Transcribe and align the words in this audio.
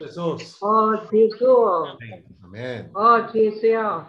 Jesus. 0.00 0.58
어, 0.64 1.08
주 1.08 1.16
예수. 1.16 1.86
아멘. 2.42 2.90
어, 2.94 3.30
주 3.30 3.38
예수요. 3.38 4.06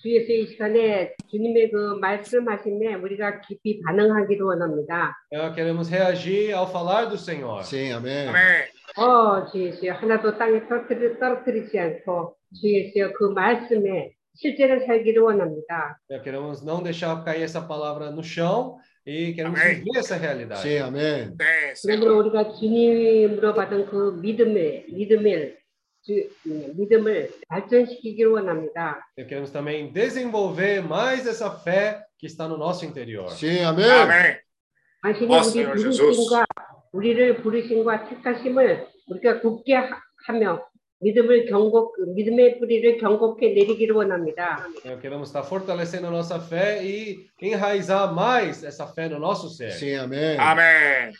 주 0.00 0.08
예수 0.10 0.32
이 0.32 0.46
시간에 0.46 1.14
주님의 1.30 1.70
그 1.70 1.98
말씀하심에 2.00 2.94
우리가 2.94 3.42
깊이 3.42 3.80
반응하기를 3.82 4.42
원합니다. 4.46 5.14
Nós 5.30 5.54
queremos 5.54 5.90
reagir 5.92 6.54
ao 6.54 6.66
falar 6.70 7.08
do 7.10 7.16
Senhor. 7.18 7.62
sim, 7.62 7.92
amém. 7.92 8.28
아멘. 8.28 8.68
어, 8.96 9.44
주 9.50 9.58
예수요. 9.60 9.92
하나도 9.94 10.38
땅에 10.38 10.66
떨어뜨리, 10.66 11.18
떨어뜨리지 11.18 11.78
않고 11.78 12.36
주 12.54 12.66
예수요. 12.66 13.12
그 13.12 13.24
말씀에 13.24 14.12
실제로 14.34 14.80
살기를 14.86 15.20
원합니다. 15.22 15.98
Nós 16.08 16.22
queremos 16.22 16.64
não 16.64 16.82
deixar 16.82 17.22
cair 17.22 17.42
essa 17.42 17.60
palavra 17.60 18.10
no 18.10 18.22
chão 18.22 18.78
e 19.07 19.33
queremos 19.33 19.59
Amém. 19.59 19.75
viver 19.83 19.99
essa 19.99 20.15
realidade. 20.15 20.61
Sim, 20.61 20.77
amém. 20.79 21.31
네, 21.37 21.73
Senhor. 21.75 21.99
그러므로 21.99 22.19
우리가 22.19 22.53
주님으로 22.53 23.53
받은 23.53 23.85
그 23.87 24.19
믿음을, 24.21 24.85
믿음을, 24.89 25.57
주, 26.03 26.29
음, 26.47 26.73
믿음을 26.77 27.31
발전시키기를 27.49 28.31
원합니다. 28.31 29.05
Nós 29.17 29.27
queremos 29.27 29.51
também 29.51 29.91
desenvolver 29.93 30.81
mais 30.81 31.25
essa 31.27 31.49
fé 31.63 32.01
que 32.17 32.27
está 32.27 32.47
no 32.47 32.57
nosso 32.57 32.85
interior. 32.85 33.29
Sim, 33.31 33.63
amém. 33.63 33.85
아멘. 33.89 34.39
당신이 35.01 35.33
어, 35.33 35.39
우리 35.39 35.43
Senhor 35.49 35.75
부르심과 35.75 36.45
우리를 36.93 37.41
부르심과 37.41 38.07
택하심을 38.09 38.87
우리가 39.07 39.41
굳게 39.41 39.73
하- 39.75 39.99
하며 40.27 40.63
믿음을 41.00 41.46
경고 41.46 41.94
믿음의 42.14 42.58
뿌리를 42.58 42.98
경고케 42.98 43.50
내리기를 43.54 43.94
원합니다. 43.94 44.66
Nós 44.84 45.00
queremos 45.00 45.28
estar 45.28 45.44
fortalecendo 45.44 46.08
a 46.08 46.10
nossa 46.10 46.40
fé 46.40 46.82
e 46.82 47.28
enraizar 47.40 48.12
mais 48.12 48.64
essa 48.64 48.86
fé 48.86 49.08
no 49.08 49.18
nosso 49.18 49.48
ser. 49.48 49.70
Sim, 49.72 49.94
amém. 49.96 50.36
아멘. 50.38 51.12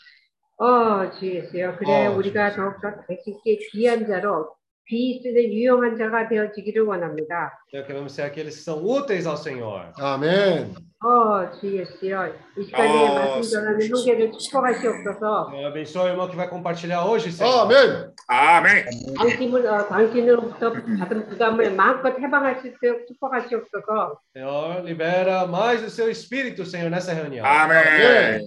어, 0.57 1.09
주예수요. 1.17 1.77
그래 1.77 2.07
어, 2.07 2.17
우리가. 2.17 2.53
더욱더 2.55 2.91
당신께 3.07 3.57
귀한 3.71 4.05
자로 4.05 4.49
귀 4.89 5.21
쓰는 5.23 5.43
유용한 5.53 5.97
자가 5.97 6.27
되어지기를 6.27 6.83
원합니다. 6.83 7.51
Nós 7.73 7.85
queremos 7.87 8.11
ser 8.11 8.23
aqueles 8.23 8.57
que 8.57 8.63
são 8.63 8.83
úteis 8.83 9.25
ao 9.25 9.37
Senhor. 9.37 9.93
Amém. 9.97 10.73
어, 11.04 11.50
주예수요. 11.60 12.32
이 12.56 12.64
시간에 12.64 12.88
어, 12.88 13.14
말씀 13.14 13.42
전하는 13.42 13.80
주예수. 13.80 13.94
형제를 13.96 14.32
축복하시옵소서. 14.32 15.50
Senhor, 15.50 15.66
abençoe 15.68 16.02
o 16.02 16.08
irmão 16.08 16.28
que 16.28 16.36
vai 16.36 16.48
compartilhar 16.48 17.04
hoje, 17.04 17.30
Senhor. 17.30 17.66
Amém. 17.66 18.10
아멘. 18.28 18.84
당신을 19.18 19.66
어, 19.66 19.86
당신으로부터 19.88 20.72
받은 20.72 21.28
부담을 21.28 21.72
마음껏 21.74 22.18
해방할 22.18 22.60
수 22.60 22.68
있도록 22.68 23.06
축복하시옵소서. 23.06 24.18
Senhor, 24.32 24.82
libera 24.82 25.46
mais 25.46 25.82
do 25.82 25.90
seu 25.90 26.08
espírito, 26.10 26.64
Senhor, 26.64 26.88
nessa 26.90 27.12
reunião. 27.12 27.44
아멘. 27.44 28.46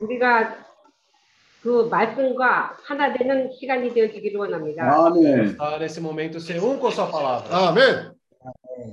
우리가 0.00 0.66
그 1.62 1.88
말씀과 1.90 2.76
하나 2.84 3.12
되는 3.12 3.50
시간이 3.58 3.92
되어지기를 3.94 4.38
원합니다. 4.38 4.82
아멘. 5.06 5.56
Estar 5.56 5.78
nesse 5.78 6.00
momento 6.00 6.38
ser 6.40 6.58
um 6.62 6.78
com 6.78 6.88
a 6.88 6.90
sua 6.92 7.06
palavra. 7.06 7.48
Amém. 7.56 8.10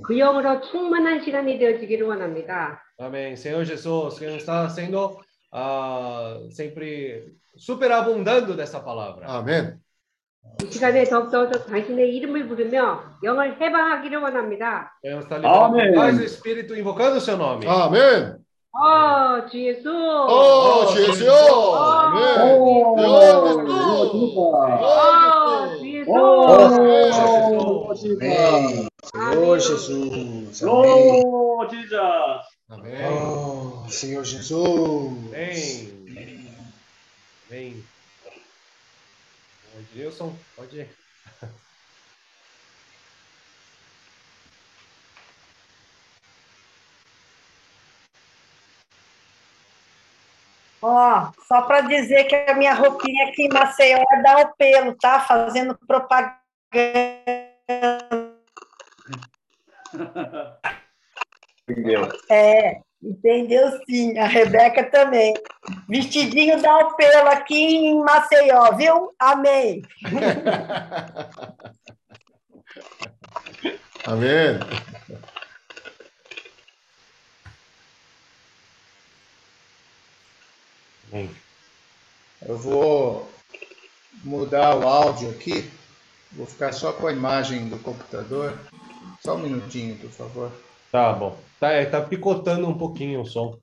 그 0.05 0.17
영으로 0.17 0.61
충만한 0.71 1.23
시간이 1.23 1.59
되어지기를 1.59 2.07
원합니다. 2.07 2.83
Amém. 3.01 3.37
Senhor 3.37 3.65
Jesus, 3.65 4.19
que 4.19 4.27
está 4.37 4.69
sendo 4.69 5.19
ah, 5.53 6.37
sempre 6.51 7.33
superabundando 7.57 8.57
dessa 8.57 8.81
palavra. 8.81 9.27
Amém. 9.27 9.79
이 10.65 10.71
시간에 10.73 11.05
더욱더 11.05 11.51
당신의 11.51 12.17
이름을 12.17 12.49
부르며 12.49 13.03
영을 13.23 13.61
해방하기를 13.61 14.19
원합니다. 14.19 14.93
Queremos 15.03 15.25
estar 15.25 15.39
liberando 15.39 15.79
Amém. 15.79 15.95
mais 15.95 16.19
o 16.19 16.25
Espírito, 16.25 16.75
invocando 16.75 17.19
o 17.19 17.21
seu 17.21 17.37
nome. 17.37 17.67
Amém. 17.67 18.35
어, 18.73 19.47
주 19.51 19.59
예수. 19.59 19.89
Oh, 19.91 20.87
Jesus. 20.95 21.29
Amém. 21.29 22.59
오, 22.59 22.97
Deus, 22.97 23.57
어, 24.83 25.77
주 25.79 25.87
예수. 25.87 25.98
오, 26.11 26.71
Jesus. 26.71 27.33
Senhor 27.33 27.97
Jesus. 27.97 28.23
Amém. 29.15 29.63
오, 31.25 31.69
Jesus. 31.69 32.47
Amém. 32.71 33.07
Oh, 33.07 33.89
Senhor 33.89 34.25
Jesus. 34.25 35.31
Vem. 35.31 36.09
Vem. 37.49 37.85
Edilson, 39.79 40.35
pode 40.57 40.81
ir. 40.81 40.98
Ó, 50.81 51.31
só 51.47 51.63
para 51.63 51.81
dizer 51.83 52.25
que 52.25 52.35
a 52.35 52.55
minha 52.55 52.73
roupinha 52.73 53.29
aqui 53.29 53.45
em 53.45 53.49
Maceió 53.49 53.99
é 53.99 54.23
da 54.23 54.39
o 54.43 54.55
pelo, 54.57 54.95
tá? 54.97 55.21
Fazendo 55.21 55.77
propaganda. 55.87 56.39
Entendeu? 61.69 62.09
É, 62.31 62.81
entendeu 63.03 63.81
sim. 63.89 64.17
A 64.19 64.27
Rebeca 64.27 64.85
também. 64.85 65.35
Vestidinho 65.89 66.63
da 66.63 66.79
o 66.79 66.97
pelo 66.97 67.29
aqui 67.29 67.57
em 67.57 67.99
Maceió, 68.01 68.73
viu? 68.77 69.13
Amém. 69.19 69.83
Amém. 74.07 74.59
Eu 82.43 82.57
vou 82.57 83.29
mudar 84.25 84.77
o 84.77 84.87
áudio 84.87 85.31
aqui. 85.31 85.71
Vou 86.33 86.47
ficar 86.47 86.73
só 86.73 86.93
com 86.93 87.07
a 87.07 87.13
imagem 87.13 87.69
do 87.69 87.79
computador. 87.79 88.59
Só 89.21 89.35
um 89.35 89.41
minutinho, 89.41 89.97
por 89.97 90.11
favor. 90.11 90.53
Tá 90.93 91.13
bom. 91.13 91.37
Tá, 91.59 91.71
é, 91.71 91.85
tá 91.85 92.01
picotando 92.01 92.69
um 92.69 92.77
pouquinho 92.77 93.23
o 93.23 93.27
som. 93.27 93.59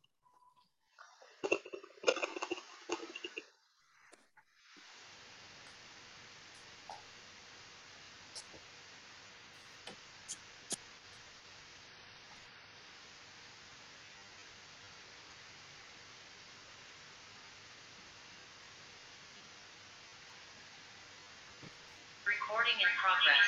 Recording 22.66 22.82
in 22.82 22.88
progress. 23.00 23.46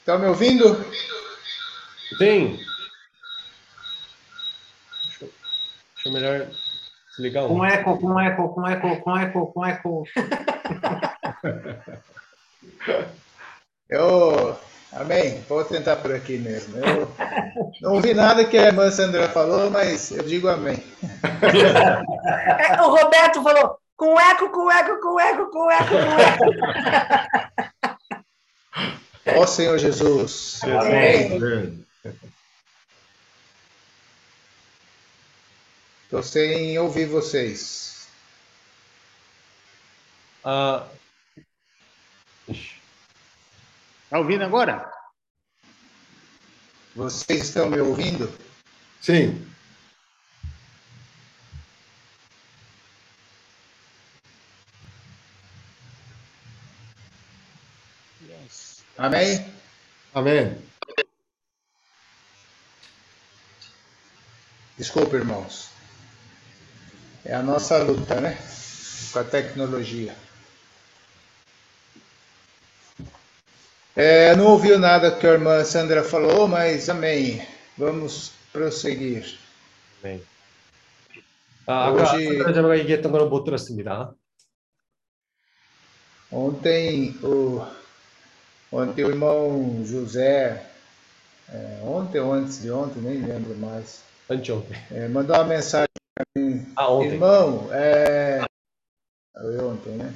Estão 0.00 0.18
me 0.18 0.26
ouvindo? 0.26 0.76
Sim. 2.18 2.58
Deixa 5.02 5.24
eu, 5.24 5.32
deixa 5.94 6.08
eu 6.08 6.12
melhor 6.12 6.65
um. 7.44 7.48
Com 7.48 7.64
eco, 7.64 7.98
com 7.98 8.20
eco, 8.20 8.48
com 8.50 8.66
eco, 8.66 8.96
com 9.00 9.16
eco, 9.16 9.46
com 9.52 9.66
eco. 9.66 10.04
Eu. 13.88 14.56
Amém. 14.92 15.42
Vou 15.48 15.64
tentar 15.64 15.96
por 15.96 16.14
aqui 16.14 16.38
mesmo. 16.38 16.78
Eu 16.78 17.08
não 17.82 17.94
ouvi 17.94 18.14
nada 18.14 18.44
que 18.44 18.56
a 18.56 18.66
irmã 18.66 18.90
Sandra 18.90 19.28
falou, 19.28 19.70
mas 19.70 20.10
eu 20.10 20.22
digo 20.24 20.48
amém. 20.48 20.82
É, 22.58 22.80
o 22.80 22.90
Roberto 22.90 23.42
falou: 23.42 23.78
com 23.96 24.18
eco, 24.18 24.48
com 24.50 24.70
eco, 24.70 25.00
com 25.00 25.20
eco, 25.20 25.50
com 25.50 25.70
eco, 25.70 25.88
com 25.88 26.20
eco. 26.20 26.44
Ó 29.36 29.46
Senhor 29.46 29.78
Jesus. 29.78 30.60
Amém. 30.64 31.84
Estou 36.06 36.22
sem 36.22 36.78
ouvir 36.78 37.06
vocês. 37.06 38.06
Ah, 40.44 40.86
ixi. 42.46 42.80
Tá 44.08 44.20
ouvindo 44.20 44.44
agora? 44.44 44.88
Vocês 46.94 47.48
estão 47.48 47.68
me 47.68 47.80
ouvindo? 47.80 48.32
Sim. 49.00 49.44
Amém? 58.96 59.52
Amém. 60.14 60.56
Desculpa, 64.78 65.16
irmãos. 65.16 65.75
É 67.25 67.33
a 67.35 67.41
nossa 67.43 67.77
luta, 67.83 68.19
né? 68.19 68.37
Com 69.13 69.19
a 69.19 69.23
tecnologia. 69.23 70.15
É, 73.95 74.35
não 74.35 74.47
ouviu 74.47 74.79
nada 74.79 75.11
que 75.11 75.27
a 75.27 75.31
irmã 75.33 75.63
Sandra 75.63 76.03
falou, 76.03 76.47
mas 76.47 76.89
amém. 76.89 77.45
Vamos 77.77 78.31
prosseguir. 78.51 79.37
네. 80.03 80.19
아, 81.67 81.87
아까 81.89 82.03
혹시- 82.03 82.53
제가 82.53 82.77
얘기했던 82.79 83.11
거는 83.11 83.29
못 83.29 83.43
들었습니다. 83.43 84.13
Ontem 86.31 87.13
o, 87.23 87.61
ontem 88.71 89.03
o 89.03 89.09
irmão 89.09 89.83
José, 89.85 90.65
é, 91.49 91.79
ontem 91.83 92.19
ou 92.21 92.31
antes 92.33 92.61
de 92.61 92.71
ontem, 92.71 93.01
nem 93.01 93.21
lembro 93.21 93.53
mais, 93.57 93.99
왼쪽. 94.29 94.65
é, 94.91 95.07
mandou 95.09 95.35
uma 95.35 95.43
mensagem 95.43 95.87
아, 96.74 96.88
오케이. 96.88 97.12
Irmão, 97.12 97.68
é... 97.72 98.44
Foi 99.32 99.58
ontem, 99.58 99.96
né? 99.96 100.14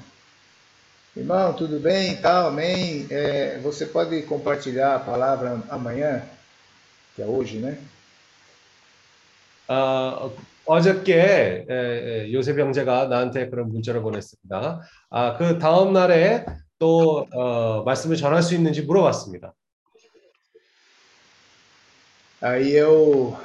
Irmão, 1.17 1.53
tudo 1.53 1.79
bem? 1.79 2.17
Tal, 2.21 2.49
amém? 2.49 3.07
É, 3.11 3.59
você 3.59 3.85
pode 3.85 4.23
compartilhar 4.23 4.95
a 4.95 5.01
palavra 5.01 5.63
amanhã, 5.69 6.23
que 7.15 7.23
é 7.23 7.27
hoje, 7.27 7.59
né? 7.59 7.79
아, 9.69 10.31
어저께 10.65 11.67
에, 11.69 12.27
에, 12.27 12.33
요셉 12.33 12.59
형제가 12.59 13.07
나한테 13.07 13.51
그런 13.51 13.71
문자를 13.71 14.03
보냈습니다. 14.03 14.81
아, 15.11 15.37
그 15.37 15.59
다음 15.59 15.93
날에 15.93 16.45
또 16.79 17.27
어, 17.33 17.83
말씀을 17.85 18.17
전할 18.17 18.43
수 18.43 18.55
있는지 18.55 18.83
물어봤습니다. 18.83 19.53
Aí 22.43 22.75
eu, 22.75 23.37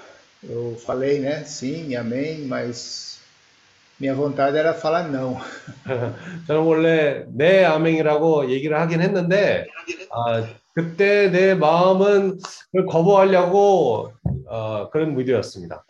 eu 0.44 0.76
falei, 0.84 1.18
né? 1.20 1.44
Sim, 1.44 1.94
amém, 1.96 2.46
mas 2.46 3.18
minha 3.98 4.14
vontade 4.14 4.56
era 4.56 4.72
falar 4.72 5.08
não. 5.08 5.38
저는 6.46 6.62
원래 6.62 7.24
네 7.28 7.64
아멘이라고 7.64 8.50
얘기를 8.50 8.80
하긴 8.80 9.02
했는데 9.02 9.66
아, 10.10 10.48
그때 10.74 11.30
내 11.30 11.54
마음은 11.54 12.38
그걸 12.72 12.86
거부하려고 12.86 14.12
어, 14.46 14.88
그런 14.90 15.12
무드였습니다. 15.12 15.84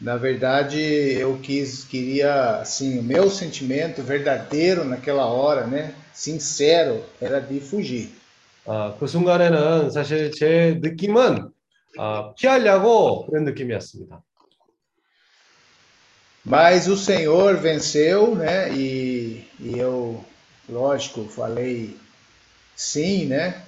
Na 0.00 0.16
verdade, 0.16 0.78
eu 1.18 1.40
quis, 1.42 1.84
queria, 1.84 2.60
assim, 2.60 3.00
o 3.00 3.02
meu 3.02 3.28
sentimento 3.28 4.00
verdadeiro 4.00 4.84
naquela 4.84 5.26
hora, 5.26 5.66
né? 5.66 5.92
Sincero, 6.14 7.04
era 7.20 7.40
de 7.40 7.58
fugir. 7.58 8.10
아, 8.64 8.94
그 9.00 9.06
순간에는 9.08 9.90
사실 9.90 10.30
제 10.30 10.78
느낌은 10.80 11.48
아, 11.97 12.33
피하려고 12.35 13.25
그런 13.25 13.43
느낌이었습니다. 13.45 14.21
Mas 16.45 16.87
o 16.87 16.97
Senhor 16.97 17.55
venceu, 17.57 18.35
né? 18.35 18.69
E, 18.73 19.47
e 19.59 19.77
eu, 19.77 20.23
lógico, 20.67 21.23
falei 21.29 21.97
sim, 22.75 23.27
né? 23.27 23.63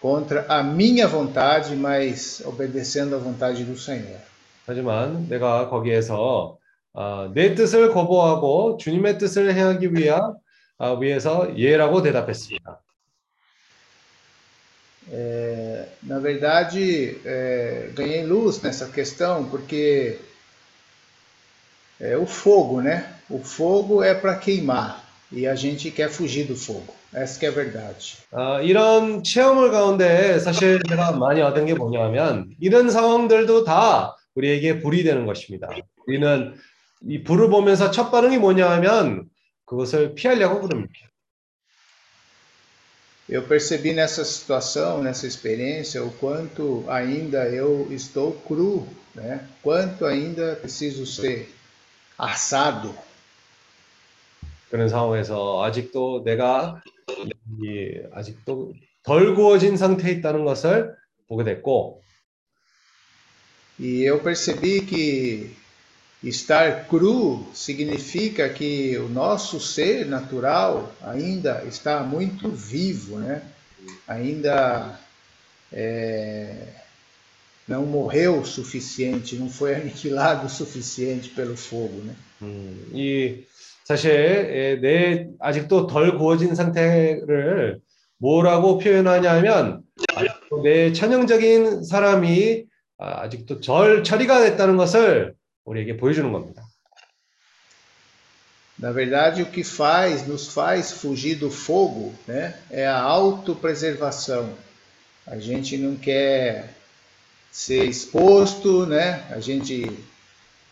Contra 0.00 0.46
a 0.48 0.62
minha 0.62 1.08
vontade, 1.08 1.74
mas 1.74 2.40
obedecendo 2.44 3.16
à 3.16 3.18
vontade 3.18 3.64
do 3.64 3.76
Senhor. 3.76 4.20
하지만 4.64 5.28
내가 5.28 5.68
거기에서 5.68 6.56
아, 6.94 7.30
내 7.34 7.54
뜻을 7.54 7.92
거부하고 7.92 8.76
주님의 8.76 9.18
뜻을 9.18 9.52
행하기 9.52 9.94
위하, 9.94 10.34
아, 10.78 10.92
위해서 10.92 11.56
예라고 11.58 12.02
대답했습니다. 12.02 12.80
É, 15.10 15.86
na 16.02 16.18
verdade, 16.18 17.18
é, 17.24 17.90
ganhei 17.94 18.24
luz 18.24 18.62
nessa 18.62 18.86
questão 18.86 19.44
porque 19.44 20.18
é 22.00 22.16
o 22.16 22.26
fogo, 22.26 22.80
né? 22.80 23.14
O 23.28 23.38
fogo 23.38 24.02
é 24.02 24.14
para 24.14 24.36
queimar 24.36 25.02
e 25.30 25.46
a 25.46 25.54
gente 25.54 25.90
quer 25.90 26.10
fugir 26.10 26.46
do 26.46 26.56
fogo. 26.56 26.94
Essa 27.12 27.38
que 27.38 27.46
é 27.46 27.48
a 27.48 27.52
verdade. 27.52 28.16
아, 28.32 28.60
이런 28.60 29.22
체험을 29.22 29.70
가운데 29.70 30.38
사실 30.38 30.80
제가 30.88 31.12
많이 31.12 31.42
얻은 31.42 31.66
게 31.66 31.74
뭐냐면 31.74 32.50
이런 32.58 32.90
상황들도 32.90 33.64
다 33.64 34.16
우리에게 34.34 34.80
불이 34.80 35.04
되는 35.04 35.26
것입니다. 35.26 35.68
우리는 36.06 36.54
이 37.02 37.22
불을 37.22 37.50
보면서 37.50 37.90
첫 37.90 38.10
반응이 38.10 38.38
뭐냐 38.38 38.70
하면 38.70 39.24
그것을 39.66 40.14
피하려고 40.14 40.60
그럽니다. 40.60 40.92
Eu 43.31 43.43
percebi 43.43 43.91
nessa 43.91 44.23
situação, 44.23 45.03
nessa 45.03 45.27
experiência, 45.27 46.03
o 46.03 46.11
quanto 46.11 46.85
ainda 46.87 47.45
eu 47.49 47.87
estou 47.91 48.31
cru, 48.47 48.87
né? 49.13 49.45
Quanto 49.61 50.05
ainda 50.05 50.55
preciso 50.55 51.05
ser 51.05 51.53
assado. 52.17 52.95
그런 54.69 54.89
상황에서 54.89 55.63
아직도 55.63 56.23
내가 56.23 56.81
이 57.61 58.01
아직도 58.11 58.73
덜 59.03 59.33
구워진 59.35 59.77
상태에 59.77 60.11
있다는 60.13 60.43
것을 60.43 60.95
보게 61.27 61.43
됐고 61.43 62.01
E 63.79 64.03
eu 64.03 64.19
percebi 64.23 64.81
que 64.81 65.55
estar 66.23 66.87
cru 66.87 67.45
significa 67.53 68.49
que 68.49 68.97
o 68.97 69.07
nosso 69.07 69.59
ser 69.59 70.05
natural 70.05 70.91
ainda 71.01 71.63
está 71.65 72.01
muito 72.01 72.49
vivo, 72.49 73.19
né? 73.19 73.43
Ainda 74.07 74.99
é, 75.71 76.67
não 77.67 77.85
morreu 77.85 78.39
o 78.39 78.45
suficiente, 78.45 79.35
não 79.35 79.49
foi 79.49 79.75
aniquilado 79.75 80.47
o 80.47 80.49
suficiente 80.49 81.29
pelo 81.29 81.55
fogo, 81.55 82.01
né? 82.03 82.15
음, 82.41 82.91
이 82.93 83.45
사실 83.83 84.11
에, 84.11 84.75
내 84.81 85.27
아직도 85.39 85.87
덜 85.87 86.17
구워진 86.17 86.55
상태를 86.55 87.79
뭐라고 88.17 88.79
표현하냐면 88.79 89.81
아직도 90.15 90.61
내 90.63 90.91
천영적인 90.91 91.83
사람이 91.83 92.65
아, 92.99 93.21
아직도 93.21 93.59
절 93.61 94.03
처리가 94.03 94.41
됐다는 94.41 94.75
것을 94.75 95.35
우리에게 95.65 95.97
보여주는 95.97 96.31
겁니다. 96.31 96.63
Na 98.79 98.91
verdade, 98.91 99.41
o 99.41 99.47
que 99.47 99.63
faz, 99.63 100.27
nos 100.27 100.53
faz 100.53 100.91
fugir 100.91 101.35
do 101.35 101.49
fogo, 101.49 102.13
né, 102.27 102.55
é 102.69 102.85
a 102.85 102.99
autopreservação. 102.99 104.53
A 105.25 105.39
gente 105.39 105.77
não 105.77 105.95
quer 105.95 106.75
ser 107.51 107.85
exposto, 107.85 108.85
né? 108.85 109.25
A 109.31 109.39
gente 109.39 109.91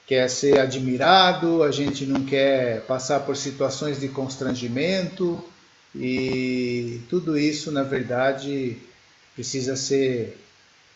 quer 0.06 0.29
ser 0.29 0.59
admirado, 0.59 1.63
a 1.63 1.71
gente 1.71 2.06
não 2.06 2.23
quer 2.23 2.81
passar 2.85 3.22
por 3.22 3.36
situações 3.36 4.00
de 4.00 4.07
constrangimento 4.07 5.43
e 5.95 7.01
tudo 7.10 7.39
isso, 7.39 7.72
na 7.72 7.81
verdade, 7.81 8.77
precisa 9.34 9.75
ser 9.75 10.38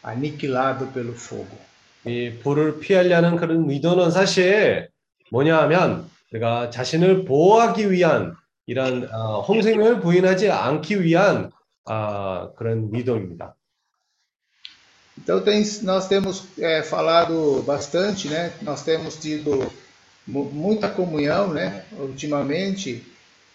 aniquilado 0.03 0.87
pelo 0.87 1.13
fogo. 1.13 1.57
이 2.06 2.38
불을 2.42 2.80
피하려는 2.80 3.36
그런 3.36 3.68
의도는 3.70 4.10
사실 4.10 4.88
뭐냐 5.30 5.58
하면 5.62 6.10
내가 6.32 6.70
자신을 6.70 7.24
보호하기 7.24 7.90
위한 7.90 8.36
이런 8.66 9.08
어, 9.12 9.40
홍생명을 9.42 10.00
부인하지 10.00 10.50
않기 10.50 11.02
위한 11.02 11.50
아, 11.86 12.50
그런 12.56 12.90
의도입니다. 12.92 13.54
Então 15.16 15.44
tem, 15.44 15.62
nós 15.84 16.08
temos 16.08 16.44
é, 16.58 16.82
falado 16.82 17.62
bastante, 17.62 18.28
né? 18.28 18.52
Nós 18.62 18.82
temos 18.82 19.16
tido 19.16 19.70
mu- 20.26 20.50
muita 20.50 20.88
comunhão, 20.88 21.52
né? 21.54 21.84
Ultimamente 21.92 23.02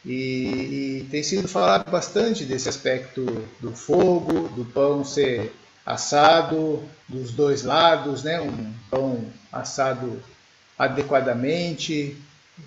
e, 0.06 1.02
e 1.02 1.08
tem 1.12 1.22
sido 1.22 1.48
falado 1.48 1.92
bastante 1.92 2.46
desse 2.46 2.70
aspecto 2.70 3.26
do 3.60 3.74
fogo, 3.74 4.48
do 4.56 4.64
pão 4.66 5.04
ser 5.04 5.52
assado 5.89 6.83
dos 7.09 7.31
dois 7.33 7.63
lados, 7.63 8.25
né? 8.25 8.41
Um 8.41 8.73
pão 8.91 9.25
assado 9.53 10.23
adequadamente. 10.79 12.17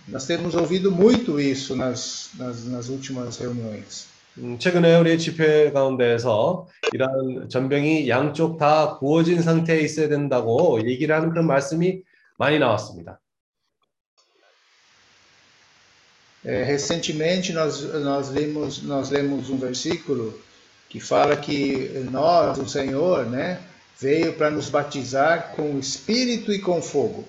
Nós 0.08 0.26
temos 0.26 0.56
ouvido 0.56 0.92
muito 0.92 1.40
isso 1.40 1.76
nas, 1.76 2.30
nas, 2.38 2.66
nas 2.66 2.90
últimas 2.90 3.38
reuniões. 3.38 4.08
음, 4.40 4.60
최근에 4.60 4.98
우리 4.98 5.18
집회 5.18 5.72
가운데에서 5.72 6.68
이런 6.94 7.50
전병이 7.50 8.08
양쪽 8.08 8.60
다 8.60 8.98
구워진 9.00 9.42
상태에 9.42 9.82
있어야 9.82 10.10
된다고 10.10 10.80
얘기를 10.88 11.16
하는 11.16 11.32
그런 11.32 11.48
말씀이 11.48 12.04
많이 12.38 12.60
나왔습니다. 12.60 13.20
É, 16.46 16.64
recentemente 16.64 17.52
nós, 17.52 17.82
nós, 17.82 18.30
lemos, 18.30 18.82
nós 18.84 19.10
lemos 19.10 19.50
um 19.50 19.58
versículo 19.58 20.40
que 20.93 21.01
fala 21.01 21.35
que 21.37 22.05
nós, 22.11 22.59
o 22.59 22.69
Senhor, 22.69 23.25
né, 23.25 23.59
veio 23.99 24.35
para 24.35 24.51
nos 24.51 24.69
batizar 24.69 25.53
com 25.57 25.77
o 25.77 25.79
Espírito 25.79 26.53
e 26.53 26.59
com 26.59 26.83
fogo. 26.83 27.25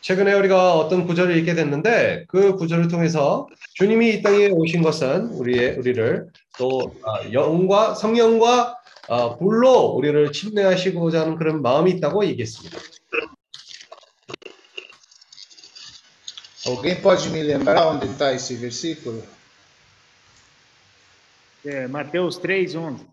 최근에 0.00 0.34
우리가 0.34 0.74
어떤 0.74 1.06
구절을 1.06 1.36
읽게 1.36 1.54
됐는데 1.54 2.24
그 2.26 2.56
구절을 2.56 2.88
통해서 2.88 3.46
주님이 3.74 4.14
이 4.14 4.22
땅에 4.22 4.48
오신 4.48 4.82
것은 4.82 5.26
우리의 5.26 5.76
우리를 5.76 6.26
또 6.58 6.92
아, 7.06 7.32
영과 7.32 7.94
성령과 7.94 8.78
아, 9.08 9.36
불로 9.36 9.94
우리를 9.94 10.32
침례하시고자 10.32 11.20
하는 11.20 11.36
그런 11.36 11.62
마음이 11.62 11.92
있다고 11.92 12.26
얘기했습니다. 12.26 12.76
Alguém 16.66 17.00
pode 17.00 17.28
me 17.30 17.42
lembrar 17.42 17.86
onde 17.86 18.06
está 18.06 18.32
esse 18.32 18.54
versículo? 18.56 19.22
É, 21.65 21.87
Mateus 21.87 22.37
3, 22.37 22.75
11. 22.75 23.05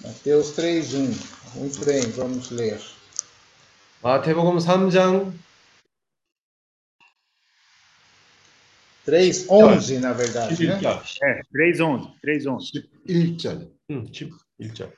Mateus 0.00 0.52
3:1. 0.52 1.10
Muito 1.54 1.84
bem, 1.84 2.00
vamos 2.12 2.50
ler. 2.50 2.80
마태복음 4.02 4.58
3장 4.58 5.32
3:11, 9.04 9.98
na 9.98 10.12
verdade, 10.12 10.66
né? 10.66 10.78
11절. 10.78 11.02
É, 11.22 11.40
3, 11.50 11.80
11. 11.80 12.12
3, 12.20 12.46
11. 12.46 12.72
11절. 13.08 13.70
음, 13.90 14.06
11절. 14.12 14.92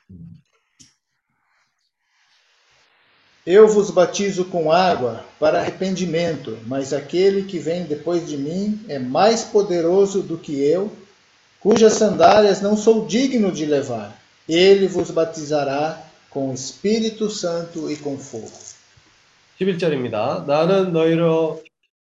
Eu 3.46 3.66
vos 3.66 3.90
batizo 3.90 4.44
com 4.44 4.70
água 4.70 5.24
para 5.38 5.60
arrependimento, 5.60 6.58
mas 6.66 6.92
aquele 6.92 7.44
que 7.44 7.58
vem 7.58 7.84
depois 7.84 8.28
de 8.28 8.36
mim 8.36 8.80
é 8.88 8.98
mais 8.98 9.44
poderoso 9.44 10.22
do 10.22 10.36
que 10.36 10.62
eu, 10.62 10.92
cujas 11.58 11.94
sandálias 11.94 12.60
não 12.60 12.76
sou 12.76 13.06
digno 13.06 13.50
de 13.50 13.64
levar. 13.64 14.16
Ele 14.48 14.86
vos 14.86 15.10
batizará 15.10 16.02
com 16.28 16.50
o 16.50 16.54
Espírito 16.54 17.30
Santo 17.30 17.90
e 17.90 17.96
com 17.96 18.18
fogo. 18.18 18.50
11절입니다. 19.60 20.46
나는 20.46 20.92
너희로 20.92 21.62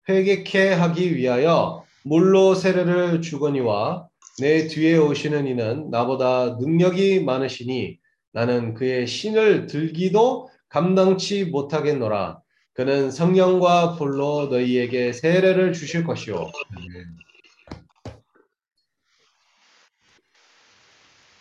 회개케 0.09 0.73
하기 0.73 1.17
위하여 1.17 1.85
물로 2.05 2.55
세례를 2.55 3.21
주거니와 3.21 4.09
내 4.39 4.69
뒤에 4.69 4.97
오시는 4.97 5.47
이는 5.47 5.91
나보다 5.91 6.57
능력이 6.61 7.21
많으시니 7.21 7.99
나는 8.33 8.75
그의 8.75 9.07
신을 9.07 9.67
들기도 9.67 10.49
감당치 10.72 11.46
못하겠노라. 11.46 12.40
그는 12.74 13.12
성령과 13.12 13.98
불로 13.98 14.48
너희에게 14.50 15.12
세례를 15.12 15.74
주실 15.74 16.06
것이요. 16.06 16.50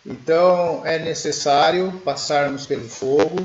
Então 0.05 0.85
é 0.85 0.99
necessário 0.99 1.93
passarmos 2.05 2.67
pelo 2.67 2.89
fogo 2.89 3.37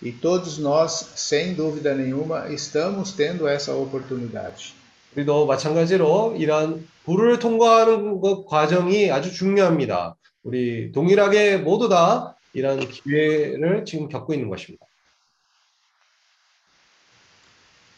e 0.00 0.12
todos 0.12 0.58
nós, 0.58 1.12
sem 1.14 1.52
dúvida 1.54 1.94
nenhuma, 1.94 2.48
estamos 2.48 3.12
tendo 3.12 3.46
essa 3.46 3.74
oportunidade. 3.76 4.72
우리도 5.14 5.44
마찬가지로 5.44 6.36
이러한 6.38 6.88
불을 7.04 7.38
통과하는 7.38 8.20
것 8.22 8.46
과정이 8.46 9.10
아주 9.10 9.30
중요합니다. 9.30 10.16
우리 10.42 10.90
동일하게 10.92 11.58
모두 11.58 11.90
다 11.90 12.34
이러한 12.54 12.88
기회를 12.88 13.84
지금 13.84 14.08
겪고 14.08 14.32
있는 14.32 14.48
것입니다. 14.48 14.86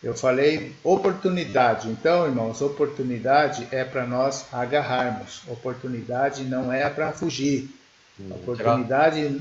Eu 0.04 0.12
falei 0.12 0.74
oportunidade. 0.84 1.88
Então, 1.88 2.26
irmãos, 2.26 2.60
oportunidade 2.60 3.66
é 3.70 3.84
para 3.84 4.06
nós 4.06 4.46
agarrarmos. 4.52 5.40
Oportunidade 5.48 6.44
não 6.44 6.70
é 6.70 6.90
para 6.90 7.10
fugir. 7.10 7.70
음, 8.20 8.30
Oportunidade 8.32 9.40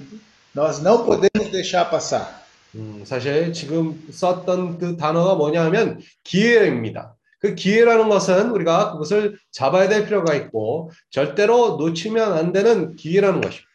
nós 0.55 0.81
não 0.81 1.05
podemos 1.05 1.51
deixar 1.51 1.83
passar. 1.89 2.45
음, 2.75 3.03
사실 3.05 3.51
지금 3.51 4.07
썼던 4.09 4.79
그 4.79 4.95
단어가 4.95 5.35
뭐냐 5.35 5.65
하면 5.65 5.99
기회입니다. 6.23 7.13
그 7.39 7.55
기회라는 7.55 8.07
것은 8.07 8.51
우리가 8.51 8.93
그것을 8.93 9.37
잡아야 9.51 9.89
될 9.89 10.05
필요가 10.05 10.33
있고 10.33 10.91
절대로 11.09 11.75
놓치면 11.75 12.31
안 12.31 12.53
되는 12.53 12.95
기회라는 12.95 13.41
것입니다. 13.41 13.69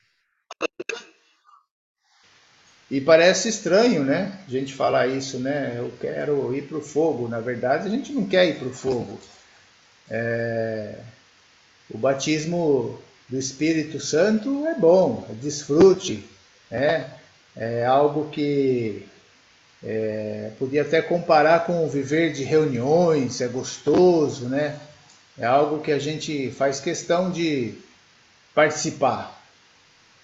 E 2.90 3.00
parece 3.00 3.48
estranho, 3.48 4.02
né? 4.04 4.38
A 4.46 4.50
gente 4.50 4.74
falar 4.74 5.06
isso, 5.08 5.38
né? 5.38 5.74
Eu 5.76 5.92
quero 6.00 6.54
ir 6.54 6.62
para 6.62 6.78
o 6.78 6.82
fogo. 6.82 7.28
Na 7.28 7.40
verdade, 7.40 7.86
a 7.86 7.90
gente 7.90 8.12
não 8.12 8.26
quer 8.26 8.46
ir 8.48 8.58
para 8.58 8.68
o 8.68 8.72
fogo. 8.74 9.18
É, 10.10 10.94
O 11.90 11.98
batismo 11.98 12.98
do 13.28 13.38
Espírito 13.38 14.00
Santo 14.00 14.66
é 14.66 14.74
bom, 14.74 15.26
é 15.30 15.34
desfrute, 15.34 16.24
né? 16.70 17.10
É 17.56 17.84
algo 17.84 18.30
que 18.30 19.06
é, 19.82 20.50
podia 20.58 20.82
até 20.82 21.02
comparar 21.02 21.66
com 21.66 21.84
o 21.84 21.88
viver 21.88 22.32
de 22.32 22.44
reuniões, 22.44 23.40
é 23.40 23.48
gostoso, 23.48 24.48
né? 24.48 24.78
É 25.38 25.44
algo 25.46 25.80
que 25.80 25.92
a 25.92 25.98
gente 25.98 26.50
faz 26.52 26.80
questão 26.80 27.30
de 27.30 27.74
participar. 28.54 29.37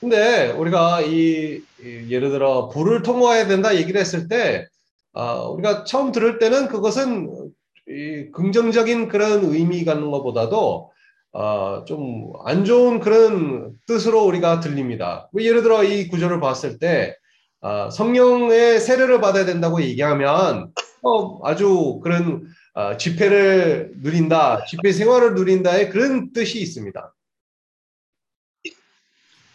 근데 0.04 0.50
우리가 0.50 1.00
이, 1.00 1.62
이 1.82 2.06
예를 2.10 2.28
들어 2.28 2.68
불을 2.68 3.00
통과해야 3.00 3.46
된다 3.46 3.74
얘기를 3.74 3.98
했을 3.98 4.28
때 4.28 4.66
아, 5.14 5.44
우리가 5.44 5.84
처음 5.84 6.12
들을 6.12 6.38
때는 6.38 6.68
그것은 6.68 7.50
이 7.88 8.30
긍정적인 8.32 9.08
그런 9.08 9.44
의미 9.44 9.82
갖는 9.86 10.10
것보다도 10.10 10.90
아, 11.32 11.84
좀안 11.86 12.66
좋은 12.66 13.00
그런 13.00 13.72
뜻으로 13.86 14.24
우리가 14.24 14.60
들립니다. 14.60 15.30
뭐 15.32 15.42
예를 15.42 15.62
들어 15.62 15.82
이 15.82 16.08
구절을 16.08 16.38
봤을 16.38 16.78
때 16.78 17.16
아, 17.62 17.88
성령의 17.88 18.80
세례를 18.80 19.22
받아야 19.22 19.46
된다고 19.46 19.80
얘기하면 19.80 20.70
어, 21.00 21.48
아주 21.48 21.98
그런 22.02 22.46
아, 22.74 22.98
집회를 22.98 23.92
누린다, 24.02 24.66
집회 24.66 24.92
생활을 24.92 25.32
누린다의 25.34 25.88
그런 25.88 26.30
뜻이 26.34 26.60
있습니다. 26.60 27.14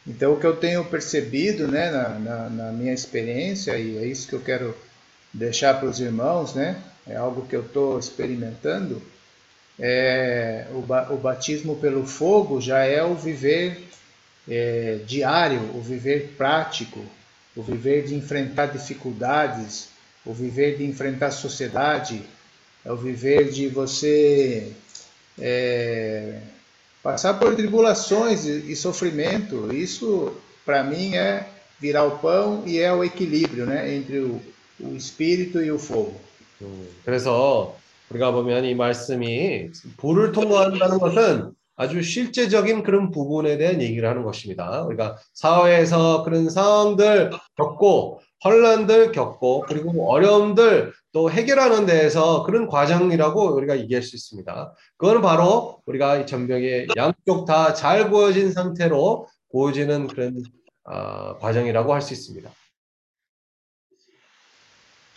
Então, 0.10 0.34
o 0.34 0.40
que 0.40 0.48
eu 0.48 0.56
tenho 0.56 0.84
percebido 0.86 1.68
né, 1.68 1.92
na, 1.92 2.10
na, 2.10 2.50
na 2.50 2.72
minha 2.72 2.92
experiência, 2.92 3.78
e 3.78 3.96
é 4.00 4.06
isso 4.08 4.28
que 4.28 4.34
eu 4.34 4.42
quero 4.42 4.76
deixar 5.32 5.76
para 5.76 5.88
os 5.88 6.00
irmãos, 6.00 6.56
né, 6.56 6.82
é 7.06 7.16
algo 7.16 7.46
que 7.46 7.56
eu 7.56 7.62
estou 7.62 8.00
experimentando, 8.00 9.00
é, 9.80 10.66
o, 10.72 11.14
o 11.14 11.18
batismo 11.18 11.76
pelo 11.76 12.08
fogo 12.08 12.60
já 12.60 12.80
é 12.80 13.04
o 13.04 13.14
viver 13.14 13.88
é, 14.50 15.00
diário, 15.06 15.62
o 15.76 15.82
viver 15.82 16.34
prático, 16.36 17.06
o 17.56 17.62
viver 17.62 18.08
de 18.08 18.16
enfrentar 18.16 18.66
dificuldades, 18.66 19.90
o 20.26 20.34
viver 20.34 20.76
de 20.76 20.86
enfrentar 20.86 21.28
a 21.28 21.32
sociedade, 21.32 22.24
é 22.84 22.92
o 22.92 22.98
viver 22.98 23.52
de 23.52 23.68
você 23.68 24.74
é, 25.40 26.40
passar 27.04 27.40
por 27.40 27.56
tribulações 27.56 28.46
e, 28.46 28.72
e 28.72 28.76
sofrimento. 28.76 29.74
Isso, 29.74 30.34
para 30.66 30.84
mim, 30.84 31.16
é 31.16 31.48
virar 31.80 32.06
o 32.06 32.18
pão 32.20 32.64
e 32.66 32.80
é 32.80 32.92
o 32.94 33.04
equilíbrio 33.04 33.66
né, 33.66 33.94
entre 33.96 34.20
o, 34.20 34.42
o 34.80 34.96
espírito 34.96 35.62
e 35.62 35.72
o 35.72 35.80
fogo. 35.80 36.20
음, 36.62 36.90
그래서 37.06 37.78
우리가 38.10 38.32
보면 38.32 38.66
이 38.66 38.76
말씀이 38.76 39.70
불을 39.98 40.32
통과한다는 40.34 41.00
것은 41.00 41.52
아주 41.78 42.02
실제적인 42.02 42.84
그런 42.84 43.12
부분에 43.12 43.58
대한 43.58 43.82
얘기를 43.82 44.10
하는 44.10 44.24
것입니다. 44.24 44.84
우리가 44.84 45.16
사회에서 45.34 46.24
그런 46.24 46.50
상황들 46.50 47.32
겪고 47.56 48.20
혼란들 48.44 49.12
겪고 49.12 49.66
그리고 49.68 50.10
어려움들 50.12 50.94
또 51.12 51.30
해결하는 51.32 51.86
데에서 51.86 52.44
그런 52.44 52.68
과정이라고 52.68 53.56
우리가 53.56 53.80
얘기할 53.80 54.02
수 54.04 54.16
있습니다. 54.16 54.74
그거는 54.98 55.22
바로 55.22 55.82
우리가 55.86 56.18
이 56.18 56.26
전병에 56.26 56.88
양쪽 56.96 57.46
다 57.46 57.74
잘 57.74 58.10
구워진 58.10 58.52
상태로 58.52 59.28
구워지는 59.50 60.08
그런 60.08 60.44
아, 60.86 61.38
과정이라고 61.40 61.94
할 61.94 62.02
수 62.02 62.14
있습니다. 62.14 62.50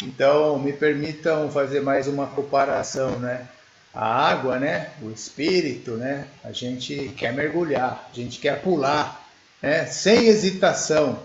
Então, 0.02 0.58
me 0.58 0.72
permitam 0.72 1.48
fazer 1.48 1.80
mais 1.80 2.08
uma 2.08 2.26
comparação, 2.26 3.20
né? 3.20 3.46
A 3.94 4.30
água, 4.30 4.58
né? 4.58 4.90
O 5.00 5.10
espírito, 5.10 5.92
né? 5.96 6.26
A 6.42 6.50
gente 6.50 7.10
quer 7.16 7.32
mergulhar, 7.32 8.08
a 8.10 8.14
gente 8.14 8.40
quer 8.40 8.60
pular, 8.62 9.24
né? 9.62 9.86
Sem 9.86 10.26
hesitação, 10.26 11.22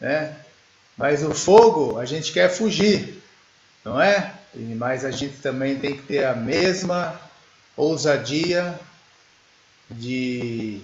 né? 0.00 0.36
Mas 0.96 1.22
o 1.22 1.34
fogo, 1.34 1.98
a 1.98 2.04
gente 2.04 2.32
quer 2.32 2.48
fugir, 2.48 3.22
não 3.84 4.00
é? 4.00 4.34
E- 4.54 4.74
Mas 4.74 5.04
a 5.04 5.10
gente 5.10 5.38
também 5.40 5.78
tem 5.78 5.96
que 5.96 6.02
ter 6.02 6.24
a 6.24 6.34
mesma 6.34 7.18
ousadia 7.76 8.78
de 9.90 10.80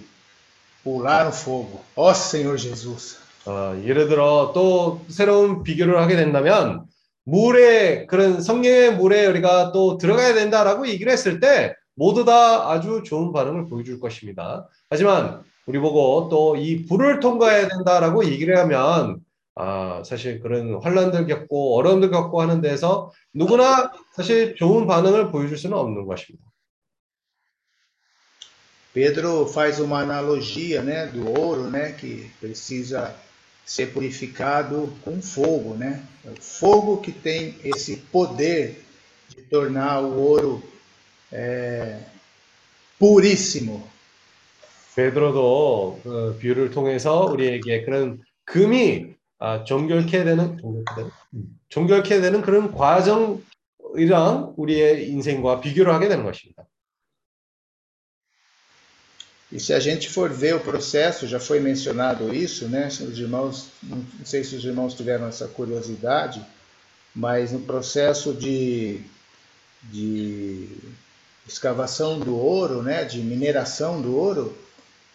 pular 0.83 1.25
no 1.25 1.31
fogo. 1.31 1.81
Ó 1.95 2.13
Senhor 2.13 2.57
Jesus! 2.57 3.17
어, 3.45 3.75
예를 3.83 4.07
들어 4.07 4.51
또 4.53 5.01
새로운 5.09 5.63
비교를 5.63 5.99
하게 5.99 6.15
된다면 6.15 6.85
물에 7.25 8.05
그런 8.05 8.41
성령의 8.41 8.95
물에 8.95 9.25
우리가 9.27 9.71
또 9.73 9.97
들어가야 9.97 10.33
된다라고 10.33 10.87
얘기를 10.87 11.11
했을 11.11 11.39
때 11.41 11.75
모두 11.95 12.23
다 12.23 12.71
아주 12.71 13.03
좋은 13.05 13.33
반응을 13.33 13.65
보여줄 13.67 13.99
것입니다. 13.99 14.67
하지만 14.89 15.43
우리 15.65 15.79
보고 15.79 16.29
또 16.29 16.55
이 16.57 16.85
불을 16.85 17.19
통과해야 17.19 17.67
된다라고 17.67 18.25
얘기를 18.25 18.57
하면 18.59 19.19
아, 19.55 20.01
사실 20.05 20.39
그런 20.39 20.81
환란들 20.81 21.27
겪고 21.27 21.77
어려움들 21.77 22.09
겪고 22.09 22.41
하는 22.41 22.61
데서 22.61 23.11
누구나 23.33 23.91
사실 24.15 24.55
좋은 24.55 24.87
반응을 24.87 25.31
보여줄 25.31 25.57
수는 25.57 25.77
없는 25.77 26.05
것입니다. 26.05 26.43
Pedro 28.93 29.47
faz 29.47 29.79
uma 29.79 30.01
analogia, 30.01 30.83
né, 30.83 31.07
do 31.07 31.27
ouro, 31.27 31.67
né, 31.67 31.93
que 31.93 32.29
precisa 32.39 33.15
ser 33.65 33.91
purificado 33.91 34.93
com 35.03 35.19
fogo, 35.19 35.73
né? 35.73 36.05
O 36.23 36.39
fogo 36.39 37.01
que 37.01 37.11
tem 37.11 37.55
esse 37.63 37.97
poder 38.11 38.83
de 39.29 39.41
tornar 39.43 40.01
o 40.01 40.19
ouro 40.19 40.63
é, 41.31 42.01
puríssimo. 42.99 43.91
베드로도 44.95 46.01
그 46.03 46.37
비유를 46.39 46.69
통해서 46.69 47.25
우리에게 47.25 47.83
그런 47.85 48.21
금이 48.45 49.15
아, 49.42 49.64
정결케 49.64 50.24
되는 50.24 50.58
정결케 50.58 50.94
되는, 50.96 51.10
음, 51.34 51.60
정결케 51.68 52.20
되는 52.20 52.42
그런 52.42 52.72
과정이랑 52.72 54.54
우리의 54.56 55.08
인생과 55.10 55.60
비교를 55.60 55.92
하게 55.92 56.08
되는 56.08 56.24
것입니다. 56.24 56.66
E 59.50 59.58
se 59.58 59.72
a 59.72 59.80
gente 59.80 60.10
for 60.10 60.28
ver 60.30 60.54
o 60.56 60.60
processo, 60.60 61.26
já 61.26 61.40
foi 61.40 61.58
mencionado 61.58 62.34
isso, 62.34 62.68
né? 62.68 62.88
Os 62.88 63.18
irmãos, 63.18 63.68
não 63.82 64.04
sei 64.24 64.44
se 64.44 64.54
os 64.54 64.64
irmãos 64.64 64.92
tiveram 64.92 65.26
essa 65.26 65.48
curiosidade, 65.48 66.44
mas 67.14 67.52
no 67.52 67.60
processo 67.60 68.34
de, 68.34 69.00
de 69.84 70.68
escavação 71.46 72.20
do 72.20 72.36
ouro, 72.36 72.82
né? 72.82 73.04
De 73.04 73.20
mineração 73.20 74.02
do 74.02 74.14
ouro, 74.14 74.54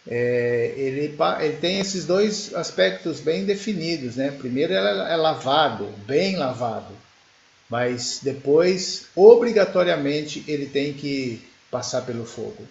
é, 0.07 0.73
ele, 0.77 1.15
ele 1.41 1.57
tem 1.57 1.79
esses 1.79 2.05
dois 2.05 2.53
aspectos 2.55 3.19
bem 3.19 3.45
definidos, 3.45 4.15
né? 4.15 4.31
Primeiro 4.31 4.73
ela 4.73 5.09
é 5.09 5.15
lavado, 5.15 5.89
bem 6.07 6.35
lavado, 6.35 6.93
mas 7.69 8.19
depois, 8.23 9.07
obrigatoriamente, 9.15 10.43
ele 10.47 10.65
tem 10.65 10.93
que 10.93 11.41
passar 11.69 12.05
pelo 12.05 12.25
fogo. 12.25 12.63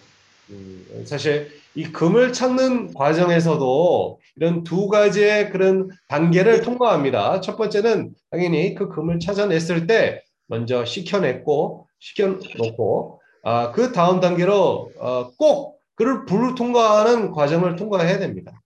음, 0.49 1.03
사실 1.05 1.51
이 1.75 1.83
금을 1.83 2.33
찾는 2.33 2.93
과정에서도 2.93 4.19
이런 4.35 4.63
두 4.63 4.87
가지의 4.87 5.51
그런 5.51 5.89
단계를 6.07 6.61
통과합니다. 6.61 7.41
첫 7.41 7.55
번째는 7.55 8.13
당연히 8.31 8.73
그 8.73 8.89
금을 8.89 9.19
찾아냈을 9.19 9.85
때 9.85 10.23
먼저 10.47 10.85
식혀냈고 10.85 11.87
식혀놓고 11.99 13.21
아, 13.43 13.71
그 13.71 13.91
다음 13.91 14.19
단계로 14.19 14.91
어, 14.99 15.31
꼭 15.37 15.78
그를 15.99 16.25
불을 16.25 16.55
통과하는 16.55 17.31
과정을 17.31 17.75
통과해야 17.75 18.19
됩니다. 18.19 18.61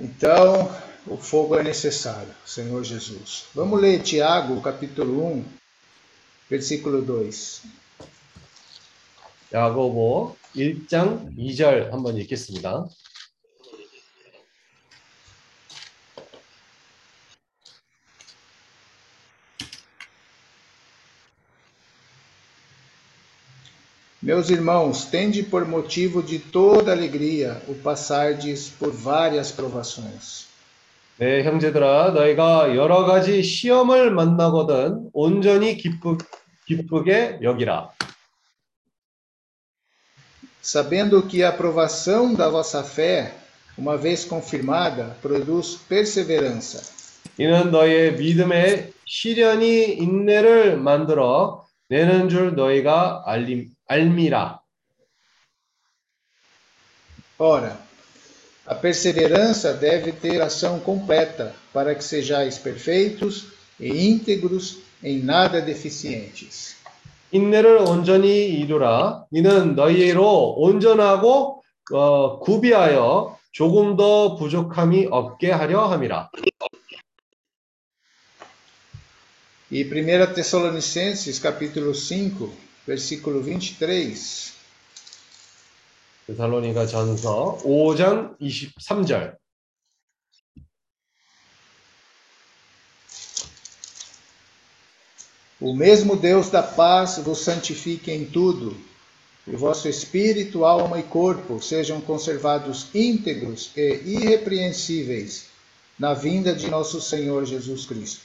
Então, 0.00 0.68
o 1.06 1.16
fogo 1.16 1.56
é 1.56 1.62
necessário, 1.62 2.34
Senhor 2.44 2.82
Jesus. 2.82 3.46
Vamos 3.54 3.80
ler 3.80 4.02
Tiago, 4.02 4.60
capítulo 4.60 5.22
1, 5.30 5.44
versículo 6.50 7.06
2. 7.06 7.62
야고보 9.54 10.36
1장 10.56 11.36
2절 11.36 11.92
한번 11.92 12.16
읽겠습니다. 12.16 12.88
Meus 24.21 24.49
irmãos, 24.49 25.05
tende 25.05 25.43
por 25.43 25.65
motivo 25.67 26.23
de 26.23 26.39
toda 26.39 26.91
alegria 26.91 27.61
o 27.67 27.75
passardes 27.75 28.67
por 28.69 28.91
várias 28.91 29.51
provações, 29.51 30.47
네, 31.19 31.43
형제들아, 31.43 32.11
너희가 32.11 32.75
여러 32.75 33.03
가지 33.05 33.41
시험을 33.41 34.11
만나거든 34.11 35.09
온전히 35.13 35.75
기쁘, 35.75 36.17
기쁘게 36.67 37.39
여기라. 37.41 37.89
sabendo 40.61 41.23
que 41.23 41.43
a 41.43 41.49
aprovação 41.49 42.35
da 42.35 42.49
vossa 42.49 42.83
fé, 42.83 43.33
uma 43.77 43.97
vez 43.97 44.25
confirmada, 44.25 45.15
produz 45.21 45.79
perseverança. 45.87 46.81
이는 47.39 47.71
너희의 47.71 48.17
믿음에 48.17 48.91
시련이 49.05 49.93
인내를 49.93 50.77
만들어 50.77 51.65
내는 51.89 52.29
줄 52.29 52.53
너희가 52.55 53.23
알림, 53.25 53.69
알미라. 53.91 54.61
Ora, 57.39 57.77
a 58.65 58.75
perseverança 58.75 59.73
deve 59.73 60.11
ter 60.11 60.41
ação 60.41 60.79
completa, 60.79 61.53
para 61.71 61.93
que 61.93 62.03
sejais 62.03 62.57
perfeitos 62.57 63.53
e 63.79 64.07
íntegros, 64.09 64.79
em 65.03 65.19
nada 65.19 65.61
deficientes. 65.61 66.75
인내를 67.31 67.77
온전히 67.77 68.45
이루라. 68.45 69.25
이는 69.31 69.75
너희로 69.75 70.55
온전하고 70.57 71.63
어, 71.91 72.39
구비하여 72.39 73.37
조금 73.51 73.95
더 73.95 74.35
부족함이 74.35 75.07
없게 75.11 75.51
하려 75.51 75.87
함이라. 75.87 76.29
E 79.69 79.81
1 79.81 80.33
Tessalonicenses, 80.33 81.41
capítulo 81.41 81.93
5, 81.93 82.49
versículo 82.85 83.41
23. 83.41 84.53
데살로니가 86.27 86.87
전서 86.87 87.57
5장 87.63 88.37
23절. 88.39 89.37
O 95.59 95.73
mesmo 95.73 96.15
Deus 96.15 96.51
da 96.51 96.61
paz 96.61 97.17
vos 97.17 97.39
santifique 97.39 98.11
em 98.11 98.25
tudo, 98.25 98.77
e 99.47 99.55
o 99.55 99.57
vosso 99.57 99.87
espírito, 99.87 100.63
alma 100.65 100.99
e 100.99 101.03
corpo 101.03 101.59
sejam 101.59 101.99
conservados 101.99 102.93
íntegros 102.93 103.71
e 103.75 104.01
irrepreensíveis 104.05 105.47
na 105.97 106.13
vinda 106.13 106.53
de 106.53 106.69
nosso 106.69 107.01
Senhor 107.01 107.45
Jesus 107.45 107.85
Cristo. 107.85 108.21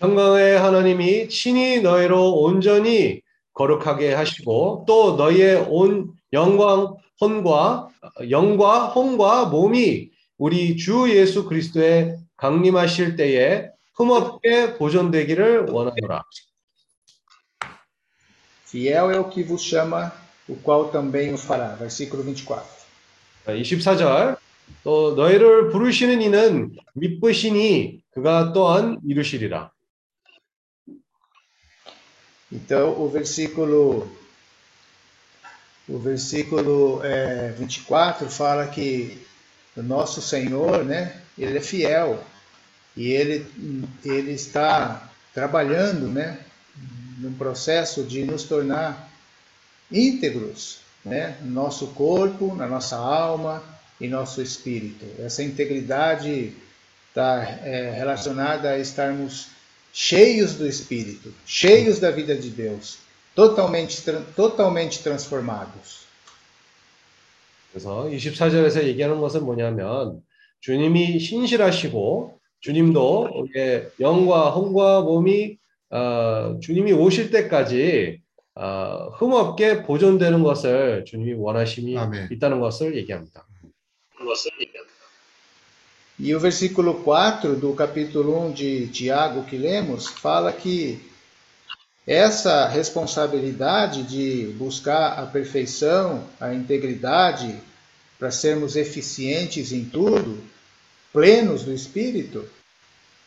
평강의 0.00 0.58
하나님이 0.58 1.28
친히 1.28 1.80
너희로 1.80 2.42
온전히 2.42 3.21
거룩하게 3.53 4.13
하시고 4.13 4.85
또 4.87 5.15
너희의 5.15 5.65
온 5.69 6.11
영광 6.31 6.95
혼과 7.21 7.89
영과 8.29 8.87
혼과 8.87 9.45
몸이 9.45 10.09
우리 10.37 10.75
주 10.75 11.09
예수 11.09 11.45
그리스도의 11.45 12.17
강림하실 12.37 13.15
때에 13.15 13.69
흠없게 13.95 14.75
보존되기를 14.77 15.69
원하노라. 15.69 16.23
Fiel 18.67 19.11
é 19.11 19.19
o 19.19 19.29
que 19.29 19.43
vos 19.43 19.63
chama, 19.63 20.11
o 20.49 20.55
qual 20.55 20.89
também 20.91 21.31
o 21.31 21.37
fará. 21.37 21.75
Versículo 21.77 22.23
24. 22.23 22.65
24절 23.45 24.37
또 24.83 25.13
너희를 25.15 25.69
부르시는 25.69 26.21
이는 26.23 26.75
미쁘시니 26.95 28.01
그가 28.11 28.51
또한 28.53 28.99
이루시리라. 29.07 29.72
Então, 32.53 33.01
o 33.01 33.09
versículo, 33.09 34.07
o 35.89 35.97
versículo 35.97 37.03
é, 37.03 37.51
24 37.57 38.29
fala 38.29 38.67
que 38.67 39.25
o 39.75 39.81
nosso 39.81 40.21
Senhor, 40.21 40.85
né, 40.85 41.19
ele 41.35 41.57
é 41.57 41.61
fiel 41.61 42.23
e 42.95 43.11
ele, 43.11 43.47
ele 44.05 44.33
está 44.33 45.09
trabalhando, 45.33 46.07
né, 46.07 46.37
no 47.17 47.31
processo 47.31 48.03
de 48.03 48.23
nos 48.23 48.43
tornar 48.43 49.09
íntegros, 49.91 50.77
né, 51.03 51.35
no 51.41 51.49
nosso 51.49 51.87
corpo, 51.87 52.53
na 52.53 52.67
nossa 52.67 52.97
alma 52.97 53.63
e 53.99 54.07
nosso 54.07 54.43
espírito. 54.43 55.03
Essa 55.19 55.41
integridade 55.41 56.53
está 57.09 57.41
é, 57.63 57.89
relacionada 57.97 58.69
a 58.69 58.77
estarmos 58.77 59.47
cheios 59.93 60.57
do 60.57 60.65
Espírito, 60.67 61.31
cheios 61.45 61.99
da 61.99 62.09
vida 62.09 62.35
de 62.35 62.49
Deus, 62.49 62.97
totalmente, 63.35 64.01
totalmente 64.35 65.03
transformados. 65.03 66.03
그래서 67.71 68.05
24절에서 68.05 68.83
얘기하는 68.83 69.19
것은 69.19 69.45
뭐냐면 69.45 70.21
주님이 70.59 71.19
신실하시고 71.19 72.39
주님도 72.59 73.47
영과 73.99 74.51
혼과 74.51 75.01
몸이 75.01 75.57
어, 75.89 76.59
주님이 76.59 76.93
오실 76.93 77.29
때까지 77.31 78.21
어, 78.55 79.09
흠없게 79.17 79.83
보존되는 79.83 80.43
것을 80.43 81.05
주님이 81.05 81.33
원하심이 81.33 81.97
아멘. 81.97 82.29
있다는 82.31 82.59
것을 82.59 82.95
얘기합니다. 82.95 83.45
E 86.22 86.34
o 86.34 86.40
versículo 86.40 86.94
4 87.04 87.54
do 87.56 87.72
capítulo 87.74 88.46
1 88.46 88.52
de 88.52 88.86
Tiago 88.88 89.44
que 89.44 89.56
lemos 89.56 90.08
fala 90.08 90.52
que 90.52 91.00
essa 92.06 92.66
responsabilidade 92.66 94.02
de 94.02 94.46
buscar 94.54 95.18
a 95.18 95.26
perfeição, 95.26 96.24
a 96.40 96.54
integridade, 96.54 97.54
para 98.18 98.30
sermos 98.30 98.74
eficientes 98.74 99.72
em 99.72 99.84
tudo, 99.84 100.42
plenos 101.12 101.62
do 101.62 101.72
Espírito, 101.72 102.44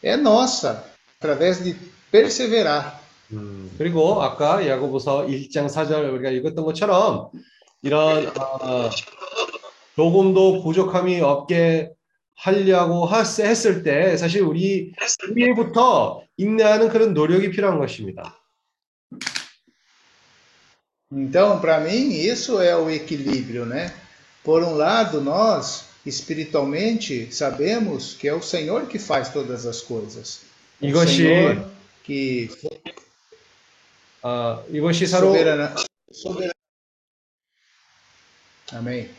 é 0.04 0.18
nossa, 0.18 0.84
através 1.18 1.64
de 1.64 1.76
perseverar. 2.12 3.00
음, 3.32 3.72
그리고 3.78 4.22
아까 4.22 4.68
야고보서 4.68 5.28
1장 5.28 5.68
4절 5.68 6.14
우리가 6.14 6.30
읽었던 6.32 6.66
것처럼 6.66 7.30
이런 7.82 8.28
어, 8.38 8.90
조금도 9.96 10.64
부족함이 10.64 11.22
없게 11.22 11.94
하려고 12.36 13.06
하스- 13.06 13.42
했을 13.42 13.84
때 13.84 14.18
사실 14.18 14.42
우리 14.42 14.94
우리부터 15.30 16.24
인내하는 16.38 16.90
그런 16.90 17.14
노력이 17.14 17.52
필요한 17.52 17.78
것입니다. 17.78 18.38
Então, 21.12 21.60
para 21.60 21.80
mim, 21.82 22.14
isso 22.14 22.62
é 22.62 22.74
o 22.76 22.90
equilíbrio, 22.90 23.66
né? 23.66 23.94
Por 24.44 24.64
um 24.64 24.76
lado, 24.76 25.20
nós, 25.22 25.86
espiritualmente, 26.06 27.32
sabemos 27.34 28.16
que 28.16 28.28
é 28.30 28.34
o 28.34 28.42
Senhor 28.42 28.88
que 28.88 28.98
faz 28.98 29.30
todas 29.30 29.66
as 29.66 29.82
coisas. 29.82 30.42
O 30.82 30.86
이것이 30.88 31.18
Senhor 31.18 31.70
que 32.04 32.50
아, 34.24 34.64
이것이 34.70 35.06
서로 35.06 35.34
soberana, 35.34 35.76
soberana. 36.14 36.54
Amém. 38.74 39.10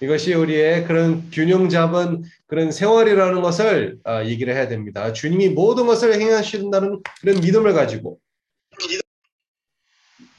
이것이 0.00 0.32
우리의 0.32 0.84
그런 0.86 1.30
균형 1.30 1.68
잡은 1.68 2.24
그런 2.46 2.72
생활이라는 2.72 3.42
것을 3.42 3.98
아, 4.04 4.24
얘기를 4.24 4.54
해야 4.54 4.66
됩니다. 4.66 5.12
주님이 5.12 5.50
모든 5.50 5.86
것을 5.86 6.18
행하신다는 6.18 7.02
그런 7.20 7.40
믿음을 7.40 7.74
가지고 7.74 8.18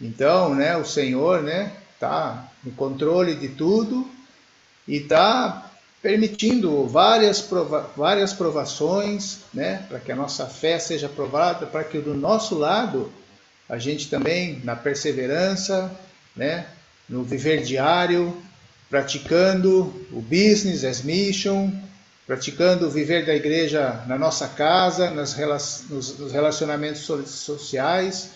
Então, 0.02 0.56
né, 0.56 0.76
o 0.76 0.84
Senhor, 0.84 1.44
né, 1.44 1.72
tá 2.00 2.50
no 2.64 2.72
controle 2.72 3.36
de 3.36 3.50
tudo 3.50 4.10
e 4.88 5.00
tá 5.00 5.72
permitindo 6.02 6.88
várias 6.88 7.40
prova 7.40 7.92
várias 7.96 8.34
provações, 8.34 9.42
né, 9.54 9.86
para 9.88 10.00
que 10.00 10.12
a 10.12 10.16
nossa 10.16 10.48
fé 10.48 10.80
seja 10.80 11.08
provada, 11.08 11.68
para 11.68 11.84
que 11.84 12.00
do 12.00 12.16
nosso 12.16 12.58
lado 12.58 13.12
a 13.70 13.78
gente 13.78 14.10
também 14.10 14.60
na 14.64 14.76
perseverança, 14.76 15.96
né, 16.36 16.66
no 17.08 17.24
viver 17.24 17.62
diário, 17.62 18.36
praticando 18.90 19.94
o 20.12 20.22
business 20.22 20.84
as 20.84 21.02
mission, 21.02 21.72
praticando 22.28 22.88
o 22.88 22.90
viver 22.90 23.26
da 23.26 23.34
igreja 23.34 24.04
na 24.08 24.18
nossa 24.18 24.48
casa, 24.48 25.10
nas 25.12 25.34
rela 25.34 25.56
nos, 25.90 26.18
nos 26.20 26.32
relacionamentos 26.32 27.02
so 27.02 27.26
sociais, 27.26 28.32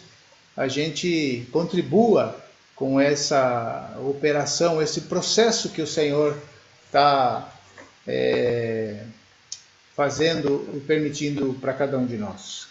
a 0.56 0.68
gente 0.68 1.48
contribua 1.52 2.36
com 2.76 3.00
essa 3.00 3.98
operação, 4.06 4.82
esse 4.82 5.02
processo 5.02 5.70
que 5.70 5.82
o 5.82 5.88
Senhor 5.88 6.38
está 6.86 7.54
é, 8.08 9.04
fazendo 9.96 10.70
e 10.74 10.80
permitindo 10.80 11.54
para 11.62 11.74
cada 11.74 11.98
um 11.98 12.06
de 12.06 12.18
nós. 12.18 12.68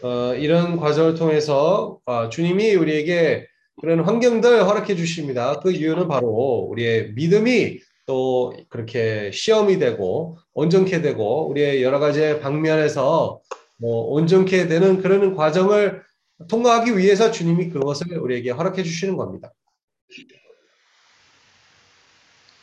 어, 0.00 0.32
이런 0.34 0.76
과정을 0.76 1.14
통해서 1.14 1.98
어, 2.04 2.28
주님이 2.28 2.76
우리에게 2.76 3.48
그런 3.81 4.01
환경들 4.01 4.65
허락해 4.65 4.95
주십니다. 4.95 5.59
그 5.59 5.71
이유는 5.71 6.07
바로 6.07 6.67
우리의 6.69 7.13
믿음이 7.13 7.79
또 8.05 8.53
그렇게 8.69 9.31
시험이 9.31 9.79
되고 9.79 10.37
온전케 10.53 11.01
되고 11.01 11.49
우리의 11.49 11.83
여러 11.83 11.99
가지 11.99 12.39
방면에서 12.39 13.41
뭐 13.77 14.13
온전케 14.13 14.67
되는 14.67 15.01
그런 15.01 15.35
과정을 15.35 16.03
통과하기 16.49 16.97
위해서 16.97 17.31
주님이 17.31 17.69
그것을 17.69 18.17
우리에게 18.17 18.51
허락해 18.51 18.83
주시는 18.83 19.15
겁니다. 19.15 19.51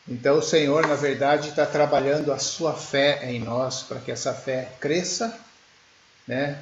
Então 0.09 0.39
o 0.39 0.43
Senhor, 0.43 0.89
na 0.89 0.97
verdade, 0.97 1.51
está 1.51 1.65
trabalhando 1.65 2.33
a 2.33 2.39
sua 2.39 2.75
fé 2.75 3.31
em 3.31 3.39
nós 3.39 3.85
para 3.85 4.01
que 4.01 4.11
essa 4.11 4.35
fé 4.35 4.69
cresça, 4.81 5.39
né? 6.27 6.59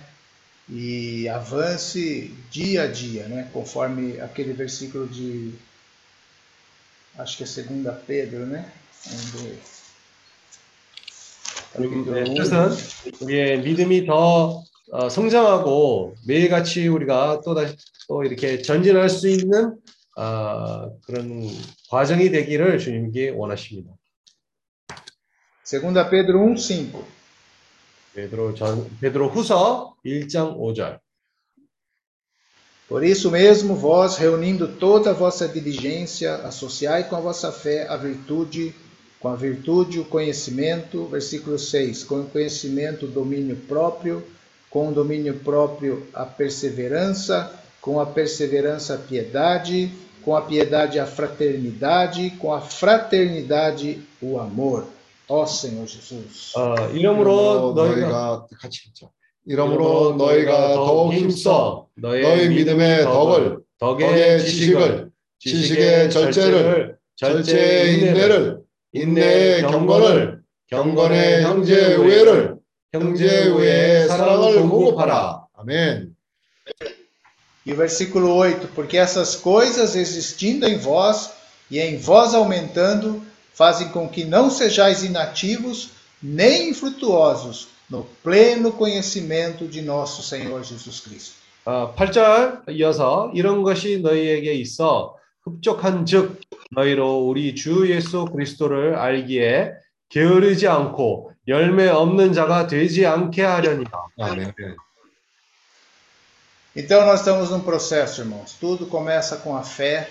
E 0.69 1.27
avance 1.27 2.33
dia 2.49 2.83
a 2.83 2.88
dia, 2.88 3.27
né? 3.27 3.49
Conforme 3.51 4.19
aquele 4.21 4.53
versículo 4.53 5.07
de, 5.07 5.53
acho 7.17 7.38
que 7.38 7.43
é 7.43 7.47
2 7.47 7.97
Pedro, 8.07 8.45
né? 8.45 8.71
Vamos 9.05 9.31
ver. 9.41 9.59
Capítulo 11.73 12.13
네, 12.13 12.21
1. 12.21 12.36
뜻은 12.36 12.69
우리의 13.21 13.62
믿음이 13.62 14.05
더 14.05 14.63
어, 14.91 15.09
성장하고 15.09 16.15
매일같이 16.27 16.88
우리가 16.88 17.41
또 17.43 17.55
다시 17.55 17.75
또 18.07 18.23
이렇게 18.23 18.62
전진할 18.62 19.09
수 19.09 19.27
있는 19.27 19.75
어, 20.15 20.99
그런 21.01 21.49
과정이 21.89 22.29
되기를 22.29 22.77
주님께 22.77 23.31
원하십니다. 23.31 23.91
2 25.65 26.09
Pedro 26.12 26.47
1, 26.47 26.57
5. 26.57 27.16
베드로 28.17 28.53
전 28.53 28.89
베드로 28.99 29.29
후서 29.29 29.95
1장 30.05 30.57
5절. 30.57 30.99
Por 32.88 33.03
isso 33.03 33.31
mesmo, 33.31 33.75
vós, 33.75 34.17
reunindo 34.17 34.67
toda 34.67 35.12
a 35.12 35.13
vossa 35.13 35.47
diligência, 35.47 36.36
associai 36.36 37.05
com 37.05 37.15
a 37.15 37.19
vossa 37.19 37.51
fé 37.51 37.88
a 37.88 37.97
virtude, 37.97 38.75
com 39.19 39.29
a 39.29 39.36
virtude 39.36 39.99
o 39.99 40.05
conhecimento, 40.05 41.05
versículo 41.07 41.57
6, 41.57 42.03
com 42.03 42.19
o 42.19 42.25
conhecimento 42.25 43.05
o 43.05 43.09
domínio 43.09 43.55
próprio, 43.55 44.23
com 44.69 44.89
o 44.89 44.91
domínio 44.91 45.39
próprio 45.39 46.05
a 46.13 46.25
perseverança, 46.25 47.51
com 47.81 47.99
a 47.99 48.05
perseverança 48.05 48.95
a 48.95 48.97
piedade, 48.97 49.91
com 50.23 50.36
a 50.36 50.41
piedade 50.41 50.99
a 50.99 51.05
fraternidade, 51.05 52.31
com 52.38 52.53
a 52.53 52.62
fraternidade 52.62 54.01
o 54.21 54.39
amor. 54.39 54.88
Ó 55.28 55.44
Senhor 55.44 55.86
Jesus. 55.86 56.56
어, 56.58 56.90
이러므로 56.94 57.74
너희가 57.74 58.08
너희가 58.08 58.46
같이 58.60 58.80
읽자. 58.88 59.08
이러므로 59.46 60.14
너희가 60.16 60.74
더욱 60.74 61.12
힘써 61.12 61.86
너희 61.94 62.48
믿음의 62.48 63.04
덕을 63.04 63.58
덕의 63.78 64.40
지식을 64.40 65.10
지식의 65.38 66.10
절제를 66.10 66.96
절제의 67.16 67.98
인내를 67.98 68.60
인내의 68.92 69.62
경건을 69.62 70.42
경건의 70.68 71.42
형제 71.42 71.94
우애를 71.96 72.56
형제 72.92 73.48
우애의 73.48 74.08
사랑을 74.08 74.60
공급하라. 74.60 75.46
아멘. 75.54 76.14
E 77.66 77.72
o 77.72 77.76
versículo 77.76 78.34
8: 78.36 78.68
Porque 78.74 78.96
essas 78.96 79.36
coisas 79.36 79.94
existindo 79.94 80.66
em 80.66 80.78
vós 80.78 81.32
e 81.70 81.78
em 81.78 81.98
vós 81.98 82.34
aumentando, 82.34 83.22
fazem 83.57 83.89
com 83.89 84.07
que 84.07 84.23
não 84.23 84.49
sejais 84.49 85.03
inativos 85.03 85.91
nem 86.21 86.69
infrutuosos 86.69 87.67
no 87.89 88.03
pleno 88.23 88.71
conhecimento 88.71 89.67
de 89.67 89.81
nosso 89.81 90.23
Senhor 90.23 90.63
Jesus 90.63 90.99
Cristo. 90.99 91.43
어, 91.65 91.93
8절 91.95 92.69
이어서 92.69 93.31
이런 93.33 93.63
것이 93.63 93.99
너희에게 94.01 94.53
있어 94.53 95.15
흡족한즉 95.43 96.41
너희로 96.71 97.25
우리 97.25 97.55
주 97.55 97.89
예수 97.89 98.25
그리스도를 98.25 98.95
알기에 98.95 99.73
게으르지 100.09 100.67
않고 100.67 101.31
열매 101.47 101.88
없는 101.89 102.33
자가 102.33 102.67
되지 102.67 103.05
않게 103.05 103.41
하려니라. 103.43 103.91
아멘. 104.19 104.53
Então 106.75 107.05
nós 107.05 107.19
estamos 107.19 107.51
num 107.51 107.62
processo, 107.62 108.21
irmãos. 108.21 108.55
Tudo 108.59 108.88
começa 108.88 109.38
com 109.38 109.55
a 109.55 109.63
fé, 109.63 110.09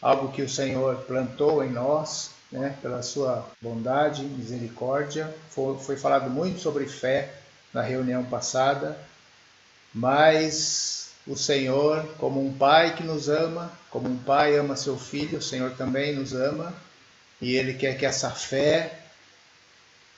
algo 0.00 0.32
que 0.32 0.40
o 0.40 0.48
Senhor 0.48 0.96
plantou 1.06 1.62
em 1.62 1.70
nós, 1.70 2.30
né, 2.51 2.75
pela 2.81 3.01
sua 3.01 3.49
bondade, 3.61 4.23
misericórdia. 4.23 5.33
Foi, 5.49 5.77
foi 5.79 5.97
falado 5.97 6.29
muito 6.29 6.59
sobre 6.59 6.85
fé 6.87 7.33
na 7.73 7.81
reunião 7.81 8.23
passada, 8.23 8.97
mas 9.93 11.09
o 11.25 11.35
Senhor, 11.35 12.07
como 12.17 12.43
um 12.43 12.53
pai 12.53 12.95
que 12.95 13.03
nos 13.03 13.27
ama, 13.27 13.71
como 13.89 14.09
um 14.09 14.17
pai 14.17 14.57
ama 14.57 14.75
seu 14.75 14.97
filho, 14.97 15.39
o 15.39 15.41
Senhor 15.41 15.71
também 15.71 16.15
nos 16.15 16.33
ama 16.33 16.73
e 17.41 17.55
Ele 17.55 17.73
quer 17.73 17.97
que 17.97 18.05
essa 18.05 18.29
fé 18.29 18.99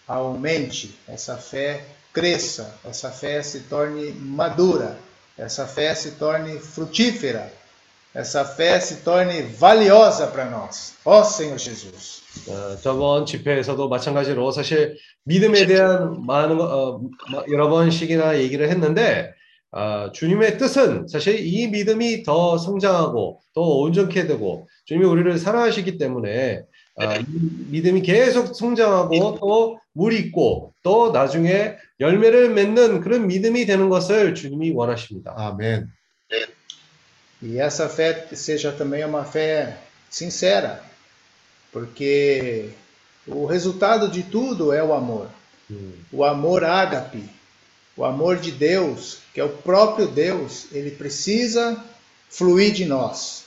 aumente, 0.07 0.97
essa 1.07 1.37
fé 1.37 1.83
cresça, 2.13 2.75
essa 2.83 3.11
fé 3.11 3.41
se 3.41 3.61
torne 3.61 4.11
madura, 4.11 4.97
essa 5.37 5.67
fé 5.67 5.93
se 5.95 6.11
torne 6.11 6.59
frutífera, 6.59 7.51
essa 8.15 8.43
fé 8.43 8.79
se 8.79 9.03
torne 9.03 9.43
valiosa 9.59 10.27
para 10.27 10.45
nós. 10.49 10.95
Ó 11.05 11.23
Senhor 11.23 11.57
Jesus. 11.59 12.19
어, 12.47 12.77
저번 12.81 13.25
집회에서도 13.25 13.89
마찬가지로 13.89 14.51
사실 14.51 14.97
믿음에 15.25 15.65
대한 15.65 16.25
많은 16.25 16.57
거- 16.57 16.65
어, 16.65 17.01
마- 17.31 17.43
여러 17.51 17.69
번씩이나 17.69 18.39
얘기를 18.39 18.69
했는데 18.69 19.31
아, 19.71 20.11
주님의 20.13 20.57
뜻은 20.57 21.07
사실 21.07 21.45
이 21.45 21.67
믿음이 21.67 22.23
더 22.23 22.57
성장하고 22.57 23.41
더 23.53 23.61
온전케 23.61 24.25
되고 24.25 24.67
주님이 24.85 25.05
우리를 25.05 25.37
사랑하시기 25.37 25.97
때문에 25.99 26.61
아, 26.97 27.15
이 27.17 27.23
믿음이 27.69 28.01
계속 28.01 28.55
성장하고 28.55 29.37
또물 29.39 30.13
있고 30.13 30.73
또 30.81 31.11
나중에 31.11 31.75
열매를 31.99 32.49
맺는 32.53 33.01
그런 33.01 33.27
믿음이 33.27 33.65
되는 33.67 33.89
것을 33.89 34.33
주님이 34.33 34.71
원하십니다. 34.71 35.33
아멘. 35.37 35.85
E 37.41 37.57
essa 37.57 37.87
fé 37.87 38.27
seja 38.33 38.71
também 38.71 39.03
uma 39.05 39.23
fé 39.23 39.77
sincera, 40.09 40.83
porque 41.71 42.69
o 43.27 43.45
resultado 43.45 44.09
de 44.09 44.23
tudo 44.23 44.73
é 44.73 44.83
o 44.83 44.93
amor. 44.93 45.29
음, 45.69 45.93
O 46.11 46.23
amor 46.25 46.63
ágape, 46.63 47.29
o 47.95 48.03
amor 48.03 48.37
de 48.37 48.51
Deus, 48.51 49.19
que 49.33 49.39
é 49.39 49.43
o 49.43 49.49
próprio 49.49 50.07
Deus, 50.07 50.65
ele 50.71 50.91
precisa 50.91 51.77
fluir 52.29 52.73
de 52.73 52.85
nós. 52.85 53.43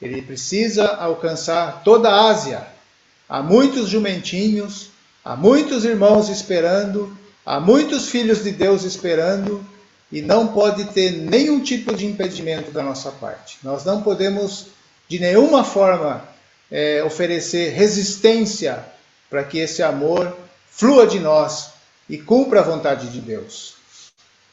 Ele 0.00 0.22
precisa 0.22 0.86
alcançar 0.86 1.82
toda 1.84 2.08
a 2.08 2.30
Ásia, 2.30 2.66
há 3.28 3.42
muitos 3.42 3.88
jumentinhos, 3.88 4.90
há 5.24 5.36
muitos 5.36 5.84
irmãos 5.84 6.28
esperando, 6.30 7.16
há 7.44 7.60
muitos 7.60 8.08
filhos 8.08 8.42
de 8.42 8.50
Deus 8.50 8.82
esperando, 8.84 9.64
e 10.11 10.21
não 10.21 10.47
pode 10.47 10.85
ter 10.93 11.11
nenhum 11.11 11.61
tipo 11.61 11.93
de 11.95 12.05
impedimento 12.05 12.71
da 12.71 12.83
nossa 12.83 13.11
parte. 13.11 13.57
Nós 13.63 13.83
não 13.83 14.01
podemos, 14.01 14.67
de 15.07 15.19
nenhuma 15.19 15.63
forma, 15.63 16.23
é, 16.71 17.03
oferecer 17.03 17.73
resistência 17.73 18.85
para 19.29 19.43
que 19.43 19.57
esse 19.59 19.81
amor 19.83 20.37
flua 20.69 21.07
de 21.07 21.19
nós 21.19 21.73
e 22.09 22.17
cumpra 22.17 22.61
a 22.61 22.63
vontade 22.63 23.09
de 23.09 23.21
Deus. 23.21 23.75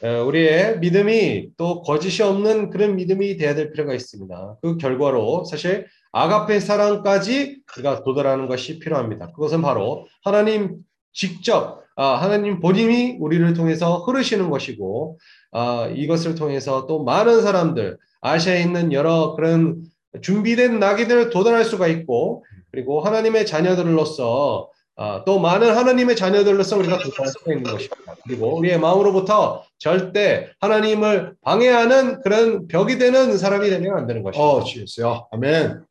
어, 0.04 0.24
우리의 0.24 0.80
믿음이 0.80 1.50
또 1.56 1.80
거짓이 1.82 2.22
없는 2.22 2.70
그런 2.70 2.96
믿음이 2.96 3.36
돼야 3.36 3.54
될 3.54 3.70
필요가 3.70 3.94
있습니다. 3.94 4.56
그 4.60 4.76
결과로 4.76 5.44
사실 5.44 5.86
아가페 6.10 6.58
사랑까지 6.58 7.60
우리가 7.76 8.02
도달하는 8.02 8.48
것이 8.48 8.80
필요합니다. 8.80 9.30
그것은 9.30 9.62
바로 9.62 10.08
하나님 10.24 10.78
직접 11.12 11.82
아, 11.85 11.85
하나님 12.03 12.59
본인이 12.59 13.17
우리를 13.19 13.53
통해서 13.53 13.97
흐르시는 13.99 14.49
것이고 14.49 15.19
아, 15.51 15.89
이것을 15.95 16.35
통해서 16.35 16.85
또 16.85 17.03
많은 17.03 17.41
사람들 17.41 17.97
아시아에 18.21 18.61
있는 18.61 18.93
여러 18.93 19.33
그런 19.35 19.83
준비된 20.21 20.79
나귀들 20.79 21.29
도달할 21.29 21.65
수가 21.65 21.87
있고 21.87 22.45
그리고 22.71 23.01
하나님의 23.01 23.45
자녀들로서 23.45 24.69
아, 24.95 25.23
또 25.25 25.39
많은 25.39 25.75
하나님의 25.75 26.15
자녀들로서 26.15 26.77
우리가 26.77 26.97
도달할 26.99 27.27
수가 27.27 27.53
있는 27.53 27.71
것입니다. 27.71 28.15
그리고 28.23 28.55
우리의 28.57 28.79
마음으로부터 28.79 29.63
절대 29.77 30.49
하나님을 30.59 31.35
방해하는 31.41 32.21
그런 32.21 32.67
벽이 32.67 32.97
되는 32.97 33.37
사람이 33.37 33.69
되면 33.69 33.95
안 33.95 34.07
되는 34.07 34.23
것입니다. 34.23 34.43
Oh, 34.43 34.63
Jesus. 34.65 35.01
Amém. 35.31 35.81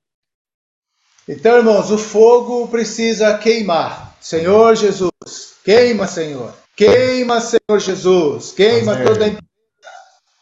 Então, 1.29 1.57
irmãos, 1.57 1.91
o 1.91 1.99
fogo 1.99 2.69
precisa 2.69 3.39
queimar. 3.39 4.15
Senhor 4.21 4.77
Jesus, 4.77 5.56
queima, 5.66 6.08
Senhor. 6.08 6.54
Queima, 6.76 7.40
Senhor 7.42 7.80
Jesus. 7.80 8.52
Queima 8.54 8.94
Amém. 8.94 9.06
toda 9.06 9.26
a 9.26 9.28
impureza. 9.28 9.50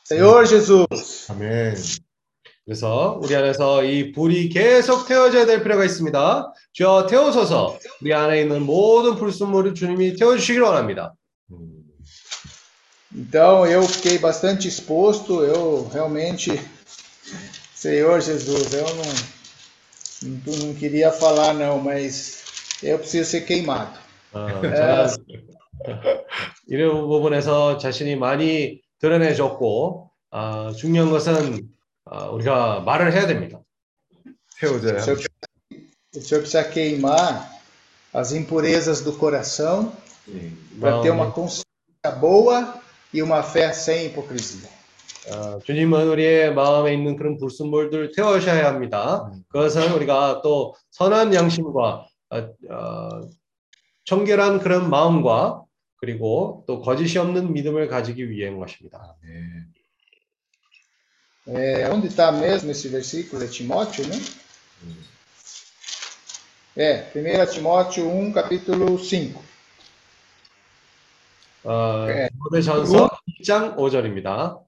Senhor 0.05 0.45
Jesus. 0.45 1.29
Amém. 1.29 1.73
그래서 2.65 3.19
우리 3.19 3.35
안에서 3.35 3.83
이 3.83 4.11
불이 4.11 4.49
계속 4.49 5.07
태워져야 5.07 5.47
될 5.47 5.63
필요가 5.63 5.83
있습니다. 5.83 6.53
주여 6.73 7.07
태우소서 7.07 7.79
우리 7.99 8.13
안에 8.13 8.41
있는 8.41 8.61
모든 8.61 9.15
불순물을 9.15 9.73
주님이 9.73 10.15
태워주시길 10.15 10.61
원합니다. 10.61 11.15
Então, 13.11 13.65
eu 13.65 13.81
fiquei 13.87 14.19
bastante 14.19 14.67
exposto. 14.67 15.43
Eu 15.43 15.89
realmente, 15.91 16.61
Senhor 17.73 18.21
Jesus, 18.21 18.71
eu 18.71 18.85
não, 18.85 20.43
não, 20.45 20.67
não 20.67 20.73
queria 20.75 21.11
falar, 21.11 21.55
não, 21.55 21.79
mas 21.79 22.43
eu 22.83 22.99
preciso 22.99 23.31
ser 23.31 23.41
queimado. 23.47 23.97
어, 24.34 24.48
이런 26.66 27.08
부분에서 27.08 27.78
자신이 27.78 28.16
많이 28.16 28.80
드러내줬고 29.00 30.10
아, 30.30 30.72
중요한 30.76 31.10
것은 31.10 31.68
아, 32.06 32.26
우리가 32.26 32.80
말을 32.80 33.12
해야 33.12 33.26
됩니다. 33.26 33.60
태우자. 34.60 34.94
O 34.94 34.98
Senhor, 34.98 35.18
o 36.16 36.20
Senhor 36.20 36.42
precisa 36.42 36.64
queimar 36.64 37.50
as 38.12 38.32
impurezas 38.32 39.02
do 39.02 39.12
coração 39.12 39.92
para 40.80 41.02
ter 41.02 41.10
uma 41.10 41.30
consciência 41.30 41.64
boa 42.20 42.80
e 43.12 43.22
uma 43.22 43.42
fé 43.42 43.72
sem 43.72 44.06
hipocrisia. 44.06 44.68
어, 45.32 45.58
주님은 45.60 46.08
우리의 46.08 46.54
마음에 46.54 46.92
있는 46.92 47.16
그런 47.16 47.38
불순물들 47.38 48.12
태워셔야 48.14 48.66
합니다. 48.66 49.30
그것은 49.48 49.92
우리가 49.92 50.42
또 50.42 50.74
선한 50.90 51.32
양심과 51.32 52.06
어, 52.30 52.36
어, 52.36 53.20
청결한 54.04 54.60
그런 54.60 54.90
마음과 54.90 55.64
그리고 55.96 56.64
또 56.66 56.80
거짓이 56.80 57.18
없는 57.18 57.52
믿음을 57.52 57.88
가지기 57.88 58.30
위한 58.30 58.58
것입니다. 58.58 59.16
Amém. 59.22 59.74
É, 61.46 61.90
onde 61.90 62.06
está 62.06 62.32
mesmo 62.32 62.70
esse 62.70 62.88
versículo? 62.88 63.44
É 63.44 63.46
Timóteo, 63.46 64.06
né? 64.06 64.16
É, 66.76 67.10
1 67.14 67.46
Timóteo 67.52 68.08
1, 68.08 68.32
capítulo 68.32 68.98
5. 68.98 69.42
어, 71.64 72.06
네. 72.06 72.28
디모데전서 72.30 73.18
2장 73.40 73.76
5절입니다. 73.76 74.63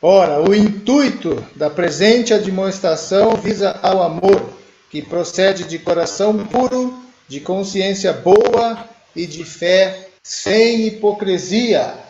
Ora, 0.00 0.40
o 0.40 0.54
intuito 0.54 1.44
da 1.54 1.70
presente 1.70 2.34
admoestação 2.34 3.34
visa 3.36 3.78
ao 3.82 4.02
amor, 4.02 4.50
que 4.90 5.02
procede 5.02 5.64
de 5.64 5.78
coração 5.78 6.46
puro, 6.46 6.94
de 7.26 7.40
consciência 7.40 8.12
boa 8.12 8.88
e 9.14 9.26
de 9.26 9.44
fé 9.44 10.10
sem 10.22 10.86
hipocrisia. 10.86 12.06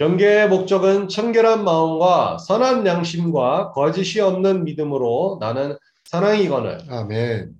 경계의 0.00 0.48
목적은 0.48 1.08
청결한 1.08 1.62
마음과 1.62 2.38
선한 2.38 2.86
양심과 2.86 3.72
거짓이 3.72 4.20
없는 4.20 4.64
믿음으로 4.64 5.36
나는 5.38 5.76
사랑이거늘. 6.06 6.78
Amém. 6.88 7.54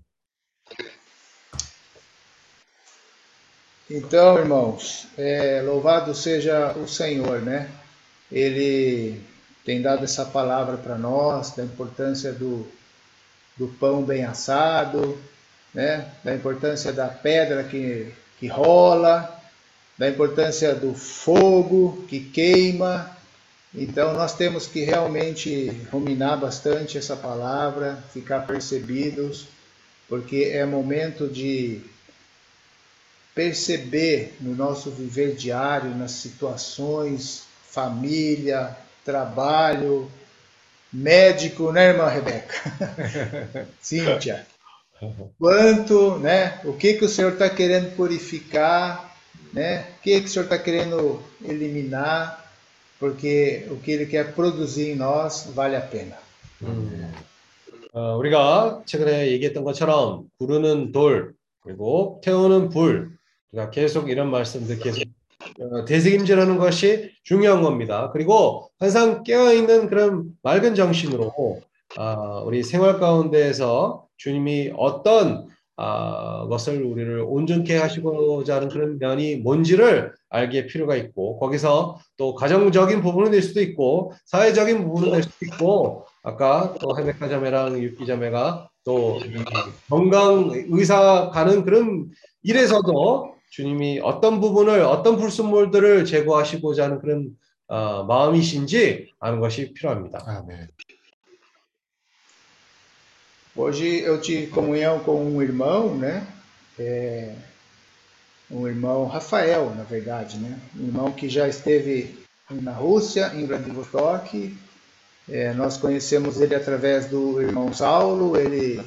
Então, 3.91 4.39
irmãos, 4.39 5.09
é, 5.19 5.61
louvado 5.61 6.15
seja 6.15 6.73
o 6.79 6.89
Senhor, 6.89 7.43
né? 7.43 7.69
Ele 8.32 9.22
tem 9.64 9.82
dado 9.82 10.04
essa 10.04 10.26
palavra 10.26 10.78
para 10.78 10.98
nós, 10.98 11.56
da 11.56 11.64
importância 11.64 12.32
do, 12.32 12.68
do 13.58 13.68
pão 13.68 14.04
bem 14.04 14.24
assado, 14.24 15.18
né? 15.74 16.10
Da 16.24 16.34
importância 16.34 16.94
da 16.94 17.08
pedra 17.08 17.64
que, 17.64 18.12
que 18.40 18.48
rola, 18.48 19.42
da 19.98 20.10
importância 20.10 20.74
do 20.74 20.94
fogo 20.94 22.06
que 22.08 22.20
queima. 22.20 23.12
Então, 23.74 24.14
nós 24.14 24.34
temos 24.34 24.68
que 24.68 24.82
realmente 24.82 25.70
ruminar 25.92 26.40
bastante 26.40 26.98
essa 26.98 27.16
palavra, 27.16 28.02
ficar 28.14 28.48
percebidos, 28.48 29.48
porque 30.08 30.52
é 30.54 30.66
momento 30.66 31.28
de 31.28 31.82
perceber 33.34 34.38
no 34.40 34.56
nosso 34.56 34.90
viver 34.92 35.36
diário, 35.36 35.90
nas 35.90 36.12
situações, 36.12 37.44
família, 37.75 38.77
trabalho, 39.05 40.11
médico, 40.93 41.73
né, 41.73 41.91
irmã 41.91 42.09
Rebeca? 42.09 42.55
Cíntia. 43.81 44.47
Quanto, 45.39 46.19
né? 46.19 46.61
O 46.65 46.75
que, 46.75 46.95
que 46.95 47.05
o 47.05 47.09
Senhor 47.09 47.33
está 47.33 47.49
querendo 47.49 47.97
purificar, 47.97 49.17
né? 49.53 49.87
O 49.99 50.03
que, 50.03 50.21
que 50.21 50.27
o 50.27 50.29
Senhor 50.29 50.45
está 50.45 50.59
querendo 50.59 51.23
eliminar, 51.43 52.53
porque 52.99 53.67
o 53.71 53.77
que 53.77 53.93
Ele 53.93 54.07
quer 54.07 54.35
produzir 54.35 54.91
em 54.91 54.97
nós 54.97 55.51
vale 55.55 55.77
a 55.77 55.81
pena. 55.81 56.17
어, 57.93 58.17
우리가 58.19 58.83
최근에 58.87 59.33
얘기했던 59.33 59.65
것처럼 59.65 60.31
구르는 60.39 60.93
돌 60.93 61.35
그리고 61.63 62.21
태우는 62.23 62.69
불 62.69 63.17
우리가 63.51 63.71
계속 63.71 64.11
이런 64.11 64.31
말씀들 64.31 64.79
계속 64.79 65.03
어, 65.60 65.86
되새김질하는 65.86 66.58
것이 66.58 67.12
중요한 67.24 67.62
겁니다. 67.62 68.10
그리고 68.12 68.70
항상 68.80 69.24
깨어있는 69.24 69.88
그런 69.88 70.32
맑은 70.44 70.76
정신으로 70.76 71.62
아, 71.98 72.42
우리 72.46 72.64
생활 72.64 73.00
가운데에서 73.00 74.06
주님이 74.18 74.74
어떤 74.78 75.48
아, 75.78 76.48
것을 76.48 76.84
우리를 76.84 77.26
온전케 77.28 77.78
하시고자 77.78 78.56
하는 78.56 78.70
그런 78.70 78.98
면이 78.98 79.38
뭔지를 79.38 80.14
알게 80.30 80.68
필요가 80.68 80.96
있고 80.96 81.38
거기서 81.40 82.00
또 82.18 82.34
가정적인 82.34 83.02
부분은 83.02 83.32
될 83.32 83.42
수도 83.42 83.62
있고 83.62 84.14
사회적인 84.26 84.86
부분은 84.86 85.12
될 85.12 85.24
수도 85.24 85.46
있고 85.46 86.06
아까 86.24 86.74
또 86.80 86.98
헤베카 86.98 87.28
자매랑 87.28 87.82
육기 87.82 88.06
자매가 88.06 88.70
또 88.86 89.20
건강 89.90 90.52
의사 90.70 91.30
가는 91.32 91.66
그런 91.66 92.10
일에서도 92.44 93.35
주님이 93.55 94.01
어떤 94.01 94.41
부분을 94.41 94.81
어떤 94.83 95.17
불순물들을 95.17 96.05
제거하시고자 96.05 96.85
하는 96.85 97.01
그런 97.01 97.37
어, 97.67 98.05
마음이신지 98.05 99.13
아는 99.21 99.41
것이 99.41 99.73
필요합니다. 99.73 100.25
Amém. 100.27 100.69
Hoje 103.57 104.01
eu 104.01 104.21
tive 104.21 104.47
comunhão 104.49 105.01
com 105.01 105.25
um 105.25 105.43
irmão, 105.43 105.97
né? 105.97 106.27
É, 106.79 107.35
um 108.51 108.67
irmão 108.67 109.07
Rafael, 109.07 109.75
na 109.77 109.83
verdade, 109.83 110.39
né? 110.39 110.59
Um 110.77 110.87
irmão 110.87 111.13
que 111.13 111.29
já 111.29 111.47
esteve 111.47 112.19
na 112.51 112.73
Rússia, 112.73 113.33
em 113.35 113.47
Vladivostok. 113.47 114.57
É, 115.29 115.53
nós 115.53 115.77
conhecemos 115.77 116.41
ele 116.41 116.55
através 116.55 117.07
do 117.07 117.41
irmão 117.41 117.73
Saulo. 117.73 118.37
Ele 118.37 118.81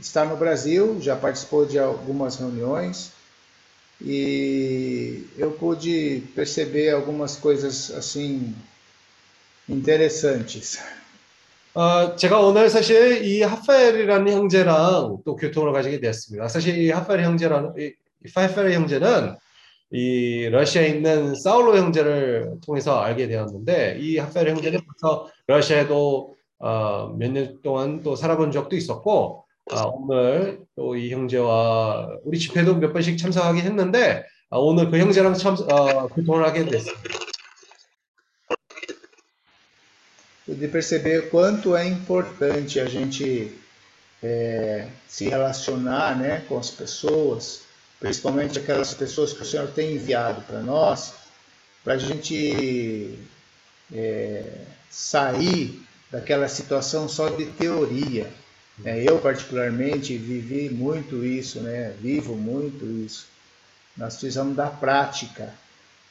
está 0.00 0.24
no 0.24 0.36
Brasil, 0.36 1.00
já 1.00 1.16
participou 1.16 1.64
de 1.64 1.78
algumas 1.78 2.36
reuniões 2.36 3.12
E 4.01 5.25
eu 5.37 5.51
pude 5.53 6.23
perceber 6.35 6.89
algumas 6.93 7.37
coisas 7.37 7.91
assim 7.91 8.53
interessantes. 9.69 10.79
어, 11.73 12.15
제가 12.15 12.39
오늘 12.39 12.69
사실 12.69 13.25
이 13.25 13.41
하파엘이라는 13.41 14.31
형제랑 14.31 15.17
또 15.25 15.35
교통을 15.35 15.73
가지게 15.73 15.99
되었습니다. 15.99 16.47
사실 16.47 16.77
이 16.77 16.89
하파엘 16.89 17.23
형제라는 17.23 17.73
이, 17.77 17.93
이 18.25 18.29
하파엘 18.33 18.71
형제는 18.73 19.35
이 19.91 20.47
러시아에 20.49 20.87
있는 20.89 21.35
사울로 21.35 21.77
형제를 21.77 22.59
통해서 22.65 22.99
알게 23.01 23.27
되었는데 23.27 23.97
이 23.99 24.17
하파엘 24.17 24.49
형제는 24.49 24.79
벌써 24.85 25.29
러시아에도 25.47 26.35
어, 26.59 27.13
몇 27.17 27.31
년 27.31 27.61
동안 27.61 28.01
또 28.03 28.15
살아본 28.15 28.51
적도 28.51 28.75
있었고 28.75 29.44
아, 29.72 29.84
오늘 29.84 30.60
또 30.76 30.96
이 30.96 31.10
형제와 31.10 32.18
우리 32.24 32.38
집회도 32.38 32.76
몇 32.76 32.92
번씩 32.92 33.18
참석하긴 33.18 33.64
했는데 33.64 34.24
아, 34.50 34.58
오늘 34.58 34.90
그 34.90 34.98
형제랑 34.98 35.34
참 35.34 35.54
어, 35.54 36.08
교통을 36.08 36.44
하게 36.44 36.64
됐습니다. 36.64 37.30
de 40.46 40.66
perceber 40.68 41.30
quanto 41.30 41.76
é 41.76 41.86
importante 41.86 42.80
a 42.80 42.86
gente 42.86 43.56
é, 44.22 44.88
se 45.08 45.28
relacionar 45.28 46.18
né, 46.18 46.44
com 46.48 46.58
as 46.58 46.70
pessoas, 46.70 47.62
principalmente 48.00 48.58
aquelas 48.58 48.92
pessoas 48.92 49.32
que 49.32 49.42
o 49.42 49.44
Senhor 49.44 49.68
tem 49.68 49.94
enviado 49.94 50.42
para 50.42 50.60
nós, 50.60 51.14
para 51.84 51.94
a 51.94 51.98
gente 51.98 53.16
é, 53.92 54.64
sair 54.90 55.80
daquela 56.10 56.48
situação 56.48 57.08
só 57.08 57.28
de 57.28 57.46
teoria. 57.46 58.30
né? 58.79 59.03
eu, 59.03 59.19
particularmente, 59.19 60.17
vivi 60.17 60.69
muito 60.69 61.25
isso, 61.25 61.59
né? 61.61 61.93
vivo 61.99 62.35
muito 62.35 62.85
isso. 62.85 63.27
Nós 63.97 64.15
precisamos 64.15 64.55
da 64.55 64.67
prática. 64.67 65.53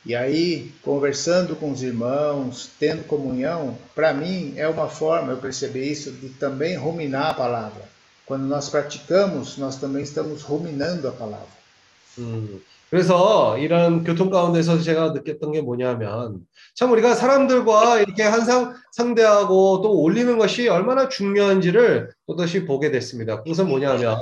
E 0.06 0.14
aí, 0.14 0.72
conversando 0.82 1.56
com 1.56 1.70
os 1.70 1.82
irmãos, 1.82 2.70
tendo 2.78 3.04
comunhão, 3.04 3.76
para 3.94 4.12
mim 4.12 4.52
é 4.56 4.68
uma 4.68 4.88
forma, 4.88 5.32
eu 5.32 5.38
percebi 5.38 5.90
isso, 5.90 6.12
de 6.12 6.28
também 6.30 6.76
ruminar 6.76 7.30
a 7.30 7.34
palavra. 7.34 7.82
Quando 8.26 8.44
nós 8.44 8.68
praticamos, 8.68 9.56
nós 9.56 9.76
também 9.76 10.02
estamos 10.02 10.42
ruminando 10.42 11.08
a 11.08 11.12
palavra. 11.12 11.64
음, 12.18 12.60
그래서 12.90 13.58
이런 13.58 14.04
교통 14.04 14.30
가운데서 14.30 14.78
제가 14.80 15.12
느꼈던 15.12 15.52
게 15.52 15.60
뭐냐면, 15.60 16.40
참 16.74 16.92
우리가 16.92 17.14
사람들과 17.14 18.00
이렇게 18.00 18.22
항상 18.22 18.74
상대하고 18.92 19.82
또 19.82 20.00
올리는 20.00 20.38
것이 20.38 20.68
얼마나 20.68 21.08
중요한지를 21.08 22.10
또다시 22.26 22.64
보게 22.66 22.90
됐습니다. 22.90 23.42
그것은 23.42 23.68
뭐냐면, 23.68 24.18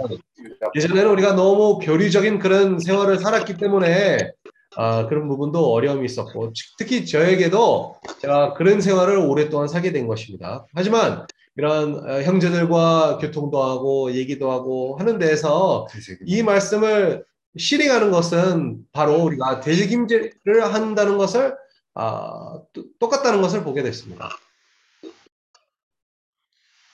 예전에는 0.74 1.10
우리가 1.10 1.34
너무 1.34 1.78
교리적인 1.78 2.38
그런 2.38 2.78
생활을 2.78 3.18
살았기 3.18 3.56
때문에, 3.56 4.32
아, 4.76 5.06
그런 5.06 5.28
부분도 5.28 5.72
어려움이 5.72 6.06
있었고, 6.06 6.52
특히 6.78 7.04
저에게도 7.04 7.96
제가 8.20 8.54
그런 8.54 8.80
생활을 8.80 9.18
오랫동안 9.18 9.68
살게 9.68 9.92
된 9.92 10.06
것입니다. 10.06 10.66
하지만, 10.74 11.26
이런 11.56 11.96
어, 12.08 12.22
형제들과 12.22 13.18
교통도 13.18 13.62
하고, 13.62 14.12
얘기도 14.12 14.50
하고 14.50 14.96
하는 14.98 15.18
데에서 15.18 15.86
이 16.24 16.42
말씀을 16.42 17.24
실행하는 17.57 18.11
것은 18.11 18.85
바로 18.91 19.23
우리가 19.23 19.61
되새김질을 19.61 20.73
한다는 20.73 21.17
것을 21.17 21.55
아, 21.95 22.59
또- 22.73 22.85
똑같다는 22.99 23.41
것을 23.41 23.63
보게 23.63 23.81
됐습니다. 23.83 24.29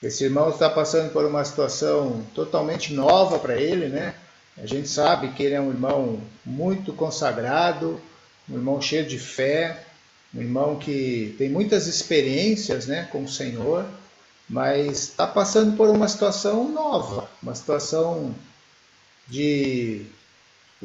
Esse 0.02 0.24
irmão 0.24 0.50
está 0.50 0.68
passando 0.68 1.12
por 1.12 1.24
uma 1.24 1.42
situação 1.44 2.24
totalmente 2.34 2.92
nova 2.92 3.38
para 3.38 3.56
ele, 3.56 3.88
né? 3.88 4.14
A 4.56 4.66
gente 4.66 4.86
sabe 4.88 5.32
que 5.32 5.42
ele 5.42 5.54
é 5.54 5.60
um 5.60 5.70
irmão 5.70 6.20
muito 6.44 6.92
consagrado, 6.92 8.00
um 8.48 8.54
irmão 8.54 8.80
cheio 8.82 9.06
de 9.06 9.18
fé, 9.18 9.82
um 10.34 10.40
irmão 10.40 10.78
que 10.78 11.34
tem 11.38 11.48
muitas 11.48 11.86
experiências, 11.86 12.86
né, 12.86 13.08
com 13.10 13.24
o 13.24 13.28
Senhor, 13.28 13.86
mas 14.48 15.04
está 15.08 15.26
passando 15.26 15.76
por 15.76 15.88
uma 15.88 16.06
situação 16.06 16.68
nova, 16.68 17.28
uma 17.42 17.54
situação 17.54 18.34
de 19.26 20.06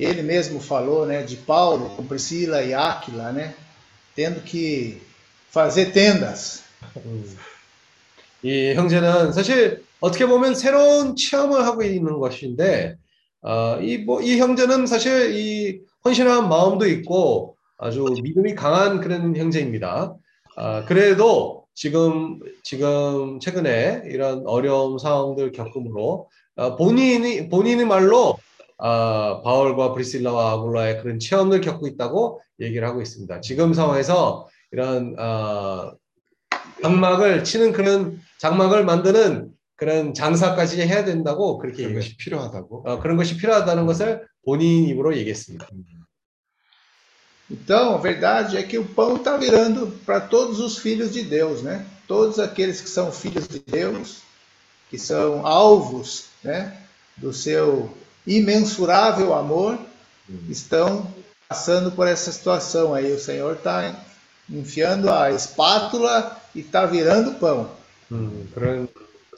ele 0.02 0.22
mesmo 0.22 0.60
falou, 0.60 1.06
né, 1.06 1.22
de 1.22 1.36
Paulo 1.36 1.90
com 1.90 2.04
Priscila 2.06 2.62
e 2.62 2.74
Áquila, 2.74 3.32
né, 3.32 3.54
tendo 4.14 4.40
que 4.42 5.00
fazer 5.50 5.92
tendas. 5.92 6.64
이 8.42 8.74
형제는 8.74 9.32
사실 9.32 9.82
어떻게 10.00 10.26
보면 10.26 10.54
새로운 10.54 11.16
체험을 11.16 11.64
하고 11.64 11.82
있는 11.82 12.18
것인데, 12.18 12.96
어, 13.42 13.78
이, 13.80 13.98
뭐, 13.98 14.20
이 14.20 14.38
형제는 14.38 14.86
사실 14.86 15.34
이 15.34 15.80
헌신한 16.04 16.48
마음도 16.48 16.86
있고 16.86 17.56
아주 17.78 18.04
믿음이 18.22 18.54
강한 18.54 19.00
그런 19.00 19.34
형제입니다. 19.34 20.14
아, 20.56 20.84
그래도 20.84 21.64
지금, 21.74 22.38
지금 22.62 23.40
최근에 23.40 24.02
이런 24.06 24.46
어려운 24.46 24.98
상황들 24.98 25.52
겪음으로 25.52 26.28
아, 26.56 26.76
본인이, 26.76 27.48
본인의 27.48 27.86
말로 27.86 28.38
아, 28.86 29.40
바울과 29.42 29.94
브리실라와 29.94 30.52
아굴라의 30.52 31.00
그런 31.00 31.18
체험을 31.18 31.62
겪고 31.62 31.86
있다고 31.86 32.42
얘기를 32.60 32.86
하고 32.86 33.00
있습니다. 33.00 33.40
지금 33.40 33.72
상황에서 33.72 34.46
이런 34.72 35.16
아, 35.18 35.94
장막을 36.82 37.44
치는 37.44 37.72
그런 37.72 38.20
장막을 38.40 38.84
만드는 38.84 39.52
그런 39.76 40.12
장사까지 40.12 40.82
해야 40.82 41.02
된다고 41.02 41.56
그렇게 41.56 41.84
그런 41.84 41.94
것이 41.94 42.14
필요하다고. 42.18 42.82
어, 42.86 43.00
그런 43.00 43.16
것이 43.16 43.38
필요하다는 43.38 43.86
것을 43.86 44.26
본인 44.44 44.86
입으로 44.88 45.16
얘기했습니다. 45.16 45.66
Então, 47.50 47.94
a 47.94 47.98
verdade 47.98 48.58
é 48.58 48.62
que 48.62 48.76
o 48.76 48.84
pão 48.84 49.16
está 49.16 49.38
virando 49.38 49.98
para 50.04 50.20
todos 50.20 50.60
os 50.60 50.76
filhos 50.76 51.10
de 51.10 51.22
Deus, 51.22 51.62
né? 51.62 51.86
Todos 52.06 52.38
aqueles 52.38 52.82
que 52.82 52.88
são 52.90 53.10
filhos 53.10 53.48
de 53.48 53.60
Deus, 53.60 54.20
que 54.90 54.98
são 54.98 55.46
alvos, 55.46 56.26
né, 56.42 56.76
do 57.16 57.32
seu 57.32 57.90
imensurável 58.26 59.34
amor, 59.34 59.78
estão 60.48 61.06
passando 61.48 61.92
por 61.92 62.08
essa 62.08 62.32
situação 62.32 62.94
aí. 62.94 63.12
O 63.12 63.18
Senhor 63.18 63.54
está 63.54 63.94
enfiando 64.48 65.10
a 65.10 65.30
espátula 65.30 66.40
e 66.54 66.60
está 66.60 66.86
virando 66.86 67.38
pão. 67.38 67.70
음, 68.12 68.50
그런 68.54 68.88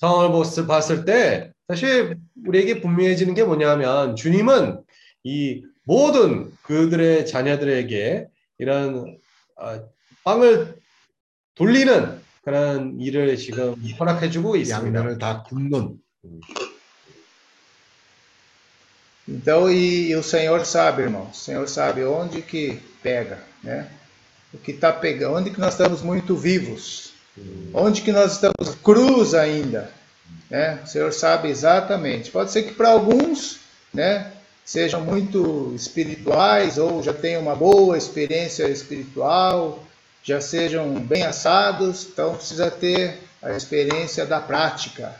상황을 0.00 0.32
봤을, 0.32 0.66
봤을 0.66 1.04
때 1.04 1.52
사실 1.68 2.18
우리에게 2.46 2.80
분명해지는 2.80 3.34
게 3.34 3.44
뭐냐면 3.44 4.16
주님은 4.16 4.82
이 5.24 5.62
모든 5.84 6.52
그들의 6.62 7.26
자녀들에게 7.26 8.26
이런 8.58 9.18
아, 9.56 9.80
빵을 10.24 10.76
돌리는 11.54 12.20
그런 12.42 13.00
일을 13.00 13.36
지금 13.36 13.74
허락해주고 13.98 14.56
있습니다. 14.56 14.98
양면을 14.98 15.18
다 15.18 15.42
굽는. 15.44 15.98
Então, 19.28 19.70
e, 19.70 20.10
e 20.10 20.16
o 20.16 20.22
Senhor 20.22 20.64
sabe, 20.64 21.02
irmão, 21.02 21.28
o 21.32 21.34
Senhor 21.34 21.68
sabe 21.68 22.04
onde 22.04 22.42
que 22.42 22.80
pega, 23.02 23.38
né? 23.62 23.88
O 24.54 24.58
que 24.58 24.70
está 24.70 24.92
pegando, 24.92 25.36
onde 25.36 25.50
que 25.50 25.60
nós 25.60 25.74
estamos 25.74 26.00
muito 26.00 26.36
vivos, 26.36 27.12
onde 27.74 28.02
que 28.02 28.12
nós 28.12 28.32
estamos 28.32 28.74
cruz 28.82 29.34
ainda, 29.34 29.90
né? 30.48 30.80
O 30.84 30.86
Senhor 30.86 31.12
sabe 31.12 31.48
exatamente. 31.48 32.30
Pode 32.30 32.52
ser 32.52 32.62
que 32.62 32.74
para 32.74 32.90
alguns, 32.90 33.58
né, 33.92 34.32
sejam 34.64 35.00
muito 35.00 35.72
espirituais 35.74 36.78
ou 36.78 37.02
já 37.02 37.12
tenham 37.12 37.42
uma 37.42 37.56
boa 37.56 37.98
experiência 37.98 38.68
espiritual, 38.68 39.84
já 40.22 40.40
sejam 40.40 40.94
bem 40.94 41.24
assados, 41.24 42.06
então 42.12 42.34
precisa 42.34 42.70
ter 42.70 43.18
a 43.42 43.52
experiência 43.52 44.26
da 44.26 44.40
prática, 44.40 45.14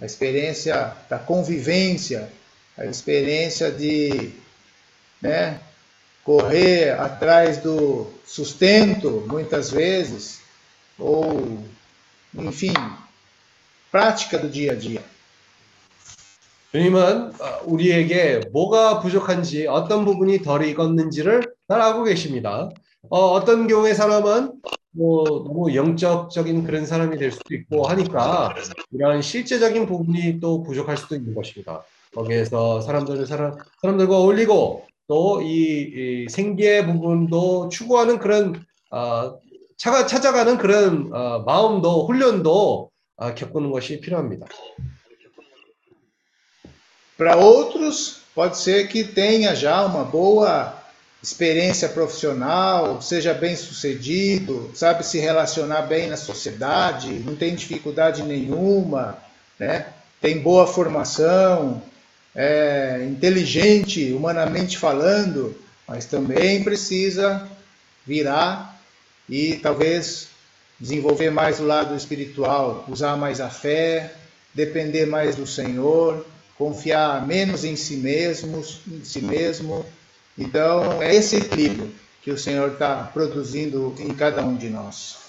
a 0.00 0.06
experiência 0.06 0.92
da 1.08 1.18
convivência, 1.18 2.30
a 2.78 2.86
experiência 2.86 3.70
de 3.72 4.32
né, 5.20 5.60
correr 6.24 6.90
atrás 6.98 7.58
do 7.58 8.06
sustento, 8.24 9.26
muitas 9.28 9.70
vezes, 9.70 10.40
ou, 10.98 11.64
enfim, 12.34 12.72
prática 13.90 14.38
do 14.38 14.48
dia 14.48 14.72
a 14.72 14.76
dia. 14.76 15.02
주님은 16.70 17.32
어, 17.40 17.60
우리에게 17.64 18.40
뭐가 18.52 19.00
부족한지 19.00 19.66
어떤 19.66 20.04
부분이 20.04 20.42
덜 20.42 20.64
익었는지를 20.66 21.54
잘 21.66 21.80
알고 21.80 22.04
계십니다. 22.04 22.68
어, 23.08 23.42
떤 23.46 23.66
경우에 23.66 23.94
사람은 23.94 24.52
뭐 24.90 25.24
너무 25.24 25.74
영적적인 25.74 26.64
그런 26.64 26.84
사람이 26.84 27.16
될 27.16 27.32
수도 27.32 27.54
있고 27.54 27.86
하니까 27.86 28.54
이런 28.92 29.22
실제적인 29.22 29.86
부분이 29.86 30.40
또 30.40 30.62
부족할 30.62 30.98
수도 30.98 31.16
있는 31.16 31.34
것입니다. 31.34 31.84
거기에서 32.14 32.80
사람들을 32.80 33.26
사람, 33.26 33.54
사람들과 33.80 34.16
어울리고 34.16 34.86
또이 35.08 36.28
생계의 36.28 36.86
부분도 36.86 37.70
추구하는 37.70 38.18
그런 38.18 38.64
어, 38.90 39.38
차가 39.76 40.06
찾아가는 40.06 40.58
그런 40.58 41.10
어, 41.14 41.40
마음도 41.40 42.06
훈련도 42.06 42.90
어, 43.16 43.34
겪는 43.34 43.70
것이 43.70 44.00
필요합니다. 44.00 44.46
Para 47.16 47.36
outros, 47.36 48.22
pode 48.32 48.56
ser 48.56 48.86
que 48.86 49.02
tenha 49.02 49.52
já 49.52 49.84
uma 49.84 50.04
boa 50.04 50.72
experiência 51.20 51.88
profissional, 51.88 53.02
seja 53.02 53.34
bem 53.34 53.56
sucedido, 53.56 54.70
sabe 54.72 55.04
se 55.04 55.18
relacionar 55.18 55.82
bem 55.82 56.08
na 56.08 56.16
sociedade, 56.16 57.18
não 57.26 57.34
tem 57.34 57.56
dificuldade 57.56 58.22
nenhuma, 58.22 59.18
né? 59.58 59.92
tem 60.20 60.40
boa 60.40 60.64
formação, 60.64 61.82
é 62.37 63.05
inteligente 63.07 64.11
humanamente 64.11 64.77
falando, 64.77 65.55
mas 65.87 66.05
também 66.05 66.63
precisa 66.63 67.47
virar 68.05 68.81
e 69.29 69.55
talvez 69.57 70.27
desenvolver 70.79 71.29
mais 71.29 71.59
o 71.59 71.65
lado 71.65 71.95
espiritual, 71.95 72.85
usar 72.89 73.15
mais 73.15 73.39
a 73.39 73.49
fé, 73.49 74.13
depender 74.53 75.05
mais 75.05 75.35
do 75.35 75.45
Senhor, 75.45 76.25
confiar 76.57 77.25
menos 77.25 77.63
em 77.63 77.75
si 77.75 77.97
mesmos, 77.97 78.81
em 78.87 79.03
si 79.03 79.21
mesmo. 79.21 79.85
Então, 80.37 81.01
é 81.01 81.15
esse 81.15 81.37
equilíbrio 81.37 81.91
que 82.21 82.31
o 82.31 82.37
Senhor 82.37 82.73
está 82.73 83.03
produzindo 83.13 83.93
em 83.99 84.13
cada 84.13 84.43
um 84.43 84.55
de 84.55 84.69
nós. 84.69 85.23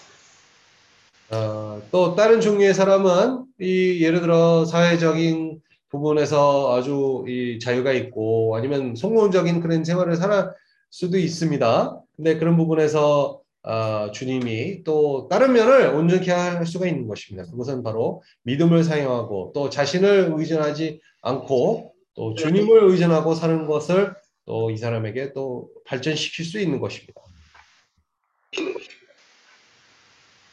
어, 1.31 1.81
또 1.91 2.15
다른 2.15 2.41
종류의 2.41 2.75
사람은 2.75 3.47
이 3.59 4.01
예를 4.03 4.21
들어 4.21 4.65
사회적인 4.67 5.61
부분에서 5.90 6.76
아주 6.76 7.26
이 7.28 7.60
자유가 7.60 7.92
있고 7.94 8.56
아니면 8.56 8.96
성공적인 8.96 9.62
그런 9.62 9.84
생활을 9.84 10.16
살 10.16 10.54
수도 10.90 11.18
있습니다. 11.18 12.02
근데 12.16 12.38
그런 12.38 12.58
부분에서 12.58 13.42
아, 13.64 14.10
주님이 14.14 14.84
또 14.84 15.28
다른 15.30 15.54
면을 15.54 15.88
온전히 15.90 16.30
할 16.30 16.66
수가 16.66 16.88
있는 16.88 17.08
것입니다. 17.08 17.50
그것은 17.52 17.84
바로 17.84 18.24
믿음을 18.44 18.84
사용하고 18.84 19.52
또 19.54 19.70
자신을 19.70 20.34
의존하지 20.36 21.02
않고 21.22 21.94
또 22.16 22.34
주님을 22.36 22.84
의존하고 22.84 23.36
사는 23.36 23.68
것을 23.68 24.14
또 24.50 24.72
이 24.72 24.78
사람에게 24.78 25.34
또 25.34 25.70
발전시킬 25.86 26.44
수 26.44 26.60
있는 26.60 26.80
것입니다. 26.80 27.22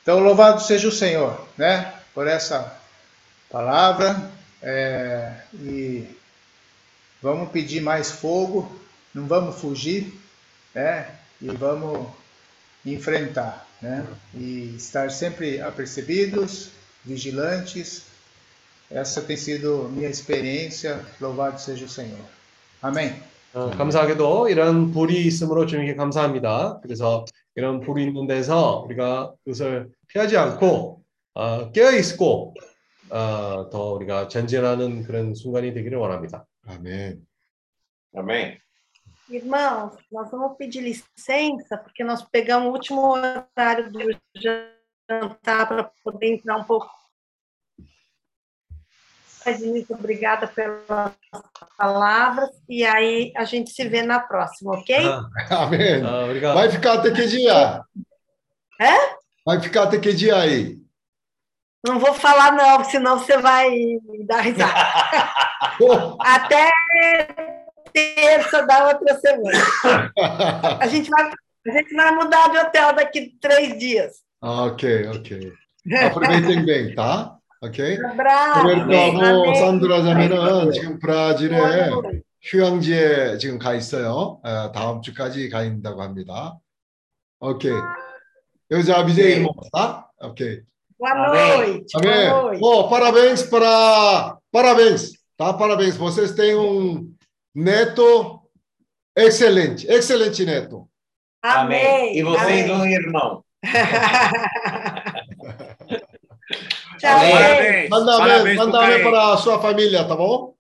Então, 0.03 0.21
louvado 0.21 0.61
seja 0.61 0.87
o 0.87 0.93
Senhor, 0.93 1.35
né, 1.59 1.93
por 2.15 2.29
essa 2.29 2.79
palavra. 3.51 4.31
é, 4.62 5.34
e 5.54 6.08
vamos 7.22 7.52
pedir 7.52 7.82
mais 7.82 8.12
fogo, 8.12 8.72
não 9.14 9.28
vamos 9.28 9.60
fugir, 9.60 10.14
né, 10.74 11.08
e 11.42 11.48
vamos 11.50 12.08
enfrentar, 12.86 13.68
né, 13.82 14.06
e 14.34 14.76
estar 14.78 15.10
sempre 15.12 15.62
apercebidos, 15.62 16.72
vigilantes. 17.04 18.06
Essa 18.90 19.22
tem 19.22 19.38
sido 19.38 19.90
minha 19.90 20.10
experiência. 20.10 21.00
Louvado 21.20 21.60
seja 21.60 21.86
o 21.86 21.90
Senhor. 21.90 22.20
Amém. 22.82 23.14
어, 23.54 23.70
감사하게도 23.70 24.48
이런 24.50 24.92
불이 24.92 25.26
있으므로 25.26 25.66
주님께 25.66 25.96
감사합니다. 25.96 26.80
그래서 26.82 27.26
이런 27.56 27.82
불이 27.82 28.04
있는 28.04 28.28
데서 28.28 28.84
우리가 28.86 29.34
그것을 29.44 29.90
피하지 30.08 30.38
않고 30.38 31.02
어, 31.34 31.72
깨어 31.72 31.92
있고 31.98 32.54
어, 33.10 33.70
더 33.70 33.94
우리가 33.94 34.28
전진하는 34.28 35.04
그런 35.04 35.34
순간이 35.34 35.74
되기를 35.74 35.98
원합니다. 35.98 36.46
아멘. 36.68 37.26
Amém. 38.14 38.58
Irmãos, 39.30 39.98
nós 40.12 40.30
vamos 40.30 40.58
pedir 40.58 40.82
licença, 40.82 41.78
porque 41.78 42.04
nós 42.04 42.22
pegamos 42.22 42.68
o 42.68 42.72
último 42.74 43.12
horário 43.12 43.90
do 43.90 44.00
jantar 44.36 45.68
para 45.68 45.92
poder 46.04 46.34
entrar 46.34 46.58
um 46.58 46.64
pouco. 46.66 46.90
Mas, 49.46 49.62
Muito 49.62 49.94
obrigada 49.94 50.48
pelas 50.48 51.14
palavras, 51.78 52.50
e 52.70 52.84
aí 52.86 53.32
a 53.36 53.46
gente 53.46 53.72
se 53.72 53.88
vê 53.88 54.04
na 54.04 54.20
próxima, 54.20 54.74
ok? 54.74 54.96
아, 54.98 55.64
아멘. 55.64 56.06
어, 56.06 56.28
우리가 56.28 56.54
Vai 56.54 56.70
ficar 56.70 56.94
até 56.96 57.12
que 57.12 57.26
dia? 57.26 57.82
É? 58.80 59.16
Vai 59.46 59.62
ficar 59.62 59.84
até 59.84 59.98
que 59.98 60.14
dia 60.14 60.36
aí? 60.36 60.78
Não 61.86 61.98
vou 62.00 62.14
falar, 62.14 62.52
não, 62.54 62.84
senão 62.84 63.18
você 63.18 63.38
vai 63.38 63.72
dar 64.28 64.42
risada. 64.42 64.74
Oh, 65.80 66.16
Até 66.20 66.70
terça 67.94 68.62
da 68.66 68.88
outra 68.90 69.18
semana. 69.20 69.60
A 70.80 70.88
gente 70.88 71.10
vai, 71.10 71.32
a 71.68 71.72
gente 71.72 71.96
vai 71.96 72.12
mudar 72.16 72.50
de 72.50 72.58
hotel 72.60 72.94
daqui 72.94 73.36
três 73.42 73.78
dias. 73.80 74.18
아, 74.42 74.66
ok, 74.66 75.08
ok. 75.08 75.54
Aproveitem 76.06 76.66
bem, 76.66 76.94
tá? 76.96 77.36
Ok? 77.64 77.98
Abraço. 78.06 78.60
로베르토하고 78.64 79.44
Amém. 79.44 79.56
산드라 79.56 80.02
자매는 80.04 80.72
지금 80.72 81.00
브라질에 81.00 81.58
Boa 81.58 81.88
noite. 81.88 82.22
휴양지에 82.44 83.38
지금 83.38 83.60
가 83.60 83.76
있어요. 83.76 84.40
에, 84.46 84.72
다음 84.72 85.02
주까지 85.02 85.48
가 85.50 85.62
있다고 85.64 86.02
합니다. 86.02 86.58
오케이. 87.40 87.72
여자 88.72 89.04
미제 89.04 89.22
네. 89.24 89.30
이름 89.36 89.48
없다? 89.56 90.12
오케이. 90.22 90.62
Boa 90.99 91.13
Amém. 91.13 91.57
noite. 91.57 91.93
Boa 91.93 92.15
Amém. 92.15 92.31
noite. 92.31 92.61
Oh, 92.63 92.89
parabéns 92.89 93.43
para 93.43 94.39
parabéns, 94.51 95.13
tá? 95.37 95.53
Parabéns. 95.53 95.97
Vocês 95.97 96.33
têm 96.33 96.55
um 96.57 97.13
neto 97.55 98.41
excelente, 99.17 99.87
excelente 99.91 100.45
neto. 100.45 100.89
Amém. 101.43 102.17
E 102.17 102.23
vocês 102.23 102.71
Amém. 102.71 102.73
um 102.73 102.87
irmão. 102.87 103.45
Tchau. 106.99 107.21
Parabéns. 107.31 107.91
Manda 107.91 108.19
Parabéns 108.19 108.57
manda 108.57 108.79
Kaique. 108.79 109.03
para 109.03 109.33
a 109.33 109.37
sua 109.37 109.61
família, 109.61 110.05
tá 110.05 110.17
bom? 110.17 110.55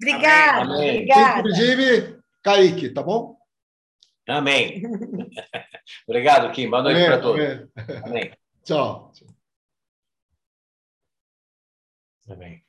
Obrigada. 0.00 0.60
Amém. 0.62 0.90
Obrigada. 0.90 1.38
Inclusive, 1.40 2.18
Kaique, 2.42 2.90
tá 2.90 3.02
bom? 3.02 3.36
Amém. 4.28 4.82
Obrigado, 6.08 6.50
Kim. 6.52 6.70
Boa 6.70 6.82
noite 6.82 7.04
para 7.04 7.18
todos. 7.18 7.40
amém. 7.44 7.68
Amém. 8.04 8.32
Tchau. 8.64 9.12
아멘. 12.29 12.61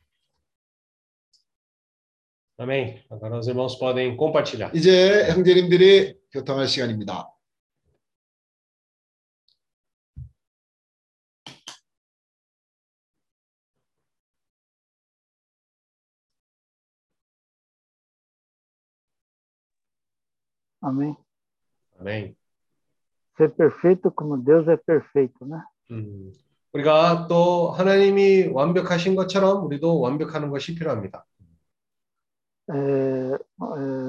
아멘. 2.59 3.03
Agora 3.11 3.39
os 3.39 3.49
irmãos 3.49 3.79
podem 3.79 4.17
compartilhar. 4.17 4.71
이제 4.75 5.31
형제님들이 5.31 6.19
교통할 6.31 6.69
시간입니다. 6.69 7.31
Amém. 20.83 21.15
아멘. 21.99 22.35
Ser 23.37 23.55
perfeito 23.55 24.11
como 24.11 24.37
Deus 24.37 24.67
é 24.69 24.77
perfeito, 24.77 25.47
né? 25.47 25.63
음, 25.91 26.33
우리가 26.76 27.28
또 27.30 27.72
하나님이 27.72 28.48
완벽하신 28.48 29.16
것처럼 29.16 29.66
우리도 29.66 30.02
완벽하는 30.02 30.50
것이 30.50 30.76
필요합니다. 30.76 31.26
É, 32.68 33.38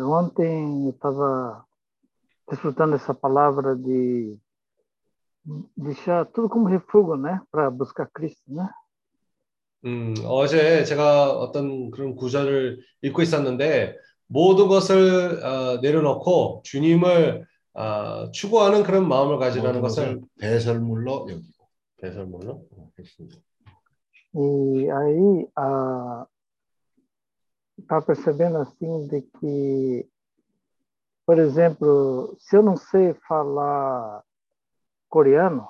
ontem 0.08 0.86
eu 0.86 0.90
estava 0.90 1.62
desfrutando 2.48 2.96
essa 2.96 3.12
palavra 3.14 3.76
de 3.76 4.34
deixar 5.76 6.24
tudo 6.32 6.48
como 6.48 6.66
refúgio, 6.66 7.16
né? 7.16 7.40
Para 7.52 7.70
buscar 7.70 8.08
Cristo, 8.12 8.42
né? 8.48 8.68
음, 9.84 10.14
어제 10.24 10.84
제가 10.84 11.30
어떤 11.32 11.90
그런 11.90 12.16
구절을 12.16 12.80
읽고 13.02 13.22
있었는데 13.22 13.94
모든 14.26 14.66
것을 14.66 15.44
어, 15.44 15.78
내려놓고 15.82 16.62
주님을 16.64 17.46
어, 17.74 18.30
추구하는 18.32 18.82
그런 18.82 19.06
마음을 19.06 19.38
가지라는 19.38 19.82
것을 19.82 20.20
배설물로 20.40 21.28
여기고. 21.30 21.55
배설물로 22.00 22.66
E 24.34 24.90
aí 24.90 25.48
a 25.56 26.26
tá 27.88 28.00
percebendo 28.02 28.58
assim 28.58 29.06
de 29.06 29.22
que, 29.22 30.08
por 31.24 31.38
exemplo, 31.38 32.36
se 32.38 32.56
eu 32.56 32.62
não 32.62 32.76
sei 32.76 33.14
falar 33.28 34.22
coreano, 35.08 35.68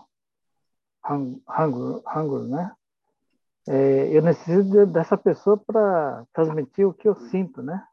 hang- 1.04 1.40
hangul, 1.48 2.02
hangul, 2.06 2.44
né? 2.44 2.72
É, 3.68 4.08
eu 4.16 4.22
necessito 4.22 4.64
de- 4.64 4.86
dessa 4.86 5.16
pessoa 5.16 5.56
para 5.56 6.24
transmitir 6.32 6.86
o 6.86 6.94
que 6.94 7.08
eu 7.08 7.16
sinto, 7.30 7.62
né? 7.62 7.84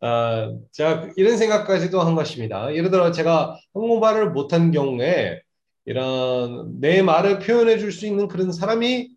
아, 0.00 0.52
제가 0.70 1.10
이런 1.16 1.36
생각까지도 1.36 2.00
한 2.00 2.14
것입니다. 2.14 2.72
예를 2.74 2.90
들어 2.90 3.10
제가 3.10 3.58
한국말을 3.74 4.30
못한 4.30 4.70
경우에 4.70 5.42
이런 5.88 6.78
내 6.80 7.00
말을 7.00 7.38
표현해 7.38 7.78
줄 7.78 7.92
수 7.92 8.06
있는 8.06 8.28
그런 8.28 8.52
사람이 8.52 9.08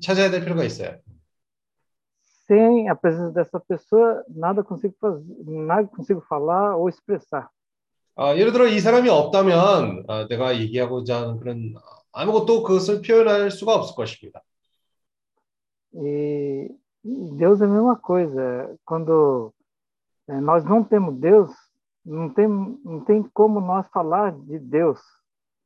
찾아야 0.00 0.30
될 0.30 0.40
필요가 0.40 0.64
있어요. 0.64 0.96
Sem 2.48 2.88
a 2.88 2.94
presença 2.94 3.34
dessa 3.34 3.60
pessoa, 3.60 4.24
nada 4.28 4.62
consigo 4.64 4.94
fazer, 4.98 5.22
nada 5.44 5.86
consigo 5.86 6.22
falar 6.26 6.76
ou 6.76 6.88
expressar. 6.88 7.48
아, 8.16 8.34
예를 8.36 8.52
들어 8.52 8.66
이 8.66 8.80
사람이 8.80 9.10
없다면 9.10 10.04
아, 10.08 10.26
내가 10.26 10.58
얘기하고자 10.58 11.20
하는 11.20 11.38
그런 11.38 11.74
아무것도 12.12 12.62
그것을 12.62 13.02
표현할 13.02 13.50
수가 13.50 13.74
없을 13.74 13.94
것입니다. 13.94 14.40
E, 15.94 16.70
e 17.04 17.30
Deus 17.36 17.60
é 17.60 17.66
a 17.66 17.68
mesma 17.68 17.96
coisa. 17.96 18.74
Quando 18.86 19.52
eh, 20.28 20.40
nós 20.40 20.64
não 20.64 20.82
temos 20.82 21.20
Deus, 21.20 21.50
não 22.02 22.30
tem, 22.30 22.48
não 22.48 23.04
tem 23.04 23.22
como 23.34 23.60
nós 23.60 23.86
falar 23.88 24.32
de 24.32 24.58
Deus 24.58 24.98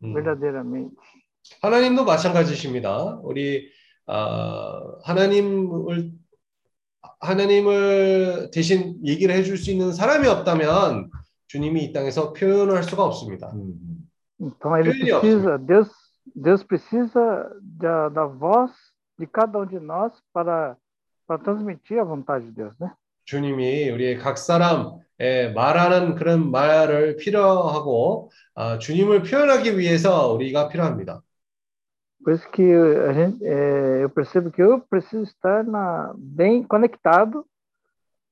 음. 0.05 0.13
verdadeiramente. 0.15 0.97
하나님도 1.63 2.05
마찬가지십니다. 2.05 3.21
우리 3.23 3.71
아, 4.07 4.81
하나님을 5.05 6.13
하나님을 7.21 8.51
대신 8.53 8.99
얘기를 9.05 9.35
해줄 9.35 9.57
수 9.57 9.71
있는 9.71 9.93
사람이 9.93 10.27
없다면 10.29 11.11
주님이 11.47 11.85
이 11.85 11.93
땅에서 11.93 12.33
표현할 12.33 12.83
수가 12.83 13.05
없습니다. 13.05 13.51
Então 14.41 14.77
ele 14.77 14.93
Filho. 14.93 15.21
precisa, 15.21 15.59
Deus, 15.59 15.91
Deus 16.35 16.63
precisa 16.63 17.51
da, 17.61 18.09
da 18.09 18.25
voz 18.27 18.71
de 19.19 19.27
cada 19.27 19.59
um 19.59 19.67
de 19.67 19.81
nós 19.81 20.13
para, 20.33 20.77
para 21.27 21.39
transmitir 21.39 21.99
a 21.99 22.05
vontade 22.05 22.45
de 22.47 22.53
Deus, 22.53 22.79
né? 22.79 22.93
주님이 23.29 23.91
우리의 23.91 24.17
각 24.17 24.39
사람의 24.39 25.53
말하는 25.55 26.15
그런 26.15 26.51
말을 26.51 27.17
필요하고 27.17 28.31
아, 28.55 28.79
주님을 28.79 29.23
표현하기 29.23 29.79
위해서 29.79 30.33
우리가 30.33 30.69
필요합니다. 30.69 31.21
Por 32.25 32.35
isso 32.35 32.51
que 32.51 32.63
a 32.63 33.13
gente, 33.13 33.45
é, 33.45 34.03
eu 34.03 34.11
percebo 34.11 34.51
que 34.51 34.61
eu 34.63 34.81
preciso 34.81 35.23
estar 35.23 35.63
na, 35.63 36.13
bem 36.17 36.63
conectado 36.63 37.45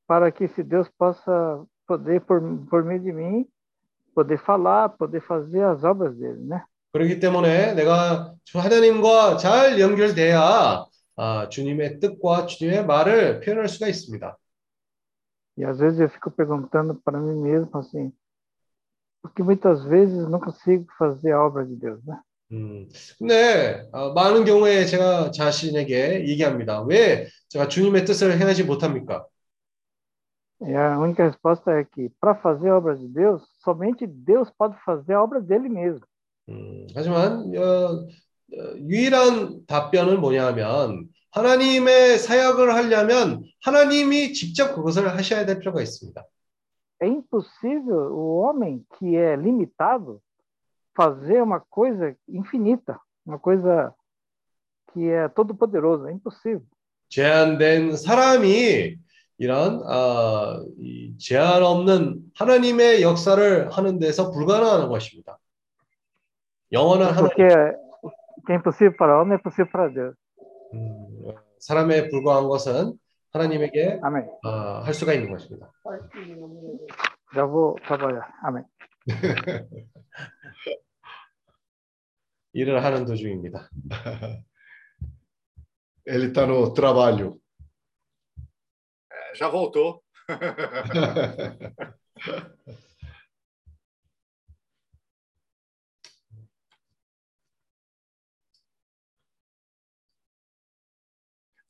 para 0.09 0.33
que 0.33 0.45
esse 0.45 0.63
Deus 0.63 0.89
possa 0.99 1.63
poder, 1.87 2.21
por, 2.23 2.41
por 2.69 2.83
meio 2.83 3.01
de 3.01 3.13
mim, 3.13 3.47
poder 4.15 4.39
falar, 4.39 4.89
poder 4.89 5.21
fazer 5.21 5.63
as 5.63 5.85
obras 5.85 6.17
dele, 6.17 6.41
né? 6.41 6.65
그렇기 6.93 7.21
때문에 7.21 7.75
내가 7.75 8.33
주 8.45 8.59
하나님과 8.59 9.37
잘 9.37 9.79
연결돼야 9.79 10.87
아, 11.17 11.49
주님의 11.51 12.01
뜻과 12.01 12.47
주님의 12.47 12.87
말을 12.87 13.41
표현할 13.41 13.69
수가 13.69 13.89
있습니다. 13.89 14.37
E 15.58 15.64
às 15.64 15.80
vezes 15.80 16.00
eu 16.00 16.10
fico 16.10 16.32
perguntando 16.32 16.96
para 17.04 17.20
mim 17.20 17.42
mesmo 17.42 17.78
assim, 17.78 18.12
porque 19.22 19.44
muitas 19.44 19.84
vezes 19.84 20.28
não 20.28 20.40
consigo 20.40 20.86
fazer 20.98 21.32
a 21.32 21.44
obra 21.44 21.66
de 21.66 21.76
Deus, 21.76 22.04
né? 22.04 22.20
음, 22.52 22.88
근데 23.18 23.88
어, 23.94 24.12
많은 24.14 24.44
경우에 24.44 24.86
제가 24.86 25.32
자신에게 25.32 26.28
얘기합니다. 26.28 26.82
왜 26.82 27.28
제가 27.48 27.68
주님의 27.68 28.06
뜻을 28.06 28.40
행하지 28.40 28.64
못합니까? 28.66 29.26
E 30.64 30.76
a 30.76 31.00
única 31.00 31.24
resposta 31.24 31.72
é 31.72 31.84
que 31.84 32.10
para 32.20 32.36
fazer 32.36 32.70
a 32.70 32.78
obra 32.78 32.96
de 32.96 33.08
Deus, 33.08 33.42
somente 33.64 34.06
Deus 34.06 34.48
pode 34.52 34.76
fazer 34.86 35.14
a 35.14 35.24
obra 35.24 35.42
dele 35.42 35.68
mesmo. 35.68 36.06
음, 36.50 36.88
하지만 36.94 37.52
어, 37.56 38.06
어, 38.54 38.76
유일한 38.78 39.66
답변은 39.66 40.20
뭐냐 40.20 40.48
하면 40.48 41.08
하나님의 41.31 42.19
사역을 42.19 42.75
하려면 42.75 43.45
하나님이 43.63 44.33
직접 44.33 44.75
그것을 44.75 45.09
하셔야 45.09 45.45
될 45.47 45.59
필요가 45.59 45.83
있습니다. 45.83 46.23
É 46.99 47.07
impossível 47.07 48.11
o 48.13 48.41
homem 48.41 48.83
que 48.99 49.17
é 49.17 49.37
limitado 49.37 50.21
fazer 50.97 51.43
uma 51.43 51.61
coisa 51.61 52.17
infinita, 52.27 52.99
uma 53.27 53.39
coisa 53.39 53.93
que 54.93 55.11
é 55.11 55.29
todo 55.29 55.55
poderoso, 55.55 56.09
é 56.09 56.13
impossível. 56.13 56.63
제한된 57.11 57.97
사람이 57.97 58.97
이런 59.39 59.83
어, 59.87 60.65
이 60.79 61.17
제한 61.19 61.63
없는 61.63 62.23
하나님의 62.35 63.03
역사를 63.03 63.71
하는 63.71 63.99
데서 63.99 64.31
불가능한 64.31 64.89
것입니다. 64.89 65.39
영원한 66.73 67.11
하나님, 67.15 67.29
Porque 67.29 67.43
é 68.49 68.55
impossível 68.55 68.97
para 68.97 69.19
o 69.19 69.21
homem 69.21 69.35
é 69.35 69.39
possível 69.39 69.71
para 69.71 69.89
Deus. 69.89 70.17
음, 70.77 71.35
사람에 71.61 72.09
불과한 72.09 72.49
것은 72.49 72.99
하나님에게 73.33 74.01
Amém. 74.05 74.29
어, 74.45 74.51
할 74.81 74.95
수가 74.95 75.13
있는 75.13 75.31
것입니다. 75.31 75.73
Já 77.35 77.45
vou 77.47 77.77
trabalhar. 77.87 78.29
Amém. 78.45 78.65
일을 82.53 82.83
하는 82.85 83.05
도중입니다. 83.05 83.69
Ele 86.07 86.27
está 86.27 86.47
no 86.47 86.73
trabalho. 86.73 87.39
Já 89.35 89.49
voltou. 89.51 90.03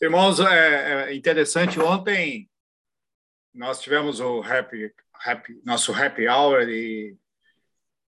Irmãos, 0.01 0.39
é, 0.39 1.09
é 1.11 1.15
interessante. 1.15 1.79
Ontem 1.79 2.49
nós 3.53 3.79
tivemos 3.79 4.19
o 4.19 4.41
happy, 4.41 4.91
happy, 5.25 5.61
nosso 5.65 5.93
happy 5.93 6.27
hour 6.27 6.67
e, 6.69 7.15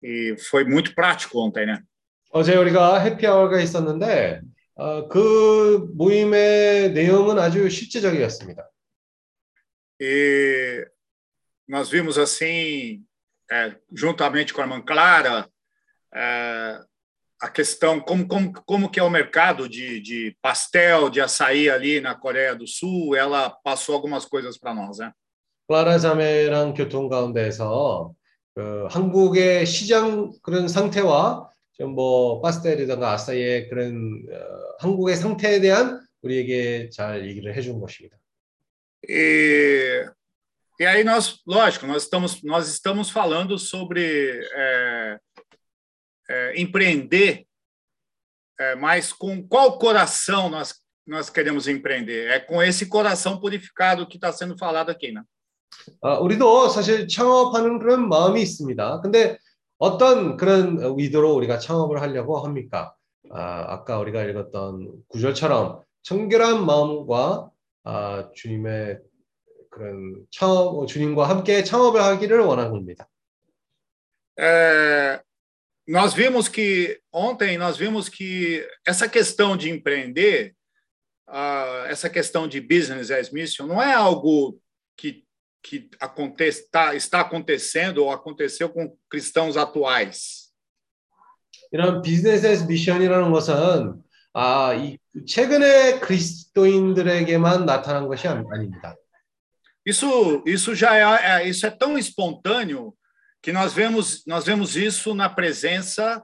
e 0.03 0.37
foi 0.39 0.65
muito 0.65 0.95
prático 0.95 1.39
ontem, 1.41 1.67
né? 1.67 1.83
어제 2.31 2.57
우리가 2.57 2.99
해피아워가 3.01 3.61
있었는데 3.61 4.41
어, 4.75 5.09
그 5.09 5.91
모임의 5.95 6.93
내용은 6.93 7.39
아주 7.39 7.69
실제적이었습니다. 7.69 8.69
E 10.01 10.85
nós 11.69 11.89
vimos 11.89 12.19
assim, 12.19 13.05
é, 13.51 13.77
juntamente 13.95 14.53
com 14.53 14.61
a 14.61 14.65
irmã 14.65 14.83
Clara, 14.83 15.49
é, 16.13 16.81
a 17.41 17.49
questão 17.49 18.01
como, 18.01 18.27
como, 18.27 18.53
como 18.65 18.91
que 18.91 19.01
é 19.01 19.03
o 19.03 19.11
mercado 19.11 19.69
de, 19.69 20.01
de 20.01 20.37
pastel, 20.41 21.11
de 21.11 21.21
açaí 21.21 21.69
ali 21.69 22.01
na 22.01 22.15
Coreia 22.15 22.55
do 22.55 22.67
Sul. 22.67 23.17
Ela 23.17 23.51
passou 23.51 23.95
algumas 23.95 24.25
coisas 24.25 24.57
para 24.57 24.75
nós, 24.75 24.99
né? 24.99 25.13
클라라 25.69 25.99
자매랑 25.99 26.75
교통 26.75 27.09
가운데에서 27.09 28.13
그 28.55 28.87
한국의 28.91 29.65
시장 29.65 30.31
그런 30.43 30.69
상태와 30.69 31.51
좀 31.79 31.95
뭐 31.95 32.41
파스텔이든가 32.41 33.13
아싸이의 33.13 33.69
그런 33.69 34.23
어, 34.31 34.77
한국의 34.81 35.17
상태에 35.17 35.61
대한 35.61 36.01
우리에게 36.23 36.91
잘 36.91 37.27
얘기를 37.27 37.55
해준 37.57 37.81
것입니다. 37.81 38.17
E, 39.09 40.05
e 40.79 40.87
aí 40.87 41.03
nós, 41.03 41.41
lógico, 41.45 41.87
nós 41.87 42.05
estamos, 42.05 42.41
nós 42.45 42.69
estamos 42.69 43.11
falando 43.11 43.59
sobre 43.59 44.41
é, 44.55 45.19
é, 46.30 46.60
empreender, 46.62 47.46
é, 48.60 48.76
mas 48.76 49.14
com 49.14 49.48
qual 49.48 49.78
coração 49.78 50.50
nós, 50.50 50.76
nós 51.06 51.30
queremos 51.30 51.68
empreender? 51.68 52.30
É 52.30 52.40
com 52.40 52.62
esse 52.62 52.88
coração 52.88 53.40
purificado 53.40 54.08
que 54.08 54.18
está 54.18 54.32
sendo 54.32 54.58
falado 54.58 54.90
aqui, 54.90 55.12
né? 55.12 55.24
아, 56.02 56.18
우리도 56.20 56.70
사실 56.70 57.08
창업하는 57.08 57.80
그런 57.80 58.10
마음이 58.10 58.42
있습니다. 58.42 59.02
근데 59.02 59.38
어떤 59.78 60.38
그런 60.38 60.80
의도로 60.82 61.34
우리가 61.36 61.60
창업을 61.60 62.02
하려고 62.02 62.40
합니까? 62.40 62.96
아, 63.30 63.74
아까 63.74 64.00
우리가 64.00 64.24
읽었던 64.24 64.92
구절처럼 65.08 65.84
청결한 66.04 66.66
마음과 66.66 67.52
아, 67.84 68.30
주님의 68.34 69.00
그런 69.70 70.26
창업, 70.32 70.88
주님과 70.88 71.30
함께 71.30 71.64
창업을 71.64 72.02
하기를 72.02 72.40
원하는 72.40 72.72
겁니다. 72.72 73.08
É, 74.40 75.20
nós 75.87 76.15
vimos 76.15 76.49
que 76.49 77.01
ontem 77.13 77.59
nós 77.59 77.77
vimos 77.77 78.09
que 78.09 78.67
essa 78.87 79.09
questão 79.09 79.57
de 79.57 79.69
empreender, 79.71 80.55
ah, 81.27 81.85
essa 81.89 82.09
questão 82.09 82.47
de 82.47 82.61
business 82.61 83.11
as 83.11 83.31
mission, 83.31 83.67
não 83.67 83.83
é 83.83 83.93
algo 83.93 84.61
que 84.97 85.25
que 85.65 85.89
acontece, 86.01 86.63
está, 86.65 86.93
está 86.97 87.21
acontecendo 87.21 87.99
ou 87.99 88.11
aconteceu 88.11 88.69
com 88.69 88.97
cristãos 89.09 89.57
atuais. 89.57 90.51
이런 91.71 92.03
비즈니스 92.03 92.65
미션이라는 92.65 93.31
것은 93.31 94.03
아, 94.35 94.75
이 94.75 94.99
최근에 95.27 96.01
그리스도인들에게만 96.01 97.65
나타난 97.65 98.09
것이 98.09 98.27
아니- 98.27 98.45
아닙니다. 98.51 98.97
Isso, 99.87 100.43
isso 100.47 100.75
já 100.75 100.97
é, 100.97 101.43
é- 101.43 101.49
isso 101.49 101.67
é 101.67 101.71
tão 101.71 101.97
espontâneo 101.97 102.95
que 103.43 103.53
nós 103.53 103.73
vemos, 103.73 104.25
nós 104.27 104.45
vemos 104.45 104.77
isso 104.77 105.15
na 105.15 105.29
presença, 105.29 106.23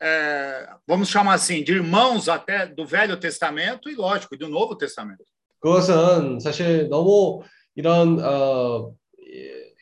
é, 0.00 0.68
vamos 0.86 1.08
chamar 1.08 1.34
assim, 1.34 1.62
de 1.64 1.72
irmãos 1.72 2.28
até 2.28 2.66
do 2.66 2.86
Velho 2.86 3.16
Testamento 3.18 3.88
e, 3.90 3.94
lógico, 3.94 4.36
do 4.36 4.48
Novo 4.48 4.76
Testamento. 4.76 5.24
그것은 5.60 6.40
사실 6.40 6.88
너무 6.88 7.42
이런 7.74 8.18
어, 8.18 8.94
예, 9.22 9.72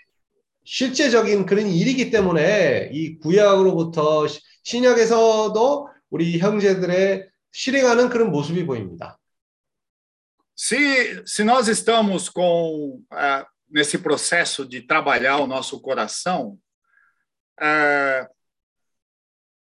실제적인 0.64 1.46
그런 1.46 1.66
일이기 1.68 2.10
때문에 2.10 2.90
이 2.92 3.16
구약으로부터 3.18 4.26
시- 4.26 4.40
신약에서도 4.64 5.88
우리 6.10 6.38
형제들의 6.38 7.28
실행하는 7.52 8.08
그런 8.08 8.30
모습이 8.30 8.66
보입니다. 8.66 9.18
Se, 10.54 11.22
se 11.24 11.44
nós 11.44 11.68
estamos 11.68 12.28
com 12.28 13.00
ah, 13.12 13.46
nesse 13.70 13.98
processo 13.98 14.66
de 14.66 14.82
trabalhar 14.82 15.36
o 15.38 15.46
nosso 15.46 15.80
coração, 15.80 16.58
ah, 17.60 18.28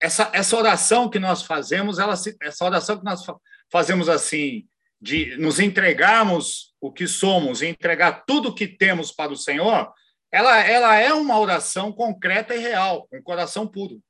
essa, 0.00 0.30
essa 0.34 0.56
oração 0.56 1.08
que 1.08 1.18
nós 1.18 1.42
fazemos, 1.42 1.98
ela, 1.98 2.16
se- 2.16 2.36
essa 2.42 2.64
oração 2.64 2.98
que 2.98 3.04
nós 3.04 3.24
fa- 3.24 3.36
fazemos 3.70 4.08
assim, 4.08 4.66
de 5.00 5.36
nos 5.36 5.58
entregarmos 5.60 6.74
o 6.80 6.92
que 6.92 7.06
somos 7.06 7.62
e 7.62 7.66
entregar 7.68 8.24
tudo 8.26 8.48
o 8.50 8.54
que 8.54 8.66
temos 8.66 9.12
para 9.12 9.32
o 9.32 9.36
Senhor, 9.36 9.92
ela, 10.30 10.58
ela 10.64 10.96
é 10.96 11.12
uma 11.12 11.38
oração 11.38 11.92
concreta 11.92 12.54
e 12.54 12.58
real, 12.58 13.06
com 13.08 13.22
coração 13.22 13.66
puro. 13.66 14.00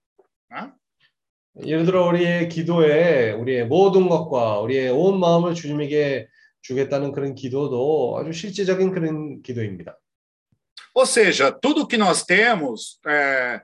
né? 0.51 0.73
예를 1.67 1.85
들어 1.85 2.07
우리의 2.07 2.49
기도에 2.49 3.33
우리의 3.33 3.67
모든 3.67 4.09
것과 4.09 4.61
우리의 4.61 4.89
온 4.89 5.21
마음을 5.21 5.53
주님에게 5.55 6.27
주겠다는 6.63 7.13
그런 7.13 7.35
기도도 7.35 8.17
아주 8.19 8.33
실제적인 8.33 8.91
그런 8.91 9.43
기도입니다. 9.43 9.99
Ou 10.97 11.07
seja, 11.07 11.51
tudo 11.51 11.87
que 11.87 11.97
nós 11.97 12.25
temos, 12.25 12.99
é, 13.07 13.63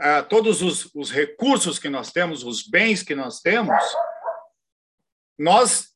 é, 0.00 0.22
todos 0.22 0.62
os, 0.62 0.90
os 0.94 1.10
recursos 1.10 1.78
que 1.78 1.88
nós 1.88 2.12
temos, 2.12 2.44
os 2.44 2.66
bens 2.68 3.02
que 3.02 3.14
nós 3.14 3.40
temos, 3.40 3.82
nós 5.38 5.88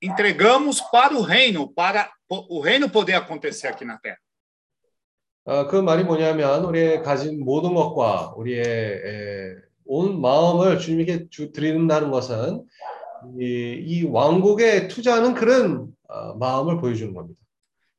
entregamos 0.00 0.80
para 0.80 1.14
o 1.14 1.20
reino, 1.20 1.72
para 1.72 2.10
o 2.28 2.60
reino 2.60 2.88
poder 2.88 3.14
acontecer 3.14 3.68
aqui 3.68 3.84
na 3.84 3.98
terra. 3.98 4.18
어, 5.44 5.66
그 5.66 5.76
말이 5.76 6.04
뭐냐면 6.04 6.64
우리의 6.64 7.02
가진 7.02 7.42
모든 7.42 7.74
것과 7.74 8.34
우리의 8.36 8.62
에, 8.62 9.56
온 9.86 10.20
마음을 10.20 10.78
주님에게 10.78 11.28
주, 11.30 11.50
드린다는 11.50 12.10
것은 12.10 12.62
이, 13.40 13.82
이 13.84 14.04
왕국에 14.04 14.86
투자하는 14.88 15.34
그런 15.34 15.88
어, 16.08 16.34
마음을 16.34 16.78
보여주는 16.78 17.12
겁니다. 17.14 17.40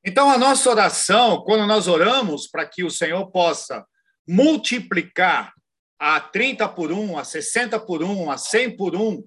Então, 0.05 0.29
a 0.31 0.37
nossa 0.37 0.69
oração, 0.69 1.41
quando 1.43 1.67
nós 1.67 1.87
oramos 1.87 2.47
para 2.47 2.65
que 2.65 2.83
o 2.83 2.89
Senhor 2.89 3.29
possa 3.31 3.85
multiplicar 4.27 5.53
a 5.99 6.19
30 6.19 6.67
por 6.69 6.91
1, 6.91 7.17
a 7.19 7.23
60 7.23 7.79
por 7.79 8.01
1, 8.03 8.31
a 8.31 8.37
100 8.37 8.75
por 8.75 8.95
1, 8.95 9.23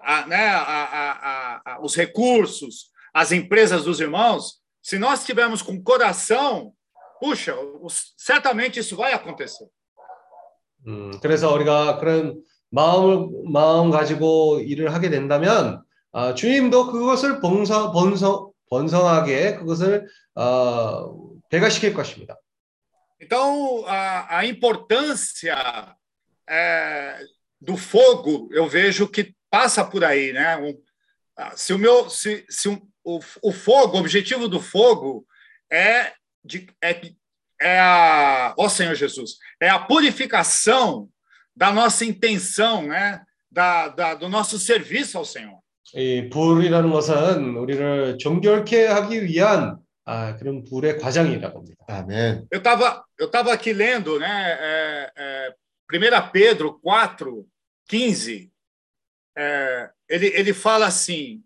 a, 0.00 0.26
né, 0.26 0.48
a, 0.48 0.62
a, 0.62 1.62
a, 1.74 1.80
os 1.82 1.94
recursos, 1.94 2.90
as 3.12 3.32
empresas 3.32 3.84
dos 3.84 4.00
irmãos, 4.00 4.60
se 4.82 4.98
nós 4.98 5.24
tivermos 5.24 5.60
com 5.62 5.82
coração, 5.82 6.72
puxa, 7.20 7.54
os- 7.82 8.14
certamente 8.16 8.78
isso 8.80 8.96
vai 8.96 9.12
acontecer. 9.12 9.66
음, 10.86 11.10
그래서 11.20 11.52
우리가 11.52 11.98
그런 11.98 12.40
마음을 12.70 13.28
마음 13.50 13.90
가지고 13.90 14.60
일을 14.60 14.94
하게 14.94 15.10
된다면 15.10 15.82
아, 16.12 16.32
주님도 16.34 16.92
그것을 16.92 17.40
번성 17.40 17.92
번성 17.92 18.49
번성하게 18.70 19.56
그것을 19.56 20.06
어, 20.34 21.30
배가시킬 21.50 21.94
것입니다. 21.94 22.36
Então, 23.20 23.84
a, 23.86 24.38
a 24.38 24.46
importância 24.46 25.96
é, 26.48 27.18
do 27.60 27.76
fogo, 27.76 28.48
eu 28.52 28.68
vejo 28.68 29.08
que 29.08 29.34
passa 29.50 29.84
por 29.84 30.04
aí, 30.04 30.32
né? 30.32 30.56
Um, 30.58 30.78
ah, 31.36 31.56
se 31.56 31.72
o 31.72 31.78
meu, 31.78 32.10
se, 32.10 32.44
se 32.48 32.68
um- 32.68 32.86
o, 33.02 33.20
o 33.42 33.52
fogo, 33.52 33.96
o 33.96 34.00
objetivo 34.00 34.48
do 34.48 34.60
fogo 34.60 35.26
é 35.70 36.12
de, 36.44 36.66
é, 36.82 37.00
é 37.60 37.80
a, 37.80 38.54
ó 38.58 38.68
Senhor 38.68 38.94
Jesus, 38.94 39.38
é 39.60 39.68
a 39.68 39.78
purificação 39.78 41.08
da 41.54 41.72
nossa 41.72 42.04
intenção, 42.04 42.82
né? 42.86 43.24
Da, 43.50 43.88
da, 43.88 44.14
do 44.14 44.28
nosso 44.28 44.58
serviço 44.58 45.16
ao 45.16 45.24
Senhor. 45.24 45.58
이 45.94 46.28
불이라는 46.30 46.90
것은 46.90 47.56
우리를 47.56 48.18
정결케 48.18 48.86
하기 48.86 49.24
위한 49.24 49.78
아, 50.04 50.36
그런 50.36 50.64
불의 50.64 50.98
과정이라고 50.98 51.58
합니다. 51.58 51.84
Amém. 51.88 52.46
Eu 52.50 52.58
estava 52.58 53.04
eu 53.18 53.30
tava 53.30 53.52
aqui 53.52 53.72
lendo, 53.72 54.18
né? 54.18 54.56
É, 54.60 55.12
é, 55.16 55.54
1 55.92 56.30
Pedro 56.32 56.78
4, 56.80 57.44
15. 57.88 58.50
é, 59.36 59.90
ele, 60.08 60.26
ele 60.28 60.52
fala 60.54 60.86
assim: 60.86 61.42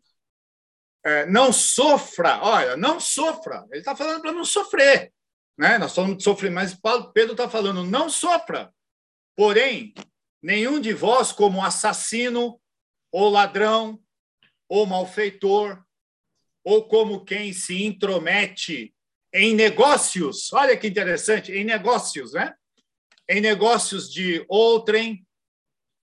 é, 1.05 1.27
não 1.27 1.53
sofra, 1.53 2.41
olha, 2.43 2.77
não 2.77 3.01
sofra. 3.01 3.67
Ele 3.71 3.81
está 3.81 3.97
falando 3.97 4.21
para 4.21 4.33
não 4.33 4.45
sofrer. 4.45 5.13
Né? 5.59 5.79
Nós 5.79 5.95
falamos 5.95 6.19
de 6.19 6.25
sofrer, 6.25 6.51
mas 6.51 6.75
Paulo- 6.75 7.13
Pedro 7.13 7.33
está 7.33 7.49
falando: 7.49 7.83
não 7.85 8.09
sofra. 8.11 8.73
Porém, 9.37 9.95
nenhum 10.43 10.81
de 10.81 10.93
vós, 10.93 11.33
como 11.33 11.65
assassino, 11.65 12.61
ou 13.11 13.31
ladrão, 13.31 13.99
ou 14.68 14.86
malfeitor, 14.86 15.84
ou 16.64 16.88
como 16.88 17.24
quem 17.24 17.54
se 17.54 17.84
intromete 17.84 18.94
em 19.34 19.54
negócios, 19.54 20.52
olha 20.54 20.78
que 20.78 20.88
interessante, 20.88 21.52
em 21.52 21.64
negócios, 21.64 22.34
né? 22.34 22.56
Em 23.30 23.42
negócios 23.42 24.12
de 24.12 24.46
outrem, 24.48 25.26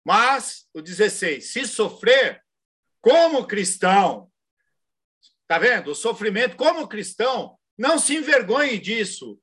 mas 0.05 0.69
o 0.75 0.83
16, 0.83 1.53
se 1.53 1.67
sofrer 1.67 2.43
como 3.01 3.47
cristão, 3.47 4.31
tá 5.49 5.59
vendo? 5.59 5.93
O 5.93 5.95
sofrimento 5.95 6.57
como 6.57 6.87
cristão, 6.87 7.59
não 7.77 7.99
se 7.99 8.17
envergonhe 8.17 8.79
disso. 8.79 9.41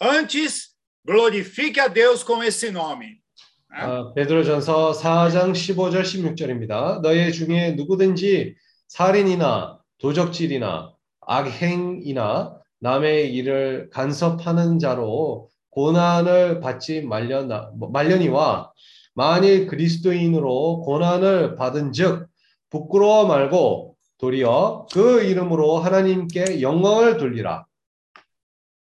Antes, 0.00 0.74
glorifique 1.04 1.80
a 1.80 1.88
Deus 1.88 2.22
com 2.22 2.42
esse 2.42 2.70
nome. 2.70 3.22
아, 3.68 4.12
베드로전서 4.14 4.92
4장 4.92 5.52
15절 5.52 6.02
16절입니다. 6.02 7.00
너희 7.02 7.32
중에 7.32 7.72
누구든지 7.72 8.54
살인이나 8.88 9.78
도적질이나 9.98 10.92
악행이나 11.20 12.60
남의 12.80 13.34
일을 13.34 13.90
간섭하는 13.90 14.78
자로 14.78 15.50
고난을 15.70 16.60
받지 16.60 17.02
말려 17.02 17.44
말려니와 17.76 18.72
만일 19.14 19.66
그리스도인으로 19.66 20.80
고난을 20.82 21.56
받은즉 21.56 22.26
부끄러워 22.70 23.26
말고 23.26 23.96
도리어 24.18 24.86
그 24.92 25.22
이름으로 25.22 25.78
하나님께 25.78 26.62
영광을 26.62 27.16
돌리라. 27.16 27.66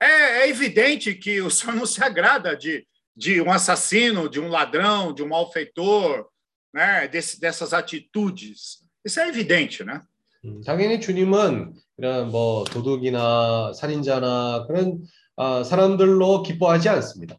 É, 0.00 0.42
é 0.42 0.48
evidente 0.48 1.14
que 1.14 1.40
o 1.40 1.50
Senhor 1.50 1.74
não 1.76 1.86
se 1.86 2.02
agrada 2.02 2.54
de, 2.56 2.86
de 3.15 3.41
um 3.41 3.51
assassino, 3.51 4.29
de 4.29 4.39
um 4.39 4.49
ladrão, 4.49 5.13
de 5.13 5.23
um 5.23 5.27
malfeitor, 5.27 6.27
né? 6.73 7.07
Desse, 7.07 7.39
dessas 7.39 7.73
atitudes. 7.73 8.79
Isso 9.03 9.19
é 9.19 9.27
evidente, 9.27 9.83
né? 9.83 10.01
음, 10.45 10.61
당연히 10.61 11.01
주님은 11.01 11.73
이런 11.97 12.31
뭐 12.31 12.63
도둑이나 12.63 13.73
살인자나 13.73 14.65
그런 14.67 14.99
아, 15.35 15.63
사람들로 15.63 16.43
기뻐하지 16.43 16.89
않습니다. 16.89 17.37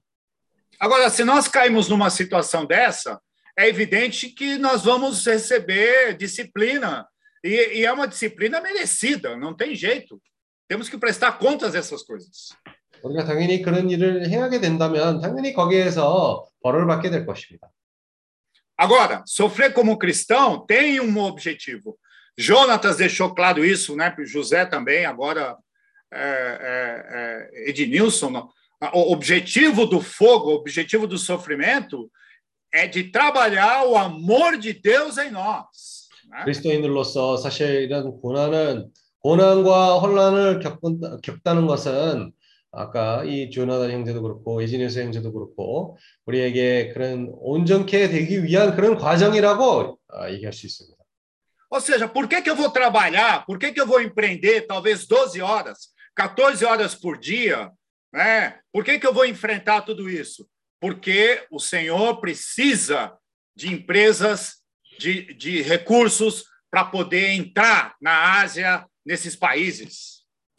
Agora, 0.79 1.11
se 1.11 1.25
nós 1.25 1.47
caímos 1.47 1.89
numa 1.89 2.09
situação 2.09 2.65
dessa, 2.65 3.21
é 3.59 3.69
evidente 3.69 4.31
que 4.31 4.57
nós 4.57 4.83
vamos 4.83 5.27
receber 5.27 6.17
disciplina. 6.17 7.07
E, 7.45 7.81
e 7.81 7.85
é 7.85 7.93
uma 7.93 8.09
disciplina 8.09 8.61
merecida, 8.63 9.37
não 9.37 9.55
tem 9.55 9.75
jeito. 9.75 10.21
Temos 10.67 10.89
que 10.89 10.97
prestar 10.97 11.33
contas 11.33 11.73
dessas 11.73 12.03
coisas. 12.03 12.49
우리가 13.05 13.25
당연히 13.25 13.63
그런 13.63 13.89
일을 13.91 14.29
행하게 14.29 14.61
된다면 14.61 15.21
당연히 15.21 15.53
거기에서 15.53 16.47
벌을 16.63 16.87
받게 16.87 17.11
될 17.11 17.27
것입니다. 17.27 17.71
Agora, 18.77 19.23
sofrer 19.27 19.75
como 19.75 19.99
cristão 19.99 20.65
tem 20.67 21.01
um 21.01 21.19
objetivo. 21.19 21.99
Jonatas 22.39 22.97
deixou 22.97 23.35
claro 23.35 23.63
isso, 23.63 23.95
né? 23.95 24.15
José 24.27 24.65
também, 24.65 25.05
agora 25.05 25.57
é, 26.13 26.21
é, 26.21 27.67
é, 27.67 27.71
Ednilson. 27.71 28.31
não. 28.31 28.49
O 28.95 29.13
objetivo 29.13 29.85
do 29.85 30.01
fogo, 30.01 30.53
o 30.53 30.55
objetivo 30.55 31.07
do 31.07 31.19
sofrimento 31.19 32.11
é 32.73 32.87
de 32.87 33.05
trabalhar 33.05 33.85
o 33.85 33.95
amor 33.97 34.57
de 34.57 34.73
Deus 34.73 35.19
em 35.19 35.31
nós. 35.31 36.09
né? 36.31 36.45
그리스도인들로서 36.45 37.37
사실 37.37 37.83
이런 37.83 38.19
고난은 38.21 38.91
고난과 39.19 39.99
혼란을 39.99 40.61
겪은, 40.61 41.21
겪다는 41.23 41.67
것은 41.67 42.33
아까 42.75 43.25
이 43.25 43.51
조나단 43.51 43.91
형제도 43.91 44.23
그렇고 44.23 44.63
에지니스 44.63 45.01
형제도 45.01 45.33
그렇고 45.33 45.99
우리에게 46.27 46.93
그런 46.93 47.29
온전케 47.33 48.09
되기 48.09 48.45
위한 48.45 48.77
그런 48.77 48.97
과정이라고 48.97 49.99
아, 50.09 50.31
얘기할 50.31 50.53
수 50.53 50.67
있습니다. 50.67 51.01
Ou 51.73 51.81
seja, 51.81 52.09
por 52.09 52.27
que, 52.27 52.43
que 52.43 52.51
eu 52.51 52.57
vou 52.57 52.71
trabalhar? 52.71 53.47
Por 53.47 53.57
que, 53.57 53.73
que 53.73 53.81
eu 53.81 53.87
vou 53.87 54.03
empreender 54.03 54.67
talvez 54.67 55.07
12 55.07 55.41
horas, 55.41 55.91
14 56.17 56.65
horas 56.65 56.97
por 56.97 57.17
dia? 57.17 57.71
Né? 58.13 58.59
Por 58.73 58.85
que, 58.85 58.99
que 58.99 59.07
eu 59.07 59.15
vou 59.15 59.25
enfrentar 59.25 59.83
tudo 59.83 60.11
isso? 60.11 60.49
Porque 60.81 61.47
o 61.49 61.61
Senhor 61.61 62.21
precisa 62.21 63.17
de 63.55 63.73
empresas, 63.73 64.65
de, 64.99 65.33
de 65.35 65.63
recursos 65.63 66.45
para 66.69 66.85
poder 66.85 67.31
entrar 67.35 67.95
na 68.01 68.41
Ásia, 68.41 68.85
nesses 69.07 69.37
países. 69.37 70.14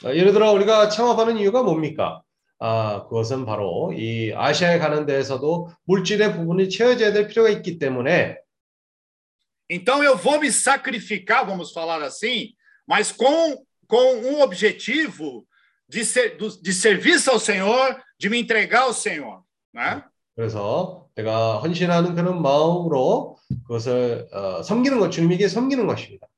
아, 0.04 0.14
예를 0.14 0.32
들어 0.32 0.52
우리가 0.52 0.88
창업하는 0.88 1.38
이유가 1.38 1.62
뭡니까? 1.62 2.22
아, 2.58 3.04
그것은 3.04 3.44
바로 3.44 3.92
이 3.92 4.32
아시아에 4.34 4.78
가는 4.78 5.06
데에서도 5.06 5.70
물질의 5.84 6.34
부분이 6.34 6.68
채워져야 6.68 7.12
될 7.12 7.28
필요가 7.28 7.50
있기 7.50 7.78
때문에 7.78 8.38
Então 9.68 10.04
eu 10.04 10.16
vou 10.16 10.38
me 10.38 10.46
sacrificar, 10.46 11.44
vamos 11.44 11.72
falar 11.72 12.00
assim, 12.00 12.54
mas 12.86 13.10
com, 13.10 13.56
com 13.88 14.14
um 14.14 14.40
objetivo 14.40 15.44
de, 15.88 16.04
ser, 16.04 16.36
de 16.36 16.72
serviço 16.72 17.32
ao 17.32 17.40
Senhor, 17.40 18.00
de 18.16 18.28
me 18.28 18.38
entregar 18.38 18.82
ao 18.82 18.94
Senhor. 18.94 19.42
Né? 19.74 20.04
그래서 20.36 21.08
내가 21.16 21.58
헌신하는 21.58 22.14
그런 22.14 22.42
마음으로 22.42 23.38
그것을 23.66 24.28
어, 24.32 24.62
섬기는 24.62 25.00
것, 25.00 25.10
주님에게 25.10 25.48
섬기는 25.48 25.86
것입니다. 25.86 26.28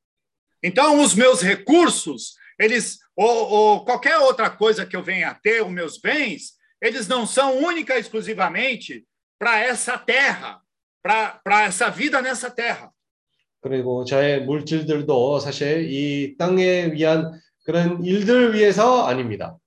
Então, 0.63 1.01
os 1.03 1.15
meus 1.15 1.43
recursos, 1.45 2.35
eles, 2.60 3.00
ou, 3.16 3.50
ou 3.50 3.86
qualquer 3.86 4.18
outra 4.18 4.50
coisa 4.50 4.86
que 4.86 4.96
eu 4.96 5.04
venha 5.04 5.30
a 5.30 5.34
ter, 5.36 5.64
os 5.64 5.72
meus 5.72 6.00
bens, 6.00 6.54
eles 6.82 7.08
não 7.08 7.26
são 7.26 7.58
única 7.58 7.96
e 7.96 8.00
exclusivamente 8.00 9.06
para 9.40 9.60
essa 9.60 9.98
terra, 9.98 10.62
para 11.02 11.64
essa 11.64 11.90
vida 11.90 12.22
nessa 12.22 12.50
terra. 12.50 12.92
그리고 13.62 14.04
저의 14.04 14.44
물질들도 14.44 15.40
사실 15.40 15.90
이 15.90 16.36
땅에 16.38 16.92
위한 16.92 17.40
그런 17.64 18.04
일들 18.04 18.54
위해서 18.54 19.06
아닙니다. 19.08 19.58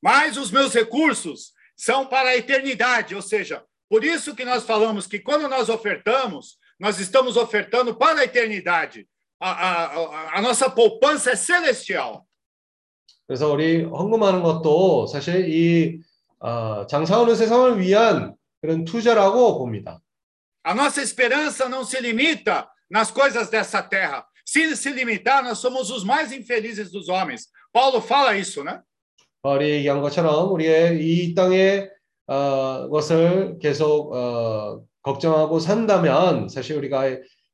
Mas 0.00 0.36
os 0.36 0.52
meus 0.52 0.72
recursos 0.72 1.52
são 1.76 2.06
para 2.06 2.28
a 2.28 2.36
eternidade, 2.36 3.14
ou 3.14 3.22
seja, 3.22 3.64
por 3.88 4.04
isso 4.04 4.34
que 4.36 4.44
nós 4.44 4.64
falamos 4.64 5.06
que 5.06 5.18
quando 5.18 5.48
nós 5.48 5.68
ofertamos, 5.68 6.58
nós 6.78 7.00
estamos 7.00 7.36
ofertando 7.36 7.94
para 7.96 8.20
a 8.20 8.24
eternidade. 8.24 9.08
A, 9.41 9.49
a, 9.49 9.85
a, 9.85 10.37
a 10.37 10.41
nossa 10.41 10.69
poupança 10.69 11.31
é 11.31 11.35
celestial. 11.35 12.25
그래서 13.27 13.51
우리 13.51 13.83
헌금하는 13.83 14.41
것도 14.41 15.05
사실 15.07 15.47
이 15.49 16.01
어, 16.39 16.85
장사하는 16.87 17.35
세상을 17.35 17.79
위한 17.79 18.35
그런 18.61 18.85
투자라고 18.85 19.57
봅니다. 19.59 20.01
A 20.63 20.73
nossa 20.73 21.01
esperança 21.01 21.69
não 21.69 21.83
se 21.83 21.99
limita 22.01 22.67
nas 22.89 23.11
coisas 23.11 23.49
dessa 23.49 23.81
terra. 23.81 24.25
Se 24.45 24.75
se 24.75 24.91
limitar, 24.91 25.43
nós 25.43 25.59
somos 25.59 25.89
os 25.91 26.03
mais 26.03 26.31
infelizes 26.31 26.91
dos 26.91 27.07
homens. 27.07 27.47
Paulo 27.71 28.01
fala 28.01 28.35
isso, 28.35 28.63
né? 28.63 28.81
바울이 29.41 29.69
얘기한 29.69 30.01
것처럼 30.01 30.51
우리의 30.51 30.99
이 30.99 31.33
땅의 31.33 31.89
어, 32.27 32.89
것을 32.89 33.57
계속 33.59 34.13
어, 34.13 34.81
걱정하고 35.01 35.59
산다면 35.59 36.49
사실 36.49 36.77
우리가 36.77 37.05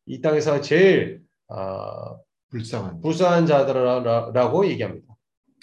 이 0.07 0.21
땅에서 0.21 0.61
제일 0.61 1.24
어, 1.48 2.18
불쌍한 2.50 3.00
불쌍한 3.00 3.46
자들이라고 3.46 4.66
얘기합니다. 4.66 5.14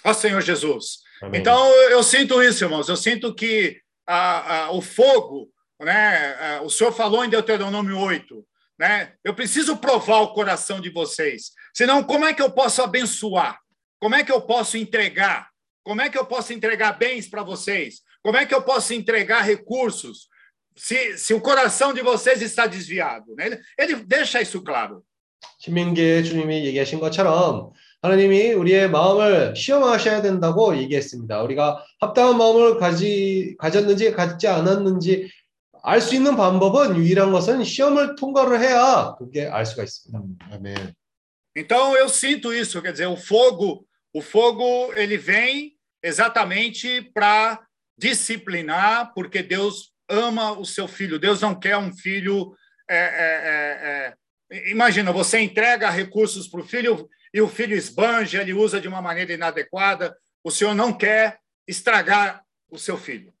Ó 0.04 0.10
Senhor 0.12 0.42
Jesus. 0.42 1.02
아멘. 1.22 1.40
Então 1.40 1.66
eu 1.90 2.02
sinto 2.02 2.42
isso, 2.42 2.64
irmãos. 2.64 2.88
Eu 2.88 2.96
sinto 2.96 3.34
que 3.34 3.80
ah, 4.06 4.66
ah, 4.66 4.72
o 4.72 4.80
fogo, 4.80 5.50
né? 5.80 6.34
ah, 6.40 6.62
o 6.62 6.70
Senhor 6.70 6.92
falou 6.92 7.24
em 7.24 7.28
Deuteronômio 7.28 7.98
8, 7.98 8.44
né? 8.78 9.12
Eu 9.22 9.34
preciso 9.34 9.76
provar 9.76 10.20
o 10.20 10.32
coração 10.32 10.80
de 10.80 10.90
vocês. 10.90 11.52
Senão, 11.74 12.02
como 12.02 12.24
é 12.24 12.32
que 12.32 12.40
eu 12.40 12.50
posso 12.50 12.82
abençoar? 12.82 13.58
Como 14.00 14.14
é 14.14 14.24
que 14.24 14.32
eu 14.32 14.40
posso 14.40 14.76
entregar? 14.78 15.50
Como 15.84 16.00
é 16.00 16.08
que 16.08 16.18
eu 16.18 16.24
posso 16.24 16.52
entregar 16.52 16.92
bens 16.92 17.28
para 17.28 17.42
vocês? 17.42 18.02
Como 18.22 18.36
é 18.36 18.46
que 18.46 18.54
eu 18.54 18.62
posso 18.62 18.94
entregar 18.94 19.42
recursos? 19.42 20.28
Se, 20.76 21.18
se 21.18 21.34
o 21.34 21.40
coração 21.40 21.92
de 21.92 22.02
vocês 22.02 22.40
está 22.40 22.66
desviado, 22.66 23.34
né? 23.34 23.46
Ele, 23.46 23.60
ele 23.78 23.96
deixa 23.96 24.40
isso 24.40 24.62
claro. 24.62 25.04
신명기에 25.59 26.23
주님이 26.23 26.65
얘기하신 26.65 26.99
것처럼 26.99 27.71
하나님이 28.01 28.53
우리의 28.53 28.89
마음을 28.89 29.55
시험하셔야 29.55 30.21
된다고 30.21 30.75
얘기했습니다. 30.77 31.41
우리가 31.43 31.83
합당한 31.99 32.37
마음을 32.37 32.77
가지 32.77 33.55
가졌는지 33.59 34.11
갖지 34.11 34.47
않았는지 34.47 35.29
알 35.85 35.99
수 35.99 36.15
있는 36.15 36.35
방법은 36.37 36.95
유일한 36.95 37.31
것은 37.31 37.63
시험을 37.63 38.15
통과를 38.15 38.59
해야 38.61 39.15
그게 39.17 39.47
알 39.47 39.65
수가 39.65 39.83
있습니다. 39.83 40.19
아멘. 40.51 40.93
Então 41.55 41.95
eu 41.95 42.07
sinto 42.07 42.51
isso, 42.51 42.81
quer 42.81 42.93
dizer, 42.93 43.05
o 43.07 43.15
fogo, 43.15 43.85
o 44.11 44.21
fogo 44.21 44.91
ele 44.95 45.17
vem 45.17 45.73
exatamente 46.01 47.01
para 47.13 47.59
disciplinar, 47.97 49.13
porque 49.13 49.43
Deus 49.43 49.91
ama 50.09 50.57
o 50.57 50.65
seu 50.65 50.87
filho. 50.87 51.19
Deus 51.19 51.41
não 51.41 51.53
quer 51.53 51.77
um 51.77 51.93
filho. 51.93 52.55
é, 52.89 52.95
é, 52.95 52.97
é, 52.97 53.89
é, 53.89 54.13
imagina, 54.71 55.11
você 55.11 55.39
entrega 55.39 55.89
recursos 55.89 56.47
para 56.47 56.61
o 56.61 56.63
filho 56.65 57.09
e 57.33 57.41
o 57.41 57.47
filho 57.47 57.75
esbanja, 57.75 58.41
ele 58.41 58.53
usa 58.53 58.79
de 58.79 58.87
uma 58.87 59.01
maneira 59.01 59.33
inadequada. 59.33 60.15
O 60.43 60.51
Senhor 60.51 60.73
não 60.75 60.93
quer 60.93 61.39
estragar 61.67 62.43
o 62.69 62.77
seu 62.77 62.97
filho. 62.97 63.31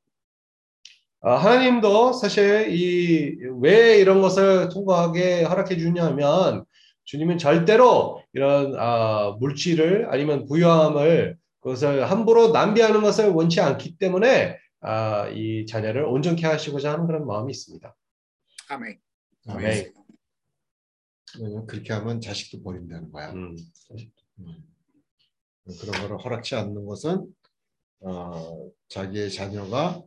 아, 1.21 1.37
하나님도 1.37 2.13
사실 2.13 2.67
이 2.69 3.37
왜 3.61 3.97
이런 3.99 4.21
것을 4.21 4.67
통과하게 4.69 5.43
허락해 5.43 5.77
주냐면 5.77 6.65
주님은 7.05 7.37
절대로 7.37 8.21
이런 8.33 8.75
아, 8.77 9.35
물질을 9.39 10.07
아니면 10.09 10.45
부유함을 10.45 11.37
그것을 11.61 12.09
함부로 12.11 12.49
낭비하는 12.51 13.01
것을 13.01 13.29
원치 13.29 13.61
않기 13.61 13.97
때문에 13.97 14.57
아, 14.81 15.29
이 15.29 15.65
자녀를 15.65 16.03
온전케 16.03 16.45
하시고자 16.45 16.91
하는 16.91 17.07
그런 17.07 17.25
마음이 17.25 17.51
있습니다. 17.51 17.95
Amém. 18.71 18.97
아멘. 19.47 19.93
왜냐면 21.39 21.65
그렇게 21.65 21.93
하면 21.93 22.21
자식도 22.21 22.63
버린다는 22.63 23.11
거야. 23.11 23.31
음. 23.33 23.55
음. 24.39 24.73
그런 25.79 26.01
거를 26.01 26.17
허락치 26.17 26.55
않는 26.55 26.85
것은 26.85 27.33
어, 28.01 28.69
자기의 28.89 29.31
자녀가 29.31 30.03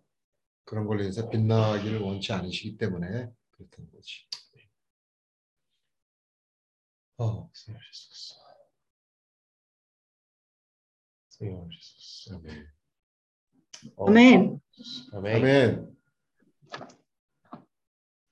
그런 0.64 0.87
걸로 0.87 1.03
인해서 1.03 1.29
빛나기를 1.29 2.01
원치 2.01 2.33
않으시기 2.33 2.77
때문에 2.77 3.31
그렇다는 3.51 3.91
거지. 3.91 4.27
어. 7.18 7.51
아멘. 12.31 12.66
어. 13.97 14.09
아멘. 14.09 14.61
아멘. 15.12 15.97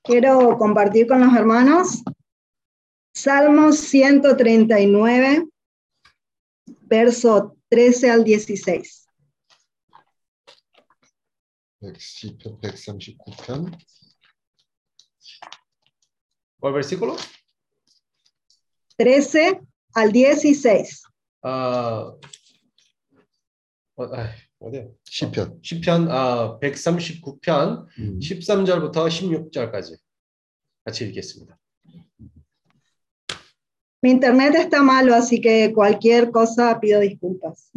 Quiero 0.03 0.55
compartir 0.59 1.07
con 1.07 1.21
los 1.21 1.33
hermanos 1.33 2.03
Salmos 3.15 3.77
139, 3.77 5.47
verso 6.81 7.55
13 7.69 8.09
al 8.11 8.23
16. 8.25 9.05
110편 11.81 12.73
139편 12.73 13.77
¿Cuál 16.59 16.73
versículo? 16.73 17.15
13 18.97 19.61
al 19.93 20.11
16. 20.11 21.03
아, 21.43 22.17
어, 23.95 24.03
아이, 24.13 24.29
어디야? 24.59 24.87
시편. 25.05 25.59
시편 25.63 26.11
아, 26.11 26.59
139편 26.59 27.87
음. 27.99 28.19
13절부터 28.19 29.07
16절까지 29.07 29.99
같이 30.83 31.05
읽겠습니다. 31.07 31.57
Mi 34.05 34.11
internet 34.11 34.53
está 34.53 34.83
malo, 34.83 35.15
así 35.15 35.41
que 35.41 35.73
cualquier 35.73 36.29
cosa 36.29 36.79
pido 36.79 36.99
disculpas. 36.99 37.71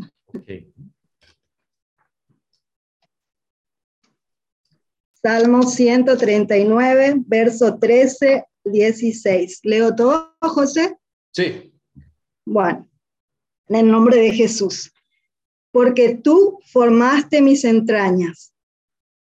Salmo 5.22 5.62
139, 5.62 7.22
verso 7.26 7.78
13, 7.78 8.44
16. 8.62 9.60
¿Leo 9.62 9.96
todo, 9.96 10.36
José? 10.42 10.98
Sí. 11.32 11.72
Bueno, 12.44 12.86
en 13.68 13.76
el 13.76 13.90
nombre 13.90 14.18
de 14.18 14.30
Jesús. 14.32 14.92
Porque 15.70 16.14
tú 16.14 16.58
formaste 16.66 17.40
mis 17.40 17.64
entrañas, 17.64 18.52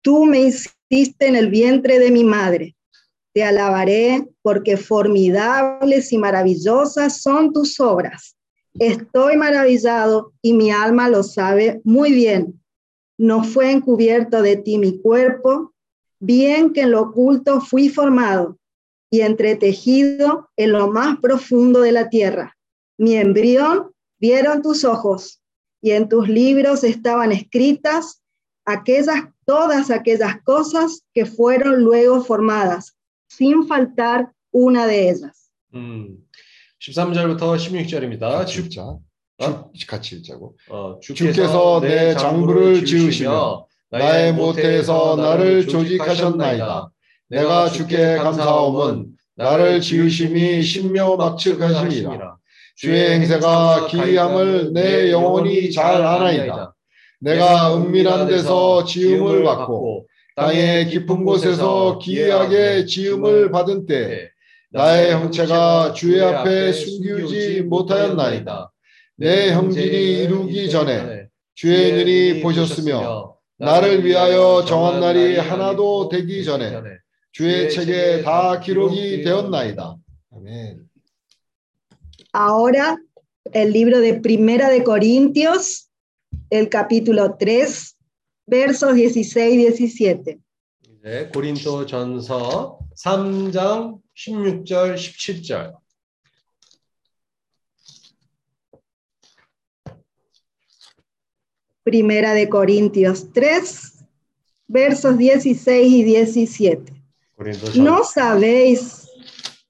tú 0.02 0.26
me 0.26 0.40
hiciste 0.40 1.28
en 1.28 1.36
el 1.36 1.52
vientre 1.52 2.00
de 2.00 2.10
mi 2.10 2.24
madre 2.24 2.77
te 3.38 3.44
alabaré 3.44 4.28
porque 4.42 4.78
formidables 4.78 6.12
y 6.12 6.18
maravillosas 6.18 7.22
son 7.22 7.54
tus 7.54 7.80
obras. 7.80 8.36
Estoy 8.80 9.38
maravillado 9.38 10.34
y 10.42 10.54
mi 10.54 10.72
alma 10.72 11.08
lo 11.08 11.22
sabe 11.22 11.80
muy 11.84 12.14
bien. 12.14 12.60
No 13.16 13.44
fue 13.44 13.70
encubierto 13.70 14.42
de 14.42 14.56
ti 14.58 14.80
mi 14.80 15.00
cuerpo, 15.00 15.72
bien 16.20 16.74
que 16.74 16.82
en 16.82 16.90
lo 16.90 17.02
oculto 17.02 17.62
fui 17.62 17.90
formado 17.90 18.58
y 19.12 19.22
entretejido 19.22 20.50
en 20.56 20.72
lo 20.72 20.88
más 20.88 21.20
profundo 21.20 21.82
de 21.82 21.92
la 21.92 22.10
tierra. 22.10 22.58
Mi 22.98 23.18
embrión 23.18 23.92
vieron 24.20 24.64
tus 24.64 24.84
ojos 24.84 25.44
y 25.80 25.92
en 25.92 26.10
tus 26.10 26.28
libros 26.28 26.84
estaban 26.84 27.32
escritas 27.32 28.24
aquellas, 28.66 29.26
todas 29.46 29.92
aquellas 29.92 30.42
cosas 30.42 31.04
que 31.14 31.28
fueron 31.28 31.84
luego 31.84 32.24
formadas, 32.24 32.97
sin 33.28 33.68
faltar 33.68 34.32
una 34.52 34.86
de 34.88 35.10
ellas. 35.10 35.52
음. 35.74 36.18
13절부터 36.80 37.58
16절입니다. 37.58 38.20
같이 38.20 38.54
주, 38.54 38.62
읽자. 38.62 38.84
어? 38.84 39.72
주, 39.74 39.88
같이 39.88 40.16
읽자고. 40.16 40.56
어, 40.70 41.00
주께서 41.02 41.80
내 41.82 42.14
장부를 42.16 42.86
지으시며 42.86 43.66
나의 43.90 44.34
모태에서 44.34 45.16
나를 45.16 45.68
조직하셨나이다. 45.68 46.90
내가 47.30 47.70
주께 47.70 48.16
감사함은 48.18 49.08
나를 49.36 49.82
지으심이 49.82 50.62
신묘 50.64 51.18
막측하심이라. 51.18 52.38
주의 52.76 53.10
행세가 53.10 53.88
기이함을 53.88 54.74
내 54.74 55.12
영혼이 55.12 55.72
잘 55.72 56.02
아나이다. 56.04 56.76
내가 57.20 57.76
은밀한 57.76 58.28
데서 58.28 58.84
지음을 58.86 59.44
받고 59.44 60.07
땅의 60.38 60.90
깊은 60.90 61.26
곳에서 61.26 61.98
기이하게 61.98 62.86
지음을 62.86 63.50
받은 63.50 63.88
때 63.88 64.30
나의 64.70 65.12
형체가 65.14 65.94
주의 65.94 66.22
앞에 66.22 66.72
숨기지 66.74 67.64
못하였나이다. 67.64 68.72
내 69.16 69.52
형진이 69.52 70.24
이루기 70.26 70.70
전에 70.70 71.26
주의 71.56 71.92
눈이 71.92 72.42
보셨으며 72.44 73.36
나를 73.58 74.06
위하여 74.06 74.64
정한 74.64 75.00
날이 75.00 75.40
하나도 75.40 76.10
되기 76.10 76.46
전에 76.46 76.72
주의 77.32 77.72
책에 77.72 78.22
다 78.22 78.60
기록이 78.60 79.24
되었나이다. 79.24 79.96
아멘. 80.36 80.88
Ahora, 82.32 82.96
el 83.56 83.72
libro 83.72 84.00
de 84.02 84.22
Primera 84.22 84.70
de 84.70 84.84
Corintios, 84.84 85.90
el 86.52 86.70
capítulo 86.70 87.38
3, 87.40 87.97
versos 88.47 88.95
16 88.95 89.55
y 89.55 89.57
17. 89.57 90.39
이제 91.03 91.31
고린도전서 91.33 92.79
3장 92.95 94.01
16절 94.15 94.95
17절. 94.95 95.75
Primera 101.85 102.35
de 102.35 102.49
Corintios 102.49 103.33
3, 103.33 104.05
versos 104.69 105.19
16 105.19 105.93
y 105.93 106.05
17. 106.05 106.93
고린도전 107.37 107.85
¿No 107.85 108.05
sabéis 108.05 109.09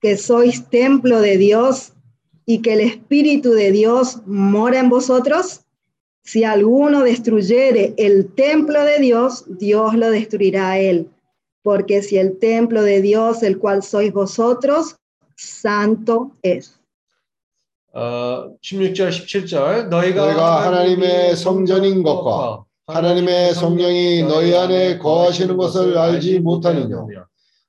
que 0.01 0.19
sois 0.19 0.69
templo 0.69 1.21
de 1.21 1.39
Dios 1.39 1.95
y 2.45 2.61
que 2.61 2.75
el 2.75 2.81
Espíritu 2.81 3.53
de 3.53 3.73
Dios 3.73 4.21
mora 4.27 4.81
en 4.81 4.91
vosotros? 4.91 5.63
Si 6.28 6.44
alguno 6.44 7.04
destruyere 7.04 7.94
el 7.96 8.34
templo 8.36 8.84
de 8.84 9.00
Dios, 9.00 9.46
Dios 9.48 9.96
lo 9.96 10.12
destruirá 10.12 10.72
a 10.72 10.78
él. 10.78 11.10
Porque 11.64 12.02
si 12.02 12.18
el 12.18 12.38
templo 12.38 12.84
de 12.84 13.02
Dios, 13.02 13.44
el 13.44 13.58
cual 13.58 13.82
sois 13.82 14.12
vosotros, 14.12 14.98
santo 15.38 16.34
es. 16.42 16.82
어, 17.94 18.52
16절 18.62 19.10
17절 19.10 19.88
너희가, 19.88 20.26
너희가 20.26 20.66
하나님의 20.66 21.38
성전인 21.38 22.04
것과 22.04 22.66
하나님의 22.88 23.56
성령이 23.56 24.24
너희 24.24 24.54
안에 24.54 24.98
거하시는 24.98 25.56
것을 25.56 25.98
알지 25.98 26.40
못하느냐 26.40 26.98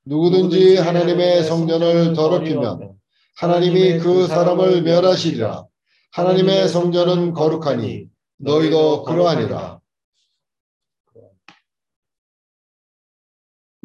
누구든지 0.04 0.78
하나님의 0.78 1.44
성전을 1.44 2.12
더럽히면 2.12 2.92
하나님이 3.36 3.98
그 4.00 4.26
사람을 4.26 4.82
멸하시리라 4.82 5.64
하나님의 6.11 6.68
성전은 6.68 7.32
거룩하니 7.32 8.09
너희도 8.38 9.03
그러하니라 9.03 9.82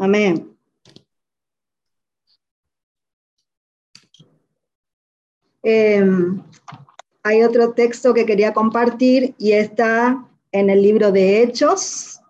Amén. 0.00 0.56
Em, 5.64 6.40
hay 7.24 7.42
otro 7.42 7.72
texto 7.72 8.14
que 8.14 8.24
quería 8.24 8.54
compartir 8.54 9.34
y 9.38 9.52
está 9.52 10.24
en 10.52 10.70
el 10.70 10.82
libro 10.82 11.10
de 11.10 11.42
Hechos, 11.42 12.20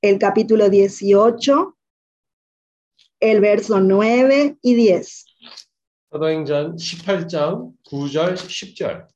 el 0.00 0.18
capítulo 0.18 0.70
18, 0.70 1.76
el 3.20 3.40
verso 3.40 3.78
9 3.78 4.56
y 4.62 4.74
10. 4.74 5.26
사도행전 6.10 6.76
18장 6.76 7.74
9절 7.84 8.36
10절. 8.36 9.06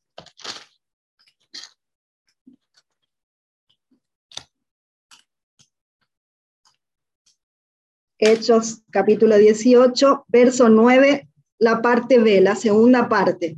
Hechos 8.18 8.82
capítulo 8.90 9.38
18, 9.38 10.26
verso 10.28 10.68
9, 10.68 11.28
la 11.58 11.80
parte 11.80 12.18
B, 12.18 12.40
la 12.40 12.54
segunda 12.54 13.08
parte. 13.08 13.56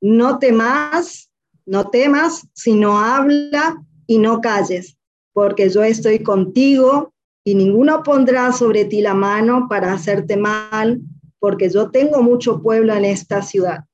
No 0.00 0.38
temas, 0.38 1.30
no 1.66 1.90
temas, 1.90 2.46
sino 2.54 2.98
habla 2.98 3.76
y 4.06 4.18
no 4.18 4.40
calles, 4.40 4.96
porque 5.34 5.68
yo 5.68 5.82
estoy 5.82 6.22
contigo 6.22 7.12
y 7.44 7.54
ninguno 7.54 8.02
pondrá 8.02 8.52
sobre 8.52 8.86
ti 8.86 9.02
la 9.02 9.12
mano 9.12 9.66
para 9.68 9.92
hacerte 9.92 10.36
mal, 10.36 11.00
porque 11.38 11.68
yo 11.68 11.90
tengo 11.90 12.22
mucho 12.22 12.62
pueblo 12.62 12.94
en 12.94 13.04
esta 13.04 13.42
ciudad. 13.42 13.84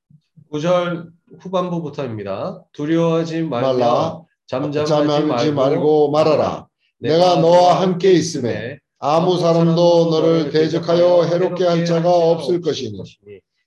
9절 0.51 1.11
후반부부터입니다. 1.39 2.65
두려워하지 2.73 3.43
말라 3.43 3.73
말라 3.73 4.21
잠잠하지 4.47 4.91
잠잠하지 4.91 5.51
말고 5.51 5.53
말고 5.53 6.11
말하라 6.11 6.67
내가 6.97 7.39
너와 7.39 7.81
함께 7.81 8.11
있음에 8.11 8.79
아무 9.08 9.38
사람도 9.38 10.10
너를 10.10 10.50
대적하여 10.50 11.22
해롭게 11.30 11.64
할 11.64 11.84
자가 11.84 12.10
없을 12.10 12.60
것이니 12.60 13.00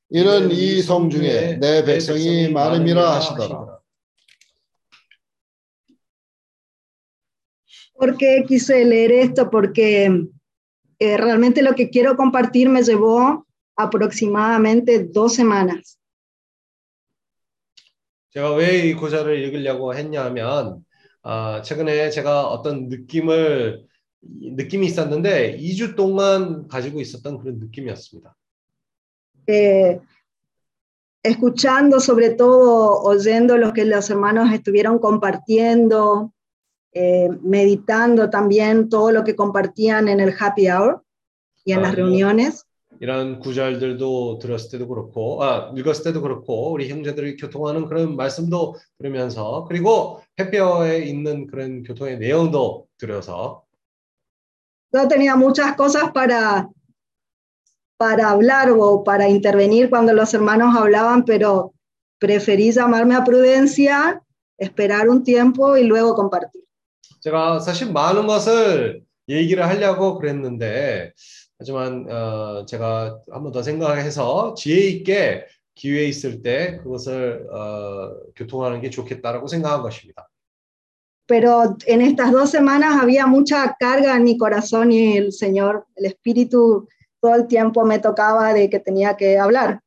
이는 0.10 0.52
이 0.52 0.82
성 0.82 1.10
중에 1.10 1.58
내 1.62 1.86
백성이 1.86 2.50
많음이라 2.52 3.16
하시더라 3.16 3.80
¿Por 7.98 8.18
qué 8.18 8.44
quise 8.48 8.84
leer 8.86 9.12
esto? 9.12 9.50
Porque 9.50 10.08
eh, 11.00 11.18
realmente 11.18 11.62
lo 11.62 11.74
que 11.74 11.90
quiero 11.90 12.16
compartir 12.18 12.68
me 12.70 12.82
llevó 12.82 13.46
aproximadamente 13.78 15.06
dos 15.06 15.36
semanas. 15.36 15.98
제가 18.32 18.54
왜이 18.56 18.94
구절을 18.94 19.40
읽으려고 19.40 19.96
했냐면 19.96 20.84
아, 21.24 21.62
최근에 21.62 22.10
제가 22.10 22.48
어떤 22.48 22.88
느낌을 22.90 23.89
느낌이 24.22 24.86
있었는데 24.88 25.58
2주 25.58 25.96
동안 25.96 26.68
가지고 26.68 27.00
있었던 27.02 27.38
그런 27.40 27.60
느낌이었습니다. 27.60 28.36
Eh, 29.48 30.00
escuchando, 31.24 32.00
sobre 32.00 32.32
todo 32.32 33.02
oyendo 33.02 33.58
lo 33.58 33.74
que 33.74 33.86
los 33.86 34.10
hermanos 34.10 34.52
estuvieron 34.54 35.00
compartiendo, 35.00 36.32
eh, 36.94 37.30
meditando 37.42 38.30
también 38.30 38.90
todo 38.90 39.12
lo 39.12 39.24
que 39.24 39.36
compartían 39.36 40.08
en 40.08 40.20
el 40.20 40.34
happy 40.40 40.68
hour 40.70 41.02
y 41.66 41.74
en 41.74 41.80
Ah, 41.80 41.82
las 41.84 41.96
reuniones. 41.96 42.66
이런 43.02 43.40
구절들도 43.40 44.40
들었을 44.40 44.72
때도 44.72 44.88
그렇고, 44.90 45.42
아, 45.42 45.72
읽었을 45.76 46.04
때도 46.04 46.22
그렇고, 46.22 46.74
우리 46.74 46.90
형제들이 46.90 47.38
교통하는 47.38 47.86
그런 47.86 48.18
말씀도 48.18 48.76
들으면서, 48.98 49.66
그리고 49.70 50.20
해피어에 50.38 51.06
있는 51.06 51.48
그런 51.48 51.84
교통의 51.84 52.20
내용도 52.20 52.88
들어서, 52.98 53.64
Yo 54.93 55.09
tenía 55.09 55.35
muchas 55.37 55.75
cosas 55.77 56.13
para, 56.13 56.69
para 57.97 58.31
hablar 58.31 58.71
o 58.71 59.03
para 59.03 59.29
intervenir 59.29 59.91
cuando 59.91 60.13
los 60.13 60.33
hermanos 60.35 60.77
hablaban, 60.77 61.25
pero 61.25 61.73
preferí 62.21 62.71
llamarme 62.71 63.17
a 63.17 63.25
prudencia, 63.25 64.23
esperar 64.59 65.09
un 65.09 65.25
tiempo 65.25 65.77
y 65.77 65.85
luego 65.85 66.15
compartir. 66.15 66.63
제가 67.21 67.59
사실 67.61 67.91
많은 67.91 68.27
것을 68.27 69.03
얘기를 69.29 69.67
하려고 69.67 70.19
그랬는데, 70.19 71.13
하지만 71.59 72.07
어, 72.11 72.67
제가 72.67 73.21
한 73.33 73.43
번 73.43 73.53
더 73.53 73.63
생각해서 73.63 74.55
지혜 74.55 74.89
있게 74.89 75.47
기회 75.75 76.05
있을 76.05 76.43
때 76.43 76.77
그것을 76.83 77.49
어, 77.51 78.13
교통하는 78.37 78.81
게 78.81 78.91
좋겠다라고 78.91 79.47
생각한 79.49 79.83
것입니다. 79.83 80.28
Pero 81.29 81.77
en 81.87 82.03
estas 82.03 82.33
dos 82.33 82.51
semanas 82.51 83.01
había 83.01 83.27
mucha 83.27 83.77
carga 83.79 84.17
en 84.17 84.25
mi 84.25 84.37
corazón 84.37 84.93
y 84.93 85.17
el 85.17 85.33
Señor, 85.33 85.87
el 85.97 86.07
Espíritu, 86.07 86.87
todo 87.21 87.35
el 87.35 87.47
tiempo 87.47 87.85
me 87.85 87.99
tocaba 87.99 88.53
de 88.53 88.69
que 88.69 88.81
tenía 88.81 89.17
que 89.17 89.39
hablar. 89.39 89.81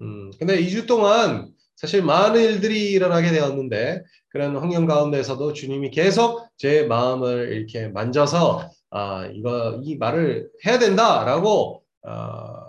음, 0.00 0.30
근데 0.38 0.56
2주 0.56 0.86
동안 0.86 1.52
사실 1.76 2.02
많은 2.02 2.40
일들이 2.40 2.90
일어나게 2.92 3.30
되었는데 3.30 4.02
그런 4.28 4.56
환경 4.56 4.86
가운데서도 4.86 5.52
주님이 5.52 5.90
계속 5.90 6.48
제 6.56 6.84
마음을 6.84 7.52
이렇게 7.52 7.88
만져서 7.88 8.70
아, 8.90 9.26
이거 9.32 9.80
이 9.82 9.96
말을 9.96 10.50
해야 10.66 10.78
된다라고 10.78 11.82
어, 12.02 12.66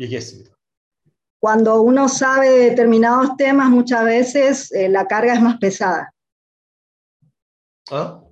얘기했습니다. 0.00 0.50
Cuando 1.40 1.82
uno 1.82 2.08
sabe 2.08 2.48
de 2.48 2.70
determinados 2.70 3.36
temas, 3.36 3.68
muchas 3.68 4.02
veces 4.04 4.72
eh, 4.72 4.88
la 4.88 5.06
carga 5.06 5.34
es 5.34 5.42
más 5.42 5.58
pesada. 5.58 6.10
어? 7.90 8.24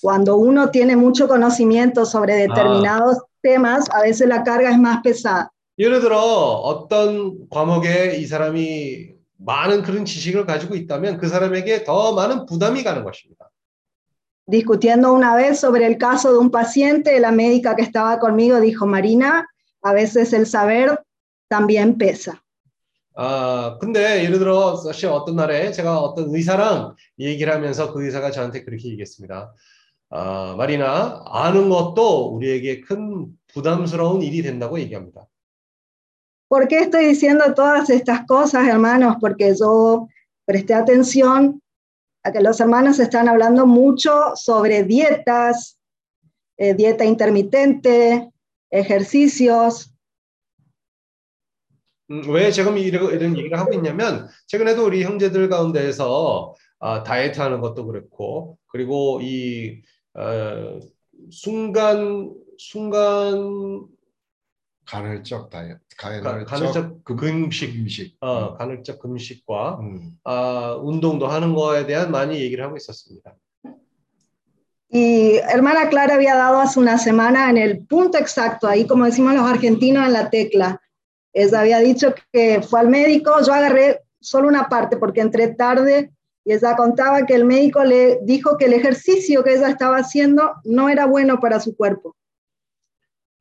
Cuando 0.00 0.36
uno 0.36 0.70
tiene 0.70 0.96
mucho 0.96 1.28
conocimiento 1.28 2.04
sobre 2.04 2.34
determinados 2.34 3.18
temas, 3.40 3.88
a 3.90 4.02
veces 4.02 4.26
la 4.28 4.42
carga 4.42 4.70
es 4.70 4.78
más 4.78 5.00
pesada. 5.02 5.50
예를 5.78 6.00
들어 6.00 6.18
어떤 6.18 7.48
과목에 7.50 8.16
이 8.16 8.26
사람이 8.26 9.14
많은 9.38 9.82
그런 9.82 10.04
지식을 10.04 10.46
가지고 10.46 10.76
있다면 10.76 11.18
그 11.18 11.28
사람에게 11.28 11.84
더 11.84 12.14
많은 12.14 12.46
부담이 12.46 12.82
가는 12.84 13.04
것입니다. 13.04 13.50
Discutiendo 14.46 15.12
una 15.12 15.34
vez 15.36 15.58
sobre 15.58 15.86
el 15.86 15.96
caso 15.96 16.32
de 16.32 16.38
un 16.38 16.50
paciente, 16.50 17.18
la 17.18 17.32
médica 17.32 17.74
que 17.74 17.82
estaba 17.82 18.18
conmigo 18.18 18.60
dijo, 18.60 18.86
Marina, 18.86 19.46
a 19.82 19.92
veces 19.92 20.32
el 20.32 20.46
saber 20.46 21.02
también 21.48 21.96
pesa. 21.96 22.44
아, 23.21 23.77
근데 23.81 24.23
예를 24.23 24.39
들어 24.39 24.77
사실 24.77 25.09
어떤 25.09 25.35
날에 25.35 25.73
제가 25.73 25.99
어떤 25.99 26.33
의사랑 26.33 26.95
얘기를 27.19 27.51
하면서 27.53 27.91
그 27.91 28.05
의사가 28.05 28.31
저한테 28.31 28.63
그렇게 28.63 28.87
얘기했습니다. 28.87 29.53
아, 30.11 30.55
마리나, 30.57 31.21
아는 31.25 31.67
것도 31.67 32.33
우리에게 32.33 32.79
큰 32.79 33.27
부담스러운 33.47 34.21
일이 34.21 34.41
된다고 34.41 34.79
얘기합니다. 34.79 35.27
¿Por 36.47 36.69
qué 36.69 36.79
estoy 36.79 37.07
diciendo 37.07 37.53
todas 37.53 37.89
estas 37.89 38.25
cosas, 38.25 38.65
hermanos? 38.65 39.17
Porque 39.19 39.53
yo 39.53 40.07
presté 40.45 40.73
atención 40.73 41.61
a 42.23 42.31
que 42.31 42.39
los 42.39 42.61
hermanos 42.61 42.99
están 42.99 43.27
hablando 43.27 43.67
mucho 43.67 44.33
sobre 44.35 44.83
dietas, 44.83 45.77
eh, 46.57 46.73
dieta 46.73 47.03
intermitente, 47.03 48.31
ejercicios. 48.71 49.93
음, 52.11 52.23
왜 52.29 52.51
지금 52.51 52.77
이런, 52.77 53.11
이런 53.13 53.37
얘기를 53.37 53.57
하고 53.59 53.73
있냐면 53.73 54.27
최근에도 54.47 54.85
우리 54.85 55.03
형제들 55.03 55.49
가운데에서 55.49 56.53
아, 56.79 57.03
다이어트 57.03 57.39
하는 57.39 57.61
것도 57.61 57.85
그렇고 57.85 58.57
그리고 58.67 59.19
이 59.21 59.81
어, 60.15 60.79
순간 61.31 62.33
순간 62.57 63.85
간헐적 64.85 65.49
다이어트, 65.51 65.79
가- 65.97 66.21
간헐적, 66.21 66.47
간헐적 66.47 67.03
금식, 67.05 67.73
금식. 67.75 68.17
어, 68.21 68.55
간헐적 68.57 68.99
금식과 68.99 69.79
음. 69.81 70.11
아, 70.23 70.75
운동도 70.81 71.27
하는 71.27 71.53
거에 71.53 71.85
대한 71.85 72.11
많이 72.11 72.39
얘기를 72.41 72.63
하고 72.65 72.75
있었습니다. 72.77 73.35
Y 74.91 75.37
hermana 75.47 75.87
Clara 75.89 76.15
había 76.15 76.33
dado 76.35 76.59
hace 76.59 76.79
una 76.79 76.97
semana 76.97 77.51
en 77.51 77.57
el 77.57 77.85
punto 77.85 78.17
exacto, 78.17 78.67
ahí 78.67 78.87
como 78.87 79.05
decimos 79.05 79.35
los 79.35 79.45
argentinos 79.45 80.07
en 80.07 80.13
la 80.13 80.31
tecla. 80.31 80.81
Ella 81.33 81.61
había 81.61 81.79
dicho 81.79 82.13
que 82.31 82.61
fue 82.61 82.79
al 82.79 82.89
médico, 82.89 83.31
yo 83.45 83.53
agarré 83.53 84.01
solo 84.19 84.47
una 84.47 84.67
parte 84.67 84.97
porque 84.97 85.21
entré 85.21 85.53
tarde 85.55 86.11
y 86.43 86.53
ella 86.53 86.75
contaba 86.75 87.25
que 87.25 87.35
el 87.35 87.45
médico 87.45 87.83
le 87.83 88.19
dijo 88.23 88.57
que 88.57 88.65
el 88.65 88.73
ejercicio 88.73 89.43
que 89.43 89.53
ella 89.53 89.69
estaba 89.69 89.97
haciendo 89.97 90.53
no 90.63 90.89
era 90.89 91.05
bueno 91.05 91.39
para 91.39 91.59
su 91.59 91.75
cuerpo. 91.75 92.15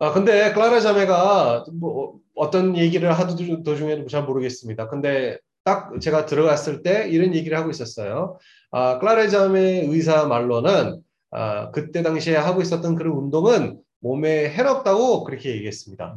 아, 0.00 0.12
근데 0.12 0.52
클라라 0.52 0.80
자매가 0.80 1.64
뭐 1.72 2.20
어떤 2.36 2.76
얘기를 2.76 3.10
하도 3.12 3.34
도중에 3.64 4.06
잘 4.06 4.22
모르겠습니다. 4.22 4.88
근데 4.88 5.38
딱 5.64 6.00
제가 6.00 6.24
들어갔을 6.24 6.82
때 6.82 7.08
이런 7.08 7.34
얘기를 7.34 7.58
하고 7.58 7.70
있었어요. 7.70 8.38
아, 8.70 8.98
클라라 9.00 9.28
자매 9.28 9.80
의사 9.80 10.26
말로는 10.26 11.02
아, 11.30 11.70
그때 11.72 12.02
당시에 12.02 12.36
하고 12.36 12.62
있었던 12.62 12.94
그런 12.94 13.16
운동은 13.16 13.80
몸에 14.00 14.50
해롭다고 14.50 15.24
그렇게 15.24 15.50
얘기했습니다. 15.50 16.16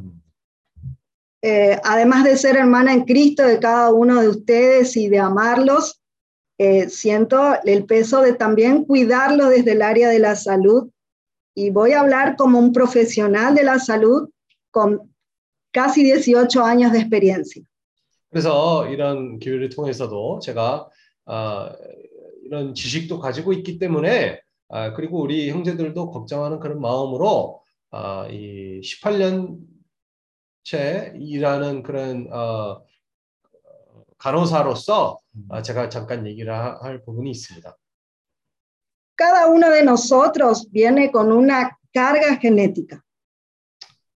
Eh, 1.41 1.79
además 1.83 2.23
de 2.23 2.37
ser 2.37 2.57
hermana 2.57 2.93
en 2.93 3.05
Cristo 3.05 3.43
de 3.43 3.59
cada 3.59 3.91
uno 3.91 4.21
de 4.21 4.29
ustedes 4.29 4.97
y 4.97 5.07
de 5.07 5.19
amarlos, 5.19 6.01
eh, 6.57 6.89
siento 6.89 7.55
el 7.63 7.85
peso 7.85 8.21
de 8.21 8.33
también 8.33 8.85
cuidarlos 8.85 9.49
desde 9.49 9.73
el 9.73 9.81
área 9.81 10.09
de 10.09 10.19
la 10.19 10.35
salud. 10.35 10.89
Y 11.55 11.69
voy 11.69 11.93
a 11.93 12.01
hablar 12.01 12.35
como 12.35 12.59
un 12.59 12.73
profesional 12.73 13.55
de 13.55 13.63
la 13.63 13.79
salud 13.79 14.29
con 14.71 15.13
casi 15.71 16.03
18 16.03 16.63
años 16.63 16.91
de 16.91 16.99
experiencia. 16.99 17.63
그래서 18.29 18.87
이런 18.89 19.39
기회를 19.39 19.69
통해서도 19.69 20.39
제가 20.39 20.89
아, 21.25 21.71
이런 22.43 22.73
지식도 22.73 23.19
가지고 23.19 23.53
있기 23.53 23.79
때문에 23.79 24.39
아, 24.69 24.93
그리고 24.93 25.21
우리 25.21 25.49
형제들도 25.49 26.11
걱정하는 26.11 26.59
그런 26.59 26.81
마음으로 26.81 27.61
아, 27.91 28.27
이 28.29 28.81
18년 28.81 29.57
째 30.64 31.12
일하는 31.18 31.82
그런 31.82 32.28
어, 32.32 32.82
간호사로서 34.18 35.18
아, 35.48 35.62
제가 35.62 35.88
잠깐 35.88 36.26
얘기를 36.26 36.52
하- 36.52 36.78
할 36.80 37.02
부분이 37.02 37.30
있습니다. 37.30 37.76
Cada 39.16 39.48
uno 39.48 39.70
de 39.70 39.82
nosotros 39.82 40.68
viene 40.72 41.10
con 41.10 41.30
una 41.32 41.70
carga 41.92 42.38
genética. 42.40 43.00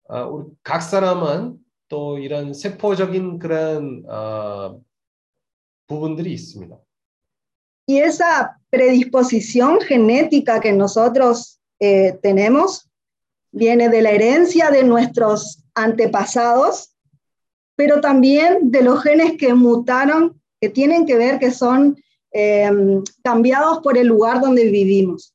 아, 0.08 0.24
우리 0.24 0.46
각 0.64 0.82
사람은 0.82 1.58
또 1.88 2.20
이런 2.20 2.54
세포적인 2.54 3.40
그런 3.40 4.04
어, 4.08 4.80
부분들이 5.88 6.32
있습니다. 6.34 6.78
Y 7.88 8.00
esa 8.00 8.58
predisposición 8.72 9.80
genética 9.82 10.60
que 10.60 10.72
nosotros 10.72 11.60
eh, 11.80 12.14
tenemos 12.22 12.90
viene 13.52 13.90
de 13.90 14.02
la 14.02 14.10
herencia 14.12 14.72
de 14.72 14.84
nuestros 14.84 15.65
antepasados, 15.75 16.95
pero 17.77 18.01
también 18.01 18.71
de 18.71 18.83
los 18.83 19.03
genes 19.03 19.37
que 19.39 19.55
mutaron, 19.55 20.41
que 20.61 20.69
tienen 20.69 21.07
que 21.07 21.17
ver 21.17 21.39
que 21.39 21.51
son 21.51 21.97
eh, 22.33 22.71
cambiados 23.23 23.79
por 23.83 23.97
el 23.97 24.07
lugar 24.07 24.41
donde 24.41 24.71
vivimos. 24.71 25.35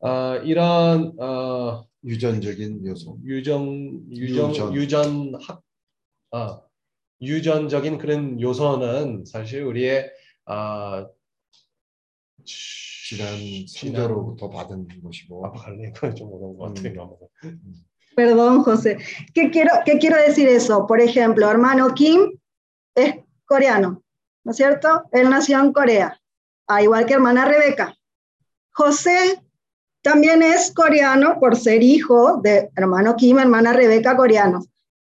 아, 0.00 0.40
이런 0.44 1.14
어, 1.18 1.86
유전적인 2.04 2.86
요소. 2.86 3.18
유전 3.24 4.06
유전 4.10 4.50
유전. 4.50 4.74
유전학 4.74 5.62
아, 6.30 6.60
유전적인 7.20 7.98
그런 7.98 8.40
요소는 8.40 9.24
사실 9.24 9.62
우리의 9.64 10.10
아, 10.44 11.06
지난 12.44 13.66
선조로부터 13.66 14.50
받은 14.50 15.02
것이고. 15.02 15.46
아, 15.46 15.52
갈래 15.52 15.90
그건 15.92 16.14
좀 16.14 16.32
어려운 16.32 16.56
것 16.56 16.74
같아요. 16.74 17.18
Perdón, 18.21 18.61
José. 18.61 18.99
¿Qué 19.33 19.49
quiero, 19.49 19.71
¿Qué 19.83 19.97
quiero 19.97 20.15
decir 20.15 20.47
eso? 20.47 20.85
Por 20.85 21.01
ejemplo, 21.01 21.49
hermano 21.49 21.91
Kim 21.95 22.29
es 22.93 23.15
coreano, 23.45 24.03
¿no 24.43 24.51
es 24.51 24.57
cierto? 24.57 25.05
Él 25.11 25.27
nació 25.27 25.59
en 25.59 25.73
Corea, 25.73 26.21
ah, 26.67 26.83
igual 26.83 27.07
que 27.07 27.15
hermana 27.15 27.45
Rebeca. 27.45 27.95
José 28.73 29.41
también 30.03 30.43
es 30.43 30.71
coreano 30.71 31.39
por 31.39 31.55
ser 31.57 31.81
hijo 31.81 32.39
de 32.43 32.69
hermano 32.75 33.15
Kim, 33.15 33.39
hermana 33.39 33.73
Rebeca, 33.73 34.15
coreanos. 34.15 34.67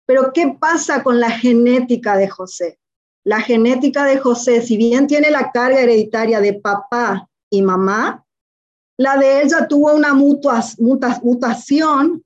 Pero 0.04 0.32
¿qué 0.32 0.56
pasa 0.58 1.04
con 1.04 1.20
la 1.20 1.30
genética 1.30 2.16
de 2.16 2.28
José? 2.28 2.80
La 3.22 3.40
genética 3.40 4.04
de 4.04 4.18
José, 4.18 4.62
si 4.62 4.76
bien 4.76 5.06
tiene 5.06 5.30
la 5.30 5.52
carga 5.52 5.78
hereditaria 5.80 6.40
de 6.40 6.54
papá 6.54 7.28
y 7.50 7.62
mamá, 7.62 8.24
la 8.98 9.16
de 9.16 9.42
ella 9.42 9.68
tuvo 9.68 9.94
una 9.94 10.12
muta- 10.12 10.64
mutación 11.22 12.24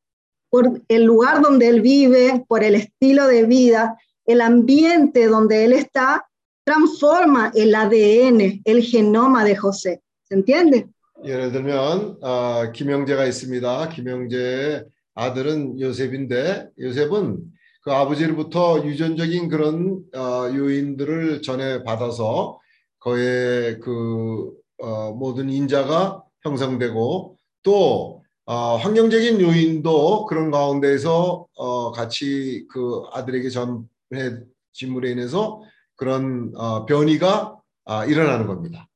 por 0.51 0.83
el 0.89 1.05
lugar 1.05 1.41
donde 1.41 1.69
él 1.69 1.81
vive, 1.81 2.45
por 2.49 2.63
el 2.63 2.75
estilo 2.75 3.27
de 3.29 3.47
vida, 3.47 3.97
el 4.27 4.41
ambiente 4.41 5.27
donde 5.27 5.65
él 5.65 5.73
está, 5.73 6.27
transforma 6.65 7.53
el 7.55 7.75
ADN, 7.75 8.61
el 8.65 8.83
genoma 8.83 9.45
de 9.45 9.57
José. 9.57 10.01
¿Se 10.25 10.35
entiende? 10.35 10.89
예를 11.23 11.53
들면 11.53 12.19
아, 12.23 12.73
김영재가 12.73 13.27
있습니다. 13.27 13.91
김영재의 13.91 14.85
아들은 15.15 15.79
요셉인데 15.79 16.71
요셉은 16.79 17.41
그 17.83 17.93
아버지로부터 17.93 18.85
유전적인 18.85 19.49
그런 19.49 20.03
어, 20.15 20.51
요인들을 20.55 21.43
전해 21.43 21.83
받아서 21.85 22.59
그의 23.01 23.81
그 23.81 24.53
어, 24.79 25.13
모든 25.13 25.51
인자가 25.51 26.23
형성되고 26.43 27.37
또 27.63 28.20
어, 28.47 28.77
환경적인 28.77 29.41
요인도 29.41 30.27
그런 30.27 30.51
가운데에서 30.51 31.47
어, 31.55 31.93
같이 31.93 32.67
그 32.71 33.05
아들에게 33.13 33.49
전해짐으로 33.49 35.09
인해서 35.09 35.63
그런 35.97 36.53
어, 36.57 36.87
변이가 36.87 37.57
아, 37.85 38.05
일어나는 38.07 38.47
겁니다. 38.47 38.87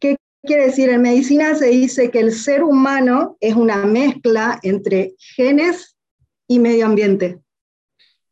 ¿Qué 0.00 0.16
quiere 0.46 0.66
decir? 0.66 0.90
En 0.90 1.02
medicina 1.02 1.54
se 1.54 1.68
dice 1.68 2.10
que 2.10 2.20
el 2.20 2.32
ser 2.32 2.62
humano 2.62 3.36
es 3.40 3.54
una 3.54 3.84
mezcla 3.84 4.58
entre 4.62 5.14
genes 5.18 5.96
y 6.46 6.58
medio 6.58 6.86
ambiente. 6.86 7.38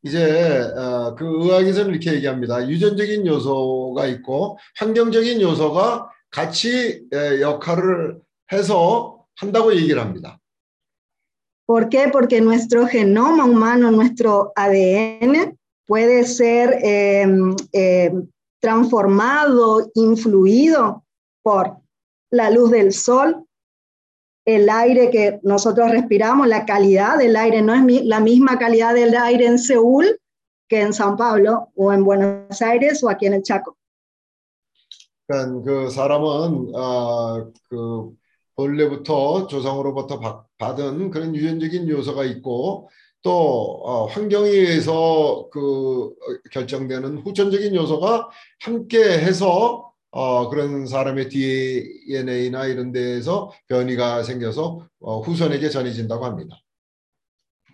이제 0.02 0.60
어, 0.76 1.16
그 1.16 1.24
의학에서는 1.24 1.90
이렇게 1.90 2.14
얘기합니다. 2.14 2.68
유전적인 2.68 3.26
요소가 3.26 4.06
있고 4.06 4.58
환경적인 4.76 5.40
요소가 5.40 6.08
같이 6.30 7.02
에, 7.12 7.40
역할을 7.40 8.20
해서 8.52 9.15
한다고 9.35 9.73
얘기를 9.75 9.99
합니다. 10.01 10.37
¿Por 11.67 11.87
qué? 11.89 12.09
Porque 12.11 12.41
nuestro 12.41 12.85
genoma 12.85 13.45
humano, 13.45 13.91
nuestro 13.91 14.51
ADN, 14.55 15.55
puede 15.87 16.25
ser 16.25 16.79
eh, 16.83 17.25
eh, 17.71 18.11
transformado, 18.59 19.89
influido 19.95 21.03
por 21.43 21.77
la 22.29 22.49
luz 22.49 22.71
del 22.71 22.91
sol, 22.93 23.45
el 24.45 24.69
aire 24.69 25.09
que 25.11 25.39
nosotros 25.43 25.91
respiramos, 25.91 26.47
la 26.47 26.65
calidad 26.65 27.17
del 27.17 27.35
aire 27.35 27.61
no 27.61 27.73
es 27.73 27.83
mi- 27.83 28.03
la 28.03 28.19
misma 28.19 28.57
calidad 28.57 28.93
del 28.93 29.15
aire 29.15 29.45
en 29.45 29.57
Seúl 29.59 30.19
que 30.67 30.81
en 30.81 30.93
San 30.93 31.15
Pablo 31.15 31.69
o 31.75 31.93
en 31.93 32.03
Buenos 32.03 32.61
Aires 32.61 33.03
o 33.03 33.09
aquí 33.09 33.27
en 33.27 33.33
el 33.35 33.43
Chaco. 33.43 33.75
그러니까 35.27 35.61
그 35.63 35.89
사람은 35.89 36.75
어, 36.75 37.51
그 37.69 38.11
본래부터 38.56 39.46
조상으로부터 39.46 40.18
받- 40.18 40.46
받은 40.58 41.10
그런 41.10 41.34
유전적인 41.36 41.88
요소가 41.88 42.24
있고 42.24 42.88
또 43.22 43.80
어, 43.84 44.06
환경에 44.06 44.48
의해서 44.48 45.48
그 45.52 46.06
어, 46.06 46.48
결정되는 46.52 47.18
후천적인 47.18 47.74
요소가 47.74 48.28
함께 48.60 48.98
해서 49.02 49.92
어, 50.10 50.48
그런 50.48 50.86
사람의 50.86 51.28
DNA나 51.28 52.66
이런 52.66 52.92
데에서 52.92 53.52
변이가 53.68 54.22
생겨서 54.22 54.86
어, 55.00 55.20
후손에게 55.20 55.68
전해진다고 55.68 56.24
합니다. 56.24 56.56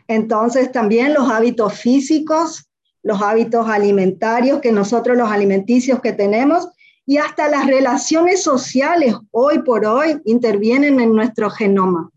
Entonces 0.08 0.72
también 0.72 1.14
los 1.14 1.28
hábitos 1.30 1.72
físicos, 1.74 2.66
los 3.04 3.20
hábitos 3.22 3.66
alimentarios 3.68 4.60
que 4.60 4.72
nosotros 4.72 5.16
los 5.16 5.30
alimenticios 5.30 6.00
que 6.00 6.12
tenemos 6.12 6.68
y 7.06 7.18
hasta 7.18 7.48
las 7.48 7.66
relaciones 7.66 8.42
sociales 8.42 9.14
hoy 9.30 9.62
por 9.62 9.84
hoy 9.84 10.20
intervienen 10.24 11.00
en 11.00 11.14
nuestro 11.14 11.50
genoma. 11.50 12.08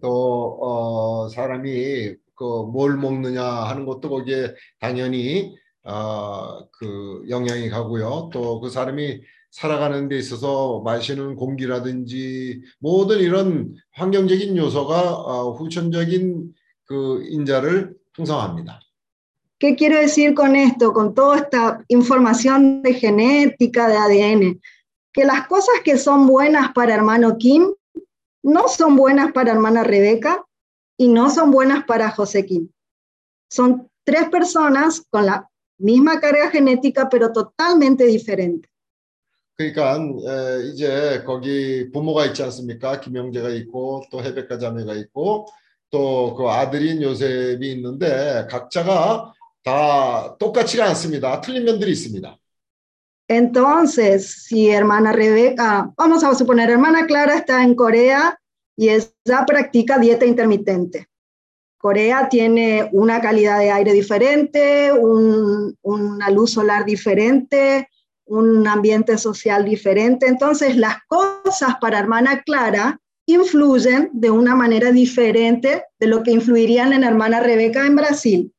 또 0.00 0.56
어, 0.60 1.28
사람이 1.28 2.14
그뭘 2.34 2.96
먹느냐 2.96 3.44
하는 3.44 3.84
것도 3.84 4.08
거기에 4.08 4.54
당연히 4.80 5.54
어, 5.84 6.66
그 6.72 7.22
영향이 7.28 7.68
가고요. 7.68 8.30
또 8.32 8.60
그 8.60 8.70
사람이 8.70 9.20
살아가는 9.50 10.08
데 10.08 10.16
있어서 10.16 10.80
마시는 10.84 11.34
공기라든지 11.36 12.62
모든 12.78 13.18
이런 13.18 13.74
환경적인 13.92 14.56
요소가 14.56 15.14
어, 15.14 15.52
후천적인 15.52 16.54
그 16.84 17.24
인자를 17.28 17.94
형성합니다. 18.16 18.80
¿Qué 19.59 19.75
quiero 19.75 19.97
decir 19.97 20.33
con 20.33 20.55
esto, 20.55 20.91
con 20.93 21.13
toda 21.13 21.37
esta 21.37 21.83
información 21.87 22.81
de 22.81 22.93
genética, 22.93 23.87
de 23.87 23.97
ADN? 23.97 24.61
Que 25.13 25.23
las 25.23 25.47
cosas 25.47 25.75
que 25.83 25.97
son 25.97 26.27
buenas 26.27 26.73
para 26.73 26.93
hermano 26.93 27.37
Kim 27.37 27.73
no 28.43 28.67
son 28.67 28.95
buenas 28.95 29.31
para 29.31 29.53
hermana 29.53 29.83
Rebeca 29.83 30.45
y 30.97 31.07
no 31.07 31.29
son 31.29 31.51
buenas 31.51 31.85
para 31.85 32.11
José 32.11 32.45
Kim. 32.45 32.69
Son 33.49 33.89
tres 34.03 34.29
personas 34.29 35.01
con 35.09 35.25
la 35.25 35.49
misma 35.77 36.19
carga 36.19 36.49
genética, 36.51 37.09
pero 37.09 37.31
totalmente 37.31 38.05
diferentes. 38.05 38.69
그러니까 39.57 39.95
에, 39.95 40.67
이제 40.67 41.23
거기 41.25 41.89
부모가 41.91 42.25
있지 42.25 42.43
않습니까? 42.43 42.99
김영재가 42.99 43.49
있고 43.51 44.03
또 44.11 44.21
헤베카 44.21 44.59
자매가 44.59 44.95
있고 44.95 45.47
또 45.89 46.35
그 46.35 46.49
아들인 46.49 47.01
요셉이 47.01 47.71
있는데 47.71 48.47
각자가 48.49 49.33
다 49.63 50.35
똑같지가 50.37 50.85
않습니다. 50.89 51.41
틀린 51.41 51.63
면들이 51.65 51.91
있습니다. 51.91 52.37
Entonces, 53.27 54.43
si 54.45 54.69
hermana 54.69 55.11
Rebeca, 55.11 55.91
vamos 55.97 56.23
a 56.23 56.35
suponer, 56.35 56.69
hermana 56.69 57.07
Clara 57.07 57.35
está 57.35 57.63
en 57.63 57.73
Corea 57.75 58.39
y 58.77 58.89
ella 58.89 59.45
practica 59.47 59.97
dieta 59.97 60.25
intermitente. 60.25 61.07
Corea 61.79 62.29
tiene 62.29 62.87
una 62.93 63.21
calidad 63.21 63.59
de 63.59 63.71
aire 63.71 63.93
diferente, 63.93 64.91
un- 64.91 65.75
una 65.81 66.29
luz 66.29 66.51
solar 66.51 66.85
diferente, 66.85 67.89
un 68.25 68.67
ambiente 68.67 69.17
social 69.17 69.65
diferente. 69.65 70.27
Entonces, 70.27 70.77
las 70.77 70.97
cosas 71.07 71.75
para 71.81 71.99
hermana 71.99 72.41
Clara 72.43 72.99
influyen 73.27 74.09
de 74.13 74.29
una 74.29 74.55
manera 74.55 74.91
diferente 74.91 75.83
de 75.99 76.07
lo 76.07 76.21
que 76.21 76.31
influirían 76.31 76.93
en 76.93 77.03
hermana 77.03 77.39
Rebeca 77.39 77.85
en 77.87 77.95
Brasil. 77.95 78.51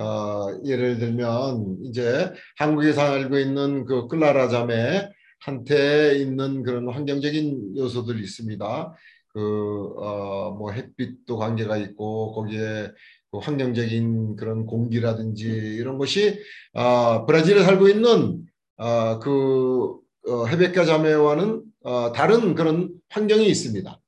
어, 0.00 0.58
예를 0.64 0.98
들면 0.98 1.76
이제 1.84 2.32
한국에 2.56 2.92
살고 2.92 3.38
있는 3.38 3.84
그 3.84 4.08
클라라 4.08 4.48
자매한테 4.48 6.16
있는 6.18 6.62
그런 6.62 6.88
환경적인 6.88 7.76
요소들이 7.76 8.22
있습니다. 8.22 8.94
그, 9.32 9.94
어, 9.98 10.52
뭐 10.58 10.72
햇빛도 10.72 11.36
관계가 11.36 11.76
있고 11.76 12.32
거기에 12.32 12.90
그 13.30 13.38
환경적인 13.38 14.36
그런 14.36 14.64
공기라든지 14.66 15.46
이런 15.48 15.98
것이 15.98 16.40
어, 16.72 17.26
브라질에 17.26 17.62
살고 17.62 17.88
있는 17.88 18.44
어, 18.78 19.18
그 19.20 19.98
어, 20.26 20.46
헤베카 20.46 20.84
자매와는 20.86 21.62
어, 21.84 22.12
다른 22.12 22.54
그런 22.54 22.90
환경이 23.10 23.46
있습니다. 23.46 24.00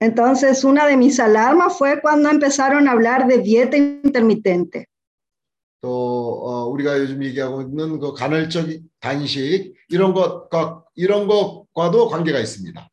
Entonces, 0.00 0.64
una 0.64 0.86
de 0.86 0.96
mis 0.96 1.18
alarmas 1.18 1.78
fue 1.78 2.00
cuando 2.02 2.28
empezaron 2.28 2.88
a 2.88 2.92
hablar 2.92 3.26
de 3.26 3.38
dieta 3.38 3.76
intermitente. 3.76 4.88
또 5.80 6.40
어, 6.42 6.64
우리가 6.68 6.98
요즘 6.98 7.22
얘기하고 7.22 7.60
있는 7.60 7.98
그 7.98 8.14
간헐적 8.14 8.68
단식 9.00 9.74
이런 9.90 10.14
것과 10.14 10.82
이런 10.94 11.26
것과도 11.26 12.08
관계가 12.08 12.40
있습니다. 12.40 12.88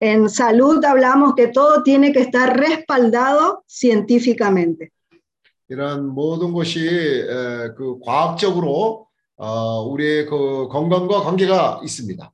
En 0.00 0.28
salud 0.28 0.84
hablamos 0.84 1.34
que 1.34 1.48
todo 1.48 1.82
tiene 1.82 2.12
que 2.12 2.20
estar 2.20 2.58
respaldado 2.58 3.62
científicamente. 3.66 4.90
이런 5.68 6.06
모든 6.06 6.52
것이 6.52 6.86
에, 6.86 7.72
그 7.76 7.98
과학적으로 8.00 9.06
어, 9.36 9.82
우리의 9.84 10.26
그 10.26 10.68
건강과 10.68 11.22
관계가 11.22 11.80
있습니다. 11.82 12.30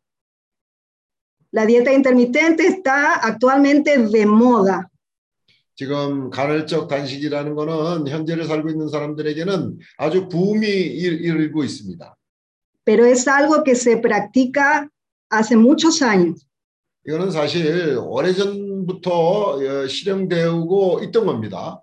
La 1.52 1.64
dieta 1.64 1.92
intermitente 1.92 2.66
está 2.66 3.14
actualmente 3.14 3.96
de 3.98 4.26
moda. 4.26 4.86
지금 5.74 6.28
간헐적 6.30 6.88
단식이라는 6.88 7.54
거는 7.54 8.08
현재를 8.08 8.44
살고 8.46 8.68
있는 8.68 8.88
사람들에게는 8.88 9.78
아주 9.98 10.28
붐이 10.28 10.66
일- 10.66 11.24
일고 11.24 11.62
있습니다. 11.64 12.14
pero 12.84 13.04
es 13.06 13.28
algo 13.28 13.62
que 13.62 13.74
se 13.76 13.96
practica 13.98 14.88
hace 15.30 15.56
muchos 15.56 16.02
años. 16.02 16.44
이거는 17.06 17.30
사실 17.30 17.96
오래전부터 17.98 19.10
어, 19.56 19.86
실행되고 19.86 21.00
있던 21.04 21.26
겁니다. 21.26 21.82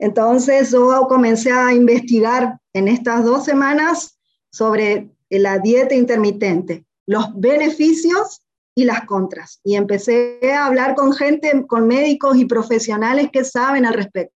Entonces 0.00 0.72
yo 0.72 1.06
comencé 1.08 1.52
a 1.52 1.72
investigar 1.72 2.58
en 2.74 2.88
estas 2.88 3.24
dos 3.24 3.44
semanas 3.44 4.18
sobre 4.50 5.08
la 5.30 5.58
dieta 5.58 5.94
intermitente, 5.94 6.84
los 7.06 7.26
beneficios 7.38 8.40
y 8.77 8.85
las 8.85 9.05
contras. 9.05 9.59
Y 9.63 9.75
empecé 9.75 10.39
a 10.53 10.67
hablar 10.67 10.93
con 10.93 11.11
gente, 11.11 11.65
con 11.67 11.87
médicos 11.87 12.37
y 12.37 12.45
profesionales 12.45 13.29
que 13.33 13.43
saben 13.43 13.85
al 13.85 13.95
respecto. 13.95 14.35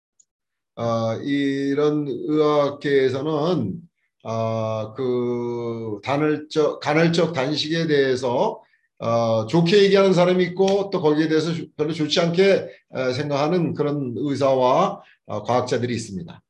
어, 0.76 1.16
이런 1.24 2.06
의학계에서는 2.08 3.82
어, 4.24 4.94
그 4.94 6.00
단을적 6.04 6.80
간헐적 6.80 7.34
단식에 7.34 7.88
대해서 7.88 8.62
어, 9.00 9.48
좋게 9.48 9.86
얘기하는 9.86 10.14
사람이 10.14 10.44
있고 10.44 10.92
또 10.92 11.02
거기에 11.02 11.30
대해서 11.30 11.52
별로 11.76 11.92
좋지 11.94 12.20
않게 12.20 12.70
어, 12.92 13.12
생각하는 13.14 13.74
그런 13.74 14.14
의사와 14.18 15.02
어, 15.26 15.42
과학자들이 15.42 15.96
있습니다. 15.96 16.44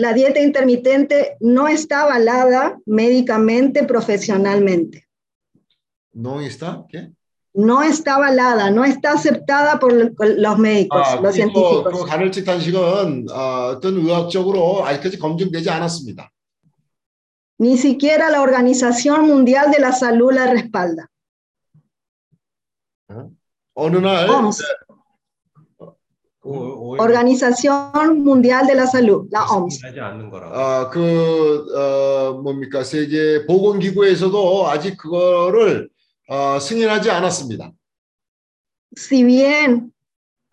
La 0.00 0.12
dieta 0.12 0.40
intermitente 0.40 1.36
no 1.40 1.68
está 1.68 2.02
avalada 2.02 2.78
médicamente, 2.86 3.84
profesionalmente. 3.84 5.09
No 6.13 6.39
está? 6.39 6.85
¿qué? 6.89 7.11
No 7.53 7.81
está 7.81 8.15
avalada, 8.15 8.69
no 8.69 8.83
está 8.83 9.13
aceptada 9.13 9.79
por 9.79 9.93
los 9.93 10.57
médicos, 10.57 11.01
아, 11.07 11.15
los 11.21 11.33
그리고 11.33 11.51
científicos. 11.53 11.93
그 11.93 12.05
간헐적 12.05 12.43
단식은 12.43 13.27
어, 13.31 13.75
어떤 13.75 13.95
의학적으로 13.95 14.85
아직까지 14.85 15.17
검증되지 15.19 15.69
않았습니다. 15.69 16.29
Ni 17.57 17.77
siquiera 17.77 18.29
la 18.29 18.41
Organización 18.41 19.27
Mundial 19.27 19.71
de 19.71 19.79
la 19.79 19.93
Salud 19.93 20.33
la 20.33 20.47
respalda. 20.47 21.07
어느 23.73 23.97
날 23.97 24.29
OMS, 24.29 24.63
Organización 26.43 28.19
Mundial 28.21 28.67
de 28.67 28.75
la 28.75 28.87
Salud, 28.87 29.27
la 29.31 29.45
OMS. 29.49 29.79
하지 29.81 29.99
않는 29.99 30.29
거라고. 30.29 30.55
아, 30.55 30.89
그, 30.89 31.65
어, 31.73 32.33
뭡니까, 32.41 32.83
세계 32.83 33.45
보건기구에서도 33.45 34.67
아직 34.67 34.97
그거를 34.97 35.89
어, 36.30 36.60
승인하지 36.60 37.10
않았습니다. 37.10 37.72
Si 38.96 39.24
bien 39.24 39.92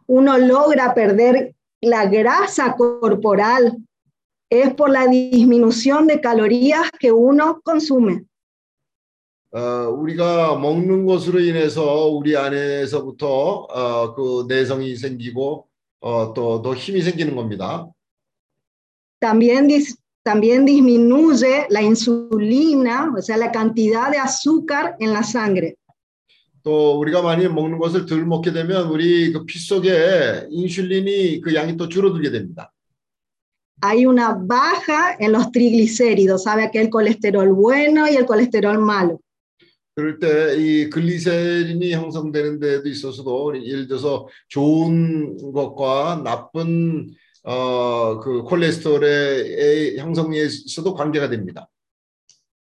uno 0.07 0.37
logra 0.39 0.93
perder 0.95 1.53
la 1.81 2.07
grasa 2.07 2.75
corporal, 2.75 3.77
es 4.49 4.73
por 4.73 4.89
la 4.89 5.05
disminución 5.05 6.07
de 6.07 6.19
calorías 6.19 6.89
que 6.99 7.11
uno 7.11 7.61
consume. 7.63 8.23
어, 9.51 9.59
우리가 9.91 10.57
먹는 10.57 11.05
것으로 11.05 11.39
인해서 11.39 12.07
우리 12.07 12.35
안에서부터 12.35 13.27
어, 13.69 14.15
그 14.15 14.45
내성이 14.47 14.95
생기고 14.95 15.67
어, 15.99 16.33
또, 16.33 16.63
더 16.63 16.73
힘이 16.73 17.01
생기는 17.03 17.35
겁니다. 17.35 17.87
También, 19.19 19.67
dis- 19.67 19.95
también 20.26 20.64
disminuye 20.64 21.66
la 21.70 21.82
insulina, 21.82 23.12
o 23.16 23.20
sea, 23.20 23.36
la 23.36 23.50
cantidad 23.50 24.10
de 24.10 24.18
azúcar 24.18 24.96
en 25.00 25.12
la 25.12 25.22
sangre. 25.22 25.76
또 26.64 26.96
우리가 27.00 27.22
많이 27.22 27.48
먹는 27.48 27.78
것을 27.78 28.06
덜 28.06 28.24
먹게 28.24 28.52
되면 28.52 28.86
우리 28.86 29.32
그 29.32 29.44
피 29.44 29.58
속에 29.58 30.46
인슐린이 30.48 31.40
그 31.40 31.54
양이 31.56 31.76
또 31.76 31.88
줄어들게 31.88 32.30
됩니다. 32.30 32.72
Hay 33.84 34.06
una 34.06 34.32
baja 34.32 35.16
en 35.18 35.32
los 35.32 35.50
triglicéridos, 35.50 36.44
sabe 36.44 36.62
aquel 36.62 36.88
colesterol 36.88 37.52
bueno 37.52 38.06
y 38.08 38.14
el 38.14 38.26
colesterol 38.26 38.78
malo. 38.78 39.18
그럴 39.96 40.20
때 40.20 40.54
이 40.56 40.88
글리세린이 40.88 41.92
형성되는 41.92 42.60
데도 42.60 42.88
있어서도 42.88 43.60
예를 43.66 43.88
들어서 43.88 44.28
좋은 44.48 45.36
것과 45.52 46.22
나쁜 46.22 47.10
어, 47.46 48.20
그 48.20 48.42
콜레스테롤의 48.44 49.98
형성에서도 49.98 50.94
관계가 50.94 51.28
됩니다. 51.28 51.68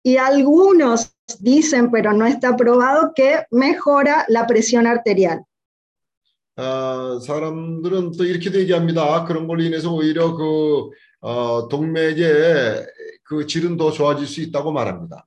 Y 0.04 0.18
algunos 0.18 1.16
dicen, 1.40 1.90
pero 1.90 2.12
no 2.12 2.26
está 2.26 2.56
probado, 2.56 3.12
que 3.14 3.44
mejora 3.50 4.24
la 4.28 4.46
presión 4.46 4.86
arterial. 4.86 5.42
어, 6.56 7.18
사람들은 7.20 8.12
또 8.16 8.24
이렇게도 8.24 8.58
얘기합니다. 8.60 9.24
그런 9.24 9.46
걸로 9.46 9.62
인해서 9.62 9.92
오히려 9.92 10.34
그 10.34 10.90
어, 11.20 11.68
동맥의 11.68 12.86
그 13.24 13.46
질은 13.46 13.76
더 13.76 13.90
좋아질 13.90 14.26
수 14.26 14.40
있다고 14.40 14.72
말합니다. 14.72 15.26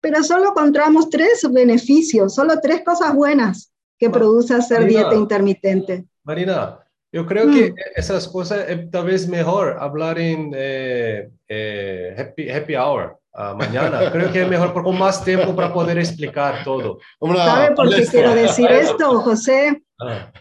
Pero 0.00 0.22
solo 0.22 0.48
encontramos 0.48 1.10
tres 1.10 1.46
beneficios, 1.52 2.34
solo 2.34 2.60
tres 2.60 2.82
cosas 2.84 3.14
buenas 3.14 3.72
que 3.98 4.10
produce 4.10 4.54
hacer 4.54 4.80
Marina. 4.80 5.00
dieta 5.00 5.14
intermitente. 5.14 6.04
Marina, 6.24 6.78
yo 7.17 7.25
creo 7.25 7.49
que 7.49 7.73
esas 7.95 8.27
cosas 8.27 8.69
es 8.69 8.91
tal 8.91 9.05
vez 9.05 9.27
mejor 9.27 9.75
hablar 9.79 10.19
en 10.19 10.51
eh, 10.55 11.27
eh, 11.47 12.15
happy, 12.15 12.47
happy 12.47 12.75
hour 12.75 13.17
ah, 13.33 13.55
mañana. 13.57 14.11
Creo 14.11 14.31
que 14.31 14.43
es 14.43 14.47
mejor 14.47 14.71
por 14.71 14.83
con 14.83 14.99
más 14.99 15.25
tiempo 15.25 15.55
para 15.55 15.73
poder 15.73 15.97
explicar 15.97 16.63
todo. 16.63 16.99
¿Sabe 17.19 17.75
por 17.75 17.89
qué 17.89 18.05
quiero 18.05 18.35
decir 18.35 18.69
esto, 18.69 19.19
José? 19.27 19.81
Ah, 19.99 20.31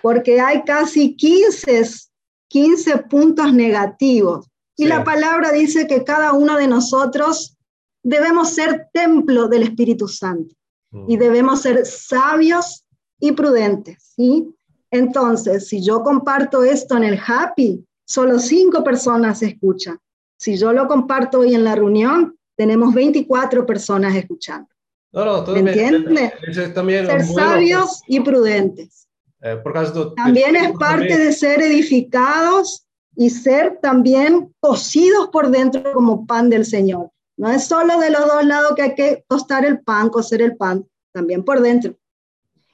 Porque 0.00 0.40
hay 0.40 0.62
casi 0.62 1.16
15, 1.16 1.82
15 2.48 2.98
puntos 3.10 3.52
negativos. 3.52 4.46
Y 4.76 4.84
Sí. 4.84 4.88
la 4.88 5.02
palabra 5.02 5.50
dice 5.50 5.88
que 5.88 6.04
cada 6.04 6.34
uno 6.34 6.56
de 6.56 6.68
nosotros 6.68 7.56
debemos 8.04 8.50
ser 8.50 8.86
templo 8.92 9.48
del 9.48 9.64
Espíritu 9.64 10.06
Santo 10.06 10.54
y 11.08 11.16
debemos 11.16 11.62
ser 11.62 11.84
sabios 11.84 12.84
y 13.18 13.32
prudentes, 13.32 14.12
¿sí? 14.14 14.54
Entonces, 14.92 15.66
si 15.68 15.82
yo 15.82 16.02
comparto 16.02 16.62
esto 16.62 16.96
en 16.96 17.04
el 17.04 17.18
Happy, 17.26 17.84
solo 18.04 18.38
cinco 18.38 18.84
personas 18.84 19.42
escuchan. 19.42 19.98
Si 20.38 20.56
yo 20.56 20.72
lo 20.72 20.86
comparto 20.86 21.40
hoy 21.40 21.54
en 21.54 21.64
la 21.64 21.74
reunión, 21.74 22.36
tenemos 22.56 22.92
24 22.94 23.64
personas 23.64 24.14
escuchando. 24.14 24.68
No, 25.12 25.24
no, 25.24 25.44
todo 25.44 25.54
¿Me 25.56 25.72
bien. 25.72 25.94
entiende? 25.94 26.32
Eso 26.46 26.62
es 26.62 26.74
también 26.74 27.06
Ser 27.06 27.24
bueno, 27.24 27.32
sabios 27.34 28.02
y 28.06 28.20
prudentes. 28.20 29.08
eh, 29.40 29.56
por 29.62 29.72
causa 29.72 29.92
do- 29.92 30.12
También 30.14 30.54
es 30.56 30.72
parte 30.78 31.16
de 31.18 31.32
ser 31.32 31.62
edificados 31.62 32.86
y 33.16 33.30
ser 33.30 33.78
también 33.82 34.52
cocidos 34.60 35.28
por 35.32 35.50
dentro 35.50 35.92
como 35.92 36.26
pan 36.26 36.48
del 36.50 36.64
Señor. 36.66 37.10
No 37.38 37.50
es 37.50 37.64
solo 37.64 37.98
de 37.98 38.10
los 38.10 38.26
dos 38.26 38.44
lados 38.44 38.72
que 38.76 38.82
hay 38.82 38.94
que 38.94 39.24
tostar 39.26 39.64
el 39.64 39.80
pan, 39.80 40.10
cocer 40.10 40.42
el 40.42 40.56
pan, 40.56 40.86
también 41.12 41.42
por 41.44 41.60
dentro. 41.60 41.94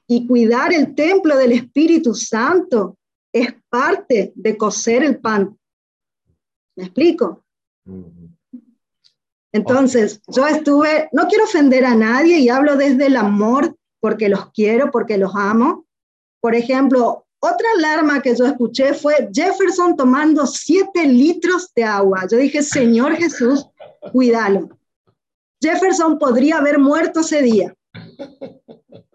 Y 0.09 0.27
cuidar 0.27 0.73
el 0.73 0.95
templo 0.95 1.37
del 1.37 1.53
Espíritu 1.53 2.15
Santo 2.15 2.97
es 3.33 3.55
parte 3.69 4.33
de 4.35 4.57
cocer 4.57 5.05
el 5.05 5.21
pan. 5.21 5.57
¿Me 6.77 6.85
explico? 6.85 7.45
Entonces, 9.53 10.21
yo 10.27 10.47
estuve, 10.47 11.09
no 11.13 11.27
quiero 11.27 11.45
ofender 11.45 11.85
a 11.85 11.95
nadie 11.95 12.39
y 12.39 12.49
hablo 12.49 12.77
desde 12.77 13.07
el 13.07 13.17
amor 13.17 13.77
porque 14.01 14.29
los 14.29 14.51
quiero, 14.53 14.91
porque 14.91 15.19
los 15.19 15.35
amo. 15.35 15.87
Por 16.41 16.55
ejemplo, 16.55 17.27
otra 17.41 17.69
alarma 17.77 18.23
que 18.23 18.35
yo 18.35 18.47
escuché 18.47 18.95
fue 18.95 19.29
Jefferson 19.33 19.97
tomando 19.97 20.47
siete 20.47 21.07
litros 21.07 21.71
de 21.75 21.85
agua. 21.85 22.27
Yo 22.31 22.39
dije, 22.39 22.63
Señor 22.63 23.15
Jesús, 23.17 23.67
cuídalo. 24.13 24.69
Jefferson 25.61 26.19
podría 26.19 26.59
haber 26.59 26.79
muerto 26.79 27.21
ese 27.21 27.43
día. 27.43 27.75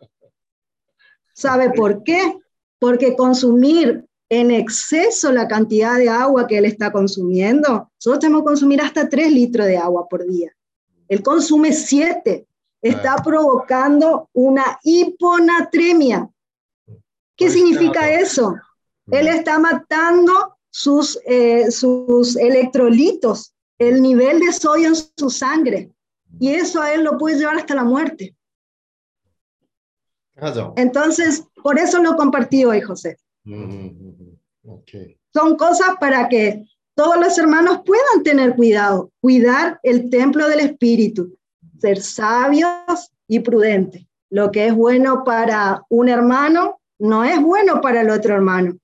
¿Sabe 1.33 1.71
por 1.71 2.03
qué? 2.03 2.39
Porque 2.79 3.15
consumir 3.15 4.05
en 4.29 4.51
exceso 4.51 5.31
la 5.31 5.47
cantidad 5.47 5.97
de 5.97 6.09
agua 6.09 6.47
que 6.47 6.57
él 6.57 6.65
está 6.65 6.91
consumiendo, 6.91 7.89
nosotros 7.95 8.19
tenemos 8.19 8.41
que 8.41 8.47
consumir 8.47 8.81
hasta 8.81 9.09
3 9.09 9.31
litros 9.31 9.67
de 9.67 9.77
agua 9.77 10.07
por 10.07 10.25
día. 10.25 10.51
Él 11.07 11.21
consume 11.21 11.73
7. 11.73 12.47
Está 12.81 13.15
provocando 13.17 14.29
una 14.33 14.79
hiponatremia. 14.83 16.29
¿Qué 17.35 17.49
significa 17.49 18.09
eso? 18.09 18.55
Él 19.11 19.27
está 19.27 19.59
matando 19.59 20.57
sus, 20.69 21.19
eh, 21.25 21.71
sus 21.71 22.35
electrolitos, 22.35 23.53
el 23.77 24.01
nivel 24.01 24.39
de 24.39 24.51
sodio 24.51 24.89
en 24.89 24.95
su 24.95 25.29
sangre. 25.29 25.91
Y 26.39 26.49
eso 26.49 26.81
a 26.81 26.93
él 26.93 27.03
lo 27.03 27.17
puede 27.17 27.37
llevar 27.37 27.57
hasta 27.57 27.75
la 27.75 27.83
muerte. 27.83 28.35
Entonces, 30.75 31.45
por 31.61 31.79
eso 31.79 32.01
lo 32.01 32.15
compartí 32.15 32.65
hoy, 32.65 32.81
José. 32.81 33.17
Mm-hmm. 33.45 34.37
Mm-hmm. 34.63 35.17
Son 35.33 35.55
cosas 35.57 35.95
para 35.99 36.29
que 36.29 36.63
todos 36.95 37.17
los 37.17 37.37
hermanos 37.37 37.79
puedan 37.85 38.23
tener 38.23 38.55
cuidado, 38.55 39.11
cuidar 39.19 39.79
el 39.83 40.09
templo 40.09 40.47
del 40.47 40.59
Espíritu, 40.59 41.35
ser 41.79 42.01
sabios 42.01 43.11
y 43.27 43.39
prudentes. 43.39 44.05
Lo 44.29 44.51
que 44.51 44.67
es 44.67 44.75
bueno 44.75 45.23
para 45.23 45.83
un 45.89 46.09
hermano 46.09 46.79
no 46.99 47.23
es 47.23 47.41
bueno 47.41 47.81
para 47.81 48.01
el 48.01 48.09
otro 48.09 48.35
hermano. 48.35 48.77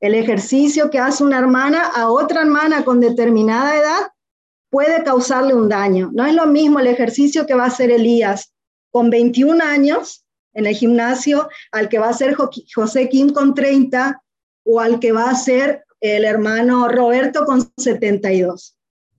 El 0.00 0.14
ejercicio 0.14 0.90
que 0.90 0.98
hace 0.98 1.22
una 1.22 1.38
hermana 1.38 1.84
a 1.94 2.08
otra 2.08 2.40
hermana 2.40 2.84
con 2.84 3.00
determinada 3.00 3.76
edad 3.76 4.12
puede 4.70 5.02
causarle 5.02 5.54
un 5.54 5.68
daño. 5.68 6.10
No 6.12 6.24
es 6.24 6.34
lo 6.34 6.46
mismo 6.46 6.78
el 6.78 6.86
ejercicio 6.86 7.46
que 7.46 7.54
va 7.54 7.64
a 7.64 7.68
hacer 7.68 7.90
Elías 7.90 8.52
con 8.90 9.10
21 9.10 9.62
años 9.62 10.24
en 10.53 10.65
el 10.65 10.73
gimnasio 10.75 11.49
al 11.71 11.89
que 11.89 11.99
va 11.99 12.07
a 12.07 12.11
hacer 12.11 12.33
Jo- 12.35 12.49
José 12.73 13.09
Kim 13.09 13.31
con 13.31 13.53
30 13.53 14.21
o 14.65 14.79
al 14.79 14.99
que 14.99 15.11
va 15.11 15.29
a 15.29 15.35
ser 15.35 15.83
el 15.99 16.23
hermano 16.25 16.87
Roberto 16.87 17.45
con 17.45 17.61
72. 17.77 18.75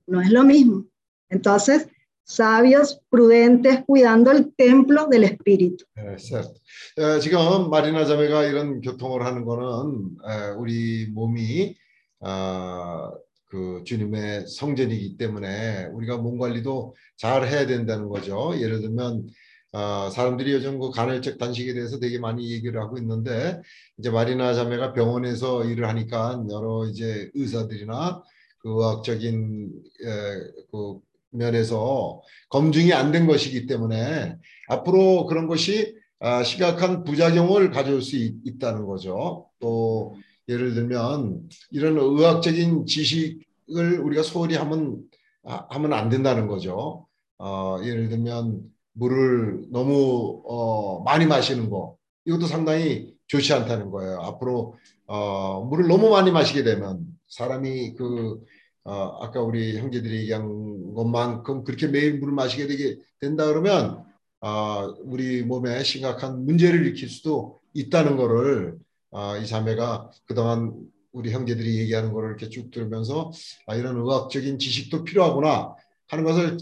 No 0.06 0.20
es 0.20 0.30
lo 0.30 0.44
mismo. 0.44 0.84
Entonces, 1.28 1.88
sabios, 2.24 3.00
prudentes, 3.08 3.84
cuidando 3.86 4.30
el 4.30 4.52
templo 4.54 5.06
del 5.08 5.24
Espíritu. 5.24 5.84
네, 5.96 6.16
certo. 6.18 6.54
에, 6.96 7.20
지금 7.20 7.70
마리나 7.70 8.04
자매가 8.04 8.44
이런 8.46 8.80
교통을 8.80 9.24
하는 9.24 9.44
거는 9.44 10.16
에, 10.28 10.50
우리 10.56 11.06
몸이 11.10 11.76
아, 12.20 13.10
그 13.46 13.82
주님의 13.84 14.46
성전이기 14.48 15.16
때문에 15.18 15.86
우리가 15.92 16.16
몸 16.16 16.38
관리도 16.38 16.94
잘 17.16 17.46
해야 17.46 17.66
된다는 17.66 18.08
거죠. 18.08 18.54
예를 18.60 18.80
들면 18.80 19.26
아, 19.73 20.09
사람들이 20.13 20.51
요즘 20.53 20.79
그 20.79 20.91
간헐적 20.91 21.37
단식에 21.37 21.73
대해서 21.73 21.99
되게 21.99 22.19
많이 22.19 22.51
얘기를 22.51 22.81
하고 22.81 22.97
있는데 22.97 23.61
이제 23.97 24.09
마리나 24.09 24.53
자매가 24.53 24.93
병원에서 24.93 25.63
일을 25.63 25.87
하니까 25.87 26.43
여러 26.51 26.85
이제 26.87 27.29
의사들이나 27.33 28.21
그 28.59 28.69
의학적인 28.69 29.69
에, 30.05 30.39
그 30.71 30.99
면에서 31.31 32.21
검증이 32.49 32.91
안 32.93 33.11
된 33.13 33.27
것이기 33.27 33.65
때문에 33.65 34.37
앞으로 34.67 35.25
그런 35.27 35.47
것이 35.47 35.95
아, 36.19 36.43
심각한 36.43 37.03
부작용을 37.03 37.71
가져올 37.71 38.01
수 38.01 38.15
있, 38.17 38.35
있다는 38.45 38.85
거죠. 38.85 39.47
또 39.59 40.15
예를 40.49 40.73
들면 40.73 41.49
이런 41.71 41.97
의학적인 41.97 42.85
지식을 42.85 43.99
우리가 44.01 44.21
소홀히 44.23 44.55
하면 44.55 45.01
아, 45.43 45.65
하면 45.71 45.93
안 45.93 46.09
된다는 46.09 46.47
거죠. 46.47 47.07
어, 47.39 47.77
예를 47.83 48.09
들면 48.09 48.61
물을 48.93 49.65
너무 49.71 50.41
어, 50.45 51.03
많이 51.03 51.25
마시는 51.25 51.69
거 51.69 51.97
이것도 52.25 52.47
상당히 52.47 53.15
좋지 53.27 53.53
않다는 53.53 53.91
거예요. 53.91 54.19
앞으로 54.21 54.75
어, 55.07 55.63
물을 55.65 55.87
너무 55.87 56.09
많이 56.09 56.31
마시게 56.31 56.63
되면 56.63 57.05
사람이 57.29 57.95
그 57.95 58.41
어, 58.83 59.19
아까 59.21 59.41
우리 59.41 59.77
형제들이 59.77 60.21
얘기한 60.21 60.93
것만큼 60.93 61.63
그렇게 61.63 61.87
매일 61.87 62.19
물을 62.19 62.33
마시게 62.33 62.67
되게 62.67 62.97
된다 63.19 63.45
그러면 63.45 64.03
아, 64.41 64.91
우리 65.03 65.43
몸에 65.43 65.83
심각한 65.83 66.45
문제를 66.45 66.85
일으킬 66.85 67.09
수도 67.09 67.59
있다는 67.73 68.17
거를 68.17 68.77
아, 69.11 69.37
이 69.37 69.45
자매가 69.45 70.09
그동안 70.25 70.73
우리 71.11 71.31
형제들이 71.31 71.77
얘기하는 71.79 72.11
거를 72.11 72.29
이렇게 72.29 72.49
쭉 72.49 72.71
들으면서 72.71 73.31
아, 73.67 73.75
이런 73.75 73.97
의학적인 73.97 74.57
지식도 74.57 75.03
필요하구나 75.03 75.75
하는 76.07 76.23
것을 76.23 76.57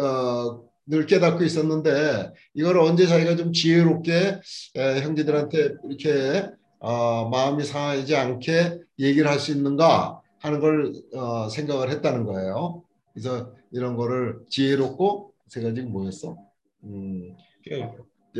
어, 0.00 0.67
늘 0.88 1.06
깨닫고 1.06 1.44
있었는데 1.44 2.32
이걸 2.54 2.78
언제 2.78 3.06
자기가 3.06 3.36
좀 3.36 3.52
지혜롭게 3.52 4.40
에, 4.76 5.00
형제들한테 5.02 5.74
이렇게 5.88 6.48
어, 6.80 7.28
마음이 7.28 7.64
상하지 7.64 8.16
않게 8.16 8.78
얘기를 8.98 9.30
할 9.30 9.38
수 9.38 9.52
있는가 9.52 10.20
하는 10.40 10.60
걸 10.60 10.92
어, 11.14 11.48
생각을 11.48 11.90
했다는 11.90 12.24
거예요. 12.24 12.82
그래서 13.12 13.52
이런 13.72 13.96
거를 13.96 14.38
지혜롭고 14.48 15.32
세 15.48 15.60
가지 15.62 15.82
뭐였어? 15.82 16.36
음, 16.84 17.36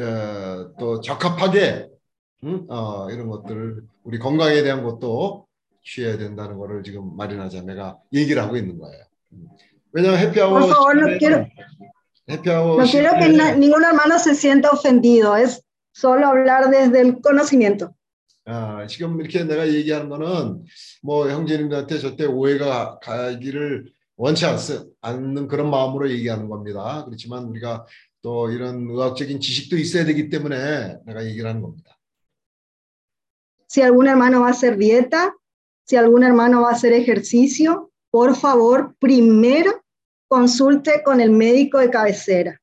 어, 0.01 0.75
또 0.79 1.01
적합하게 1.01 1.89
음? 2.45 2.67
어, 2.69 3.11
이런 3.11 3.29
것들을 3.29 3.83
우리 4.05 4.19
건강에 4.19 4.63
대한 4.63 4.85
것도 4.85 5.47
취해야 5.85 6.17
된다는 6.17 6.57
거를 6.59 6.83
지금 6.83 7.17
마리나 7.17 7.49
자매가 7.49 7.99
얘기를 8.13 8.41
하고 8.43 8.57
있는 8.57 8.79
거예요. 8.79 9.05
음. 9.33 9.49
왜냐하면 9.93 10.21
시간 11.19 11.51
에- 12.30 12.38
quiero, 12.42 12.42
해피아워 12.42 12.78
no 12.80 12.86
quiero 12.86 13.12
que 13.20 13.28
시간에 13.28 13.36
na- 13.36 13.56
ningún 13.56 13.84
hermano 13.84 14.16
se 14.20 14.34
sienta 14.36 14.70
ofendido, 14.72 15.36
es 15.36 15.62
solo 15.94 16.28
hablar 16.28 16.70
desde 16.70 17.02
el 17.02 17.20
conocimiento. 17.22 17.94
아, 18.46 18.86
지금 18.88 19.20
이렇게 19.22 19.44
내가 19.46 19.68
얘기하는 19.70 20.10
거는 20.10 20.66
뭐 21.02 21.30
형제님들한테 21.30 21.98
절대 22.00 22.26
오해가 22.26 23.00
가기를 23.00 23.92
원치 24.18 24.46
않, 24.46 24.58
않는 25.02 25.48
그런 25.48 25.70
마음으로 25.70 26.10
얘기하는 26.12 26.50
겁니다. 26.50 27.04
그렇지만 27.06 27.46
우리가 27.46 27.86
또 28.22 28.50
이런 28.52 28.88
의학적인 28.90 29.40
지식도 29.40 29.78
있어야 29.78 30.06
되기 30.06 30.30
때문에 30.30 30.98
내가 31.06 31.26
얘기를 31.26 31.50
하는 31.50 31.62
겁니다. 31.62 31.98
Si 33.70 33.82
algún 33.82 34.08
hermano 34.08 34.42
va 34.42 34.48
a 34.48 34.52
hacer 34.52 34.78
dieta, 34.78 35.34
si 35.88 35.96
algún 35.96 36.24
hermano 36.24 36.62
va 36.62 36.70
a 36.70 36.74
hacer 36.74 36.94
ejercicio, 36.94 37.90
por 38.12 38.36
favor, 38.36 38.94
primero 39.00 39.82
consulte 40.29 41.03
con 41.03 41.21
el 41.21 41.31
médico 41.31 41.81
de 41.81 41.91
cabecera. 41.91 42.57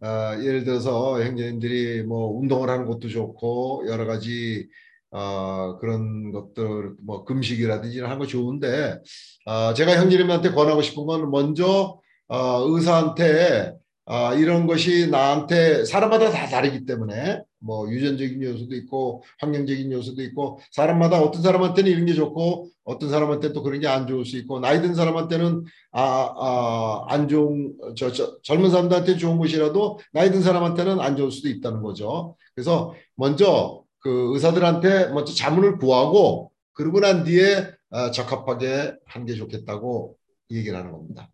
아, 0.00 0.38
예를 0.40 0.64
들어서 0.64 1.20
형제님들이 1.22 2.02
뭐 2.04 2.38
운동을 2.38 2.70
하는 2.70 2.86
것도 2.86 3.08
좋고 3.08 3.84
여러 3.88 4.06
가지 4.06 4.68
아, 5.10 5.76
그런 5.80 6.30
것들 6.30 6.92
뭐 7.04 7.24
금식이라든지 7.24 8.00
하는 8.00 8.18
거 8.18 8.26
좋은데 8.26 8.98
아, 9.46 9.74
제가 9.74 9.96
형제님한테 9.96 10.52
권하고 10.52 10.82
싶은 10.82 11.04
건 11.06 11.30
먼저 11.30 12.00
아, 12.28 12.62
의사한테 12.64 13.72
아, 14.06 14.34
이런 14.34 14.66
것이 14.66 15.08
나한테 15.10 15.84
사람마다 15.84 16.30
다 16.30 16.46
다르기 16.46 16.84
때문에 16.84 17.42
뭐 17.60 17.90
유전적인 17.90 18.42
요소도 18.42 18.74
있고 18.76 19.22
환경적인 19.40 19.90
요소도 19.92 20.22
있고 20.22 20.60
사람마다 20.70 21.20
어떤 21.20 21.42
사람한테는 21.42 21.90
이런 21.90 22.06
게 22.06 22.14
좋고 22.14 22.70
어떤 22.84 23.10
사람한테는 23.10 23.52
또 23.54 23.62
그런 23.62 23.80
게 23.80 23.86
안 23.86 24.06
좋을 24.06 24.24
수 24.24 24.36
있고 24.38 24.60
나이 24.60 24.80
든 24.80 24.94
사람한테는 24.94 25.64
아, 25.92 26.02
아, 26.02 27.04
안 27.08 27.28
좋은 27.28 27.74
저, 27.96 28.12
저 28.12 28.38
젊은 28.42 28.70
사람들한테 28.70 29.16
좋은 29.16 29.38
것이라도 29.38 29.98
나이 30.12 30.30
든 30.30 30.42
사람한테는 30.42 31.00
안 31.00 31.16
좋을 31.16 31.30
수도 31.30 31.48
있다는 31.48 31.82
거죠. 31.82 32.36
그래서 32.54 32.94
먼저 33.16 33.82
그 34.00 34.32
의사들한테 34.34 35.08
먼저 35.08 35.32
자문을 35.34 35.78
구하고 35.78 36.52
그러고 36.72 37.00
난 37.00 37.24
뒤에 37.24 37.70
아, 37.90 38.10
적합하게 38.10 38.94
하는 39.06 39.26
게 39.26 39.34
좋겠다고 39.34 40.16
얘기를 40.50 40.78
하는 40.78 40.92
겁니다. 40.92 41.30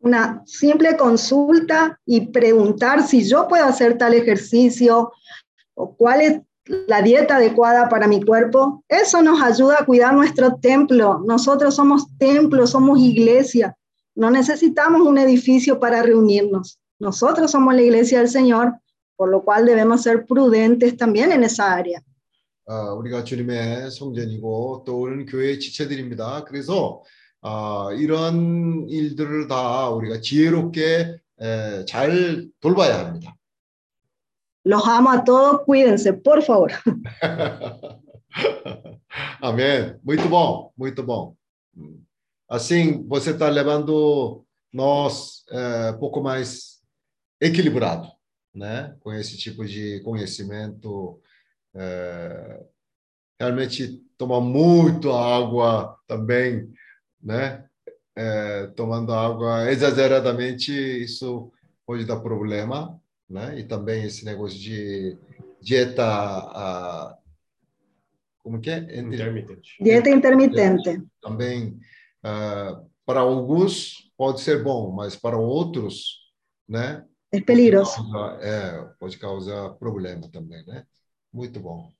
Una 0.00 0.42
simple 0.46 0.96
consulta 0.96 1.98
y 2.04 2.26
preguntar 2.28 3.06
si 3.06 3.28
yo 3.28 3.48
puedo 3.48 3.64
hacer 3.64 3.98
tal 3.98 4.14
ejercicio 4.14 5.12
o 5.74 5.94
cuál 5.96 6.20
es 6.20 6.40
la 6.88 7.02
dieta 7.02 7.36
adecuada 7.36 7.88
para 7.88 8.08
mi 8.08 8.22
cuerpo, 8.22 8.84
eso 8.88 9.22
nos 9.22 9.40
ayuda 9.40 9.78
a 9.80 9.86
cuidar 9.86 10.14
nuestro 10.14 10.56
templo. 10.56 11.22
Nosotros 11.26 11.74
somos 11.74 12.06
templo, 12.18 12.66
somos 12.66 12.98
iglesia. 12.98 13.76
No 14.14 14.30
necesitamos 14.30 15.02
un 15.02 15.18
edificio 15.18 15.78
para 15.78 16.02
reunirnos. 16.02 16.78
Nosotros 16.98 17.50
somos 17.50 17.74
la 17.74 17.82
iglesia 17.82 18.18
del 18.18 18.28
Señor, 18.28 18.74
por 19.16 19.28
lo 19.28 19.44
cual 19.44 19.66
debemos 19.66 20.02
ser 20.02 20.26
prudentes 20.26 20.96
también 20.96 21.32
en 21.32 21.44
esa 21.44 21.72
área. 21.72 22.02
아, 22.68 22.92
우리가 22.94 23.22
주님의 23.22 23.92
성전이고 23.92 24.82
또 24.84 25.00
우리는 25.00 25.24
교회의 25.26 25.60
지체들입니다. 25.60 26.44
그래서 26.44 27.04
아, 27.42 27.90
이런 27.96 28.86
일들을 28.88 29.48
다 29.48 29.90
우리가 29.90 30.20
지혜롭게 30.20 31.18
에, 31.38 31.84
잘 31.84 32.48
돌봐야 32.60 33.06
합니다. 33.06 33.36
Los 34.64 34.84
amo 34.88 35.10
a 35.10 35.22
todos, 35.22 35.64
cuídense, 35.64 36.12
por 36.12 36.42
favor. 36.42 36.72
Amém. 39.40 39.94
Muito 40.02 40.28
bom, 40.28 40.72
muito 40.76 41.04
bom. 41.04 41.36
Assim, 42.48 43.06
você 43.06 43.30
está 43.30 43.48
levando 43.48 44.44
nós 44.72 45.44
é, 45.50 45.92
um 45.92 45.98
pouco 45.98 46.20
mais 46.20 46.80
equilibrado, 47.40 48.08
né? 48.52 48.96
Com 48.98 49.12
esse 49.12 49.38
tipo 49.38 49.64
de 49.64 50.00
conhecimento. 50.00 51.20
É, 51.72 52.64
realmente 53.38 54.02
tomar 54.16 54.40
muito 54.40 55.12
água 55.12 55.96
também, 56.06 56.72
né? 57.21 57.65
É, 58.15 58.67
tomando 58.75 59.13
água 59.13 59.71
exageradamente, 59.71 60.71
isso 60.71 61.51
pode 61.85 62.05
dar 62.05 62.19
problema, 62.19 62.99
né? 63.29 63.57
E 63.59 63.63
também 63.63 64.03
esse 64.03 64.25
negócio 64.25 64.59
de 64.59 65.17
dieta, 65.61 66.03
ah, 66.03 67.17
como 68.39 68.59
que 68.59 68.69
é? 68.69 68.99
Intermitente. 68.99 69.75
Dieta 69.81 70.09
intermitente. 70.09 71.01
Também, 71.21 71.79
ah, 72.23 72.81
para 73.05 73.21
alguns 73.21 74.11
pode 74.17 74.41
ser 74.41 74.63
bom, 74.63 74.91
mas 74.91 75.15
para 75.15 75.37
outros, 75.37 76.31
né? 76.67 77.05
Es 77.31 77.43
peligroso. 77.43 77.95
Pode 77.95 78.11
causar, 78.11 78.43
é, 78.43 78.89
pode 78.99 79.17
causar 79.17 79.69
problema 79.75 80.29
também, 80.29 80.65
né? 80.65 80.85
Muito 81.31 81.59
bom. 81.61 81.93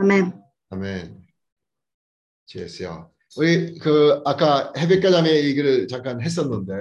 Amén. 0.00 0.42
아멘. 0.70 1.26
우리 3.36 3.78
그 3.78 4.20
아까 4.24 4.72
헤베카 4.76 5.10
자매 5.10 5.30
얘기를 5.44 5.86
잠깐 5.86 6.20
했었는데 6.20 6.74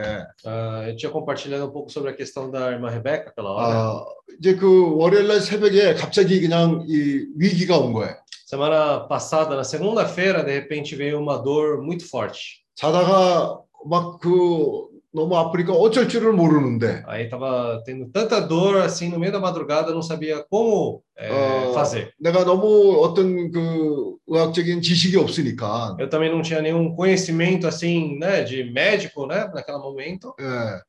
Ah, 0.46 0.88
eu 0.88 0.96
tinha 0.96 1.12
compartilhado 1.12 1.66
um 1.66 1.72
pouco 1.72 1.92
sobre 1.92 2.10
a 2.10 2.14
questão 2.14 2.50
da 2.50 2.72
irmã 2.72 2.90
Rebeca 2.90 3.30
aquela 3.30 3.52
hora. 3.54 3.76
아, 3.76 4.06
이제 4.40 4.56
그 4.56 4.96
월요일 4.96 5.28
날 5.28 5.42
새벽에 5.42 5.94
갑자기 5.94 6.42
그냥 6.42 6.86
이 6.88 7.26
위기가 7.38 7.78
온 7.78 7.94
거예요. 7.94 8.16
Semana 8.48 9.08
passada, 9.08 9.56
na 9.56 9.64
segunda-feira, 9.64 10.44
de 10.44 10.52
repente 10.52 10.96
veio 10.96 11.20
uma 11.20 11.38
dor 11.38 11.84
muito 11.84 12.04
forte. 12.08 12.64
자다가 12.76 13.62
막그 13.86 14.89
너무 15.12 15.36
아프니까 15.38 15.74
어쩔 15.74 16.08
줄을 16.08 16.34
모르는데 16.34 17.04
Aí 17.08 17.28
tava 17.30 17.82
tendo 17.86 18.08
tanta 18.12 18.40
dor 18.40 18.78
assim 18.78 19.10
no 19.10 19.18
meio 19.20 19.32
da 19.32 19.40
madrugada, 19.40 19.92
não 19.92 20.02
sabia 20.04 20.46
como 20.50 21.02
eh, 21.18 21.32
어, 21.32 21.74
fazer. 21.74 22.12
내가 22.20 22.44
너무 22.46 23.02
어떤 23.04 23.52
그 23.52 24.16
의학적인 24.28 24.82
지식이 24.82 25.18
없으니까 25.18 25.98
Eu 26.00 26.10
também 26.10 26.30
não 26.32 26.42
tinha 26.44 26.62
nenhum 26.62 26.96
conhecimento 26.96 27.66
assim, 27.68 28.18
né, 28.20 28.44
de 28.44 28.64
médico, 28.72 29.26
né, 29.26 29.50
naquele 29.54 29.80
momento. 29.80 30.34
예. 30.40 30.82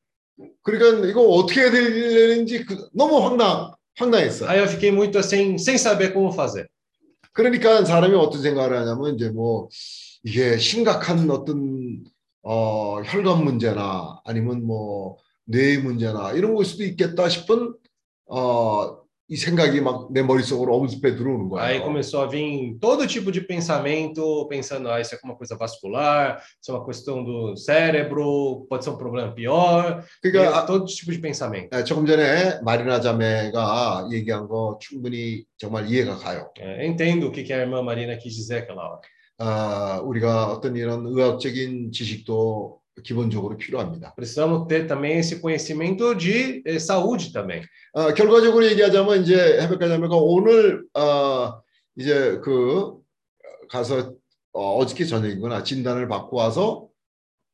그러니까 0.63 1.07
이거 1.09 1.23
어떻게 1.23 1.61
해야 1.63 1.71
되는지 1.71 2.65
그- 2.65 2.89
너무 2.95 3.19
황당 3.25 3.73
황당했어. 3.99 4.47
Aí 4.49 4.59
eu 4.61 4.67
fiquei 4.69 4.91
muito 4.93 5.19
assim, 5.19 5.57
sem 5.59 5.77
saber 5.79 6.13
como 6.13 6.31
fazer. 6.33 6.67
그러니까 7.33 7.85
사람이 7.85 8.15
어떤 8.17 8.43
생각을 8.43 8.77
하냐면 8.77 9.15
이제 9.15 9.31
뭐 9.31 9.69
이게 10.25 10.59
심각한 10.59 11.31
어떤 11.31 12.03
어 12.43 13.03
혈관 13.03 13.45
문제나 13.45 14.21
아니면 14.25 14.67
뭐 14.67 15.19
뇌 15.47 15.79
문제나 15.79 16.33
이런 16.33 16.55
걸 16.55 16.65
수도 16.65 16.85
있겠다 16.85 17.29
싶은 17.29 17.75
어 18.29 19.01
이 19.33 19.37
생각이 19.37 19.81
막 19.81 20.09
내 20.11 20.25
머릿속으로 20.25 20.75
엄습해 20.75 21.15
들어오는 21.15 21.47
Aí 21.57 21.79
거예요. 21.79 21.83
começou 21.85 22.21
a 22.21 22.27
vir 22.27 22.77
todo 22.81 23.07
tipo 23.07 23.31
de 23.31 23.41
pensamento, 23.41 24.49
pensando, 24.49 24.91
ah, 24.91 25.01
isso 25.01 25.15
é 25.15 25.19
uma 25.23 25.37
coisa 25.37 25.57
vascular, 25.57 26.43
isso 26.61 26.73
é 26.73 26.75
uma 26.75 26.85
questão 26.85 27.23
do 27.23 27.55
cérebro, 27.57 28.67
pode 28.69 28.83
ser 28.83 28.91
um 28.91 28.97
problema 28.97 29.31
pior. 29.33 30.03
그러니까 30.21 30.59
아, 30.59 30.67
todo 30.67 30.85
tipo 30.85 31.13
de 31.13 31.21
pensamento. 31.21 31.69
예, 31.73 31.85
조금 31.85 32.05
전에 32.07 32.59
마리나 32.63 33.01
자매가 33.01 34.09
얘기한 34.11 34.49
거 34.49 34.77
충분히 34.81 35.45
정말 35.57 35.89
이해가 35.89 36.17
가요. 36.17 36.51
É, 36.59 36.85
entendo 36.85 37.29
o 37.29 37.31
que 37.31 37.45
que 37.45 37.53
a 37.53 37.59
irmã 37.59 37.81
Marina 37.85 38.17
quis 38.17 38.35
dizer 38.35 38.65
aquela 38.65 38.83
hora. 38.83 39.01
아, 39.43 40.03
우리가 40.05 40.53
어떤 40.53 40.77
이런 40.77 41.07
의학적인 41.07 41.93
지식도 41.93 42.79
기본적으로 43.03 43.57
필요합니다. 43.57 44.15
Precisamos 44.15 44.69
ter 44.69 44.87
também 44.87 45.17
esse 45.17 45.41
conhecimento 45.41 46.15
de 46.15 46.63
eh, 46.67 46.79
saúde 46.79 47.33
também. 47.33 47.63
어, 47.95 48.13
결과적으로 48.13 48.67
얘기하자면 48.67 49.23
이제 49.23 49.59
헤베카 49.63 49.89
자매가 49.89 50.15
오늘 50.15 50.85
어, 50.93 51.63
이제 51.97 52.39
그 52.45 52.99
가서 53.71 54.13
어, 54.53 54.77
어저께 54.77 55.07
저녁이구나 55.07 55.63
진단을 55.63 56.07
받고 56.07 56.37
와서 56.37 56.90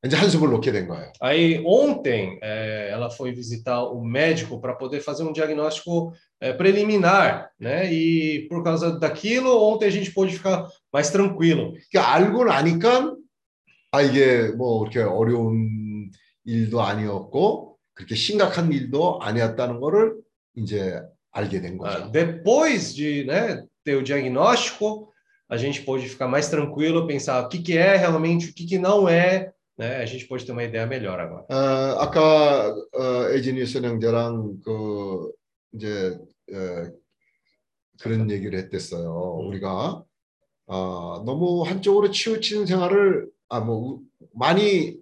이제 0.03 0.15
한숨을 0.17 0.49
놓게 0.49 0.71
된 0.71 0.87
거예요. 0.87 1.11
Aí 1.21 1.61
ontem 1.63 2.39
eh, 2.41 2.89
ela 2.91 3.09
foi 3.11 3.31
visitar 3.33 3.83
o 3.83 4.03
médico 4.03 4.59
para 4.59 4.73
poder 4.75 4.99
fazer 4.99 5.23
um 5.23 5.31
diagnóstico 5.31 6.11
eh, 6.41 6.53
preliminar, 6.53 7.51
né? 7.59 7.91
E 7.93 8.47
por 8.49 8.63
causa 8.63 8.97
daquilo, 8.97 9.51
ontem 9.61 9.85
a 9.85 9.91
gente 9.91 10.11
pôde 10.11 10.33
ficar 10.33 10.65
mais 10.91 11.11
tranquilo. 11.11 11.73
그러니까 11.91 12.13
알고 12.15 12.45
나니까 12.45 13.15
아 13.91 14.01
이게 14.01 14.47
뭐 14.57 14.79
그렇게 14.79 15.01
어려운 15.01 16.09
일도 16.45 16.81
아니었고 16.81 17.77
그렇게 17.93 18.15
심각한 18.15 18.71
일도 18.73 19.19
아니었다는 19.21 19.79
거를 19.79 20.15
이제 20.55 20.99
알게 21.31 21.61
된 21.61 21.77
Ah, 21.79 22.09
거죠. 22.09 22.11
depois 22.11 22.95
de 22.95 23.23
né, 23.25 23.63
ter 23.85 23.95
o 23.97 24.03
diagnóstico, 24.03 25.11
a 25.47 25.57
gente 25.57 25.81
pôde 25.83 26.09
ficar 26.09 26.27
mais 26.27 26.49
tranquilo, 26.49 27.05
pensar 27.05 27.39
o 27.45 27.49
que, 27.49 27.59
que 27.61 27.77
é 27.77 27.95
realmente, 27.97 28.49
o 28.49 28.53
que, 28.53 28.65
que 28.65 28.79
não 28.79 29.07
é, 29.07 29.51
Né? 29.78 29.96
A 30.02 30.06
gente 30.06 30.26
pode 30.26 30.44
ter 30.44 30.52
uma 30.52 30.64
ideia 30.64 30.86
melhor 30.86 31.18
agora. 31.20 31.44
어, 31.48 32.00
아까 32.00 32.74
어, 32.94 33.28
에지니스 33.30 33.78
형제랑 33.78 34.60
그 34.64 35.32
이제 35.74 36.18
어, 36.52 36.92
그런 38.00 38.30
얘기를 38.30 38.58
했댔어요. 38.58 39.38
우리가 39.46 40.02
어, 40.66 41.22
너무 41.24 41.62
한쪽으로 41.62 42.10
치우치는 42.10 42.66
생활을 42.66 43.28
아 43.48 43.60
뭐 43.60 44.00
많이 44.34 44.96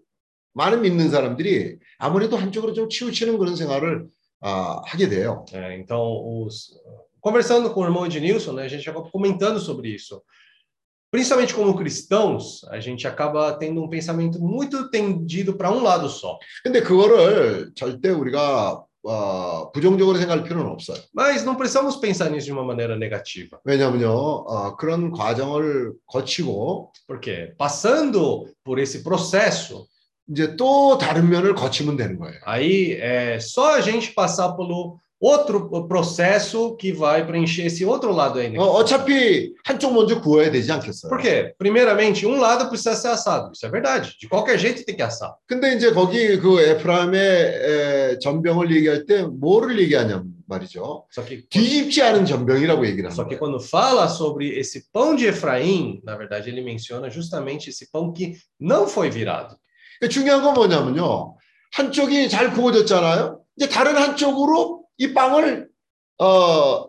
많은 0.52 0.82
믿는 0.82 1.10
사람들이 1.10 1.78
아무래도 1.98 2.36
한쪽으로 2.36 2.72
좀 2.74 2.88
치우치는 2.88 3.38
그런 3.38 3.56
생활을 3.56 4.08
아, 4.40 4.82
하게 4.84 5.08
돼요. 5.08 5.44
É, 5.52 5.76
então, 5.78 6.00
os... 6.44 6.70
conversando 7.20 7.72
com 7.72 7.80
o 7.80 7.84
irmão 7.84 8.04
Ednilson, 8.06 8.52
né, 8.52 8.64
a 8.64 8.68
gente 8.68 8.88
acaba 8.88 9.08
comentando 9.10 9.58
sobre 9.58 9.88
isso. 9.88 10.22
Principalmente 11.13 11.55
como 11.55 11.75
cristãos, 11.75 12.63
a 12.69 12.79
gente 12.79 13.07
acaba 13.07 13.53
tendo 13.53 13.81
um 13.81 13.89
pensamento 13.89 14.39
muito 14.39 14.91
tendido 14.91 15.55
para 15.55 15.71
um 15.71 15.81
lado 15.81 16.07
só. 16.07 16.37
근데 16.63 16.81
그거를 16.81 17.71
절대 17.75 18.09
우리가 18.09 18.83
어, 19.03 19.71
부정적으로 19.71 20.17
생각할 20.17 20.43
필요는 20.43 20.69
없어요. 20.69 20.97
Mas 21.13 21.43
não 21.43 21.55
precisamos 21.55 21.95
pensar 21.95 22.29
nisso 22.29 22.45
de 22.45 22.51
uma 22.51 22.63
maneira 22.63 22.95
negativa. 22.95 23.59
왜냐하면요, 23.65 24.11
어, 24.11 24.75
그런 24.75 25.11
과정을 25.11 25.93
거치고 26.05 26.91
Porque 27.07 27.55
passando 27.57 28.45
por 28.63 28.77
esse 28.77 29.01
processo, 29.01 29.87
이제 30.29 30.55
또 30.55 30.97
다른 30.97 31.29
면을 31.29 31.55
거치면 31.55 31.97
되는 31.97 32.19
거예요. 32.19 32.39
Aí 32.45 32.93
é 32.99 33.39
só 33.39 33.75
a 33.75 33.81
gente 33.81 34.13
passar 34.13 34.55
pelo 34.55 34.99
outro 35.23 35.69
processo 35.85 36.77
que 36.77 36.93
vai 36.93 37.25
preencher 37.27 37.65
esse 37.65 37.83
outro 37.83 38.13
lado 38.13 38.39
aí. 38.39 38.57
어, 38.57 38.63
어차피 38.63 39.53
한쪽 39.65 39.93
먼저 39.93 40.21
구워야 40.21 40.49
되지 40.49 40.71
않겠어요? 40.71 41.09
Por 41.09 41.19
quê? 41.19 41.53
Primeiramente, 41.57 42.25
um 42.25 42.39
lado 42.39 42.69
precisa 42.69 42.95
ser 42.95 43.09
assado. 43.09 43.51
Isso 43.53 43.65
é 43.65 43.69
verdade. 43.69 44.15
De 44.17 44.29
qualquer 44.29 44.57
jeito 44.57 44.85
tem 44.85 44.95
que 44.95 45.01
assar. 45.03 45.33
근데 45.45 45.75
이제 45.75 45.91
거기 45.91 46.37
그 46.39 46.61
에프라임의 46.61 47.19
에, 47.19 48.19
전병을 48.19 48.73
얘기할 48.73 49.05
때 49.05 49.23
뭐를 49.23 49.77
얘기하냐면 49.81 50.31
말이죠. 50.47 51.05
Só 51.11 51.21
que 51.25 51.43
뒤집지 51.49 52.01
않은 52.01 52.25
전병이라고 52.25 52.87
얘기를 52.87 53.09
하는 53.09 53.13
Só 53.13 53.27
que 53.27 53.35
거예요. 53.35 53.39
quando 53.39 53.59
fala 53.59 54.07
sobre 54.07 54.57
esse 54.57 54.85
pão 54.93 55.17
de 55.17 55.27
Efraim, 55.27 55.99
na 56.05 56.15
verdade 56.15 56.49
ele 56.49 56.61
menciona 56.63 57.09
justamente 57.09 57.69
esse 57.69 57.91
pão 57.91 58.13
que 58.13 58.37
não 58.57 58.87
foi 58.87 59.09
virado. 59.09 59.57
그러니까 59.99 60.13
중요한 60.13 60.41
건 60.41 60.53
뭐냐면요. 60.53 61.35
한쪽이 61.73 62.29
잘 62.29 62.53
구워졌잖아요. 62.53 63.41
이제 63.57 63.67
다른 63.67 63.97
한쪽으로 63.97 64.79
이 64.98 65.12
빵을 65.12 65.68
어, 66.18 66.88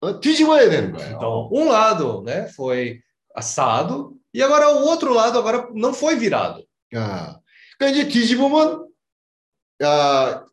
어, 0.00 0.20
뒤집어야 0.20 0.68
되는 0.68 0.92
거예요. 0.92 1.16
Então, 1.16 1.48
um 1.52 1.68
lado, 1.68 2.22
né, 2.22 2.48
foi 2.48 3.00
assado 3.34 4.14
e 4.34 4.42
agora 4.42 4.68
o 4.70 4.86
outro 4.86 5.12
lado 5.14 5.38
agora 5.38 5.68
não 5.74 5.92
foi 5.92 6.16
virado. 6.16 6.64
야, 6.94 7.38
그러니까 7.78 7.98
이제 8.00 8.08
뒤집으면 8.08 8.86
야, 9.82 10.44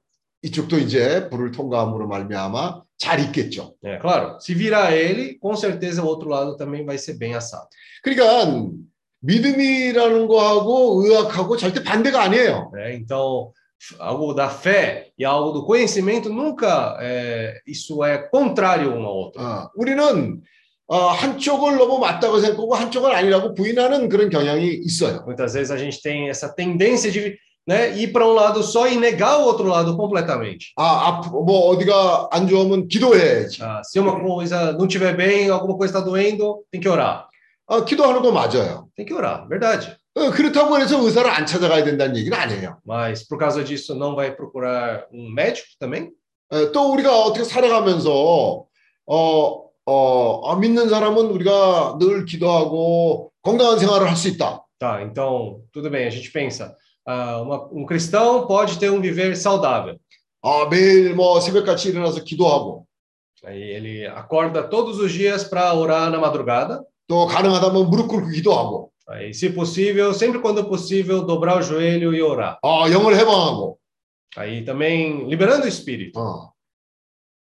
이쪽도 0.42 0.78
이제 0.78 1.30
불을 1.30 1.52
통과함으로 1.52 2.08
말미암아 2.08 2.84
잘 2.98 3.20
익겠죠. 3.20 3.76
É 3.84 3.98
claro, 4.00 4.40
se 4.40 4.54
virar 4.54 4.94
ele, 4.94 5.38
com 5.40 5.56
certeza 5.56 6.04
o 6.04 6.08
outro 6.08 6.30
lado 6.30 6.56
também 6.58 6.86
vai 6.86 6.98
ser 6.98 7.18
bem 7.18 7.34
assado. 7.34 7.68
그러니까 8.04 8.70
믿음이라는 9.22 10.28
거하고 10.28 11.02
의학하고 11.04 11.56
절대 11.58 11.84
반대가 11.84 12.22
아니에요. 12.24 12.72
né? 12.74 12.96
Então, 12.96 13.54
algo 13.99 14.35
da 14.35 14.49
fé 14.49 15.11
e 15.19 15.25
algo 15.25 15.53
do 15.53 15.65
conhecimento 15.65 16.29
nunca 16.29 16.97
é, 17.01 17.61
isso 17.67 18.03
é 18.05 18.19
contrário 18.19 18.93
um 18.93 19.05
ao 19.07 19.15
outro. 19.15 19.41
어, 19.41 19.71
우리는 19.77 20.41
어, 20.89 21.09
한쪽을 21.09 21.77
너무 21.77 21.99
맞다고 21.99 22.41
생각하고 22.41 22.75
한쪽은 22.75 23.13
아니라고 23.13 23.55
부인하는 23.55 24.09
그런 24.09 24.31
경향이 24.31 24.67
있어요. 24.85 25.23
Muitas 25.27 25.55
vezes 25.55 25.71
a 25.71 25.77
gente 25.77 26.01
tem 26.03 26.29
essa 26.29 26.49
tendência 26.49 27.11
de 27.11 27.39
né, 27.67 27.95
ir 27.99 28.13
para 28.13 28.27
um 28.27 28.33
lado 28.33 28.63
só 28.63 28.89
e 28.89 28.97
negar 28.97 29.39
o 29.39 29.45
outro 29.45 29.69
lado 29.69 29.95
completamente. 29.95 30.73
아, 30.77 31.09
앞, 31.09 31.29
뭐 31.31 31.69
어디가 31.69 32.29
안 32.33 32.49
좋으면 32.49 32.89
기도해야지. 32.89 33.63
Ah, 33.63 33.83
se 33.85 34.01
uma 34.01 34.19
coisa 34.19 34.73
não 34.73 34.87
estiver 34.87 35.15
bem, 35.15 35.51
alguma 35.51 35.77
coisa 35.77 35.93
está 35.93 36.01
doendo, 36.01 36.65
tem 36.73 36.81
que 36.81 36.89
orar. 36.89 37.29
어, 37.67 37.85
기도하는 37.85 38.23
거 38.23 38.33
맞아요. 38.33 38.89
Tem 38.97 39.05
que 39.05 39.13
orar, 39.13 39.47
verdade. 39.47 39.95
어, 40.15 40.31
그렇다고 40.31 40.79
해서 40.79 41.01
의사를 41.03 41.31
안 41.31 41.47
찾아가야 41.47 41.85
된다는 41.85 42.17
얘기는 42.17 42.37
아니에요. 42.37 42.79
Mas 42.87 43.27
por 43.29 43.39
causa 43.39 43.63
disso 43.65 43.95
não 43.95 44.15
vai 44.17 44.35
procurar 44.35 45.07
um 45.13 45.31
médico 45.33 45.69
também? 45.79 46.11
어, 46.51 46.73
또 46.73 46.93
우리가 46.93 47.23
어떻게 47.23 47.45
살아가면서 47.45 48.11
어, 49.07 49.65
어, 49.87 50.51
아, 50.51 50.57
믿는 50.57 50.89
사람은 50.89 51.27
우리가 51.31 51.97
늘 52.01 52.25
기도하고 52.25 53.31
건강한 53.43 53.79
생활을 53.79 54.09
할 54.09 54.17
수 54.17 54.29
있다. 54.29 54.65
Tá, 54.81 55.03
então, 55.03 55.61
tudo 55.73 55.91
bem, 55.91 56.07
a 56.07 56.11
gente 56.11 56.31
pensa, 56.31 56.73
ah, 57.05 57.41
uma- 57.41 57.67
um 57.73 57.85
cristão 57.85 58.47
pode 58.47 58.79
ter 58.79 58.91
um 58.91 59.01
viver 59.01 59.35
saudável. 59.37 59.97
아, 60.43 60.69
매일 60.71 61.15
뭐 61.15 61.41
새벽같이 61.41 61.89
일어나서 61.89 62.23
기도하고 62.25 62.87
Aí 63.47 63.61
ele 63.63 64.05
acorda 64.07 64.69
todos 64.69 64.99
os 64.99 65.13
dias 65.13 65.45
para 65.45 65.73
orar 65.75 66.11
na 66.11 66.19
madrugada. 66.19 66.83
또 67.09 67.27
가능하다면 67.27 67.89
무릎 67.89 68.09
꿇고 68.09 68.29
기도하고 68.31 68.91
Aí, 69.09 69.33
se 69.33 69.51
possível, 69.51 70.13
sempre 70.13 70.39
quando 70.41 70.69
possível, 70.69 71.25
dobrar 71.25 71.59
o 71.59 71.63
joelho 71.63 72.15
e 72.15 72.21
orar. 72.23 72.59
아, 72.63 72.87
영을 72.91 73.17
해방하고 73.17 73.79
Aí 74.37 74.65
também 74.65 75.27
liberando 75.29 75.65
o 75.65 75.69
espírito. 75.69 76.19
어. 76.21 76.53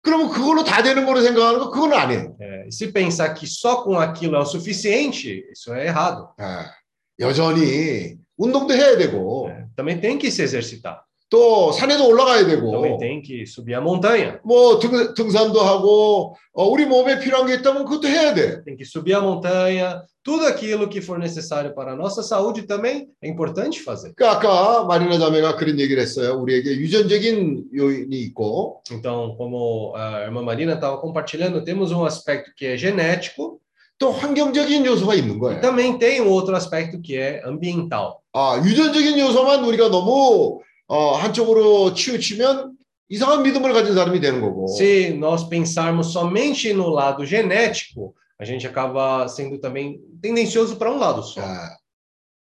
그러면 0.03 0.31
그걸로 0.31 0.63
다 0.63 0.83
되는 0.85 1.05
거로 1.05 1.21
생각하는 1.21 1.59
거 1.59 1.71
그건 1.71 1.93
아니에요. 1.93 2.37
É, 2.41 2.69
e 2.69 2.73
se 2.73 2.93
pensar 2.93 3.35
que 3.35 3.45
só 3.47 3.83
com 3.83 3.99
aquilo 3.99 4.37
é 4.37 4.39
o 4.39 4.45
suficiente, 4.47 5.45
isso 5.51 5.75
é 5.75 5.87
errado. 5.87 6.29
예, 6.39 7.25
여전히 7.27 8.17
운동도 8.39 8.73
해야 8.73 8.97
되고 8.97 9.49
É, 9.51 9.67
também 9.75 9.99
tem 9.99 10.17
que 10.17 10.31
se 10.31 10.43
exercitar. 10.43 11.03
또 11.32 11.72
산에도 11.72 12.10
올라가야 12.10 12.46
되고 12.46 12.72
Também 12.72 12.98
tem 12.98 13.22
que 13.22 13.44
subir 13.48 13.74
a 13.76 13.82
montanha. 13.82 14.38
뭐 14.44 14.78
등, 14.80 15.14
등산도 15.16 15.62
하고 15.62 16.36
어, 16.54 16.66
우리 16.68 16.86
몸에 16.86 17.20
필요한 17.20 17.48
게 17.48 17.54
있다면 17.56 17.86
그것도 17.86 18.08
해야 18.10 18.34
돼. 18.34 18.62
Tem 18.66 18.76
que 18.76 18.84
subir 18.84 19.16
a 19.16 19.22
montanha. 19.22 20.02
Tudo 20.24 20.46
aquilo 20.46 20.90
que 20.90 21.00
for 21.02 21.18
necessário 21.18 21.74
para 21.74 21.94
a 21.94 21.96
nossa 21.96 22.22
saúde 22.22 22.64
também 22.68 23.08
é 23.24 23.30
importante 23.30 23.80
fazer. 23.80 24.14
그러니까 24.14 24.38
아까 24.38 24.84
마리나 24.84 25.18
자매가 25.18 25.56
그런 25.56 25.80
얘기를 25.80 26.04
했어요. 26.04 26.38
우리에게 26.42 26.76
유전적인 26.76 27.70
요인이 27.74 28.14
있고 28.28 28.82
Então, 28.92 29.34
como 29.38 29.96
a 29.96 30.26
irmã 30.28 30.42
Marina 30.44 30.74
estava 30.74 30.98
compartilhando, 31.00 31.64
temos 31.64 31.94
um 31.94 32.04
aspecto 32.04 32.52
que 32.58 32.66
é 32.66 32.78
genético 32.78 33.58
또 33.98 34.12
환경적인 34.12 34.86
요소가 34.86 35.16
있는 35.16 35.38
e 35.38 35.40
거예요. 35.40 35.62
também 35.62 35.98
tem 35.98 36.20
um 36.20 36.28
outro 36.28 36.54
aspecto 36.58 37.00
que 37.02 37.16
é 37.16 37.42
ambiental. 37.48 38.20
아, 38.34 38.62
유전적인 38.66 39.18
요소만 39.18 39.64
우리가 39.64 39.90
너무 39.90 40.60
어, 40.91 41.15
한쪽으로 41.17 41.95
치우치면 41.95 42.77
이상한 43.09 43.43
믿음을 43.43 43.73
가진 43.73 43.95
사람이 43.95 44.21
되는 44.21 44.41
거고. 44.41 44.67
Se 44.69 45.11
nós 45.17 45.49
pensarmos 45.49 46.13
somente 46.13 46.71
no 46.73 46.89
lado 46.89 47.25
genético, 47.25 48.15
a 48.39 48.45
gente 48.45 48.67
acaba 48.67 49.27
sendo 49.29 49.59
também 49.59 50.01
tendencioso 50.21 50.77
para 50.77 50.91
um 50.93 50.99
lado 50.99 51.23
só. 51.23 51.41
아, 51.41 51.77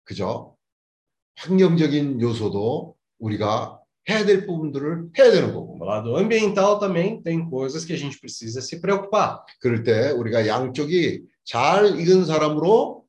그죠? 0.03 0.55
환경적인 1.38 2.19
요소도 2.21 2.95
우리가 3.19 3.79
해야 4.09 4.25
될 4.25 4.45
부분들을 4.47 5.09
해야 5.17 5.31
되는 5.31 5.53
거고. 5.53 5.75
No 5.77 5.85
lado 5.85 6.15
ambiental 6.17 6.79
também 6.79 7.21
tem 7.21 7.49
coisas 7.49 7.84
que 7.85 7.93
a 7.93 7.97
gente 7.97 8.19
precisa 8.19 8.61
se 8.61 8.79
preocupar. 8.79 9.43
그럴 9.59 9.84
때 9.84 10.11
우리가 10.11 10.47
양쪽이 10.47 11.23
잘 11.43 11.99
익은 11.99 12.25
사람으로 12.25 13.00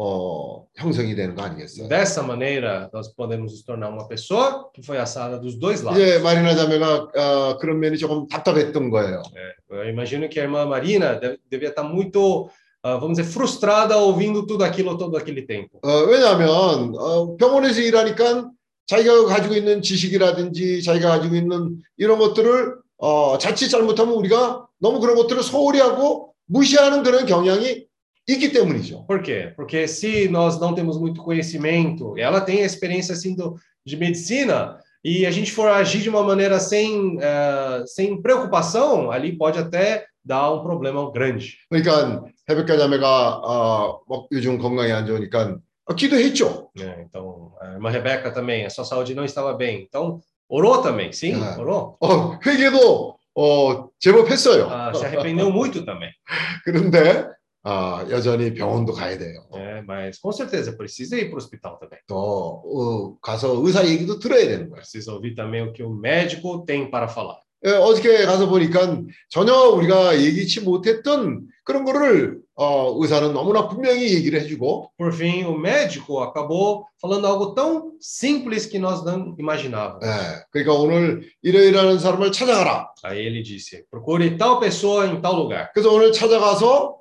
어, 0.00 0.64
형성이 0.76 1.16
되는 1.16 1.34
거 1.34 1.42
아니겠어요? 1.42 1.88
Dessa 1.88 2.22
maneira, 2.22 2.88
nós 2.94 3.12
podemos 3.12 3.50
nos 3.50 3.64
tornar 3.64 3.90
uma 3.90 4.06
pessoa 4.06 4.70
que 4.72 4.80
foi 4.80 4.96
assada 4.96 5.38
dos 5.38 5.58
dois 5.58 5.82
lados. 5.82 6.00
이제 6.00 6.20
마리나 6.20 6.54
자매가 6.54 7.08
어, 7.16 7.58
그런 7.58 7.80
면이 7.80 7.98
조금 7.98 8.28
답답했던 8.28 8.90
거예요. 8.90 9.22
Eu 9.68 9.88
imagino 9.88 10.28
que 10.28 10.38
a 10.38 10.44
irmã 10.44 10.64
Marina 10.64 11.18
deve, 11.18 11.40
devia 11.50 11.70
estar 11.70 11.82
muito, 11.82 12.48
ah, 12.80 12.96
vamos 12.96 13.18
dizer, 13.18 13.28
frustrada 13.28 13.96
ouvindo 13.96 14.46
tudo 14.46 14.62
aquilo 14.62 14.96
todo 14.96 15.16
aquele 15.16 15.42
tempo. 15.42 15.80
어, 15.82 16.04
왜냐하면 16.06 16.94
어, 16.96 17.36
병원에서 17.36 17.80
일하니까 17.80 18.50
자기가 18.86 19.24
가지고 19.26 19.54
있는 19.56 19.82
지식이라든지 19.82 20.84
자기가 20.84 21.08
가지고 21.08 21.34
있는 21.34 21.82
이런 21.96 22.20
것들을 22.20 22.76
어, 22.98 23.36
자칫 23.38 23.68
잘못하면 23.68 24.14
우리가 24.14 24.64
너무 24.78 25.00
그런 25.00 25.16
것들을 25.16 25.42
소홀히 25.42 25.80
하고 25.80 26.34
무시하는 26.46 27.02
그런 27.02 27.26
경향이 27.26 27.87
있기 28.27 28.51
때문이죠. 28.53 29.05
Por 29.05 29.21
quê? 29.21 29.53
Porque 29.55 29.87
se 29.87 30.29
nós 30.29 30.59
não 30.59 30.73
temos 30.73 30.97
muito 30.99 31.21
conhecimento, 31.21 32.17
ela 32.17 32.39
tem 32.41 32.61
a 32.61 32.65
experiência 32.65 33.13
assim 33.13 33.35
do, 33.35 33.55
de 33.85 33.97
medicina, 33.97 34.77
e 35.03 35.25
a 35.25 35.31
gente 35.31 35.51
for 35.51 35.67
agir 35.67 36.01
de 36.01 36.09
uma 36.09 36.23
maneira 36.23 36.59
sem, 36.59 37.17
ah, 37.21 37.83
sem 37.85 38.21
preocupação, 38.21 39.11
ali 39.11 39.37
pode 39.37 39.59
até 39.59 40.05
dar 40.23 40.51
um 40.53 40.63
problema 40.63 41.11
grande. 41.11 41.57
그러니까 41.69 42.23
해백가 42.49 42.77
자매가 42.77 43.39
어, 43.43 43.99
뭐 44.07 44.27
요즘 44.31 44.57
건강이 44.57 44.91
안 44.93 45.05
좋으니까 45.05 45.57
어, 45.85 45.93
기도했죠. 45.93 46.69
né? 46.77 47.03
Então, 47.05 47.51
a 47.59 47.73
irmã 47.73 47.89
Rebeca 47.89 48.31
também, 48.31 48.65
a 48.65 48.69
sua 48.69 48.85
saúde 48.85 49.13
não 49.13 49.25
estava 49.25 49.53
bem. 49.53 49.83
Então, 49.85 50.21
orou 50.47 50.81
também, 50.81 51.11
sim, 51.11 51.33
Ah. 51.35 51.57
orou. 51.59 51.97
어, 51.99 52.39
회개도 52.45 53.17
어, 53.35 53.89
제법 53.99 54.29
했어요. 54.31 54.69
Ah, 54.71 54.93
se 54.95 55.03
arrependeu 55.03 55.51
muito 55.51 55.83
também. 55.83 56.09
그런데 56.63 57.27
아, 57.70 58.06
여전히 58.08 58.54
병원도 58.54 58.94
가야 58.94 59.18
돼요. 59.18 59.44
É, 59.52 59.82
mas 59.82 60.18
com 60.18 60.32
certeza 60.32 60.72
precisa 60.72 61.18
ir 61.18 61.26
para 61.28 61.34
o 61.34 61.36
hospital 61.36 61.78
também. 61.78 61.98
또 62.06 62.16
어, 62.16 63.18
가서 63.20 63.60
의사 63.62 63.86
얘기도 63.86 64.18
들어야 64.18 64.46
되는 64.46 64.70
거예요. 64.70 64.80
Precisa 64.80 65.12
ouvir 65.12 65.34
também 65.34 65.60
o 65.60 65.72
que 65.74 65.82
o 65.82 65.90
médico 65.90 66.64
tem 66.64 66.90
para 66.90 67.08
falar. 67.08 67.36
예, 67.66 67.72
어저께 67.72 68.24
가서 68.24 68.48
보니까 68.48 69.02
전혀 69.28 69.52
우리가 69.52 70.18
예기치 70.18 70.60
못했던 70.60 71.42
그런 71.64 71.84
거를 71.84 72.38
어, 72.54 72.94
의사는 73.02 73.32
너무나 73.34 73.68
분명히 73.68 74.14
얘기를 74.14 74.40
해주고 74.40 74.92
Por 74.96 75.12
fim, 75.12 75.44
o 75.44 75.58
médico 75.58 76.22
acabou 76.22 76.86
falando 77.02 77.26
algo 77.26 77.54
tão 77.54 77.92
simples 78.00 78.64
que 78.64 78.78
nós 78.78 79.04
não 79.04 79.34
imaginávamos. 79.38 80.00
예, 80.06 80.44
그러니까 80.50 80.72
오늘 80.72 81.28
이러이러하는 81.42 81.98
사람을 81.98 82.32
찾아가라. 82.32 82.92
Aí 83.04 83.18
ele 83.26 83.42
disse: 83.42 83.84
procure 83.90 84.38
tal 84.38 84.58
pessoa 84.58 85.06
em 85.06 85.20
tal 85.20 85.34
lugar. 85.36 85.70
그래서 85.74 85.92
오늘 85.92 86.12
찾아가서 86.12 86.97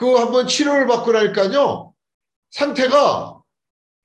그 0.00 0.14
한번 0.14 0.46
치료를 0.46 0.86
받고 0.86 1.12
나니까요 1.12 1.92
상태가 2.50 3.38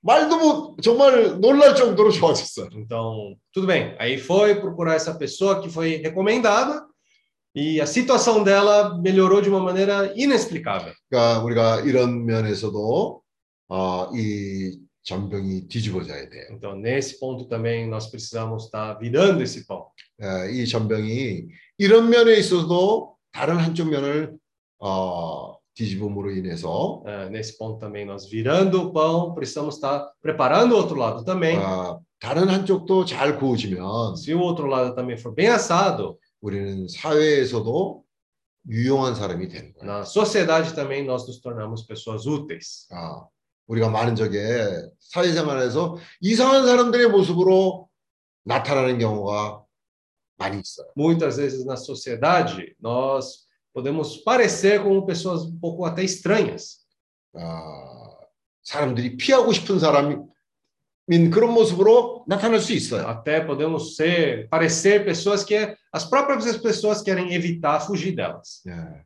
말도 0.02 0.36
못 0.38 0.82
정말 0.82 1.40
놀랄 1.40 1.74
정도로 1.74 2.10
좋아졌어요. 2.10 2.68
Então, 2.74 3.34
tudo 3.50 3.66
bem. 3.66 3.96
Aí 3.98 4.18
foi 4.18 4.60
procurar 4.60 4.94
essa 4.94 5.14
pessoa 5.14 5.62
que 5.62 5.70
foi 5.70 5.96
recomendada 5.96 6.84
e 7.54 7.80
a 7.80 7.86
situação 7.86 8.44
dela 8.44 9.00
melhorou 9.00 9.40
de 9.40 9.48
uma 9.48 9.58
maneira 9.58 10.12
inexplicável. 10.14 10.92
그러니까 11.08 11.42
우리가 11.42 11.80
이런 11.80 12.26
면에서도 12.26 13.22
어, 13.70 14.10
이 14.14 14.78
전병이 15.02 15.66
뒤집어져야 15.68 16.28
돼요. 16.28 16.48
Então, 16.50 16.76
nesse 16.76 17.18
ponto 17.18 17.48
também 17.48 17.88
nós 17.88 18.10
precisamos 18.10 18.66
estar 18.66 18.98
virando 19.00 19.42
esse 19.42 19.66
pão. 19.66 19.86
예, 20.22 20.52
이 20.52 20.66
전병이 20.66 21.48
이런 21.78 22.10
면에 22.10 22.36
있어도 22.36 23.16
다른 23.32 23.56
한쪽 23.56 23.88
면을 23.88 24.36
어, 24.78 25.55
뒤집음으로 25.75 26.31
인해서 26.31 27.01
É, 27.05 27.29
nesse 27.29 27.57
ponto 27.57 27.79
também 27.79 28.05
nós 28.05 28.27
virando 28.29 28.81
o 28.81 28.91
pão, 28.93 29.33
precisamos 29.33 29.75
estar 29.75 30.05
preparando 30.21 30.73
o 30.73 30.77
outro 30.77 30.95
lado 30.97 31.23
também. 31.23 31.57
어, 31.57 31.99
다른 32.19 32.49
한쪽도 32.49 33.05
잘 33.05 33.37
구워지면 33.39 34.15
Se 34.15 34.33
o 34.33 34.39
outro 34.41 34.67
lado 34.67 34.93
também 34.95 35.17
for 35.17 35.33
bem 35.33 35.47
assado, 35.49 36.17
우리는 36.41 36.87
사회에서도 36.87 38.03
유용한 38.69 39.15
사람이 39.15 39.47
되는 39.47 39.73
거예요. 39.73 39.85
na 39.85 40.03
sociedade 40.05 40.73
também 40.75 41.03
nós 41.05 41.25
nos 41.25 41.39
tornamos 41.41 41.85
pessoas 41.87 42.25
úteis. 42.27 42.87
아, 42.91 43.25
우리가 43.67 43.89
많은 43.89 44.15
적에 44.15 44.67
사회생활에서 44.99 45.97
이상한 46.19 46.65
사람들의 46.65 47.07
모습으로 47.09 47.87
나타나는 48.43 48.99
경우가 48.99 49.63
많이 50.37 50.59
있어요. 50.59 50.87
Muitas 50.97 51.37
vezes 51.37 51.65
na 51.65 51.75
sociedade 51.75 52.75
nós 52.83 53.44
podemos 53.75 54.17
parecer 54.17 54.81
como 54.81 55.05
pessoas 55.05 55.43
um 55.43 55.57
pouco 55.59 55.85
até 55.85 56.03
estranhas. 56.03 56.81
아, 57.35 58.17
사람들이 58.63 59.17
피하고 59.17 59.51
싶은 59.53 59.79
사람인 59.79 60.29
그런 61.31 61.53
모습으로 61.53 62.25
나타날 62.27 62.59
수 62.59 62.73
있어요. 62.73 63.07
Até 63.07 63.45
podemos 63.45 63.95
ser, 63.95 64.47
parecer 64.49 65.03
pessoas 65.05 65.43
que 65.43 65.75
as 65.91 66.05
próprias 66.05 66.57
pessoas 66.57 67.01
querem 67.01 67.33
evitar 67.33 67.81
fugir 67.85 68.15
delas. 68.15 68.61
예. 68.67 69.03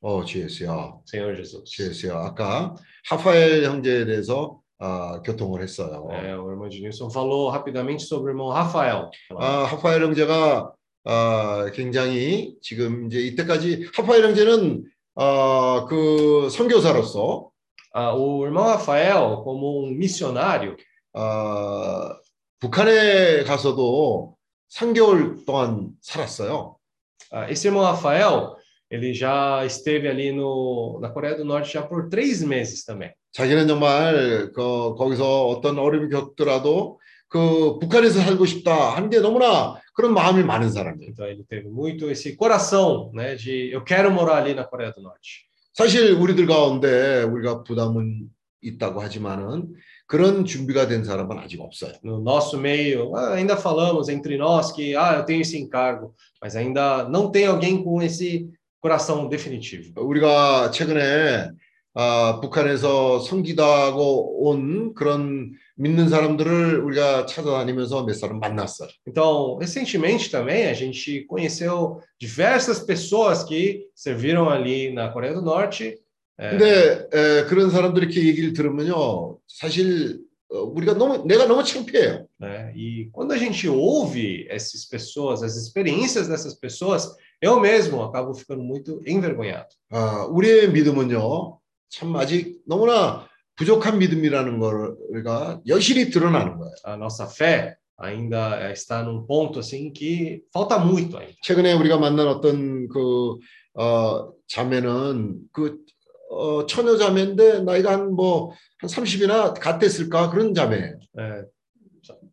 어, 0.00 0.24
주예수요. 0.24 1.02
Senhor 1.06 1.34
Jesus. 1.34 1.64
주예수요. 1.64 2.16
아까 2.18 2.74
하파엘 3.08 3.64
형제에 3.64 4.04
대해서 4.04 4.60
아, 4.78 5.22
교통을 5.24 5.62
했어요. 5.62 6.08
É, 6.10 6.36
o 6.36 6.50
irmão 6.50 6.66
Ednilson 6.66 7.08
falou 7.08 7.48
rapidamente 7.48 8.02
sobre 8.02 8.30
o 8.30 8.32
irmão 8.32 8.50
Rafael. 8.50 9.10
아, 9.38 9.64
하파엘 9.64 10.02
형제가 10.02 10.72
아, 11.11 11.71
굉장히 11.73 12.55
지금 12.61 13.07
이제 13.07 13.19
이때까지 13.19 13.89
하파엘 13.95 14.25
형제는 14.25 14.83
아, 15.15 15.87
그 15.89 16.49
선교사로서 16.51 17.49
Ah, 17.91 18.13
o 18.13 18.45
irmão 18.45 18.65
Rafael, 18.65 19.41
como 19.43 19.83
um 19.83 19.89
missionário, 19.89 20.77
아, 21.11 22.15
북한에 22.59 23.43
가서도 23.43 24.35
3개월 24.69 25.43
동안 25.43 25.89
살았어요. 25.99 26.75
ah, 27.31 27.49
esse 27.49 27.67
irmão 27.67 27.81
Rafael, 27.81 28.55
ele 28.91 29.11
já 29.15 29.65
esteve 29.65 30.07
ali 30.07 30.31
no, 30.31 30.99
na 31.01 31.09
Coreia 31.09 31.35
do 31.35 31.43
Norte 31.43 31.73
já 31.73 31.81
por 31.81 32.09
três 32.09 32.43
meses 32.43 32.85
também. 32.85 33.11
자기는 33.31 33.67
정말 33.67 34.51
그 34.53 34.93
거기서 34.93 35.47
어떤 35.47 35.79
어려움이 35.79 36.09
겪더라도 36.09 36.99
그 37.29 37.77
북한에서 37.79 38.21
살고 38.21 38.45
싶다 38.45 38.95
하는 38.95 39.09
게 39.09 39.19
너무나 39.19 39.79
그런 39.93 40.13
마음이 40.13 40.43
많은 40.43 40.71
사람이에요. 40.71 41.11
Então 41.11 41.27
ele 41.27 41.43
teve 41.47 41.69
muito 41.69 42.09
esse 42.09 42.35
coração, 42.35 43.11
né, 43.13 43.35
de 43.35 43.71
eu 43.71 43.83
quero 43.83 44.11
morar 44.11 44.37
ali 44.37 44.53
na 44.53 44.65
Coreia 44.65 44.91
do 44.91 45.01
Norte. 45.01 45.47
사실 45.73 46.13
우리들 46.13 46.47
가운데 46.47 47.23
우리가 47.23 47.63
부담은 47.63 48.29
있다고 48.61 49.01
하지만은 49.01 49.73
그런 50.07 50.43
준비가 50.43 50.87
된 50.87 51.03
사람은 51.03 51.37
아직 51.37 51.61
없어요. 51.61 51.93
No 52.03 52.19
nosso 52.19 52.57
meio, 52.57 53.15
ah, 53.15 53.33
ainda 53.35 53.55
falamos 53.55 54.09
entre 54.09 54.37
nós 54.37 54.71
que 54.71 54.95
ah, 54.95 55.17
eu 55.17 55.25
tenho 55.25 55.41
esse 55.41 55.57
encargo, 55.57 56.15
mas 56.41 56.55
ainda 56.55 57.07
não 57.07 57.29
tem 57.31 57.45
alguém 57.45 57.83
com 57.83 58.01
esse 58.01 58.49
coração 58.81 59.29
definitivo. 59.29 59.93
우리가 59.95 60.71
최근에 60.71 61.51
아, 61.93 62.39
북한에서 62.41 63.19
섬기다고 63.19 64.47
온 64.49 64.93
그런 64.93 65.51
믿는 65.78 66.08
사람들을 66.08 66.80
우리가 66.80 67.26
찾아다니면서 67.26 68.04
몇 68.04 68.14
사람 68.14 68.38
만났어요. 68.40 68.88
Então, 69.06 69.56
recentemente 69.58 70.30
também 70.30 70.66
a 70.66 70.72
gente 70.74 71.26
conheceu 71.26 72.00
diversas 72.18 72.80
pessoas 72.80 73.44
que 73.44 73.86
serviram 73.94 74.48
ali 74.48 74.92
na 74.92 75.10
Coreia 75.12 75.34
do 75.34 75.42
Norte. 75.42 75.96
é, 76.38 76.50
근데 76.50 77.08
에, 77.12 77.44
그런 77.46 77.70
사람들이 77.70 78.06
이렇게 78.06 78.26
얘기를 78.26 78.52
들으면요, 78.52 79.38
사실 79.46 80.20
어, 80.50 80.58
우리가 80.62 80.94
너무 80.94 81.24
내가 81.26 81.46
너무 81.46 81.62
창피해요. 81.64 82.26
né? 82.40 82.72
E 82.76 83.08
quando 83.12 83.32
a 83.32 83.38
gente 83.38 83.68
ouve 83.68 84.46
essas 84.50 84.84
pessoas, 84.84 85.42
as 85.42 85.56
experiências 85.56 86.28
dessas 86.28 86.54
pessoas, 86.54 87.14
eu 87.40 87.60
mesmo 87.60 88.02
acabo 88.02 88.34
ficando 88.34 88.62
muito 88.62 89.00
envergonhado. 89.06 89.68
아, 89.90 90.26
우리의 90.26 90.70
믿음은요, 90.72 91.58
참 91.88 92.16
아직 92.16 92.60
너무나 92.66 93.26
부족한 93.59 93.99
믿음이라는 93.99 94.57
거가 94.59 95.59
여실히 95.67 96.09
드러나는 96.09 96.57
거예요. 96.57 96.73
A 96.87 96.95
nossa 96.95 97.27
fé 97.27 97.75
ainda 97.99 98.57
eh, 98.61 98.71
está 98.71 99.03
num 99.03 99.27
ponto 99.27 99.59
assim 99.59 99.91
que 99.91 100.41
falta 100.53 100.79
muito 100.79 101.17
ainda. 101.17 101.35
최근에 101.43 101.73
우리가 101.73 101.97
만난 101.97 102.29
어떤 102.29 102.87
그 102.87 103.37
어, 103.73 104.31
자매는 104.47 105.41
그 105.51 105.77
어, 106.31 106.65
처녀 106.65 106.95
자매인데 106.95 107.63
나이가 107.63 107.91
한 107.91 108.15
뭐한 108.15 108.55
30이나 108.87 109.53
같았을까 109.59 110.29
그런 110.29 110.53
자매예요. 110.53 110.97
É, 111.17 111.43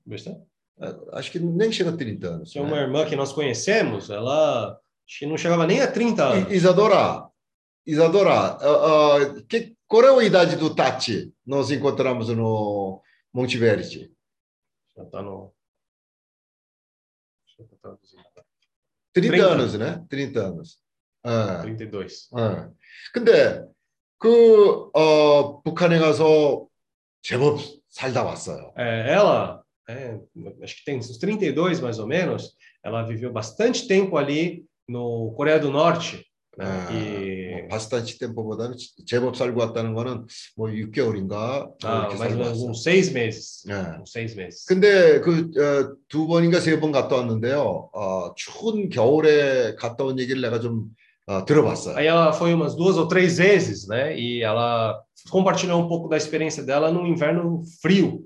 besta? 0.06 0.38
아, 0.80 0.94
acho 1.18 1.32
que 1.32 1.40
nem 1.40 1.72
chega 1.72 1.90
a 1.90 1.96
30 1.96 2.24
anos. 2.24 2.50
Tinha 2.52 2.62
né? 2.62 2.70
uma 2.70 2.78
irmã 2.78 3.04
que 3.04 3.16
nós 3.16 3.32
conhecemos, 3.32 4.10
ela 4.10 4.78
não 5.22 5.36
chegava 5.36 5.66
nem 5.66 5.80
a 5.80 5.90
30 5.90 6.24
anos. 6.24 6.52
Isadora, 6.52 7.26
Isadora, 7.85 8.57
uh, 8.57 9.39
uh, 9.39 9.45
que, 9.45 9.75
qual 9.87 10.03
é 10.03 10.23
a 10.23 10.23
idade 10.23 10.55
do 10.55 10.73
Tati? 10.73 11.33
Nós 11.45 11.71
encontramos 11.71 12.29
no 12.29 13.01
Monte 13.33 13.57
Verde. 13.57 14.11
Já 14.95 15.05
tá 15.05 15.21
no. 15.21 15.53
Deixa 17.45 17.63
eu 17.63 17.77
traduzir. 17.79 18.17
30 19.13 19.29
30. 19.29 19.45
anos, 19.45 19.73
né? 19.73 20.05
30 20.09 20.39
anos. 20.39 20.79
어, 21.23 21.61
32. 21.61 22.29
어. 22.31 22.73
근데 23.13 23.65
그 24.17 24.89
어, 24.93 25.61
북한에 25.61 25.99
가서 25.99 26.67
제법 27.21 27.59
살다 27.89 28.23
왔어요. 28.23 28.73
É, 28.77 29.13
ela, 29.13 29.63
é, 29.89 30.17
acho 30.63 30.77
que 30.77 30.85
tem 30.85 30.97
uns 30.97 31.17
32 31.17 31.79
mais 31.79 31.99
ou 31.99 32.07
menos, 32.07 32.55
ela 32.83 33.03
viveu 33.03 33.31
bastante 33.31 33.87
tempo 33.87 34.17
ali 34.17 34.65
no 34.87 35.33
Coreia 35.35 35.59
do 35.59 35.71
Norte. 35.71 36.24
아, 36.58 36.90
E, 36.90 37.50
뭐 37.50 37.68
바스탄치 37.68 38.18
템포보다는 38.18 38.76
제법 39.06 39.36
살고 39.36 39.60
왔다는 39.60 39.92
거는 39.94 40.26
뭐 40.56 40.68
6개월인가 40.68 41.70
ah, 41.84 42.08
이렇게 42.08 42.16
살고 42.16 42.42
meses. 43.12 43.68
네. 43.68 43.74
근데 44.68 45.20
그두 45.20 46.26
번인가 46.26 46.60
세 46.60 46.80
번 46.80 46.92
갔다 46.92 47.16
왔는데요. 47.16 47.90
어, 47.92 48.34
추운 48.36 48.88
겨울에 48.88 49.74
갔다 49.76 50.04
온 50.04 50.18
얘기를 50.18 50.40
내가 50.40 50.60
좀 50.60 50.86
어, 51.26 51.44
들어봤어요. 51.44 51.96
Aí 51.96 52.06
ela 52.06 52.32
foi 52.32 52.54
umas 52.54 52.76
duas 52.76 52.96
ou 52.96 53.08
três 53.08 53.36
vezes, 53.38 53.88
né? 53.88 54.16
E 54.16 54.42
ela 54.42 55.02
compartilhou 55.30 55.82
um 55.82 55.88
pouco 55.88 56.08
da 56.08 56.16
experiência 56.16 56.62
dela 56.64 56.90
no 56.90 57.06
inverno 57.06 57.62
frio. 57.82 58.20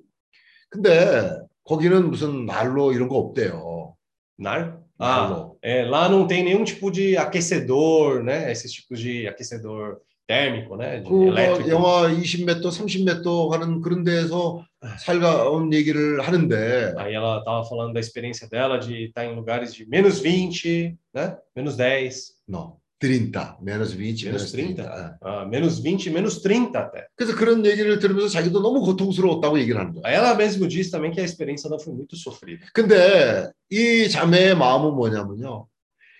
근데 0.71 1.31
거기는 1.65 2.11
무슨 2.11 2.45
난로 2.47 2.93
이런 2.93 3.09
거 3.09 3.17
없대요. 3.17 3.95
Nar? 4.39 4.80
Ah, 5.00 5.28
난로. 5.28 5.58
é, 5.62 5.84
lá 5.84 6.08
não 6.08 6.26
tem 6.26 6.44
nenhum 6.44 6.64
tipo 6.64 6.90
de 6.90 7.18
aquecedor, 7.18 8.24
né? 8.24 8.52
Esses 8.52 8.72
tipos 8.72 9.00
de 9.00 9.28
aquecedor 9.28 9.98
térmico, 10.28 10.76
né? 10.76 11.00
De 11.00 11.08
그뭐 11.08 11.28
elétrico. 11.28 11.70
영하 11.70 12.08
20m, 12.10 12.62
30m 12.62 13.52
하는 13.52 13.82
그런 13.82 14.04
데에서 14.04 14.66
살가 15.00 15.50
온 15.50 15.72
얘기를 15.74 16.22
하는데 16.22 16.94
Aí 16.98 17.14
ela 17.14 17.44
tava 17.44 17.64
falando 17.66 17.94
da 17.94 18.00
experiência 18.00 18.48
dela 18.48 18.78
de 18.78 19.06
estar 19.06 19.26
em 19.26 19.36
lugares 19.36 19.74
de 19.74 19.88
menos 19.88 20.20
20, 20.20 20.98
né? 21.14 21.38
Menos 21.56 21.76
10, 21.76 22.36
no, 22.48 22.78
30, 23.01 23.57
menos 23.63 23.95
20, 23.95 24.27
menos 24.27 24.43
menos 24.43 24.51
30. 24.53 24.77
30, 24.77 24.83
예. 24.83 25.17
ah, 25.23 25.45
menos 25.47 25.81
20, 25.81 26.11
menos 26.11 26.43
30 26.43 26.77
até. 26.77 27.07
그래서 27.17 27.35
그런 27.35 27.65
얘기를 27.65 27.99
들으면서 27.99 28.29
자기도 28.29 28.61
너무 28.61 28.81
고통스러웠다고 28.83 29.59
얘기를 29.59 29.81
하는 29.81 29.95
거예요. 29.95 30.05
Aí 30.05 30.15
ela 30.15 30.35
mesmo 30.35 30.69
diz 30.69 30.91
também 30.91 31.11
que 31.11 31.21
a 31.21 31.25
experiência 31.25 31.69
dela 31.71 31.81
foi 31.81 31.95
muito 31.95 32.15
sofrida. 32.17 32.67
근데 32.75 33.51
이 33.71 34.09
자매의 34.09 34.55
마음은 34.57 34.95
뭐냐면요. 34.95 35.67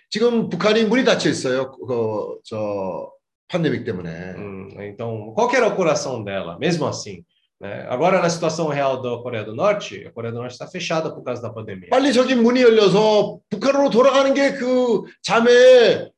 지금 0.09 0.49
북한이 0.49 0.85
문이 0.85 1.05
닫혀 1.05 1.29
있어요. 1.29 1.71
그저 1.71 3.11
팬데믹 3.47 3.85
때문에. 3.85 4.35
Hum, 4.37 4.69
então, 4.81 5.33
qual 5.35 5.53
era 5.53 5.67
o 5.67 5.75
coração 5.75 6.23
dela, 6.23 6.57
mesmo 6.57 6.87
assim? 6.87 7.23
Né? 7.59 7.85
Agora, 7.89 8.19
na 8.19 8.29
situação 8.29 8.69
real 8.69 9.01
da 9.03 9.21
Coreia 9.21 9.45
do 9.45 9.55
Norte, 9.55 10.03
a 10.07 10.11
Coreia 10.11 10.33
do 10.33 10.39
Norte 10.39 10.53
está 10.53 10.65
fechada 10.65 11.11
por 11.13 11.23
causa 11.23 11.43
da 11.43 11.53
pandemia. 11.53 11.89
빨리 11.91 12.11
저기 12.11 12.33
문이 12.33 12.59
열려서 12.61 13.39
북한으로 13.49 13.91
돌아가는 13.91 14.33
게 14.33 14.53
그 14.55 15.03
자매의 15.21 15.95
어, 16.07 16.11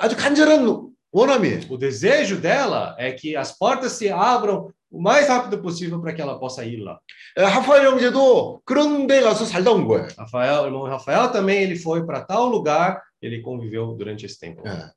아주 0.00 0.16
간절한 0.16 0.88
원함이에요. 1.12 1.60
O 1.70 1.78
desejo 1.78 2.40
dela 2.40 2.94
é 2.98 3.12
que 3.12 3.34
as 3.36 3.56
portas 3.56 3.92
se 3.92 4.10
abram 4.10 4.72
o 4.90 5.00
mais 5.00 5.28
rápido 5.28 5.60
possível 5.60 6.00
para 6.00 6.14
que 6.14 6.22
ela 6.22 6.38
possa 6.38 6.64
ir 6.64 6.78
lá. 6.78 6.98
예, 7.38 7.42
하파엘 7.42 7.86
형제도 7.86 8.60
그런 8.64 9.06
데 9.06 9.20
가서 9.20 9.44
살다 9.44 9.70
온 9.72 9.86
거예요. 9.86 10.08
Rafael, 10.16 10.62
o 10.62 10.66
irmão 10.66 10.84
Rafael 10.84 11.30
também 11.30 11.62
ele 11.62 11.76
foi 11.76 12.04
para 12.04 12.24
tal 12.24 12.46
lugar, 12.46 13.02
ele 13.20 13.42
conviveu 13.42 13.94
durante 13.96 14.24
esse 14.26 14.38
tempo. 14.38 14.62
예. 14.66 14.90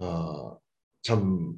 어, 0.00 0.58
참 1.02 1.54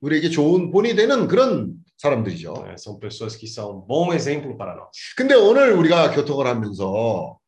우리에게 0.00 0.30
좋은 0.30 0.70
본이 0.72 0.94
되는 0.94 1.28
그런 1.28 1.74
사람들이죠. 1.98 2.54
né? 2.66 2.74
São 2.76 2.98
pessoas 2.98 3.36
que 3.36 3.46
são 3.46 3.76
um 3.76 3.80
bom 3.80 4.12
exemplo 4.12 4.56
para 4.56 4.74
nós. 4.74 4.90
근데 5.16 5.34
오늘 5.34 5.72
우리가 5.72 6.10
교통을 6.10 6.46
하면서 6.46 7.38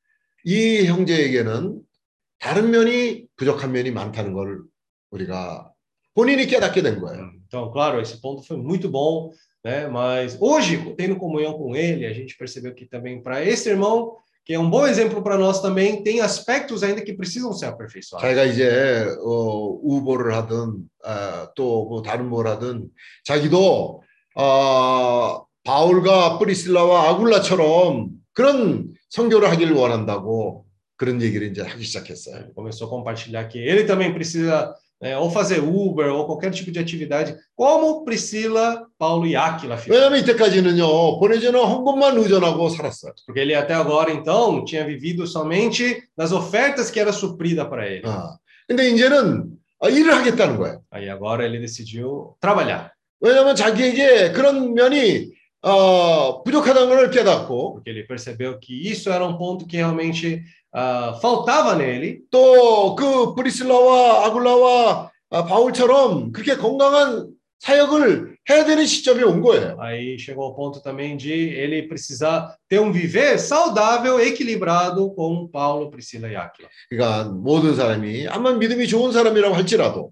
이 0.44 0.84
형제에게는 0.86 1.77
다른 2.39 2.71
면이 2.71 3.25
부족한 3.35 3.71
면이 3.71 3.91
많다는 3.91 4.33
걸 4.33 4.61
우리가 5.11 5.71
본인이 6.15 6.47
깨닫게 6.47 6.81
된 6.81 6.99
거예요. 6.99 7.31
Então, 7.47 7.71
claro, 7.71 7.99
esse 7.99 8.21
ponto 8.21 8.43
foi 8.43 8.57
muito 8.57 8.89
bom, 8.89 9.31
né? 9.63 9.87
Mas 9.87 10.37
hoje, 10.39 10.77
tendo 10.95 11.15
comunhão 11.15 11.53
com 11.53 11.75
ele, 11.75 12.05
a 12.05 12.13
gente 12.13 12.37
percebeu 12.37 12.73
que 12.73 12.85
também 12.85 13.21
para 13.21 13.43
esse 13.43 13.69
irmão, 13.69 14.17
que 14.45 14.53
é 14.53 14.59
um 14.59 14.69
bom 14.69 14.85
exemplo 14.85 15.23
para 15.23 15.37
nós 15.37 15.61
também, 15.61 16.03
tem 16.03 16.21
aspectos 16.21 16.83
ainda 16.83 17.01
que 17.01 17.13
precisam 17.13 17.51
ser 17.53 17.65
aperfeiçoados. 17.65 18.21
자기가 18.21 18.45
이제 18.45 19.05
어, 19.21 19.79
우보를 19.83 20.33
하든 20.35 20.89
아, 21.03 21.51
또뭐 21.55 22.01
다른 22.03 22.29
뭘 22.29 22.47
하든 22.47 22.89
자기도 23.23 24.03
어, 24.35 25.45
바울과 25.63 26.37
프리실라와 26.39 27.09
아굴라처럼 27.09 28.09
그런 28.33 28.93
선교를 29.09 29.49
하기를 29.51 29.73
원한다고 29.73 30.65
그런 30.98 31.20
얘기를 31.20 31.48
이제 31.48 31.62
하기 31.62 31.82
시작했어요. 31.82 32.52
Começou 32.54 32.86
a 32.86 32.90
compartilhar 32.90 33.48
que 33.48 33.58
ele 33.58 33.84
também 33.84 34.12
precisa 34.12 34.74
né, 35.00 35.18
ou 35.18 35.30
fazer 35.30 35.60
Uber 35.60 36.12
ou 36.12 36.24
qualquer 36.24 36.50
tipo 36.50 36.70
de 36.70 36.78
atividade, 36.78 37.36
como 37.56 38.04
Priscila, 38.04 38.86
Paulo 38.98 39.26
e 39.26 39.36
Aquila 39.36 39.76
fizeram. 39.76 39.94
왜냐하면 39.94 40.20
이때까지는요 40.20 41.18
보내주는 41.18 41.58
헌금만 41.58 42.16
의존하고 42.16 42.68
살았어요. 42.70 43.12
Porque 43.26 43.40
ele 43.40 43.54
até 43.54 43.74
agora, 43.74 44.12
então, 44.12 44.64
tinha 44.64 44.84
vivido 44.84 45.26
somente 45.26 46.02
das 46.16 46.32
ofertas 46.32 46.90
que 46.90 47.00
era 47.00 47.12
suprida 47.12 47.68
para 47.68 47.86
ele. 47.86 48.06
아, 48.06 48.36
근데 48.68 48.88
이제는 48.90 49.50
아, 49.80 49.88
일을 49.88 50.14
하겠다는 50.14 50.56
거예요. 50.56 50.82
Aí 50.90 51.10
agora 51.10 51.44
ele 51.44 51.58
decidiu 51.58 52.36
trabalhar, 52.40 52.92
왜냐하면 53.20 53.56
자기에게 53.56 54.32
그런 54.32 54.72
면이 54.72 55.32
어, 55.60 56.42
부족하다는 56.42 56.88
걸 56.88 57.10
깨닫고 57.10 57.74
porque 57.74 57.90
ele 57.90 58.06
percebeu 58.06 58.58
que 58.60 58.88
isso 58.88 59.10
era 59.10 59.26
um 59.26 59.36
ponto 59.36 59.66
que 59.66 59.76
realmente 59.78 60.42
ah, 60.73 61.19
faltava 61.21 61.75
nele. 61.75 62.21
또그 62.31 63.35
브리슬라와 63.35 64.25
아굴라와 64.25 65.11
아, 65.31 65.45
바울처럼 65.45 66.31
그렇게 66.31 66.55
건강한 66.55 67.29
사역을 67.59 68.37
해야 68.49 68.65
되는 68.65 68.85
시점이 68.85 69.21
온 69.23 69.41
거예요. 69.41 69.77
Aí 69.79 70.17
chegou 70.17 70.45
ao 70.45 70.55
ponto 70.55 70.81
também 70.81 71.17
de 71.17 71.31
ele 71.31 71.87
precisar 71.87 72.55
ter 72.67 72.79
um 72.79 72.91
viver 72.91 73.37
saudável, 73.37 74.19
equilibrado 74.19 75.13
com 75.13 75.47
Paulo, 75.47 75.91
Priscila 75.91 76.27
e 76.29 76.35
Aquila. 76.35 76.69
그러니까 76.89 77.25
모든 77.29 77.75
사람이 77.75 78.27
아마 78.27 78.53
믿음이 78.53 78.87
좋은 78.87 79.11
사람이라고 79.11 79.55
할지라도 79.55 80.11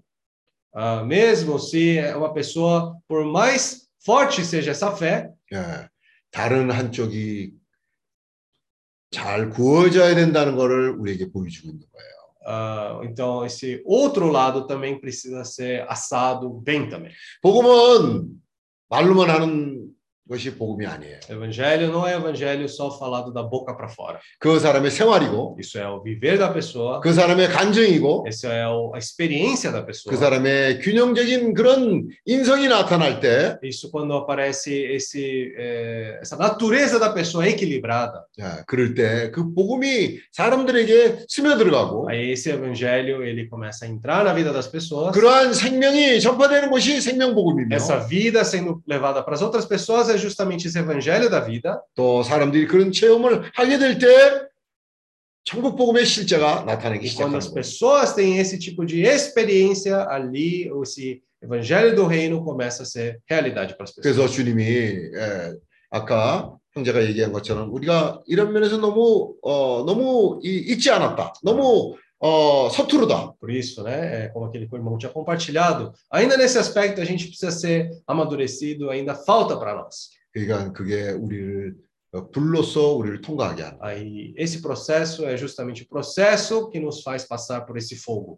Ah, 0.74 1.02
mesmo 1.02 1.58
se 1.58 1.98
uma 2.14 2.32
pessoa, 2.32 2.94
por 3.08 3.24
mais 3.24 3.88
forte 4.04 4.44
seja 4.44 4.70
essa 4.70 4.94
fé, 4.94 5.30
예, 5.52 5.88
다른 6.30 6.70
한쪽이 6.70 7.52
잘 9.10 9.50
구워져야 9.50 10.14
된다는 10.14 10.56
것을 10.56 10.90
우리에게 10.90 11.30
보여주고 11.30 11.68
있는 11.68 11.80
거예요. 11.92 12.18
ah, 12.48 13.00
então 13.04 13.44
esse 13.44 13.82
outro 13.84 14.30
lado 14.30 14.66
também 14.66 14.98
precisa 14.98 15.44
ser 15.44 15.84
assado 15.88 16.62
bem 16.64 16.88
também. 16.88 17.12
복음은 17.42 18.40
말로만 18.88 19.28
하는 19.28 19.90
것이 20.29 20.55
복음이 20.55 20.85
아니에요. 20.87 21.19
Evangelho 21.29 21.91
não 21.91 22.07
é 22.07 22.15
evangelho 22.15 22.65
só 22.69 22.89
falado 22.97 23.33
da 23.33 23.43
boca 23.43 23.75
para 23.75 23.89
fora. 23.89 24.19
그 24.39 24.57
사람의 24.57 24.89
생활이고 24.89 25.57
Isso 25.59 25.77
é 25.77 25.85
o 25.85 26.01
viver 26.01 26.37
da 26.39 26.47
pessoa, 26.53 27.01
그 27.01 27.11
사람의 27.11 27.49
감정이고 27.49 28.23
essa 28.25 28.47
é 28.47 28.65
o- 28.65 28.93
a 28.95 28.97
experiência 28.99 29.69
da 29.69 29.83
pessoa. 29.85 30.09
그 30.09 30.17
사람의 30.17 30.79
균형적인 30.79 31.53
그런 31.53 32.07
인성이 32.25 32.69
나타날 32.69 33.19
때 33.19 33.57
Isso 33.63 33.91
quando 33.91 34.15
aparece 34.15 34.71
esse, 34.95 35.53
eh, 35.59 36.17
essa 36.21 36.37
natureza 36.37 36.97
da 36.97 37.09
pessoa 37.13 37.45
equilibrada. 37.45 38.23
자, 38.39 38.63
그럴 38.65 38.93
때 38.95 39.29
그 39.29 39.53
복음이 39.53 40.19
사람들에게 40.31 41.25
스며들어가고 41.27 42.07
Aí 42.09 42.31
esse 42.31 42.49
evangelho 42.49 43.23
ele 43.23 43.49
começa 43.49 43.83
a 43.83 43.89
entrar 43.89 44.23
na 44.23 44.31
vida 44.33 44.53
das 44.53 44.71
pessoas. 44.71 45.11
그러한 45.13 45.53
생명이 45.53 46.21
전파되는 46.21 46.71
것이 46.71 47.01
생명복음이며 47.01 47.75
Essa 47.75 47.99
vida 48.07 48.45
sendo 48.45 48.81
levada 48.87 49.21
para 49.21 49.35
as 49.35 49.41
outras 49.41 49.65
pessoas 49.65 50.09
é 50.09 50.13
justamente 50.18 50.66
esse 50.68 50.78
evangelho 50.78 51.30
da 51.30 51.40
vida. 51.40 51.80
또 51.94 52.22
사람들이 52.22 52.66
그런 52.66 52.92
체험을 52.92 53.50
하게 53.54 53.78
될 53.78 53.98
때 53.98 54.48
천국 55.44 55.76
복음의 55.76 56.04
실제가 56.04 56.64
나타나기 56.66 57.06
E 57.06 57.14
quando 57.14 57.36
as 57.36 57.48
pessoas 57.48 58.14
têm 58.14 58.38
esse 58.38 58.58
tipo 58.58 58.84
de 58.84 59.00
experiência 59.02 60.06
ali, 60.10 60.70
esse 60.82 61.22
evangelho 61.42 61.94
do 61.96 62.06
reino 62.06 62.44
começa 62.44 62.82
a 62.82 62.86
ser 62.86 63.20
realidade 63.28 63.74
para 63.74 63.84
as 63.84 63.92
pessoas. 63.94 64.02
그래서 64.02 64.28
주님이 64.28 64.62
예, 65.14 65.54
아까 65.90 66.54
형제가 66.74 67.02
얘기한 67.06 67.32
것처럼 67.32 67.72
우리가 67.72 68.20
이런 68.26 68.52
면에서 68.52 68.76
너무 68.76 69.34
어, 69.42 69.84
너무 69.86 70.38
이- 70.42 70.64
잊지 70.72 70.90
않았다. 70.90 71.32
너무 71.42 71.96
어, 72.19 72.69
서투르다. 72.69 73.33
Por 73.39 73.51
isso, 73.51 73.83
né, 73.83 74.25
é, 74.25 74.27
como 74.29 74.45
aquele 74.45 74.67
que 74.67 74.73
o 74.73 74.77
irmão 74.77 74.97
tinha 74.97 75.11
compartilhado, 75.11 75.91
ainda 76.09 76.37
nesse 76.37 76.57
aspecto 76.57 77.01
a 77.01 77.05
gente 77.05 77.27
precisa 77.27 77.51
ser 77.51 77.89
amadurecido, 78.07 78.89
ainda 78.89 79.13
falta 79.13 79.57
para 79.57 79.75
nós. 79.75 80.11
그러니까 80.31 80.71
그게 80.71 81.11
우리를 81.11 81.75
어, 82.13 82.29
불로써 82.29 82.93
우리를 82.93 83.21
통과하게 83.21 83.63
하는. 83.63 83.77
Aí 83.81 84.33
esse 84.37 84.61
processo 84.61 85.25
é 85.25 85.35
justamente 85.35 85.83
o 85.83 85.87
processo 85.87 86.69
que 86.69 86.79
nos 86.79 87.01
faz 87.01 87.27
passar 87.27 87.65
por 87.65 87.75
esse 87.77 87.95
fogo. 87.95 88.37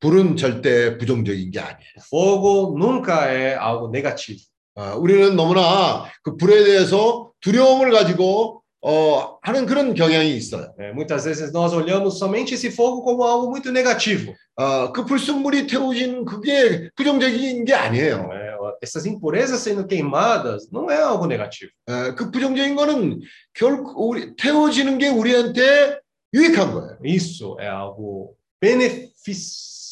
불은 0.00 0.36
절대 0.36 0.98
부정적인 0.98 1.50
게 1.50 1.60
아니에요. 1.60 1.94
O 1.96 2.02
fogo 2.02 2.76
nunca 2.76 3.30
é 3.30 3.54
algo 3.54 3.88
negativo. 3.88 4.40
아, 4.76 4.94
우리는 4.96 5.36
너무나 5.36 6.06
그 6.24 6.36
불에 6.36 6.64
대해서 6.64 7.30
두려움을 7.40 7.92
가지고 7.92 8.57
어, 8.81 9.37
하는 9.41 9.65
그런 9.65 9.93
경향이 9.93 10.35
있어요. 10.37 10.73
É, 10.79 10.93
muitas 10.93 11.25
vezes 11.25 11.51
nós 11.51 11.73
olhamos 11.73 12.17
somente 12.17 12.53
esse 12.53 12.71
fogo 12.71 13.01
como 13.03 13.23
algo 13.23 13.49
muito 13.49 13.71
negativo. 13.71 14.33
어, 14.55 14.91
그 14.93 15.05
불순물이 15.05 15.67
태워진 15.67 16.25
그게 16.25 16.89
부정적인 16.95 17.65
게 17.65 17.73
아니에요. 17.73 18.29
É, 18.31 18.49
essas 18.81 19.05
impurezas 19.05 19.59
sendo 19.59 19.85
queimadas 19.85 20.69
não 20.71 20.89
é 20.89 21.01
algo 21.01 21.25
negativo. 21.25 21.71
에, 21.89 22.15
그 22.15 22.31
부정적인 22.31 22.75
거는 22.75 23.21
결국 23.53 23.99
우리 23.99 24.35
태워지는 24.35 24.97
게 24.97 25.09
우리한테 25.09 25.99
유익한 26.33 26.71
거예요. 26.73 26.97
Isso 27.03 27.57
é 27.59 27.67
algo 27.67 28.35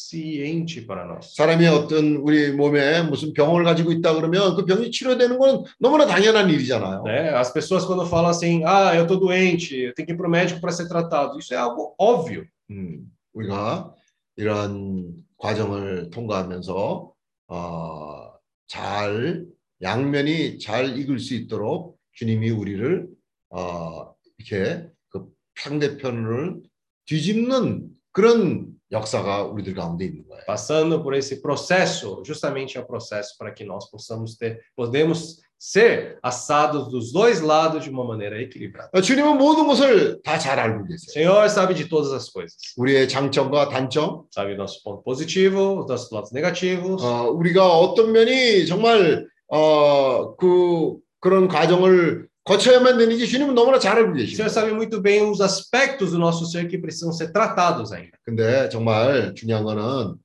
beneficiente 0.08 0.86
para 0.86 1.04
nós. 1.04 1.34
사람이 1.34 1.66
어떤 1.66 2.16
우리 2.16 2.52
몸에 2.52 3.02
무슨 3.02 3.32
병을 3.32 3.64
가지고 3.64 3.92
있다 3.92 4.14
그러면 4.14 4.56
그 4.56 4.64
병이 4.64 4.90
치료되는 4.90 5.38
건 5.38 5.64
너무나 5.78 6.06
당연한 6.06 6.48
일이잖아요. 6.48 7.02
Né? 7.04 7.30
As 7.34 7.52
pessoas 7.52 7.84
quando 7.84 8.06
falam 8.06 8.30
assim, 8.30 8.64
ah, 8.64 8.96
eu 8.96 9.06
tô 9.06 9.16
doente, 9.16 9.76
eu 9.76 9.94
tenho 9.94 10.06
que 10.06 10.12
ir 10.12 10.16
para 10.16 10.26
o 10.26 10.30
médico 10.30 10.60
para 10.60 10.72
ser 10.72 10.88
tratado, 10.88 11.38
isso 11.38 11.54
é 11.54 11.56
algo 11.56 11.94
óbvio. 11.98 12.46
음, 12.70 13.10
우리가 13.34 13.94
이런 14.36 15.14
과정을 15.36 16.10
통과하면서 16.10 17.12
어, 17.48 18.32
잘 18.66 19.46
양면이 19.80 20.58
잘 20.58 20.98
익을 20.98 21.18
수 21.18 21.34
있도록 21.34 21.98
주님이 22.12 22.50
우리를 22.50 23.08
어, 23.50 24.14
이렇게 24.38 24.88
그 25.08 25.26
상대편을 25.56 26.62
뒤집는 27.06 27.88
그런 28.12 28.77
역사가 28.90 29.44
우리들 29.44 29.74
가운데 29.74 30.04
있는 30.06 30.24
거예요. 30.28 30.44
Passando 30.46 31.02
por 31.02 31.14
esse 31.14 31.40
processo, 31.42 32.22
justamente 32.24 32.78
é 32.78 32.80
o 32.80 32.86
processo 32.86 33.36
para 33.38 33.52
que 33.52 33.64
nós 33.64 33.90
possamos 33.90 34.36
ter, 34.36 34.60
podemos 34.74 35.40
ser 35.60 36.18
assados 36.22 36.88
dos 36.88 37.12
dois 37.12 37.40
lados 37.40 37.82
de 37.82 37.90
uma 37.90 38.04
maneira 38.04 38.40
equilibrada. 38.40 38.88
어, 38.94 39.00
주님은 39.00 39.36
모든 39.38 39.66
것을 39.66 40.22
다 40.22 40.38
잘 40.38 40.58
알고 40.58 40.84
O 40.84 40.86
계세요. 40.86 41.12
Senhor 41.12 41.44
sabe 41.50 41.74
de 41.74 41.88
todas 41.88 42.12
as 42.12 42.30
coisas. 42.32 42.56
우리의 42.78 43.08
장점과 43.08 43.68
단점, 43.68 44.24
Sabe 44.30 44.54
nosso 44.54 44.80
ponto 44.84 45.02
positivo, 45.02 45.80
os 45.80 45.86
nossos 45.88 46.10
lados 46.12 46.30
negativos. 46.32 47.02
어, 47.02 47.28
우리가 47.30 47.66
어떤 47.76 48.12
면이 48.12 48.66
정말 48.66 49.26
어, 49.48 50.36
그 50.36 50.96
그런 51.20 51.48
과정을 51.48 52.28
거쳐야만 52.47 52.97
되는지 52.97 53.27
주님은 53.27 53.55
너무나 53.55 53.79
잘 53.79 53.97
알고 53.97 54.11
O 54.11 54.13
계시죠. 54.15 54.35
Senhor 54.43 54.49
sabe 54.49 54.73
muito 54.73 55.01
bem 55.01 55.29
os 55.29 55.39
aspectos 55.41 56.11
do 56.11 56.19
nosso 56.19 56.45
ser 56.45 56.67
que 56.67 56.77
precisam 56.77 57.11
ser 57.13 57.31
tratados 57.31 57.91
ainda. 57.93 58.11
근데 58.25 58.69
정말 58.69 59.33
중요한 59.35 59.63
거는 59.63 60.15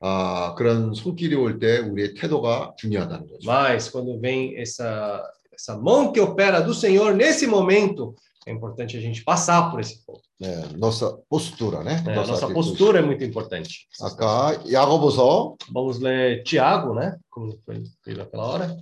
아, 0.00 0.54
그런 0.56 0.94
손길이 0.94 1.34
올 1.34 1.58
때 1.58 1.78
우리의 1.78 2.14
태도가 2.14 2.74
중요하다는 2.78 3.26
거죠. 3.28 3.44
Mas 3.50 3.90
quando 3.90 4.18
vem 4.20 4.56
essa 4.56 5.22
essa 5.52 5.76
mão 5.76 6.12
que 6.12 6.20
opera 6.20 6.60
do 6.60 6.72
Senhor 6.72 7.14
nesse 7.16 7.46
momento, 7.48 8.14
é 8.46 8.52
importante 8.52 8.96
a 8.96 9.00
gente 9.00 9.24
passar 9.24 9.70
por 9.70 9.80
esse 9.80 10.06
ponto. 10.06 10.22
네, 10.40 10.54
nossa 10.78 11.18
postura, 11.28 11.82
né? 11.82 12.00
É, 12.06 12.12
a 12.12 12.14
Nossa 12.14 12.30
nossa 12.30 12.46
atitude. 12.46 12.54
postura 12.54 12.98
é 13.00 13.02
muito 13.02 13.24
importante. 13.24 13.88
아까 14.00 14.56
야고보서 14.70 15.56
Vamos 15.74 15.98
ler 15.98 16.44
Tiago, 16.44 16.94
né? 16.94 17.16
Como 17.28 17.58
foi 17.66 17.82
lido 18.06 18.22
aquela 18.22 18.44
hora. 18.46 18.76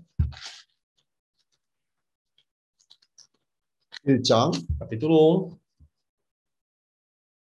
1장 4.08 4.52
Capítulo 4.80 5.58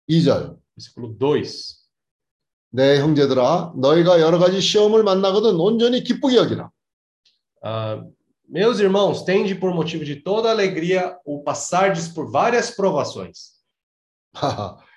2절. 0.09 0.57
1, 0.57 0.57
versículo 0.75 1.15
2. 1.17 1.43
내 2.71 2.99
형제들아 2.99 3.73
너희가 3.77 4.19
여러 4.19 4.37
가지 4.39 4.61
시험을 4.61 5.03
만나거든 5.03 5.55
온전히 5.55 6.03
기쁘게 6.03 6.35
여기라. 6.37 6.71
Ah, 7.61 8.01
Meus 8.47 8.79
irmãos, 8.79 9.23
tende 9.25 9.53
por 9.53 9.73
motivo 9.75 10.03
de 10.03 10.15
toda 10.23 10.49
alegria 10.49 11.15
o 11.23 11.43
passardes 11.43 12.07
por 12.07 12.31
várias 12.31 12.75
provações. 12.75 13.59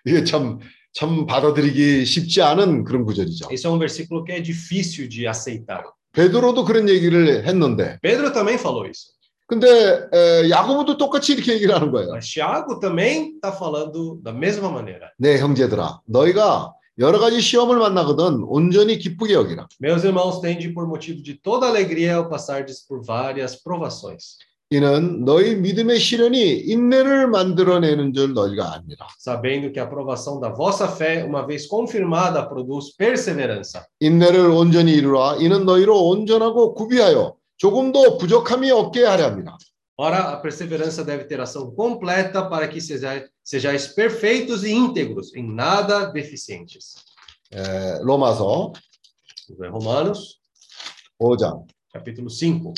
이게 0.06 0.24
참, 0.24 0.60
참 0.94 1.26
받아들이기 1.26 2.06
쉽지 2.06 2.40
않은 2.40 2.84
그런 2.84 3.04
구절이죠. 3.04 3.48
Esse 3.50 3.66
é 3.66 3.70
um 3.70 3.78
versículo 3.78 4.24
que 4.24 4.32
é 4.32 4.40
difícil 4.40 5.06
de 5.08 5.26
aceitar. 5.28 5.84
베드로도 6.12 6.64
그런 6.64 6.88
얘기를 6.88 7.46
했는데, 7.46 7.98
Pedro 8.00 8.32
também 8.32 8.56
falou 8.56 8.86
isso. 8.86 9.12
근데 9.46 10.08
에, 10.12 10.48
야고보도 10.50 10.96
똑같이 10.96 11.34
이렇게 11.34 11.52
얘기를 11.54 11.74
하는 11.74 11.90
거예요. 11.90 12.08
Mas 12.12 12.26
Tiago 12.32 12.78
também 12.80 13.34
está 13.34 13.52
falando 13.52 14.18
da 14.22 14.32
mesma 14.32 14.68
maneira. 14.70 15.10
네, 15.18 15.38
형제들아, 15.38 16.00
너희가 16.06 16.72
여러 16.98 17.18
가지 17.18 17.40
시험을 17.40 17.78
만나거든 17.78 18.44
온전히 18.44 18.98
기쁘게 18.98 19.34
여기라. 19.34 19.66
Meus 19.80 20.04
irmãos, 20.04 20.40
tende 20.40 20.68
por 20.72 20.86
motivo 20.86 21.22
de 21.22 21.34
toda 21.34 21.66
alegria 21.68 22.16
ao 22.16 22.28
passardes 22.28 22.86
por 22.86 23.02
várias 23.04 23.62
provações, 23.62 24.36
이는 24.70 25.24
너희 25.26 25.54
믿음의 25.56 25.98
시련이 25.98 26.60
인내를 26.66 27.28
만들어내는 27.28 28.14
줄 28.14 28.32
너희가 28.32 28.74
압니다. 28.74 29.06
sabendo 29.18 29.70
que 29.70 29.78
a 29.78 29.84
aprovação 29.84 30.40
da 30.40 30.48
vossa 30.48 30.88
fé, 30.88 31.24
uma 31.24 31.46
vez 31.46 31.66
confirmada, 31.68 32.48
produz 32.48 32.96
perseverança. 32.96 33.84
인내를 34.00 34.48
온전히 34.48 34.92
이루라. 34.94 35.36
이는 35.40 35.66
너희로 35.66 36.08
온전하고 36.08 36.72
구비하여 36.74 37.34
조금도 37.61 38.17
부족함이 38.17 38.69
없게 38.71 39.03
하려 39.03 39.25
합니다. 39.25 39.57
Ora, 39.99 40.33
a 40.33 40.39
perseverança 40.39 41.03
deve 41.03 41.25
ter 41.25 41.41
ação 41.41 41.73
completa 41.73 42.47
para 42.47 42.67
que 42.67 42.79
sejais, 42.79 43.27
sejais 43.43 43.87
perfeitos 43.87 44.63
e 44.63 44.71
íntegros, 44.71 45.33
em 45.35 45.43
nada 45.43 46.05
deficientes. 46.11 46.93
에, 47.51 47.99
로마서 48.03 48.73
Romanos, 49.57 50.39
5장 51.19 51.65
capítulo 51.91 52.29
5, 52.29 52.73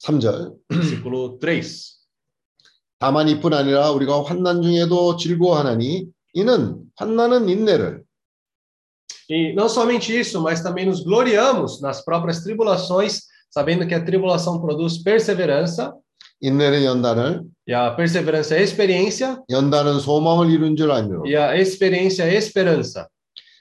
3절 0.00 0.56
versículo 0.68 1.38
3. 1.38 2.02
다만 2.98 3.28
이뿐 3.28 3.52
아니라 3.52 3.90
우리가 3.90 4.24
환난 4.24 4.62
중에도 4.62 5.16
즐거워하나니 5.16 6.08
이는 6.36 6.82
환난은 6.96 7.48
인내를 7.48 8.02
E 9.30 9.54
não 9.54 9.68
somente 9.68 10.12
isso, 10.18 10.42
mas 10.42 10.62
também 10.62 10.84
nos 10.84 11.00
gloriamos 11.04 11.80
nas 11.80 12.04
próprias 12.04 12.42
tribulações, 12.42 13.22
sabendo 13.50 13.86
que 13.86 13.94
a 13.94 14.04
tribulação 14.04 14.60
produz 14.60 14.98
perseverança, 15.02 15.94
인내는 16.42 16.84
연단을 16.84 17.42
e 17.66 17.72
a 17.72 17.94
perseverança 17.94 18.56
é 18.56 18.62
experiência, 18.62 19.40
연단은 19.48 20.00
소망을 20.00 20.50
이룬 20.50 20.76
줄 20.76 20.90
알므로 20.90 21.24
e 21.26 21.36
a 21.36 21.56
experiência 21.56 22.24
é 22.24 22.34
esperança. 22.36 23.06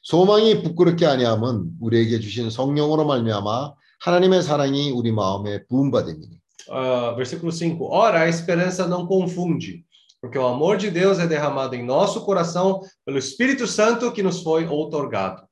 소망이 0.03 0.63
부끄럽게 0.63 1.05
아니함은 1.05 1.73
우리에게 1.79 2.19
주신 2.19 2.49
성령으로 2.49 3.05
말미암아 3.05 3.73
하나님의 4.01 4.41
사랑이 4.41 4.91
우리 4.91 5.11
마음에 5.11 5.63
부음받음이니 5.67 6.41
Ah, 6.69 7.13
versículo 7.15 7.51
5. 7.51 7.87
Ora, 7.91 8.21
a 8.21 8.29
esperança 8.29 8.87
não 8.87 9.05
confunde, 9.07 9.83
porque 10.21 10.37
o 10.37 10.45
amor 10.45 10.77
de 10.77 10.91
Deus 10.91 11.19
é 11.19 11.25
derramado 11.25 11.75
em 11.75 11.83
nosso 11.83 12.21
coração 12.21 12.81
pelo 13.03 13.17
Espírito 13.17 13.65
Santo 13.65 14.11
que 14.11 14.21
nos 14.21 14.43
foi 14.43 14.65
outorgado. 14.67 15.43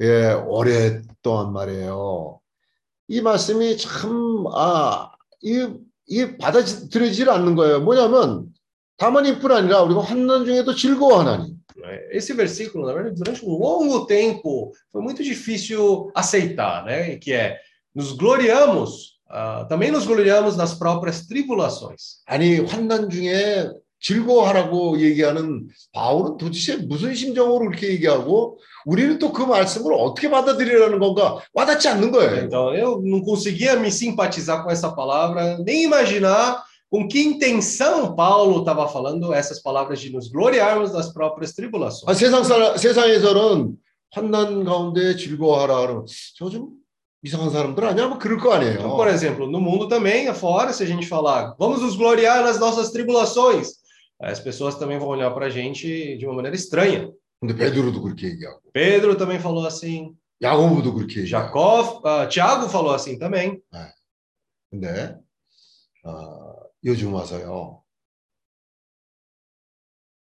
예, 0.00 0.32
오랫동안 0.46 1.52
말이에요. 1.52 2.40
이 3.08 3.20
말씀이 3.20 3.76
참, 3.76 4.46
아, 4.52 5.12
이, 5.42 5.68
이 6.08 6.36
받아들여지질 6.38 7.30
않는 7.30 7.54
거예요. 7.54 7.80
뭐냐면, 7.80 8.46
다만 8.96 9.26
이뿐 9.26 9.52
아니라 9.52 9.82
우리가 9.82 10.00
환난 10.02 10.44
중에도 10.44 10.74
즐거워하나니. 10.74 11.54
né? 11.76 12.00
Esse 12.10 12.32
versículo, 12.34 12.86
na 12.86 12.92
verdade, 12.92 13.16
durante 13.16 13.44
um 13.44 13.56
longo 13.58 14.06
tempo, 14.06 14.72
foi 14.90 15.02
muito 15.02 15.22
difícil 15.22 16.10
aceitar, 16.14 16.84
né? 16.84 17.16
Que 17.16 17.32
é, 17.32 17.58
nos 17.94 18.12
gloriamos, 18.12 19.18
ah, 19.28 19.64
também 19.68 19.90
nos 19.90 20.06
gloriamos 20.06 20.56
nas 20.56 20.74
próprias 20.74 21.26
tribulações. 21.26 22.22
아니, 22.26 22.60
환난 22.60 23.10
중에 23.10 23.70
즐거워하라고 24.00 25.00
얘기하는 25.00 25.68
바울은 25.92 26.36
도대체 26.36 26.76
무슨 26.76 27.14
심정으로 27.14 27.66
그렇게 27.68 27.88
얘기하고, 27.90 28.58
우리는 28.84 29.18
또 29.18 29.32
그 29.32 29.42
말씀을 29.42 29.94
어떻게 29.94 30.28
받아들이라는 30.28 30.98
건가 30.98 31.38
와닿지 31.54 31.88
않는 31.88 32.10
거예요. 32.10 32.44
Então, 32.44 32.74
eu 32.74 33.00
não 33.04 33.22
conseguia 33.22 33.74
me 33.78 33.88
simpatizar 33.92 34.64
com 34.64 34.70
essa 34.72 34.90
palavra, 34.90 35.56
nem 35.64 35.84
imaginar 35.84 36.64
com 36.90 37.06
que 37.06 37.22
intenção 37.22 38.14
Paulo 38.16 38.58
estava 38.60 38.88
falando 38.88 39.32
essas 39.32 39.62
palavras 39.62 40.00
de 40.00 40.10
nos 40.12 40.28
gloriarmos 40.28 40.90
das 40.92 41.12
próprias 41.12 41.54
tribulações. 41.54 42.08
아, 42.08 42.12
세상 42.12 42.42
사람, 42.42 42.76
세상에서는 42.76 43.76
환난 44.12 44.64
가운데 44.64 45.16
즐거워하라 45.16 45.80
그러면 45.80 46.06
저 46.36 46.50
좀 46.50 46.70
이상한 47.24 47.50
사람들 47.50 47.84
아니야? 47.84 48.08
뭐 48.08 48.18
그럴 48.18 48.36
거 48.36 48.52
아니에요. 48.52 48.80
Então, 48.80 48.96
por 48.96 49.06
exemplo, 49.06 49.46
no 49.48 49.60
mundo 49.60 49.86
também, 49.86 50.26
afora, 50.26 50.72
se 50.72 50.82
a 50.82 50.86
gente 50.86 51.06
falar, 51.06 51.54
vamos 51.56 51.80
nos 51.80 51.94
gloriar 51.96 52.42
nas 52.42 52.58
nossas 52.58 52.90
tribulações, 52.90 53.80
as 54.20 54.40
pessoas 54.40 54.76
também 54.76 54.98
vão 54.98 55.08
olhar 55.08 55.30
para 55.32 55.46
a 55.46 55.50
gente 55.50 56.16
de 56.16 56.26
uma 56.26 56.34
maneira 56.34 56.56
estranha. 56.56 57.12
근데 57.40 57.54
베드로도 57.56 58.02
그렇게 58.02 58.28
얘기하고 58.28 58.60
Pedro 58.72 59.16
também 59.16 59.38
falou 59.40 59.66
assim, 59.66 60.14
야고보도 60.40 60.94
그렇게 60.94 61.20
얘기하고 61.20 61.52
Jacó, 61.52 62.00
ah, 62.04 62.28
Tiago 62.28 62.68
falou 62.68 62.94
assim 62.94 63.18
também. 63.18 63.60
근데 64.70 65.16
어, 66.04 66.54
요즘 66.84 67.12
와서요 67.12 67.82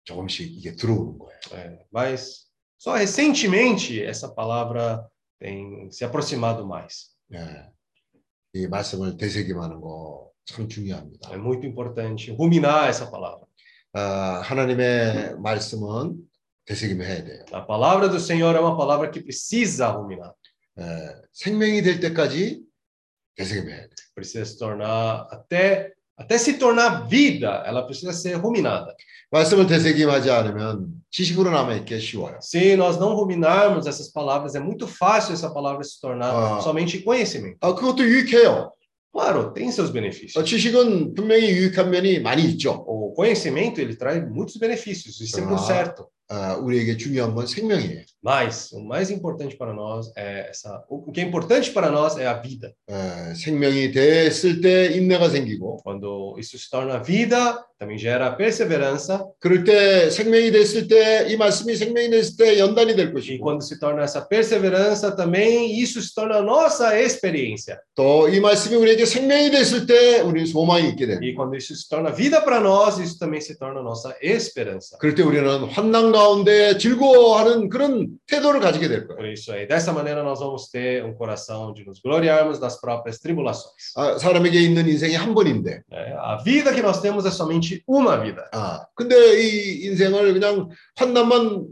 조금씩 0.06 0.58
이게 0.58 0.76
들어오는 0.76 1.18
거예요. 1.18 1.40
É, 1.54 1.86
mas 1.92 2.48
só 2.78 2.96
recentemente 2.96 4.04
essa 4.04 4.28
palavra 4.28 5.08
tem 5.40 5.90
se 5.92 6.04
aproximado 6.04 6.66
mais. 6.66 7.14
예. 7.32 7.72
이 8.56 8.68
말씀을 8.68 9.18
되새김하는 9.18 9.80
거 9.82 10.34
참 10.46 10.68
중요합니다. 10.68 11.32
É 11.32 11.38
muito 11.38 11.66
importante 11.66 12.32
ruminar 12.32 12.90
essa 12.90 13.10
palavra. 13.10 13.47
아, 13.98 14.42
하나님의 14.44 15.36
말씀은 15.40 16.16
되새김해야 16.66 17.24
돼요. 17.26 17.46
A 17.54 17.66
palavra 17.66 18.08
do 18.10 18.18
Senhor 18.20 18.56
é 18.56 18.60
uma 18.60 18.78
palavra 18.78 19.10
que 19.12 19.22
precisa 19.22 19.90
ruminar, 19.92 20.34
예, 20.80 21.16
생명이 21.34 21.82
될 21.84 22.00
때까지 22.00 22.62
되새김해야 23.36 23.78
돼요. 23.82 23.90
precisa 24.16 24.46
se 24.46 24.58
tornar 24.58 25.28
até 25.32 25.92
até 26.16 26.38
se 26.38 26.54
tornar 26.60 27.08
vida, 27.10 27.64
ela 27.66 27.82
precisa 27.86 28.14
ser 28.14 28.36
ruminada. 28.40 28.96
말씀을 29.32 29.66
되새김하지 29.66 30.30
않으면 30.30 30.88
지식으로 31.10 31.50
남아 31.52 31.74
있기 31.78 32.00
쉬워요. 32.00 32.38
Se 32.40 32.76
nós 32.78 32.98
não 33.00 33.16
ruminarmos 33.16 33.88
essas 33.88 34.10
palavras, 34.12 34.54
é 34.56 34.60
muito 34.60 34.86
fácil 34.88 35.34
essa 35.34 35.52
palavra 35.52 35.84
se 35.84 36.00
tornar 36.00 36.32
Ah. 36.32 36.62
somente 36.62 37.02
conhecimento. 37.04 37.58
아, 37.62 37.74
그것도 37.74 38.04
유익해요. 38.04 38.72
Claro, 39.14 39.54
tem 39.54 39.70
seus 39.72 39.90
어, 39.90 39.94
benefícios. 39.94 40.44
지식은 40.44 41.14
분명히 41.14 41.50
유익한 41.52 41.92
면이 41.92 42.20
많이 42.20 42.44
있죠. 42.52 42.84
O 42.88 43.14
conhecimento, 43.14 43.80
ele 43.80 43.96
traz 43.96 44.24
muitos 44.28 44.58
benefícios, 44.58 45.22
isso 45.22 45.40
é 45.40 45.44
por 45.44 45.54
Ah. 45.60 45.68
certo. 45.68 46.10
아, 46.30 46.56
우리에게 46.56 46.98
중요한 46.98 47.36
건 47.36 47.46
생명이에요. 47.46 48.04
Mas 48.26 48.72
o 48.72 48.80
mais 48.80 49.12
importante 49.12 49.58
para 49.58 49.74
nós 49.74 50.10
é 50.16 50.50
essa. 50.50 50.82
O 50.88 51.12
que 51.12 51.20
é 51.20 51.24
importante 51.26 51.72
para 51.72 51.92
nós 51.92 52.18
é 52.18 52.26
a 52.26 52.34
vida. 52.34 52.74
에, 52.90 53.34
생명이 53.36 53.92
됐을 53.92 54.62
때 54.62 54.96
인내가 54.96 55.28
생기고 55.30 55.82
Quando 55.84 56.36
isso 56.40 56.58
se 56.58 56.70
torna 56.72 57.00
vida, 57.04 57.62
também 57.78 57.98
gera 57.98 58.32
perseverança. 58.32 59.28
그럴 59.42 59.66
때 59.66 60.10
생명이 60.10 60.52
됐을 60.52 60.88
때 60.88 61.28
이 61.28 61.36
말씀이 61.36 61.76
생명이 61.76 62.10
됐을 62.10 62.38
때 62.38 62.58
연단이 62.60 62.96
될 62.96 63.10
E 63.10 63.12
것이고 63.14 63.44
quando 63.44 63.62
se 63.62 63.78
torna 63.78 64.04
essa 64.04 64.22
perseverança, 64.22 65.12
também 65.12 65.78
isso 65.78 66.02
se 66.02 66.16
torna 66.16 66.38
a 66.38 66.42
nossa 66.42 66.98
experiência. 66.98 67.78
또 67.94 68.30
이 68.30 68.40
말씀이 68.40 68.78
우리에게 68.78 69.06
생명이 69.06 69.52
됐을 69.52 69.86
때 69.86 70.22
우리 70.22 70.46
소망이 70.46 70.88
있게 70.92 71.06
됩니다. 71.08 71.26
E 71.28 71.36
quando 71.36 71.58
isso 71.58 71.76
se 71.76 71.90
torna 71.90 72.10
vida 72.10 72.40
para 72.42 72.62
nós, 72.62 72.98
isso 73.00 73.20
também 73.20 73.42
se 73.42 73.60
torna 73.60 73.82
a 73.82 73.84
nossa 73.84 74.16
esperança. 74.22 74.98
그럴 74.98 75.14
때 75.14 75.22
우리는 75.24 75.66
환난 75.66 76.14
가운데 76.19 76.77
즐거워하는 76.79 77.69
그런 77.69 78.09
태도를 78.27 78.61
가지게 78.61 78.89
될 78.89 79.07
거예요. 79.07 79.17
Por 79.17 79.29
isso 79.31 79.53
aí, 79.53 79.69
dessa 79.69 79.93
maneira 79.93 80.25
nós 80.25 80.41
vamos 80.41 80.69
ter 80.69 81.05
um 81.05 81.15
coração 81.15 81.73
de 81.73 81.85
nos 81.85 82.01
gloriarmos 82.01 82.59
das 82.59 82.81
próprias 82.81 83.21
tribulações. 83.21 83.95
아, 83.95 84.19
사람에게 84.19 84.61
있는 84.61 84.89
인생이 84.89 85.15
한 85.15 85.35
번인데 85.35 85.83
né? 85.89 86.17
A 86.19 86.43
vida 86.43 86.75
que 86.75 86.83
nós 86.83 87.01
temos 87.01 87.25
é 87.25 87.31
somente 87.31 87.83
uma 87.87 88.17
vida. 88.17 88.51
아, 88.53 88.85
근데 88.97 89.15
이 89.41 89.87
인생을 89.87 90.33
그냥 90.35 90.69
환난만 90.97 91.69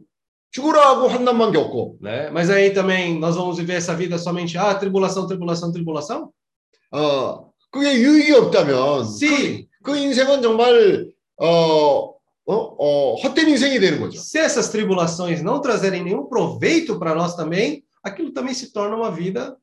죽으라 0.53 0.91
하고 0.91 1.09
환난만 1.09 1.53
겪고 1.53 1.99
Né? 2.01 2.31
Mas 2.31 2.49
aí 2.49 2.71
também 2.71 3.19
nós 3.19 3.35
vamos 3.35 3.59
viver 3.59 3.75
essa 3.75 3.95
vida 3.95 4.17
somente 4.17 4.57
ah, 4.57 4.75
tribulação, 4.75 5.27
tribulação, 5.27 5.73
tribulação? 5.73 6.31
어, 6.93 7.51
그게 7.71 7.95
유익이 7.95 8.33
없다면. 8.33 9.05
그, 9.21 9.65
그 9.83 9.97
인생은 9.99 10.41
정말 10.41 11.11
어, 11.39 12.16
어, 12.46 12.56
어, 12.56 13.16
헛된 13.16 13.50
인생이 13.50 13.80
되는 13.80 14.00
거죠. 14.00 14.20
Se 14.20 14.38
essas 14.40 14.70
tribulações 14.70 15.42
não 15.42 15.62
trazerem 15.62 16.04
nenhum 16.04 16.26
proveito 16.26 16.98
para 17.00 17.16
nós 17.16 17.36
também, 17.36 17.84
aquilo 18.04 18.34
também 18.34 18.54
se 18.54 18.74
torna 18.74 18.96
uma 18.96 19.12
vida 19.12 19.56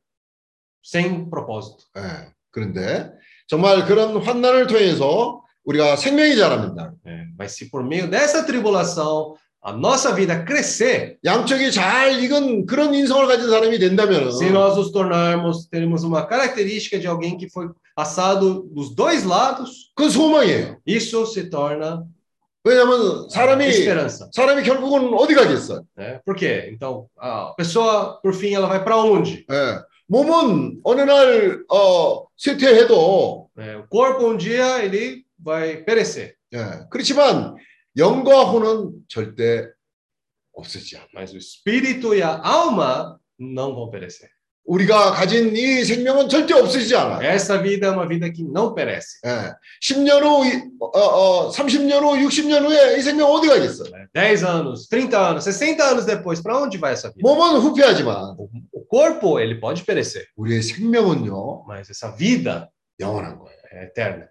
sem 0.83 1.29
propósito. 1.29 1.85
예, 1.97 2.33
그런데 2.51 3.13
정말 3.47 3.85
그런 3.85 4.17
환난을 4.19 4.67
통해서 4.69 5.43
우리가 5.65 5.97
생명이 5.97 6.37
자랍니다. 6.37 6.95
É, 7.05 7.25
mas 7.39 7.53
se 7.53 7.69
por 7.69 7.85
meio 7.85 8.09
dessa 8.09 8.45
tribulação 8.45 9.35
a 9.61 9.73
nossa 9.73 10.15
vida 10.15 10.45
crescer, 10.47 11.19
양쪽이 11.25 11.73
잘 11.73 12.23
익은 12.23 12.65
그런 12.65 12.95
인성을 12.95 13.27
가진 13.27 13.51
사람이 13.51 13.79
된다면 13.79 14.31
se 14.31 14.49
nós 14.51 14.77
nos 14.77 14.93
tornarmos, 14.93 15.67
termos 15.69 16.05
uma 16.05 16.25
característica 16.25 16.99
de 16.99 17.09
alguém 17.09 17.37
que 17.37 17.51
foi 17.51 17.69
assado 17.97 18.63
dos 18.73 18.95
dois 18.95 19.25
lados, 19.25 19.93
그 19.97 20.09
소망이에요. 20.09 20.79
isso 20.87 21.27
se 21.27 21.51
torna 21.51 22.07
왜냐하면 22.64 23.28
사람이 23.30 23.66
esperança. 23.68 24.30
사람이 24.34 24.64
결국은 24.64 25.14
어디 25.14 25.36
가겠어요? 25.36 25.86
Né? 25.98 26.22
Por 26.26 26.36
quê? 26.36 26.70
Então, 26.72 27.08
a 27.18 27.54
pessoa, 27.58 28.20
por 28.22 28.34
fim, 28.34 28.54
ela 28.54 28.68
vai 28.68 28.84
para 28.84 28.98
onde? 28.98 29.46
예. 29.52 29.82
몸은 30.08 30.82
어느 30.84 31.02
날 31.02 31.64
어, 31.70 32.26
쇠퇴해도 32.38 33.50
né? 33.58 33.76
O 33.78 33.88
corpo, 33.88 34.28
um 34.28 34.38
dia, 34.38 34.84
ele 34.84 35.26
vai 35.38 35.84
perecer. 35.84 36.36
예. 36.54 36.86
그렇지만 36.90 37.56
영과 37.98 38.44
혼은 38.44 38.92
절대 39.08 39.68
없어지지 40.54 40.98
않아. 40.98 41.08
Mas 41.14 41.34
o 41.34 41.38
espírito 41.38 42.14
e 42.16 42.22
a 42.22 42.40
alma 42.42 43.20
não 43.40 43.76
vão 43.76 43.90
perecer. 43.90 44.30
우리가 44.66 45.12
가진 45.12 45.56
이 45.56 45.84
생명은 45.84 46.30
절대 46.30 46.54
없어지지 46.54 46.96
않아. 46.96 47.20
Essa 47.22 47.62
vida 47.62 47.88
é 47.88 47.92
uma 47.92 48.08
vida 48.08 48.30
que 48.32 48.44
não 48.44 48.74
perece. 48.74 49.20
예. 49.26 49.54
10년 49.82 50.24
후, 50.24 50.46
이- 50.46 50.64
어, 50.80 51.00
어, 51.00 51.52
30년 51.52 52.02
후, 52.02 52.16
60년 52.16 52.64
후에 52.66 52.98
이 52.98 53.02
생명 53.02 53.30
어디 53.30 53.48
가겠어? 53.50 53.84
né? 53.92 54.08
10 54.14 54.44
anos, 54.46 54.88
30 54.90 55.14
anos, 55.20 55.44
60 55.44 55.82
anos 55.84 56.06
depois, 56.06 56.42
para 56.42 56.58
onde 56.58 56.78
vai 56.78 56.94
essa 56.94 57.10
vida? 57.10 57.22
몸은 57.22 57.60
후패하지만 57.60 58.38
O 58.72 58.86
corpo, 58.88 59.40
ele 59.40 59.60
pode 59.60 59.84
perecer, 59.84 60.24
우리의 60.38 60.62
생명은요 60.64 61.66
mas 61.68 61.90
essa 61.90 62.16
vida 62.16 62.70
영원한 63.02 63.38
거예요. 63.40 63.58
é 63.74 63.86
eterna. 63.88 64.28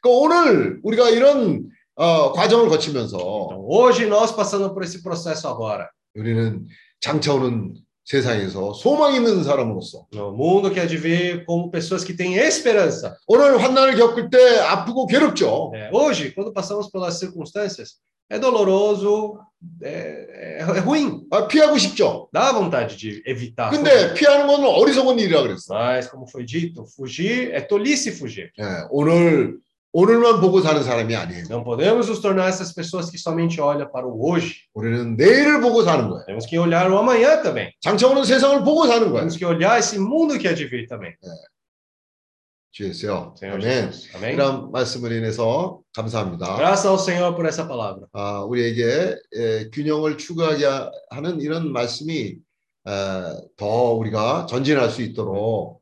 그러니까 0.00 0.08
오늘 0.08 0.80
우리가 0.82 1.10
이런 1.10 1.68
어, 1.96 2.32
과정을 2.32 2.68
거치면서 2.68 3.18
Então, 3.18 3.66
hoje 3.68 4.06
nós 4.06 4.32
passando 4.34 4.72
por 4.72 4.82
esse 4.82 5.02
processo 5.02 5.46
agora, 5.48 5.90
우리는 6.16 6.66
장차 7.00 7.34
오는 7.34 7.74
세상에서 8.08 8.72
소망 8.72 9.14
있는 9.14 9.44
사람으로서 9.44 10.06
no 10.14 10.32
mundo 10.32 10.70
que 10.72 10.80
há 10.80 10.86
de 10.86 10.96
vir 10.96 11.44
como 11.44 11.70
pessoas 11.70 12.02
que 12.04 12.16
têm 12.16 12.34
esperança. 12.38 13.14
오늘 13.26 13.58
환난을 13.62 13.96
겪을 13.96 14.30
때 14.30 14.58
아프고 14.60 15.06
괴롭죠. 15.06 15.70
né? 15.74 15.90
Hoje, 15.92 16.32
quando 16.34 16.50
passamos 16.52 16.90
pelas 16.90 17.18
circunstâncias, 17.18 17.96
é 18.30 18.38
doloroso, 18.38 19.38
é, 19.82 20.58
é- 20.60 20.62
é 20.62 20.80
ruim, 20.80 21.20
아, 21.30 21.46
피하고 21.46 21.76
싶죠. 21.76 22.28
dá 22.32 22.50
vontade 22.52 22.96
de 22.96 23.22
evitar. 23.26 23.68
근데 23.70 24.14
피하는 24.14 24.46
건 24.46 24.64
어리석은 24.64 25.18
일이라 25.18 25.42
그랬어. 25.42 25.74
Mas, 25.74 26.08
como 26.08 26.26
foi 26.26 26.46
dito, 26.46 26.86
fugir 26.96 27.52
é 27.52 27.60
tolice 27.60 28.10
fugir. 28.12 28.50
예, 28.58 28.86
오늘 28.90 29.58
오늘만 29.92 30.40
보고 30.40 30.60
사는 30.60 30.82
사람이 30.82 31.16
아니에요. 31.16 31.44
Não 31.48 31.64
podemos 31.64 32.08
nos 32.08 32.20
tornar 32.20 32.48
essas 32.48 32.72
pessoas 32.74 33.10
que 33.10 33.18
somente 33.18 33.60
olham 33.60 33.90
para 33.90 34.06
o 34.06 34.20
hoje. 34.30 34.66
우리는 34.74 35.16
내일을 35.16 35.60
보고 35.60 35.82
사는 35.82 36.08
거예요. 36.08 36.26
Temos 36.26 36.46
que 36.46 36.58
olhar 36.58 36.90
o 36.90 36.98
amanhã 36.98 37.42
também. 37.42 37.72
장차오는 37.80 38.24
세상을 38.24 38.64
보고 38.64 38.86
사는 38.86 39.08
거예요. 39.10 39.20
Temos 39.20 39.36
que 39.36 39.46
olhar 39.46 39.78
esse 39.78 39.98
mundo 39.98 40.38
que 40.38 40.46
há 40.46 40.54
de 40.54 40.66
vir 40.66 40.86
também. 40.86 41.14
주였어요. 42.70 43.34
Senhor 43.38 43.58
아멘. 43.58 43.90
Amém? 44.14 44.34
이런 44.34 44.70
말씀을 44.70 45.10
인해서 45.12 45.80
감사합니다. 45.96 46.56
Graças 46.58 46.86
ao 46.86 46.98
Senhor 46.98 47.34
por 47.34 47.46
essa 47.46 47.66
palavra. 47.66 48.06
아, 48.12 48.40
우리에게 48.44 49.16
에, 49.32 49.70
균형을 49.70 50.18
추구하게 50.18 50.66
하는 51.10 51.40
이런 51.40 51.72
말씀이 51.72 52.36
에, 52.86 52.90
더 53.56 53.94
우리가 53.94 54.46
전진할 54.46 54.90
수 54.90 55.00
있도록 55.02 55.77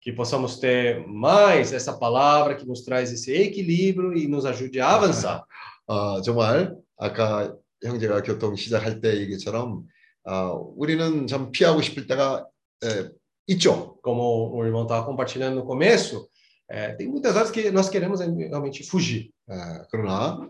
Que 0.00 0.12
possamos 0.12 0.58
ter 0.60 1.04
mais 1.06 1.72
essa 1.72 1.92
palavra 1.92 2.54
que 2.54 2.64
nos 2.64 2.82
traz 2.82 3.12
esse 3.12 3.32
equilíbrio 3.32 4.16
e 4.16 4.28
nos 4.28 4.44
ajude 4.46 4.80
a 4.80 4.94
avançar. 4.94 5.44
어, 5.88 6.20
정말 6.20 6.74
아까 6.96 7.54
형제가 7.84 8.22
교통 8.22 8.56
시작할 8.56 9.00
때 9.00 9.16
얘기처럼 9.20 9.84
어, 10.24 10.72
우리는 10.76 11.26
참 11.26 11.50
피하고 11.52 11.80
싶을 11.80 12.06
때가 12.06 12.46
에, 12.84 13.10
있죠. 13.48 13.98
Como 14.02 14.52
o 14.54 14.64
irmão 14.64 14.82
estava 14.82 15.06
compartilhando 15.06 15.56
no 15.60 15.64
começo, 15.66 16.28
é, 16.68 16.92
tem 16.94 17.08
muitas 17.08 17.36
horas 17.36 17.50
que 17.50 17.70
nós 17.70 17.88
queremos 17.88 18.20
realmente 18.20 18.82
fugir. 18.84 19.30
에, 19.48 19.82
그러나 19.90 20.40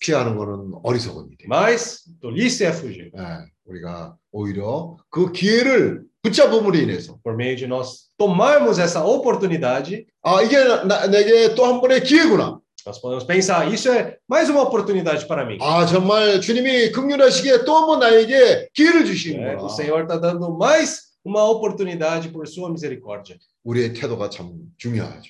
피하는 0.00 0.36
거는 0.36 0.74
어리석은 0.82 1.30
일이에요. 1.32 1.48
Mas 1.48 2.04
tolice 2.20 2.64
é 2.64 2.70
fugir. 2.70 3.10
에, 3.14 3.46
우리가 3.64 4.16
오히려 4.30 4.96
그 5.10 5.32
기회를 5.32 6.04
붙잡음으로 6.22 6.76
인해서 6.76 7.18
Por 7.22 7.34
meio 7.34 7.56
de 7.56 7.66
nós 7.66 8.07
tomarmos 8.19 8.77
essa 8.79 9.01
oportunidade, 9.03 10.05
아 10.21 10.41
이게 10.43 10.57
나, 10.85 11.07
내게 11.07 11.55
또 11.55 11.65
한 11.65 11.79
번의 11.81 12.03
기회구나. 12.03 12.59
nós 12.85 12.97
podemos 12.99 13.23
pensar, 13.25 13.67
isso 13.71 13.89
é 13.91 14.17
mais 14.27 14.49
uma 14.49 14.61
oportunidade 14.63 15.25
para 15.27 15.45
mim. 15.45 15.57
아 15.61 15.85
정말 15.85 16.41
주님이 16.41 16.91
긍휼하시기에 16.91 17.63
또 17.65 17.77
한 17.77 17.87
번 17.87 17.99
나에게 17.99 18.69
기회를 18.73 19.01
É, 19.01 19.05
주시는구나. 19.05 19.63
o 19.63 19.69
Senhor 19.69 20.01
está 20.03 20.17
dando 20.19 20.51
mais 20.57 21.09
uma 21.25 21.43
oportunidade 21.49 22.29
por 22.29 22.45
sua 22.47 22.69
misericórdia. 22.69 23.37
우리의 23.63 23.93
태도가 23.93 24.29
참 24.29 24.51
중요하죠. 24.77 25.29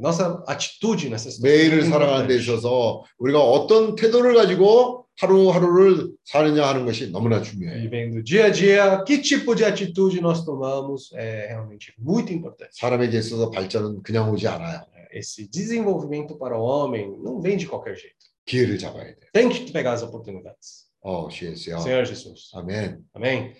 Nossa 0.00 0.42
atitude 0.46 1.08
nessa 1.10 1.30
situação. 1.30 1.42
매일을 1.42 1.80
é 1.80 1.84
살아가는 1.90 2.26
데 2.28 2.34
importante. 2.34 2.42
있어서 2.42 3.02
우리가 3.18 3.40
어떤 3.42 3.96
태도를 3.96 4.34
가지고 4.34 5.06
하루하루를 5.19 6.11
사느냐 6.25 6.67
하는 6.67 6.85
것이 6.85 7.11
너무나 7.11 7.41
중요해요. 7.41 7.89
Vivendo 7.89 8.23
dia 8.23 8.45
a 8.45 8.49
dia, 8.51 9.03
que 9.05 9.21
tipo 9.21 9.55
de 9.55 9.63
atitude 9.63 10.19
nós 10.21 10.43
tomamos 10.43 11.11
é 11.13 11.47
realmente 11.47 11.93
muito 11.97 12.31
importante. 12.33 12.71
사람에게 12.73 13.17
있어서 13.19 13.49
발전은 13.51 14.03
그냥 14.03 14.31
오지 14.31 14.47
않아요. 14.47 14.81
Esse 15.13 15.47
desenvolvimento 15.47 16.35
para 16.37 16.57
o 16.57 16.63
homem 16.63 17.15
não 17.23 17.39
vem 17.39 17.57
de 17.57 17.67
qualquer 17.67 17.95
jeito. 17.95 18.17
기회를 18.45 18.77
잡아야 18.77 19.05
돼요. 19.15 19.29
Tem 19.31 19.49
que 19.49 19.71
pegar 19.71 19.93
as 19.93 20.03
oportunidades. 20.03 20.87
어, 21.01 21.27
주예수요. 21.29 21.79
Senhor 21.79 22.05
Jesus. 22.05 22.49
아멘. 22.53 23.03
Amém? 23.13 23.53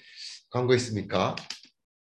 광고 0.49 0.73
있습니까? 0.75 1.35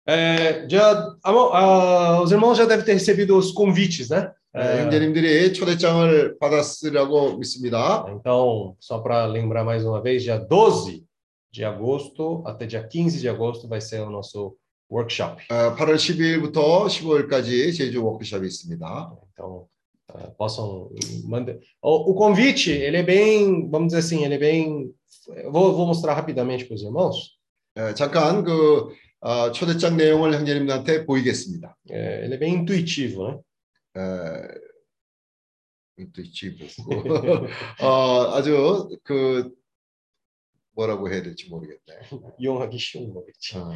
É, 0.07 0.67
já, 0.71 1.15
ah, 1.23 2.23
os 2.23 2.33
irmãos 2.33 2.57
já 2.57 2.65
devem 2.65 2.85
ter 2.85 2.95
recebido 2.95 3.37
os 3.37 3.53
convites, 3.53 4.09
né? 4.09 4.33
네, 4.55 4.61
É, 4.61 4.83
형제님들이 4.83 5.53
초대장을 5.53 6.39
받았으라고 6.39 7.37
믿습니다. 7.39 8.07
então, 8.11 8.75
só 8.81 8.99
para 8.99 9.27
lembrar 9.27 9.63
mais 9.65 9.85
uma 9.85 10.01
vez, 10.01 10.23
dia 10.23 10.39
12 10.39 11.05
de 11.53 11.65
agosto 11.65 12.43
até 12.47 12.67
dia 12.67 12.83
15 12.83 13.21
de 13.21 13.29
agosto 13.29 13.69
vai 13.69 13.81
ser 13.81 14.01
o 14.01 14.11
nosso 14.11 14.57
workshop. 14.91 15.43
어, 15.51 15.77
8월 15.77 15.97
12일부터 15.97 16.87
15일까지 16.87 17.77
제주 17.77 18.03
워크숍이 18.05 18.47
있습니다. 18.47 19.13
Então, 19.33 19.67
ah, 20.09 20.31
possam 20.39 20.91
mandar. 21.25 21.57
O, 21.83 22.13
o 22.13 22.15
convite, 22.15 22.71
ele 22.71 22.97
é 22.97 23.03
bem, 23.03 23.69
vamos 23.69 23.89
dizer 23.89 23.99
assim, 23.99 24.25
ele 24.25 24.35
é 24.35 24.39
bem. 24.39 24.91
eu 25.37 25.53
Vou, 25.53 25.75
vou 25.77 25.87
mostrar 25.87 26.15
rapidamente 26.15 26.65
para 26.65 26.75
os 26.75 26.83
irmãos. 26.83 27.39
예, 27.77 27.93
잠깐 27.95 28.43
그 28.43 28.89
어, 29.21 29.53
초대장 29.53 29.97
내용을 29.97 30.33
형제님들한테 30.35 31.05
보이겠습니다. 31.05 31.77
É, 31.91 32.25
ele 32.25 32.35
é 32.35 32.39
bem 32.39 32.55
intuitivo, 32.55 33.29
né? 33.29 33.39
에, 33.96 34.74
인투이티브. 35.98 36.68
어, 37.84 38.36
아주 38.36 38.90
그 39.04 39.54
뭐라고 40.72 41.12
해야 41.12 41.22
될지 41.22 41.50
모르겠네. 41.50 41.80
이용하기 42.40 42.78
쉬운 42.80 43.14
거겠지. 43.14 43.58
어, 43.58 43.72